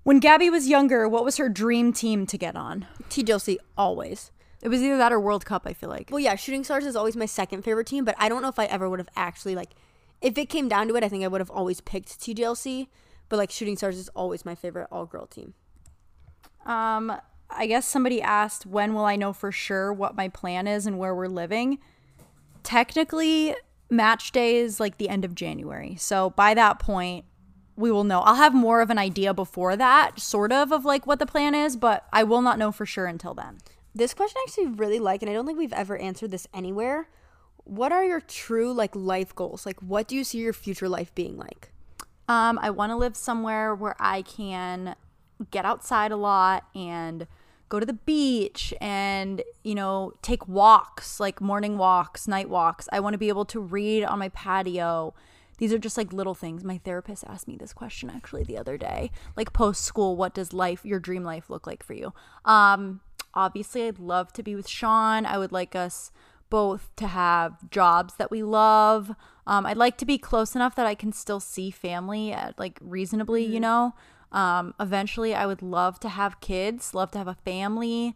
When 0.04 0.20
Gabby 0.20 0.50
was 0.50 0.68
younger, 0.68 1.08
what 1.08 1.26
was 1.26 1.38
her 1.38 1.50
dream 1.50 1.92
team 1.92 2.26
to 2.28 2.38
get 2.38 2.56
on? 2.56 2.88
TGLC, 3.10 3.58
always. 3.78 4.32
It 4.62 4.70
was 4.70 4.82
either 4.82 4.98
that 4.98 5.12
or 5.12 5.20
World 5.20 5.46
Cup, 5.46 5.64
I 5.66 5.74
feel 5.74 5.90
like. 5.90 6.10
Well, 6.10 6.20
yeah, 6.20 6.36
Shooting 6.36 6.64
Stars 6.64 6.86
is 6.86 6.96
always 6.96 7.16
my 7.16 7.26
second 7.26 7.64
favorite 7.64 7.88
team, 7.88 8.06
but 8.06 8.16
I 8.18 8.30
don't 8.30 8.42
know 8.42 8.48
if 8.48 8.58
I 8.58 8.66
ever 8.66 8.90
would 8.90 9.00
have 9.00 9.10
actually 9.16 9.54
like, 9.54 9.72
if 10.22 10.38
it 10.38 10.48
came 10.48 10.68
down 10.68 10.88
to 10.88 10.96
it, 10.96 11.04
I 11.04 11.10
think 11.10 11.24
I 11.24 11.28
would 11.28 11.42
have 11.42 11.52
always 11.52 11.82
picked 11.82 12.20
TGLC. 12.20 12.88
But 13.30 13.38
like 13.38 13.52
Shooting 13.52 13.76
Stars 13.76 13.98
is 13.98 14.10
always 14.10 14.46
my 14.46 14.56
favorite 14.56 14.88
all 14.92 15.06
girl 15.06 15.28
team. 15.28 15.54
Um, 16.66 17.14
I 17.50 17.68
guess 17.68 17.88
somebody 17.88 18.22
asked 18.22 18.66
when 18.66 18.94
will 18.94 19.06
I 19.06 19.16
know 19.16 19.34
for 19.34 19.52
sure 19.52 19.92
what 19.94 20.16
my 20.16 20.28
plan 20.30 20.68
is 20.68 20.86
and 20.86 20.98
where 21.00 21.16
we're 21.16 21.28
living. 21.28 21.80
Technically, 22.64 23.56
match 23.90 24.32
day 24.32 24.58
is 24.58 24.80
like 24.80 24.98
the 24.98 25.10
end 25.10 25.24
of 25.26 25.36
January. 25.36 25.96
So 25.96 26.32
by 26.32 26.54
that 26.54 26.80
point, 26.80 27.26
we 27.76 27.92
will 27.92 28.04
know. 28.04 28.22
I'll 28.22 28.36
have 28.36 28.54
more 28.54 28.82
of 28.82 28.90
an 28.90 28.98
idea 28.98 29.34
before 29.34 29.76
that, 29.76 30.20
sort 30.20 30.52
of, 30.52 30.72
of 30.72 30.84
like 30.84 31.06
what 31.06 31.20
the 31.20 31.26
plan 31.26 31.54
is, 31.56 31.78
but 31.78 32.06
I 32.12 32.24
will 32.24 32.42
not 32.42 32.58
know 32.58 32.72
for 32.72 32.86
sure 32.86 33.06
until 33.06 33.34
then. 33.34 33.60
This 33.94 34.14
question 34.14 34.38
I 34.40 34.46
actually 34.48 34.68
really 34.68 35.00
like, 35.00 35.22
and 35.22 35.30
I 35.30 35.34
don't 35.34 35.46
think 35.46 35.58
we've 35.58 35.74
ever 35.74 35.98
answered 35.98 36.32
this 36.32 36.48
anywhere. 36.54 37.08
What 37.64 37.92
are 37.92 38.04
your 38.04 38.22
true 38.22 38.74
like 38.74 38.96
life 38.96 39.36
goals? 39.36 39.66
Like, 39.66 39.80
what 39.80 40.08
do 40.08 40.16
you 40.16 40.24
see 40.24 40.40
your 40.40 40.54
future 40.54 40.90
life 40.90 41.14
being 41.14 41.38
like? 41.38 41.72
Um, 42.28 42.60
I 42.62 42.72
want 42.72 42.92
to 42.92 42.96
live 42.96 43.16
somewhere 43.16 43.74
where 43.74 43.96
I 44.00 44.22
can 44.22 44.96
get 45.52 45.66
outside 45.66 46.12
a 46.12 46.18
lot 46.18 46.66
and 46.76 47.28
go 47.70 47.80
to 47.80 47.86
the 47.86 47.94
beach 47.94 48.74
and, 48.80 49.42
you 49.64 49.76
know, 49.76 50.14
take 50.22 50.48
walks, 50.48 51.20
like 51.20 51.42
morning 51.42 51.78
walks, 51.78 52.28
night 52.28 52.50
walks. 52.50 52.88
I 52.92 53.00
want 53.00 53.14
to 53.14 53.18
be 53.18 53.30
able 53.30 53.46
to 53.46 53.60
read 53.60 54.04
on 54.04 54.20
my 54.20 54.30
patio. 54.30 55.14
These 55.58 55.74
are 55.74 55.80
just 55.80 55.98
like 55.98 56.14
little 56.14 56.36
things. 56.36 56.64
My 56.64 56.78
therapist 56.78 57.24
asked 57.28 57.48
me 57.48 57.58
this 57.58 57.74
question 57.74 58.10
actually 58.10 58.44
the 58.44 58.58
other 58.58 58.78
day. 58.78 59.12
Like 59.36 59.54
post 59.54 59.84
school, 59.84 60.16
what 60.16 60.34
does 60.34 60.54
life, 60.54 60.86
your 60.86 61.00
dream 61.00 61.24
life 61.24 61.50
look 61.50 61.68
like 61.68 61.84
for 61.84 61.94
you? 61.94 62.14
Um, 62.46 63.02
obviously 63.34 63.88
I'd 63.88 64.00
love 64.00 64.32
to 64.34 64.44
be 64.44 64.56
with 64.56 64.68
Sean. 64.68 65.26
I 65.26 65.38
would 65.38 65.52
like 65.52 65.76
us 65.76 66.12
both 66.50 66.90
to 66.96 67.08
have 67.08 67.70
jobs 67.70 68.16
that 68.16 68.32
we 68.32 68.44
love. 68.44 69.14
Um, 69.46 69.66
I'd 69.66 69.78
like 69.78 69.98
to 69.98 70.06
be 70.06 70.18
close 70.18 70.56
enough 70.56 70.76
that 70.76 70.86
I 70.86 70.96
can 70.96 71.12
still 71.12 71.40
see 71.40 71.72
family 71.72 72.32
at 72.32 72.58
like 72.58 72.80
reasonably, 72.82 73.44
you 73.44 73.60
know. 73.60 73.94
Um, 74.32 74.74
eventually, 74.80 75.34
I 75.34 75.46
would 75.46 75.62
love 75.62 76.00
to 76.02 76.10
have 76.10 76.40
kids, 76.42 76.94
love 76.94 77.12
to 77.12 77.18
have 77.18 77.28
a 77.28 77.36
family. 77.36 78.16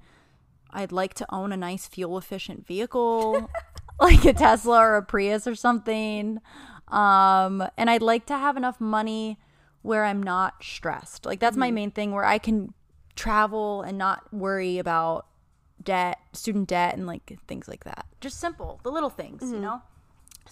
I'd 0.71 0.91
like 0.91 1.13
to 1.15 1.25
own 1.33 1.51
a 1.51 1.57
nice 1.57 1.87
fuel 1.87 2.17
efficient 2.17 2.65
vehicle, 2.65 3.49
like 3.99 4.25
a 4.25 4.33
Tesla 4.33 4.79
or 4.79 4.97
a 4.97 5.03
Prius 5.03 5.47
or 5.47 5.55
something. 5.55 6.39
Um, 6.87 7.63
and 7.77 7.89
I'd 7.89 8.01
like 8.01 8.25
to 8.27 8.37
have 8.37 8.57
enough 8.57 8.79
money 8.81 9.39
where 9.81 10.05
I'm 10.05 10.21
not 10.21 10.63
stressed. 10.63 11.25
Like 11.25 11.39
that's 11.39 11.57
my 11.57 11.71
main 11.71 11.91
thing 11.91 12.11
where 12.11 12.25
I 12.25 12.37
can 12.37 12.73
travel 13.15 13.81
and 13.81 13.97
not 13.97 14.33
worry 14.33 14.77
about 14.77 15.27
debt, 15.83 16.19
student 16.33 16.67
debt 16.67 16.95
and 16.95 17.07
like 17.07 17.39
things 17.47 17.67
like 17.67 17.83
that. 17.85 18.05
Just 18.19 18.39
simple, 18.39 18.79
the 18.83 18.91
little 18.91 19.09
things, 19.09 19.51
you 19.51 19.59
know? 19.59 19.81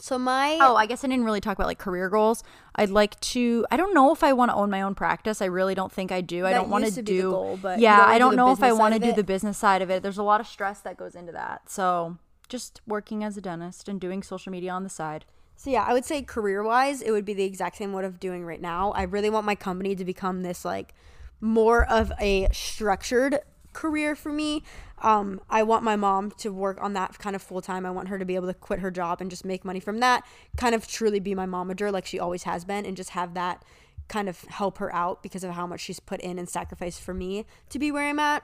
So 0.02 0.18
my 0.18 0.58
Oh, 0.62 0.76
I 0.76 0.86
guess 0.86 1.04
I 1.04 1.08
didn't 1.08 1.26
really 1.26 1.42
talk 1.42 1.58
about 1.58 1.68
like 1.68 1.80
career 1.80 2.10
goals. 2.10 2.44
I'd 2.76 2.90
like 2.90 3.20
to. 3.20 3.66
I 3.70 3.78
don't 3.78 3.94
know 3.94 4.14
if 4.14 4.24
I 4.24 4.34
want 4.34 4.52
to 4.52 4.56
own 4.56 4.70
my 4.70 4.82
own 4.82 4.96
practice. 4.96 5.42
I 5.42 5.46
really 5.46 5.76
don't 5.76 5.92
think 5.92 6.12
I 6.12 6.22
do. 6.22 6.46
I 6.46 6.54
don't 6.54 6.70
want 6.70 6.86
to 6.86 6.92
to 6.92 7.04
be 7.04 7.18
the 7.18 7.22
do. 7.22 7.32
goal, 7.32 7.60
but 7.62 7.80
yeah, 7.80 8.04
I 8.06 8.14
do 8.14 8.20
don't 8.20 8.32
the 8.32 8.38
know 8.38 8.52
if 8.52 8.64
I 8.64 8.72
want 8.72 8.94
to 8.94 9.00
do 9.00 9.14
the 9.14 9.24
business 9.24 9.58
side 9.58 9.82
of 9.82 9.90
it. 9.90 10.02
There's 10.02 10.18
a 10.18 10.24
lot 10.24 10.40
of 10.40 10.48
stress 10.48 10.80
that 10.82 10.98
goes 10.98 11.16
into 11.16 11.32
that. 11.34 11.70
So 11.70 12.18
just 12.48 12.82
working 12.88 13.24
as 13.24 13.38
a 13.38 13.42
dentist 13.42 13.88
and 13.88 14.00
doing 14.02 14.24
social 14.24 14.52
media 14.52 14.72
on 14.72 14.84
the 14.84 14.90
side. 14.90 15.26
So 15.56 15.70
yeah, 15.70 15.84
I 15.84 15.94
would 15.94 16.06
say 16.06 16.22
career 16.22 16.64
wise, 16.64 17.02
it 17.02 17.12
would 17.12 17.26
be 17.26 17.34
the 17.34 17.44
exact 17.44 17.78
same 17.78 17.92
what 17.92 18.06
I'm 18.06 18.14
doing 18.14 18.46
right 18.46 18.62
now. 18.62 18.92
I 18.94 19.04
really 19.04 19.30
want 19.30 19.46
my 19.46 19.56
company 19.56 19.96
to 19.96 20.06
become 20.06 20.42
this 20.42 20.64
like 20.64 20.94
more 21.42 21.86
of 21.86 22.12
a 22.20 22.48
structured 22.52 23.40
career 23.74 24.16
for 24.16 24.32
me. 24.32 24.64
Um, 25.02 25.42
I 25.50 25.64
want 25.64 25.84
my 25.84 25.96
mom 25.96 26.32
to 26.40 26.52
work 26.52 26.82
on 26.82 26.94
that 26.94 27.18
kind 27.20 27.36
of 27.36 27.42
full 27.42 27.62
time. 27.62 27.86
I 27.86 27.92
want 27.92 28.10
her 28.10 28.20
to 28.20 28.26
be 28.26 28.36
able 28.36 28.48
to 28.48 28.54
quit 28.54 28.80
her 28.80 28.92
job 28.92 29.22
and 29.22 29.30
just 29.30 29.46
make 29.46 29.64
money 29.64 29.80
from 29.80 30.00
that. 30.00 30.26
Kind 30.58 30.76
of 30.76 30.88
truly 30.88 31.20
be 31.20 31.36
my 31.36 31.46
momager 31.46 31.92
like 31.92 32.06
she 32.06 32.20
always 32.20 32.44
has 32.44 32.66
been, 32.66 32.86
and 32.86 32.98
just 32.98 33.12
have 33.12 33.34
that 33.34 33.64
kind 34.08 34.28
of 34.28 34.42
help 34.46 34.80
her 34.80 34.94
out 34.94 35.24
because 35.24 35.44
of 35.44 35.52
how 35.52 35.68
much 35.68 35.82
she's 35.82 36.00
put 36.00 36.20
in 36.22 36.40
and 36.40 36.50
sacrificed 36.50 37.02
for 37.02 37.14
me 37.14 37.46
to 37.70 37.80
be 37.80 37.92
where 37.92 38.10
I'm 38.10 38.20
at. 38.20 38.44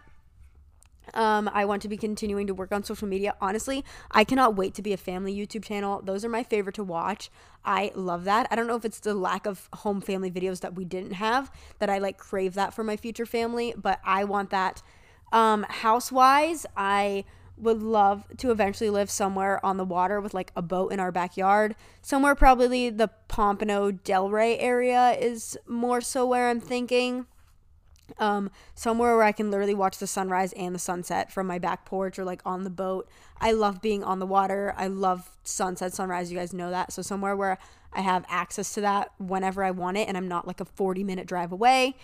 Um, 1.13 1.49
I 1.53 1.65
want 1.65 1.81
to 1.83 1.87
be 1.87 1.97
continuing 1.97 2.47
to 2.47 2.53
work 2.53 2.71
on 2.71 2.83
social 2.83 3.07
media. 3.07 3.35
Honestly, 3.39 3.85
I 4.11 4.23
cannot 4.23 4.55
wait 4.55 4.73
to 4.75 4.81
be 4.81 4.93
a 4.93 4.97
family 4.97 5.35
YouTube 5.35 5.63
channel. 5.63 6.01
Those 6.03 6.25
are 6.25 6.29
my 6.29 6.43
favorite 6.43 6.75
to 6.75 6.83
watch. 6.83 7.29
I 7.63 7.91
love 7.95 8.23
that. 8.25 8.47
I 8.49 8.55
don't 8.55 8.67
know 8.67 8.75
if 8.75 8.85
it's 8.85 8.99
the 8.99 9.13
lack 9.13 9.45
of 9.45 9.69
home 9.73 10.01
family 10.01 10.31
videos 10.31 10.61
that 10.61 10.75
we 10.75 10.85
didn't 10.85 11.13
have 11.13 11.51
that 11.79 11.89
I 11.89 11.99
like 11.99 12.17
crave 12.17 12.53
that 12.55 12.73
for 12.73 12.83
my 12.83 12.97
future 12.97 13.25
family, 13.25 13.73
but 13.77 13.99
I 14.03 14.23
want 14.23 14.49
that. 14.49 14.81
Um, 15.35 15.63
house-wise, 15.63 16.65
I 16.77 17.25
would 17.57 17.83
love 17.83 18.25
to 18.37 18.51
eventually 18.51 18.89
live 18.89 19.09
somewhere 19.09 19.63
on 19.65 19.75
the 19.75 19.83
water 19.83 20.21
with 20.21 20.33
like 20.33 20.51
a 20.55 20.61
boat 20.61 20.93
in 20.93 20.99
our 20.99 21.11
backyard. 21.11 21.75
Somewhere 22.01 22.35
probably 22.35 22.89
the 22.89 23.09
Pompano 23.27 23.91
Delray 23.91 24.55
area 24.59 25.11
is 25.11 25.57
more 25.67 25.99
so 25.99 26.25
where 26.25 26.49
I'm 26.49 26.61
thinking 26.61 27.27
um 28.19 28.51
somewhere 28.75 29.15
where 29.15 29.25
I 29.25 29.31
can 29.31 29.49
literally 29.49 29.73
watch 29.73 29.97
the 29.97 30.05
sunrise 30.05 30.53
and 30.53 30.75
the 30.75 30.79
sunset 30.79 31.31
from 31.31 31.47
my 31.47 31.57
back 31.57 31.85
porch 31.85 32.19
or 32.19 32.23
like 32.23 32.41
on 32.45 32.63
the 32.63 32.69
boat. 32.69 33.09
I 33.41 33.51
love 33.51 33.81
being 33.81 34.03
on 34.03 34.19
the 34.19 34.27
water. 34.27 34.73
I 34.77 34.87
love 34.87 35.31
sunset, 35.43 35.93
sunrise. 35.93 36.31
You 36.31 36.37
guys 36.37 36.53
know 36.53 36.69
that. 36.69 36.93
So 36.93 37.01
somewhere 37.01 37.35
where 37.35 37.57
I 37.91 38.01
have 38.01 38.23
access 38.29 38.73
to 38.75 38.81
that 38.81 39.11
whenever 39.17 39.63
I 39.63 39.71
want 39.71 39.97
it 39.97 40.07
and 40.07 40.15
I'm 40.15 40.27
not 40.27 40.47
like 40.47 40.61
a 40.61 40.65
40 40.65 41.03
minute 41.03 41.27
drive 41.27 41.51
away. 41.51 41.95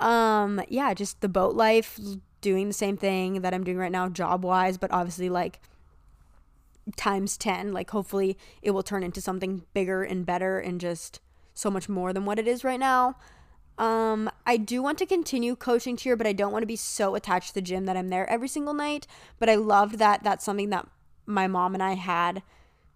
Um 0.00 0.62
yeah, 0.68 0.94
just 0.94 1.20
the 1.20 1.28
boat 1.28 1.54
life, 1.54 2.00
doing 2.44 2.68
the 2.68 2.74
same 2.74 2.98
thing 2.98 3.40
that 3.40 3.54
I'm 3.54 3.64
doing 3.64 3.78
right 3.78 3.90
now 3.90 4.10
job 4.10 4.44
wise, 4.44 4.76
but 4.76 4.92
obviously 4.92 5.30
like 5.30 5.60
times 6.96 7.38
10 7.38 7.72
like 7.72 7.88
hopefully 7.90 8.36
it 8.60 8.72
will 8.72 8.82
turn 8.82 9.02
into 9.02 9.18
something 9.18 9.62
bigger 9.72 10.02
and 10.02 10.26
better 10.26 10.58
and 10.58 10.78
just 10.78 11.18
so 11.54 11.70
much 11.70 11.88
more 11.88 12.12
than 12.12 12.26
what 12.26 12.38
it 12.38 12.46
is 12.46 12.62
right 12.62 12.78
now. 12.78 13.16
Um 13.78 14.30
i 14.46 14.56
do 14.56 14.82
want 14.82 14.98
to 14.98 15.06
continue 15.06 15.56
coaching 15.56 15.96
cheer 15.96 16.14
but 16.14 16.28
i 16.28 16.32
don't 16.32 16.52
want 16.52 16.62
to 16.62 16.74
be 16.74 16.76
so 16.76 17.16
attached 17.16 17.48
to 17.48 17.54
the 17.54 17.62
gym 17.62 17.86
that 17.86 17.96
i'm 17.96 18.08
there 18.08 18.30
every 18.30 18.46
single 18.46 18.72
night 18.72 19.08
but 19.40 19.48
i 19.48 19.56
loved 19.56 19.98
that 19.98 20.22
that's 20.22 20.44
something 20.44 20.70
that 20.70 20.86
my 21.26 21.48
mom 21.48 21.74
and 21.74 21.82
i 21.82 21.94
had 21.94 22.44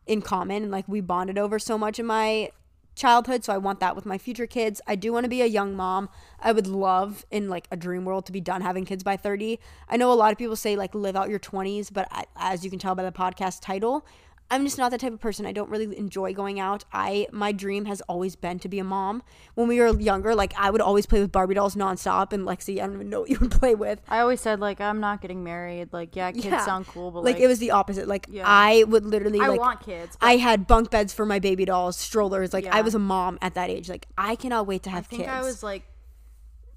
in 0.07 0.23
common 0.23 0.63
and 0.63 0.71
like 0.71 0.87
we 0.87 1.01
bonded 1.01 1.37
over 1.37 1.59
so 1.59 1.77
much 1.77 1.99
in 1.99 2.07
my 2.07 2.53
childhood 2.99 3.45
so 3.45 3.53
i 3.53 3.59
want 3.59 3.81
that 3.81 3.97
with 3.97 4.05
my 4.05 4.19
future 4.19 4.47
kids. 4.47 4.81
I 4.87 4.97
do 4.97 5.13
want 5.13 5.25
to 5.25 5.29
be 5.31 5.41
a 5.41 5.47
young 5.47 5.75
mom. 5.75 6.09
I 6.41 6.53
would 6.53 6.67
love 6.67 7.25
in 7.31 7.49
like 7.49 7.67
a 7.71 7.77
dream 7.77 8.05
world 8.05 8.27
to 8.27 8.33
be 8.33 8.41
done 8.41 8.61
having 8.61 8.85
kids 8.85 9.03
by 9.03 9.17
30 9.17 9.59
i 9.89 9.97
know 9.97 10.13
a 10.13 10.15
lot 10.15 10.33
of 10.33 10.39
people 10.39 10.57
say 10.57 10.77
like 10.77 10.95
live 10.95 11.17
out 11.17 11.29
your 11.29 11.39
20s 11.39 11.93
but 11.93 12.09
I, 12.11 12.25
as 12.37 12.65
you 12.65 12.71
can 12.71 12.79
tell 12.79 12.95
by 12.95 13.05
the 13.05 13.13
podcast 13.13 13.61
title 13.61 14.05
i'm 14.51 14.65
just 14.65 14.79
not 14.79 14.91
that 14.91 15.01
type 15.01 15.13
of 15.13 15.21
person 15.21 15.45
i 15.47 15.53
don't 15.53 15.69
really 15.71 15.97
enjoy 15.99 16.33
going 16.33 16.59
out 16.59 16.85
i 16.93 17.27
my 17.33 17.53
dream 17.53 17.85
has 17.85 18.01
always 18.03 18.35
been 18.37 18.59
to 18.59 18.69
be 18.69 18.79
a 18.79 18.85
mom 18.85 19.23
when 19.55 19.69
we 19.69 19.79
were 19.79 19.89
younger 20.01 20.35
like 20.35 20.53
i 20.59 20.71
would 20.71 20.81
always 20.81 21.07
play 21.07 21.21
with 21.21 21.31
barbie 21.31 21.55
dolls 21.55 21.75
nonstop 21.75 22.33
and 22.33 22.47
lexi 22.47 22.75
i 22.83 22.87
don't 22.87 22.95
even 22.95 23.11
know 23.11 23.21
what 23.21 23.31
you 23.31 23.39
would 23.39 23.51
play 23.51 23.75
with 23.75 24.01
I 24.09 24.21
always 24.21 24.41
said 24.41 24.61
like 24.61 24.81
I'm 24.81 25.01
not 25.01 25.21
getting 25.21 25.45
married. 25.45 25.93
Like 25.93 26.17
yeah, 26.17 26.33
kids 26.33 26.47
Yeah. 26.47 26.65
sound 26.65 26.87
cool, 26.87 27.11
but 27.11 27.25
like, 27.25 27.35
like, 27.35 27.43
it 27.43 27.47
was 27.47 27.59
the 27.59 27.73
opposite 27.73 28.09
like 28.09 28.27
Yeah. 28.31 28.45
i 28.47 28.85
would 28.85 29.05
literally 29.05 29.41
I 29.41 29.49
like 29.49 29.61
want 29.61 29.81
kids. 29.81 30.17
I 30.21 30.37
had 30.37 30.67
bunk 30.67 30.91
beds 30.91 31.13
for 31.13 31.27
my 31.27 31.39
baby 31.39 31.65
dolls, 31.65 31.97
strollers. 31.99 32.53
Like 32.53 32.67
I 32.67 32.81
was 32.81 32.95
a 32.95 32.99
mom 32.99 33.39
at 33.43 33.55
that 33.55 33.69
age. 33.71 33.89
Like 33.89 34.07
I 34.17 34.35
cannot 34.37 34.67
wait 34.67 34.83
to 34.85 34.91
have 34.91 35.09
kids. 35.09 35.21
I 35.23 35.25
think 35.25 35.29
kids. 35.31 35.45
I 35.45 35.47
was 35.47 35.63
like 35.63 35.83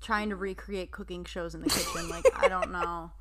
trying 0.02 0.30
to 0.30 0.36
recreate 0.36 0.92
cooking 0.92 1.24
shows 1.26 1.56
in 1.56 1.62
the 1.62 1.70
kitchen. 1.70 2.10
Like 2.10 2.26
I 2.36 2.48
don't 2.48 2.72
know. 2.72 3.12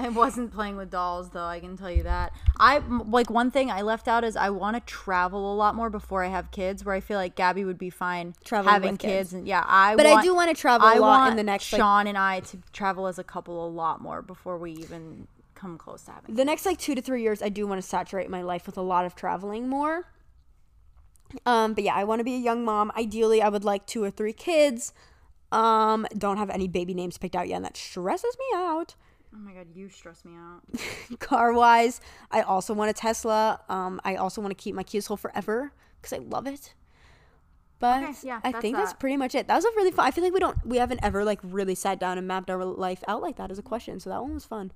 I 0.00 0.08
wasn't 0.08 0.52
playing 0.52 0.76
with 0.76 0.90
dolls 0.90 1.30
though. 1.30 1.44
I 1.46 1.60
can 1.60 1.76
tell 1.76 1.90
you 1.90 2.02
that. 2.04 2.32
I 2.58 2.78
like 2.78 3.30
one 3.30 3.50
thing 3.50 3.70
I 3.70 3.82
left 3.82 4.08
out 4.08 4.24
is 4.24 4.36
I 4.36 4.50
want 4.50 4.76
to 4.76 4.80
travel 4.80 5.52
a 5.52 5.54
lot 5.54 5.74
more 5.74 5.90
before 5.90 6.24
I 6.24 6.28
have 6.28 6.50
kids. 6.50 6.84
Where 6.84 6.94
I 6.94 7.00
feel 7.00 7.18
like 7.18 7.34
Gabby 7.36 7.64
would 7.64 7.78
be 7.78 7.90
fine 7.90 8.34
Traveling 8.44 8.72
having 8.72 8.90
with 8.92 9.00
kids. 9.00 9.30
kids. 9.30 9.32
and 9.34 9.46
yeah, 9.46 9.64
I. 9.66 9.94
But 9.96 10.06
I 10.06 10.22
do 10.22 10.34
wanna 10.34 10.54
travel 10.54 10.86
a 10.88 10.92
I 10.92 10.98
lot 10.98 11.14
in 11.16 11.20
want 11.26 11.36
the 11.36 11.42
next, 11.44 11.72
like- 11.72 11.78
Sean 11.80 12.06
and 12.06 12.18
I 12.18 12.40
to 12.40 12.58
travel 12.72 13.06
as 13.06 13.18
a 13.18 13.24
couple 13.24 13.66
a 13.66 13.68
lot 13.68 14.00
more 14.00 14.22
before 14.22 14.58
we 14.58 14.72
even 14.72 15.28
come 15.54 15.78
close 15.78 16.02
to 16.04 16.10
having. 16.12 16.34
the 16.34 16.44
next 16.44 16.66
like 16.66 16.78
two 16.78 16.94
to 16.94 17.00
three 17.02 17.22
years, 17.22 17.40
I 17.42 17.48
do 17.48 17.66
want 17.66 17.80
to 17.80 17.86
saturate 17.86 18.28
my 18.28 18.42
life 18.42 18.66
with 18.66 18.76
a 18.76 18.82
lot 18.82 19.04
of 19.06 19.14
traveling 19.14 19.68
more. 19.68 20.06
Um, 21.46 21.74
but 21.74 21.84
yeah, 21.84 21.94
I 21.94 22.04
want 22.04 22.20
to 22.20 22.24
be 22.24 22.34
a 22.34 22.38
young 22.38 22.64
mom. 22.64 22.92
Ideally, 22.96 23.42
I 23.42 23.48
would 23.48 23.64
like 23.64 23.86
two 23.86 24.02
or 24.02 24.10
three 24.10 24.32
kids. 24.32 24.92
Um, 25.52 26.06
don't 26.16 26.36
have 26.36 26.50
any 26.50 26.68
baby 26.68 26.94
names 26.94 27.18
picked 27.18 27.34
out 27.36 27.48
yet, 27.48 27.56
and 27.56 27.64
that 27.64 27.76
stresses 27.76 28.36
me 28.38 28.44
out. 28.56 28.94
Oh 29.34 29.38
my 29.38 29.52
god, 29.52 29.66
you 29.74 29.88
stress 29.88 30.24
me 30.24 30.32
out. 30.36 31.18
Car 31.18 31.52
wise, 31.52 32.00
I 32.30 32.42
also 32.42 32.72
want 32.72 32.90
a 32.90 32.94
Tesla. 32.94 33.60
Um, 33.68 34.00
I 34.04 34.14
also 34.16 34.40
want 34.40 34.56
to 34.56 34.62
keep 34.62 34.74
my 34.74 34.84
Kia 34.84 35.00
Soul 35.00 35.16
forever 35.16 35.72
because 36.00 36.12
I 36.12 36.22
love 36.22 36.46
it. 36.46 36.74
But 37.80 38.02
Okay, 38.04 38.12
yeah, 38.22 38.40
I 38.44 38.52
think 38.52 38.76
that's 38.76 38.92
pretty 38.92 39.16
much 39.16 39.34
it. 39.34 39.48
That 39.48 39.56
was 39.56 39.64
a 39.64 39.68
really 39.76 39.90
fun. 39.90 40.06
I 40.06 40.10
feel 40.12 40.22
like 40.24 40.32
we 40.32 40.38
don't, 40.40 40.64
we 40.64 40.76
haven't 40.78 41.00
ever 41.02 41.24
like 41.24 41.40
really 41.42 41.74
sat 41.74 41.98
down 41.98 42.16
and 42.16 42.26
mapped 42.28 42.48
our 42.48 42.64
life 42.64 43.02
out 43.08 43.20
like 43.20 43.36
that 43.36 43.50
as 43.50 43.58
a 43.58 43.62
question. 43.62 43.98
So 43.98 44.10
that 44.10 44.22
one 44.22 44.34
was 44.34 44.44
fun. 44.44 44.70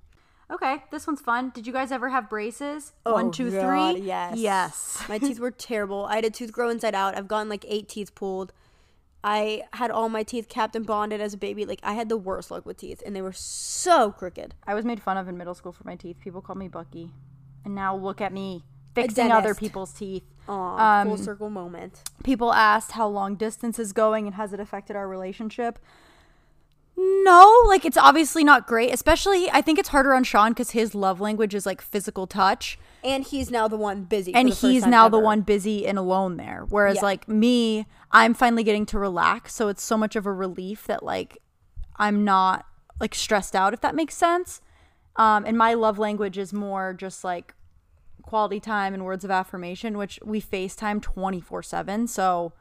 Okay, 0.51 0.83
this 0.91 1.07
one's 1.07 1.21
fun. 1.21 1.51
Did 1.55 1.67
you 1.67 1.73
guys 1.73 1.93
ever 1.93 2.09
have 2.09 2.29
braces? 2.29 2.93
One, 3.05 3.31
two, 3.31 3.51
three. 3.51 3.59
Oh, 3.61 3.63
God, 3.95 3.99
Yes. 3.99 4.39
Yes. 4.39 5.03
my 5.09 5.19
teeth 5.19 5.39
were 5.39 5.51
terrible. 5.51 6.07
I 6.07 6.17
had 6.17 6.25
a 6.25 6.31
tooth 6.31 6.53
grow 6.53 6.71
inside 6.71 6.95
out. 6.95 7.17
I've 7.17 7.29
gotten 7.29 7.49
like 7.49 7.65
eight 7.69 7.89
teeth 7.89 8.15
pulled. 8.15 8.53
I 9.25 9.65
had 9.73 9.91
all 9.91 10.09
my 10.09 10.23
teeth 10.23 10.49
capped 10.49 10.77
and 10.77 10.87
bonded 10.87 11.21
as 11.21 11.35
a 11.35 11.39
baby. 11.39 11.65
Like 11.67 11.81
I 11.83 11.95
had 11.95 12.09
the 12.09 12.17
worst 12.17 12.51
luck 12.51 12.65
with 12.65 12.77
teeth, 12.79 13.03
and 13.05 13.15
they 13.17 13.23
were 13.23 13.33
so 13.33 14.13
crooked. 14.13 14.55
I 14.67 14.75
was 14.75 14.85
made 14.85 15.03
fun 15.03 15.17
of 15.17 15.29
in 15.29 15.37
middle 15.37 15.55
school 15.55 15.73
for 15.73 15.85
my 15.85 15.97
teeth. 15.97 16.19
People 16.21 16.41
called 16.41 16.59
me 16.59 16.69
Bucky. 16.69 17.11
And 17.65 17.75
now 17.75 17.97
look 17.97 18.21
at 18.21 18.33
me 18.33 18.65
fixing 18.95 19.31
other 19.33 19.55
people's 19.55 19.93
teeth. 19.93 20.25
Aw, 20.49 21.01
Um, 21.03 21.09
full 21.09 21.17
circle 21.19 21.51
moment. 21.51 22.03
People 22.25 22.53
asked 22.53 22.93
how 22.93 23.07
long 23.09 23.35
distance 23.35 23.79
is 23.79 23.93
going 23.93 24.27
and 24.27 24.37
has 24.37 24.53
it 24.53 24.61
affected 24.61 24.97
our 24.97 25.07
relationship? 25.09 25.79
No, 27.01 27.63
like 27.69 27.85
it's 27.85 27.97
obviously 27.97 28.43
not 28.43 28.67
great. 28.67 28.93
Especially, 28.93 29.49
I 29.51 29.61
think 29.63 29.79
it's 29.79 29.91
harder 29.91 30.13
on 30.15 30.25
Sean 30.25 30.51
because 30.51 30.73
his 30.73 30.95
love 30.97 31.21
language 31.21 31.55
is 31.55 31.65
like 31.65 31.81
physical 31.81 32.27
touch. 32.27 32.77
And 33.05 33.23
he's 33.23 33.51
now 33.53 33.69
the 33.69 33.77
one 33.77 34.03
busy. 34.03 34.35
and 34.35 34.49
he's 34.49 34.85
now 34.85 35.09
the 35.09 35.21
one 35.21 35.43
busy 35.43 35.87
and 35.87 35.97
alone 35.97 36.37
there 36.37 36.65
whereas 36.69 36.97
Yeah. 36.97 37.03
like 37.05 37.29
me 37.29 37.87
i'm 38.11 38.35
finally 38.35 38.65
getting 38.65 38.85
to 38.87 38.99
relax 38.99 39.55
so 39.55 39.69
it's 39.69 39.85
so 39.85 39.97
much 39.97 40.17
of 40.17 40.27
a 40.27 40.33
relief 40.33 40.85
that 40.89 41.05
like 41.05 41.39
i'm 41.97 42.25
not 42.25 42.67
like 43.01 43.15
stressed 43.15 43.55
out 43.55 43.73
if 43.73 43.81
that 43.83 43.95
makes 43.95 44.15
sense 44.17 44.61
um 45.15 45.45
and 45.47 45.57
my 45.57 45.75
love 45.75 45.97
language 46.01 46.37
is 46.37 46.53
more 46.53 46.93
just 46.93 47.23
like 47.23 47.55
quality 48.23 48.59
time 48.59 48.93
and 48.93 49.05
words 49.05 49.25
of 49.25 49.31
affirmation 49.31 49.97
which 49.97 50.19
we 50.25 50.41
facetime 50.41 51.01
24 51.01 51.63
7 51.63 52.09
so 52.09 52.53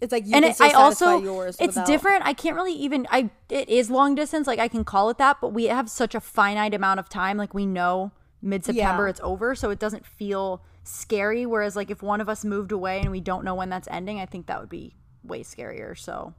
It's 0.00 0.12
like 0.12 0.26
you 0.26 0.34
and 0.34 0.44
it, 0.44 0.56
I 0.60 0.70
also 0.72 1.20
yours. 1.20 1.56
it's 1.60 1.74
without- 1.76 1.86
different. 1.86 2.24
I 2.24 2.32
can't 2.32 2.56
really 2.56 2.72
even 2.74 3.06
I 3.10 3.30
it 3.48 3.68
is 3.68 3.90
long 3.90 4.14
distance 4.14 4.46
like 4.46 4.58
I 4.58 4.68
can 4.68 4.84
call 4.84 5.10
it 5.10 5.18
that, 5.18 5.38
but 5.40 5.52
we 5.52 5.64
have 5.64 5.90
such 5.90 6.14
a 6.14 6.20
finite 6.20 6.74
amount 6.74 7.00
of 7.00 7.08
time 7.08 7.36
like 7.36 7.52
we 7.54 7.66
know 7.66 8.12
mid 8.42 8.64
September 8.64 9.04
Yeah. 9.06 9.10
it's 9.10 9.20
over, 9.22 9.54
so 9.54 9.70
it 9.70 9.78
doesn't 9.78 10.06
feel 10.06 10.62
scary 10.82 11.44
whereas 11.44 11.76
like 11.76 11.90
if 11.90 12.02
one 12.02 12.20
of 12.22 12.28
us 12.28 12.44
moved 12.44 12.72
away 12.72 13.00
and 13.00 13.10
we 13.10 13.20
don't 13.20 13.44
know 13.44 13.54
when 13.54 13.68
that's 13.68 13.88
ending, 13.90 14.18
I 14.18 14.26
think 14.26 14.46
that 14.46 14.58
would 14.60 14.70
be 14.70 14.96
way 15.22 15.42
scarier. 15.42 15.96
So 15.98 16.32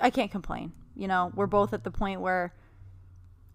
I 0.00 0.08
can't 0.10 0.30
complain. 0.30 0.72
You 0.96 1.08
know, 1.08 1.30
we're 1.34 1.46
both 1.46 1.72
at 1.74 1.84
the 1.84 1.90
point 1.90 2.20
where 2.20 2.54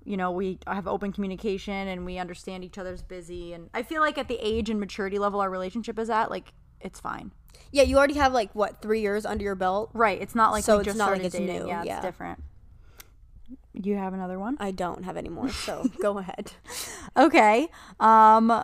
you 0.05 0.15
know, 0.15 0.32
we 0.32 0.57
have 0.68 0.88
open 0.88 1.11
communication 1.11 1.74
and 1.89 2.05
we 2.05 2.18
understand 2.18 2.63
each 2.63 2.78
other's 2.78 3.01
busy 3.01 3.51
and 3.51 3.70
I 3.74 3.84
feel 3.84 4.01
like 4.01 4.18
at 4.18 4.30
the 4.30 4.38
age 4.41 4.70
and 4.70 4.80
maturity 4.80 5.20
level 5.20 5.41
our 5.41 5.49
relationship 5.49 5.99
is 5.99 6.09
at, 6.09 6.32
like 6.32 6.53
it's 6.82 6.99
fine. 6.99 7.32
Yeah, 7.71 7.84
you 7.84 7.97
already 7.97 8.13
have 8.15 8.34
like 8.34 8.53
what 8.55 8.82
three 8.82 9.01
years 9.01 9.25
under 9.25 9.43
your 9.43 9.55
belt. 9.55 9.89
Right. 9.93 10.21
It's 10.21 10.36
not 10.36 10.51
like 10.51 10.63
So 10.63 10.80
it's 10.80 10.95
not 10.95 11.11
like 11.11 11.23
it's 11.23 11.36
dating. 11.36 11.63
new, 11.63 11.67
Yeah, 11.67 11.84
yeah. 11.84 11.97
it's 11.97 12.05
different. 12.05 12.43
You 13.73 13.95
have 13.95 14.13
another 14.13 14.39
one? 14.39 14.57
I 14.59 14.71
don't 14.71 15.03
have 15.03 15.17
any 15.17 15.30
more, 15.30 15.49
so 15.49 15.86
go 16.01 16.17
ahead. 16.17 16.51
Okay. 17.15 17.67
Um 17.99 18.63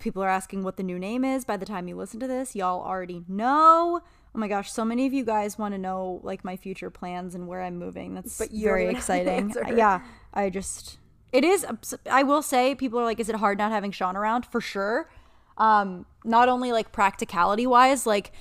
People 0.00 0.22
are 0.22 0.28
asking 0.28 0.64
what 0.64 0.76
the 0.76 0.82
new 0.82 0.98
name 0.98 1.24
is. 1.24 1.46
By 1.46 1.56
the 1.56 1.64
time 1.64 1.88
you 1.88 1.96
listen 1.96 2.20
to 2.20 2.26
this, 2.26 2.54
y'all 2.54 2.82
already 2.84 3.24
know. 3.26 4.00
Oh 4.34 4.38
my 4.38 4.46
gosh, 4.46 4.70
so 4.70 4.84
many 4.84 5.06
of 5.06 5.14
you 5.14 5.24
guys 5.24 5.58
want 5.58 5.72
to 5.72 5.78
know 5.78 6.20
like 6.22 6.44
my 6.44 6.56
future 6.56 6.90
plans 6.90 7.34
and 7.34 7.48
where 7.48 7.62
I'm 7.62 7.78
moving. 7.78 8.14
That's 8.14 8.36
But 8.36 8.50
very 8.50 8.68
already 8.68 8.84
know 8.86 8.92
the 8.92 8.98
exciting. 8.98 9.78
yeah, 9.78 10.02
I 10.34 10.50
just 10.50 10.98
it 11.32 11.42
is. 11.42 11.66
I 12.10 12.22
will 12.22 12.42
say, 12.42 12.74
people 12.74 12.98
are 13.00 13.04
like, 13.04 13.18
"Is 13.18 13.28
it 13.30 13.36
hard 13.36 13.56
not 13.58 13.72
having 13.72 13.90
Sean 13.90 14.14
around?" 14.14 14.44
For 14.46 14.60
sure. 14.60 15.08
Um, 15.58 16.06
not 16.24 16.48
only 16.48 16.72
like 16.72 16.92
practicality 16.92 17.66
wise, 17.66 18.06
like 18.06 18.32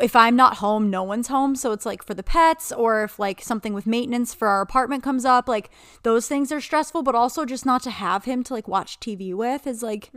if 0.00 0.14
I'm 0.14 0.36
not 0.36 0.58
home, 0.58 0.88
no 0.88 1.02
one's 1.02 1.28
home. 1.28 1.56
So 1.56 1.72
it's 1.72 1.84
like 1.84 2.02
for 2.02 2.14
the 2.14 2.22
pets, 2.22 2.70
or 2.70 3.04
if 3.04 3.18
like 3.18 3.42
something 3.42 3.74
with 3.74 3.86
maintenance 3.86 4.32
for 4.32 4.48
our 4.48 4.60
apartment 4.60 5.02
comes 5.02 5.24
up, 5.24 5.48
like 5.48 5.70
those 6.02 6.28
things 6.28 6.52
are 6.52 6.60
stressful. 6.60 7.02
But 7.02 7.14
also 7.14 7.44
just 7.44 7.66
not 7.66 7.82
to 7.82 7.90
have 7.90 8.24
him 8.24 8.42
to 8.44 8.54
like 8.54 8.68
watch 8.68 9.00
TV 9.00 9.34
with 9.34 9.66
is 9.66 9.82
like 9.82 10.10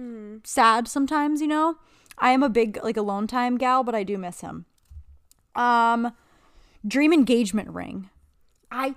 sad 0.43 0.87
sometimes. 0.87 1.41
You 1.41 1.47
know, 1.47 1.77
I 2.17 2.31
am 2.31 2.43
a 2.43 2.49
big 2.49 2.79
like 2.83 2.97
alone 2.97 3.27
time 3.27 3.57
gal, 3.57 3.83
but 3.83 3.95
I 3.95 4.03
do 4.03 4.17
miss 4.17 4.41
him. 4.41 4.65
Um, 5.55 6.13
dream 6.85 7.13
engagement 7.13 7.69
ring. 7.69 8.09
I 8.71 8.95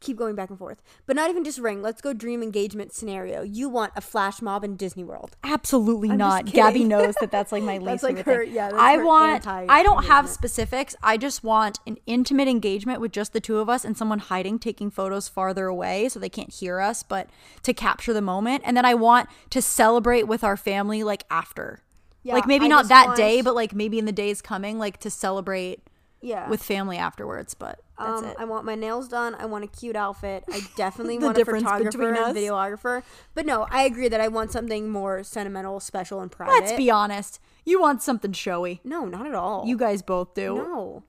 keep 0.00 0.16
going 0.16 0.34
back 0.34 0.48
and 0.50 0.58
forth, 0.58 0.80
but 1.06 1.16
not 1.16 1.28
even 1.30 1.44
just 1.44 1.58
ring. 1.58 1.82
Let's 1.82 2.00
go 2.00 2.12
dream 2.12 2.42
engagement 2.42 2.92
scenario. 2.92 3.42
You 3.42 3.68
want 3.68 3.92
a 3.96 4.00
flash 4.00 4.40
mob 4.40 4.64
in 4.64 4.76
Disney 4.76 5.04
World. 5.04 5.36
Absolutely 5.42 6.10
I'm 6.10 6.18
not. 6.18 6.46
Gabby 6.46 6.84
knows 6.84 7.14
that 7.20 7.30
that's 7.30 7.52
like 7.52 7.62
my 7.64 7.78
least 7.78 8.02
like, 8.02 8.16
favorite 8.16 8.34
her- 8.34 8.42
yeah, 8.44 8.70
I 8.74 8.98
want. 8.98 9.46
I 9.46 9.82
don't 9.82 10.04
have 10.04 10.28
specifics. 10.28 10.94
I 11.02 11.16
just 11.16 11.42
want 11.42 11.80
an 11.86 11.98
intimate 12.06 12.48
engagement 12.48 13.00
with 13.00 13.12
just 13.12 13.32
the 13.32 13.40
two 13.40 13.58
of 13.58 13.68
us 13.68 13.84
and 13.84 13.96
someone 13.96 14.18
hiding, 14.20 14.58
taking 14.58 14.90
photos 14.90 15.28
farther 15.28 15.66
away 15.66 16.08
so 16.08 16.20
they 16.20 16.28
can't 16.28 16.52
hear 16.52 16.80
us, 16.80 17.02
but 17.02 17.28
to 17.62 17.74
capture 17.74 18.12
the 18.12 18.22
moment. 18.22 18.62
And 18.64 18.76
then 18.76 18.84
I 18.84 18.94
want 18.94 19.28
to 19.50 19.60
celebrate 19.60 20.24
with 20.24 20.44
our 20.44 20.56
family 20.56 21.02
like 21.02 21.24
after. 21.30 21.80
Yeah, 22.22 22.34
like 22.34 22.46
maybe 22.46 22.66
I 22.66 22.68
not 22.68 22.88
that 22.88 23.06
want- 23.08 23.16
day, 23.16 23.40
but 23.40 23.54
like 23.54 23.74
maybe 23.74 23.98
in 23.98 24.04
the 24.04 24.12
days 24.12 24.42
coming, 24.42 24.78
like 24.78 24.98
to 25.00 25.10
celebrate 25.10 25.80
Yeah. 26.20 26.48
with 26.48 26.62
family 26.62 26.96
afterwards. 26.96 27.54
But 27.54 27.80
that's 27.98 28.22
um, 28.22 28.24
it. 28.26 28.36
I 28.38 28.44
want 28.44 28.64
my 28.64 28.74
nails 28.74 29.08
done. 29.08 29.34
I 29.36 29.46
want 29.46 29.64
a 29.64 29.66
cute 29.66 29.96
outfit. 29.96 30.44
I 30.50 30.60
definitely 30.76 31.18
want 31.18 31.38
a 31.38 31.44
photographer 31.44 32.08
and 32.08 32.36
a 32.36 32.40
videographer. 32.40 33.02
But 33.34 33.46
no, 33.46 33.66
I 33.70 33.82
agree 33.82 34.08
that 34.08 34.20
I 34.20 34.28
want 34.28 34.52
something 34.52 34.88
more 34.88 35.22
sentimental, 35.22 35.80
special, 35.80 36.20
and 36.20 36.30
private. 36.30 36.52
Let's 36.52 36.72
be 36.72 36.90
honest. 36.90 37.40
You 37.64 37.80
want 37.80 38.02
something 38.02 38.32
showy. 38.32 38.80
No, 38.84 39.04
not 39.04 39.26
at 39.26 39.34
all. 39.34 39.66
You 39.66 39.76
guys 39.76 40.02
both 40.02 40.34
do. 40.34 40.54
No, 40.54 41.04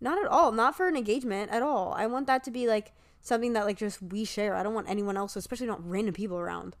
not 0.00 0.18
at 0.18 0.26
all. 0.26 0.52
Not 0.52 0.76
for 0.76 0.88
an 0.88 0.96
engagement 0.96 1.50
at 1.50 1.62
all. 1.62 1.92
I 1.96 2.06
want 2.06 2.26
that 2.26 2.44
to 2.44 2.50
be 2.50 2.66
like 2.66 2.92
something 3.20 3.52
that 3.54 3.66
like 3.66 3.78
just 3.78 4.00
we 4.02 4.24
share. 4.24 4.54
I 4.54 4.62
don't 4.62 4.74
want 4.74 4.88
anyone 4.88 5.16
else, 5.16 5.36
especially 5.36 5.66
not 5.66 5.86
random 5.88 6.14
people 6.14 6.38
around. 6.38 6.76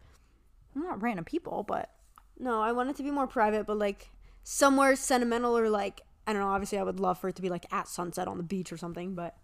I'm 0.74 0.82
not 0.82 1.02
random 1.02 1.24
people, 1.24 1.64
but 1.64 1.90
No, 2.38 2.60
I 2.60 2.72
want 2.72 2.90
it 2.90 2.96
to 2.96 3.02
be 3.02 3.10
more 3.10 3.26
private, 3.26 3.66
but 3.66 3.78
like 3.78 4.10
somewhere 4.44 4.94
sentimental 4.96 5.56
or 5.56 5.68
like 5.68 6.02
I 6.28 6.32
don't 6.32 6.42
know. 6.42 6.48
Obviously, 6.48 6.78
I 6.78 6.82
would 6.84 7.00
love 7.00 7.18
for 7.18 7.28
it 7.30 7.36
to 7.36 7.42
be 7.42 7.48
like 7.48 7.66
at 7.72 7.88
sunset 7.88 8.28
on 8.28 8.36
the 8.36 8.42
beach 8.44 8.70
or 8.72 8.76
something. 8.76 9.14
But 9.14 9.34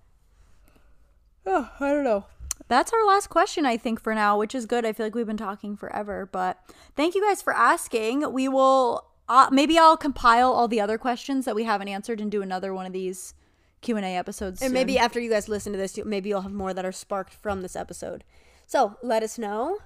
Oh, 1.47 1.71
I 1.81 1.91
don't 1.93 2.05
know. 2.05 2.27
That's 2.69 2.93
our 2.93 3.05
last 3.07 3.29
question, 3.31 3.67
I 3.67 3.77
think, 3.77 4.01
for 4.01 4.15
now, 4.15 4.39
which 4.39 4.55
is 4.55 4.65
good. 4.65 4.87
I 4.87 4.93
feel 4.93 5.05
like 5.07 5.15
we've 5.15 5.27
been 5.27 5.37
talking 5.37 5.77
forever, 5.77 6.29
but 6.31 6.59
thank 6.95 7.15
you 7.17 7.23
guys 7.23 7.43
for 7.43 7.53
asking. 7.53 8.33
We 8.33 8.47
will 8.49 9.07
uh, 9.29 9.49
maybe 9.51 9.77
I'll 9.77 9.97
compile 9.97 10.53
all 10.53 10.69
the 10.69 10.81
other 10.81 10.97
questions 10.99 11.47
that 11.47 11.55
we 11.57 11.65
haven't 11.65 11.89
answered 11.89 12.21
and 12.21 12.31
do 12.31 12.43
another 12.43 12.73
one 12.73 12.87
of 12.87 12.93
these 12.93 13.35
Q 13.81 13.97
and 13.97 14.05
A 14.07 14.11
episodes. 14.17 14.61
and 14.63 14.69
soon. 14.69 14.75
maybe 14.75 14.99
after 14.99 15.19
you 15.19 15.29
guys 15.31 15.49
listen 15.49 15.73
to 15.73 15.79
this, 15.79 15.97
you- 15.99 16.05
maybe 16.05 16.29
you'll 16.29 16.43
have 16.43 16.53
more 16.53 16.73
that 16.73 16.85
are 16.85 16.93
sparked 16.93 17.35
from 17.35 17.63
this 17.63 17.75
episode. 17.75 18.23
So 18.67 18.97
let 19.03 19.23
us 19.23 19.37
know. 19.39 19.79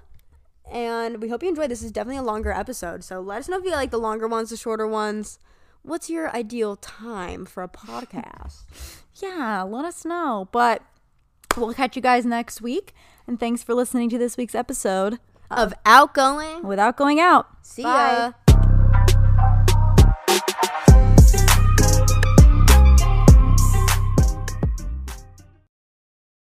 And 0.71 1.21
we 1.21 1.29
hope 1.29 1.41
you 1.41 1.49
enjoyed. 1.49 1.71
This 1.71 1.81
is 1.81 1.91
definitely 1.91 2.19
a 2.19 2.23
longer 2.23 2.51
episode. 2.51 3.03
So 3.03 3.19
let 3.19 3.39
us 3.39 3.49
know 3.49 3.57
if 3.57 3.65
you 3.65 3.71
like 3.71 3.89
the 3.89 3.97
longer 3.97 4.27
ones, 4.27 4.51
the 4.51 4.57
shorter 4.57 4.87
ones. 4.87 5.39
What's 5.81 6.09
your 6.09 6.33
ideal 6.35 6.75
time 6.75 7.45
for 7.45 7.63
a 7.63 7.67
podcast? 7.69 8.63
yeah, 9.21 9.63
let 9.63 9.85
us 9.85 10.05
know. 10.05 10.49
But 10.51 10.83
we'll 11.55 11.73
catch 11.73 11.95
you 11.95 12.01
guys 12.01 12.25
next 12.25 12.61
week, 12.61 12.93
and 13.25 13.39
thanks 13.39 13.63
for 13.63 13.73
listening 13.73 14.09
to 14.09 14.17
this 14.17 14.37
week's 14.37 14.55
episode 14.55 15.19
of 15.49 15.73
outgoing. 15.85 16.63
without 16.63 16.97
going 16.97 17.19
out. 17.19 17.47
See 17.61 17.83
Bye. 17.83 18.33
ya. 18.47 18.55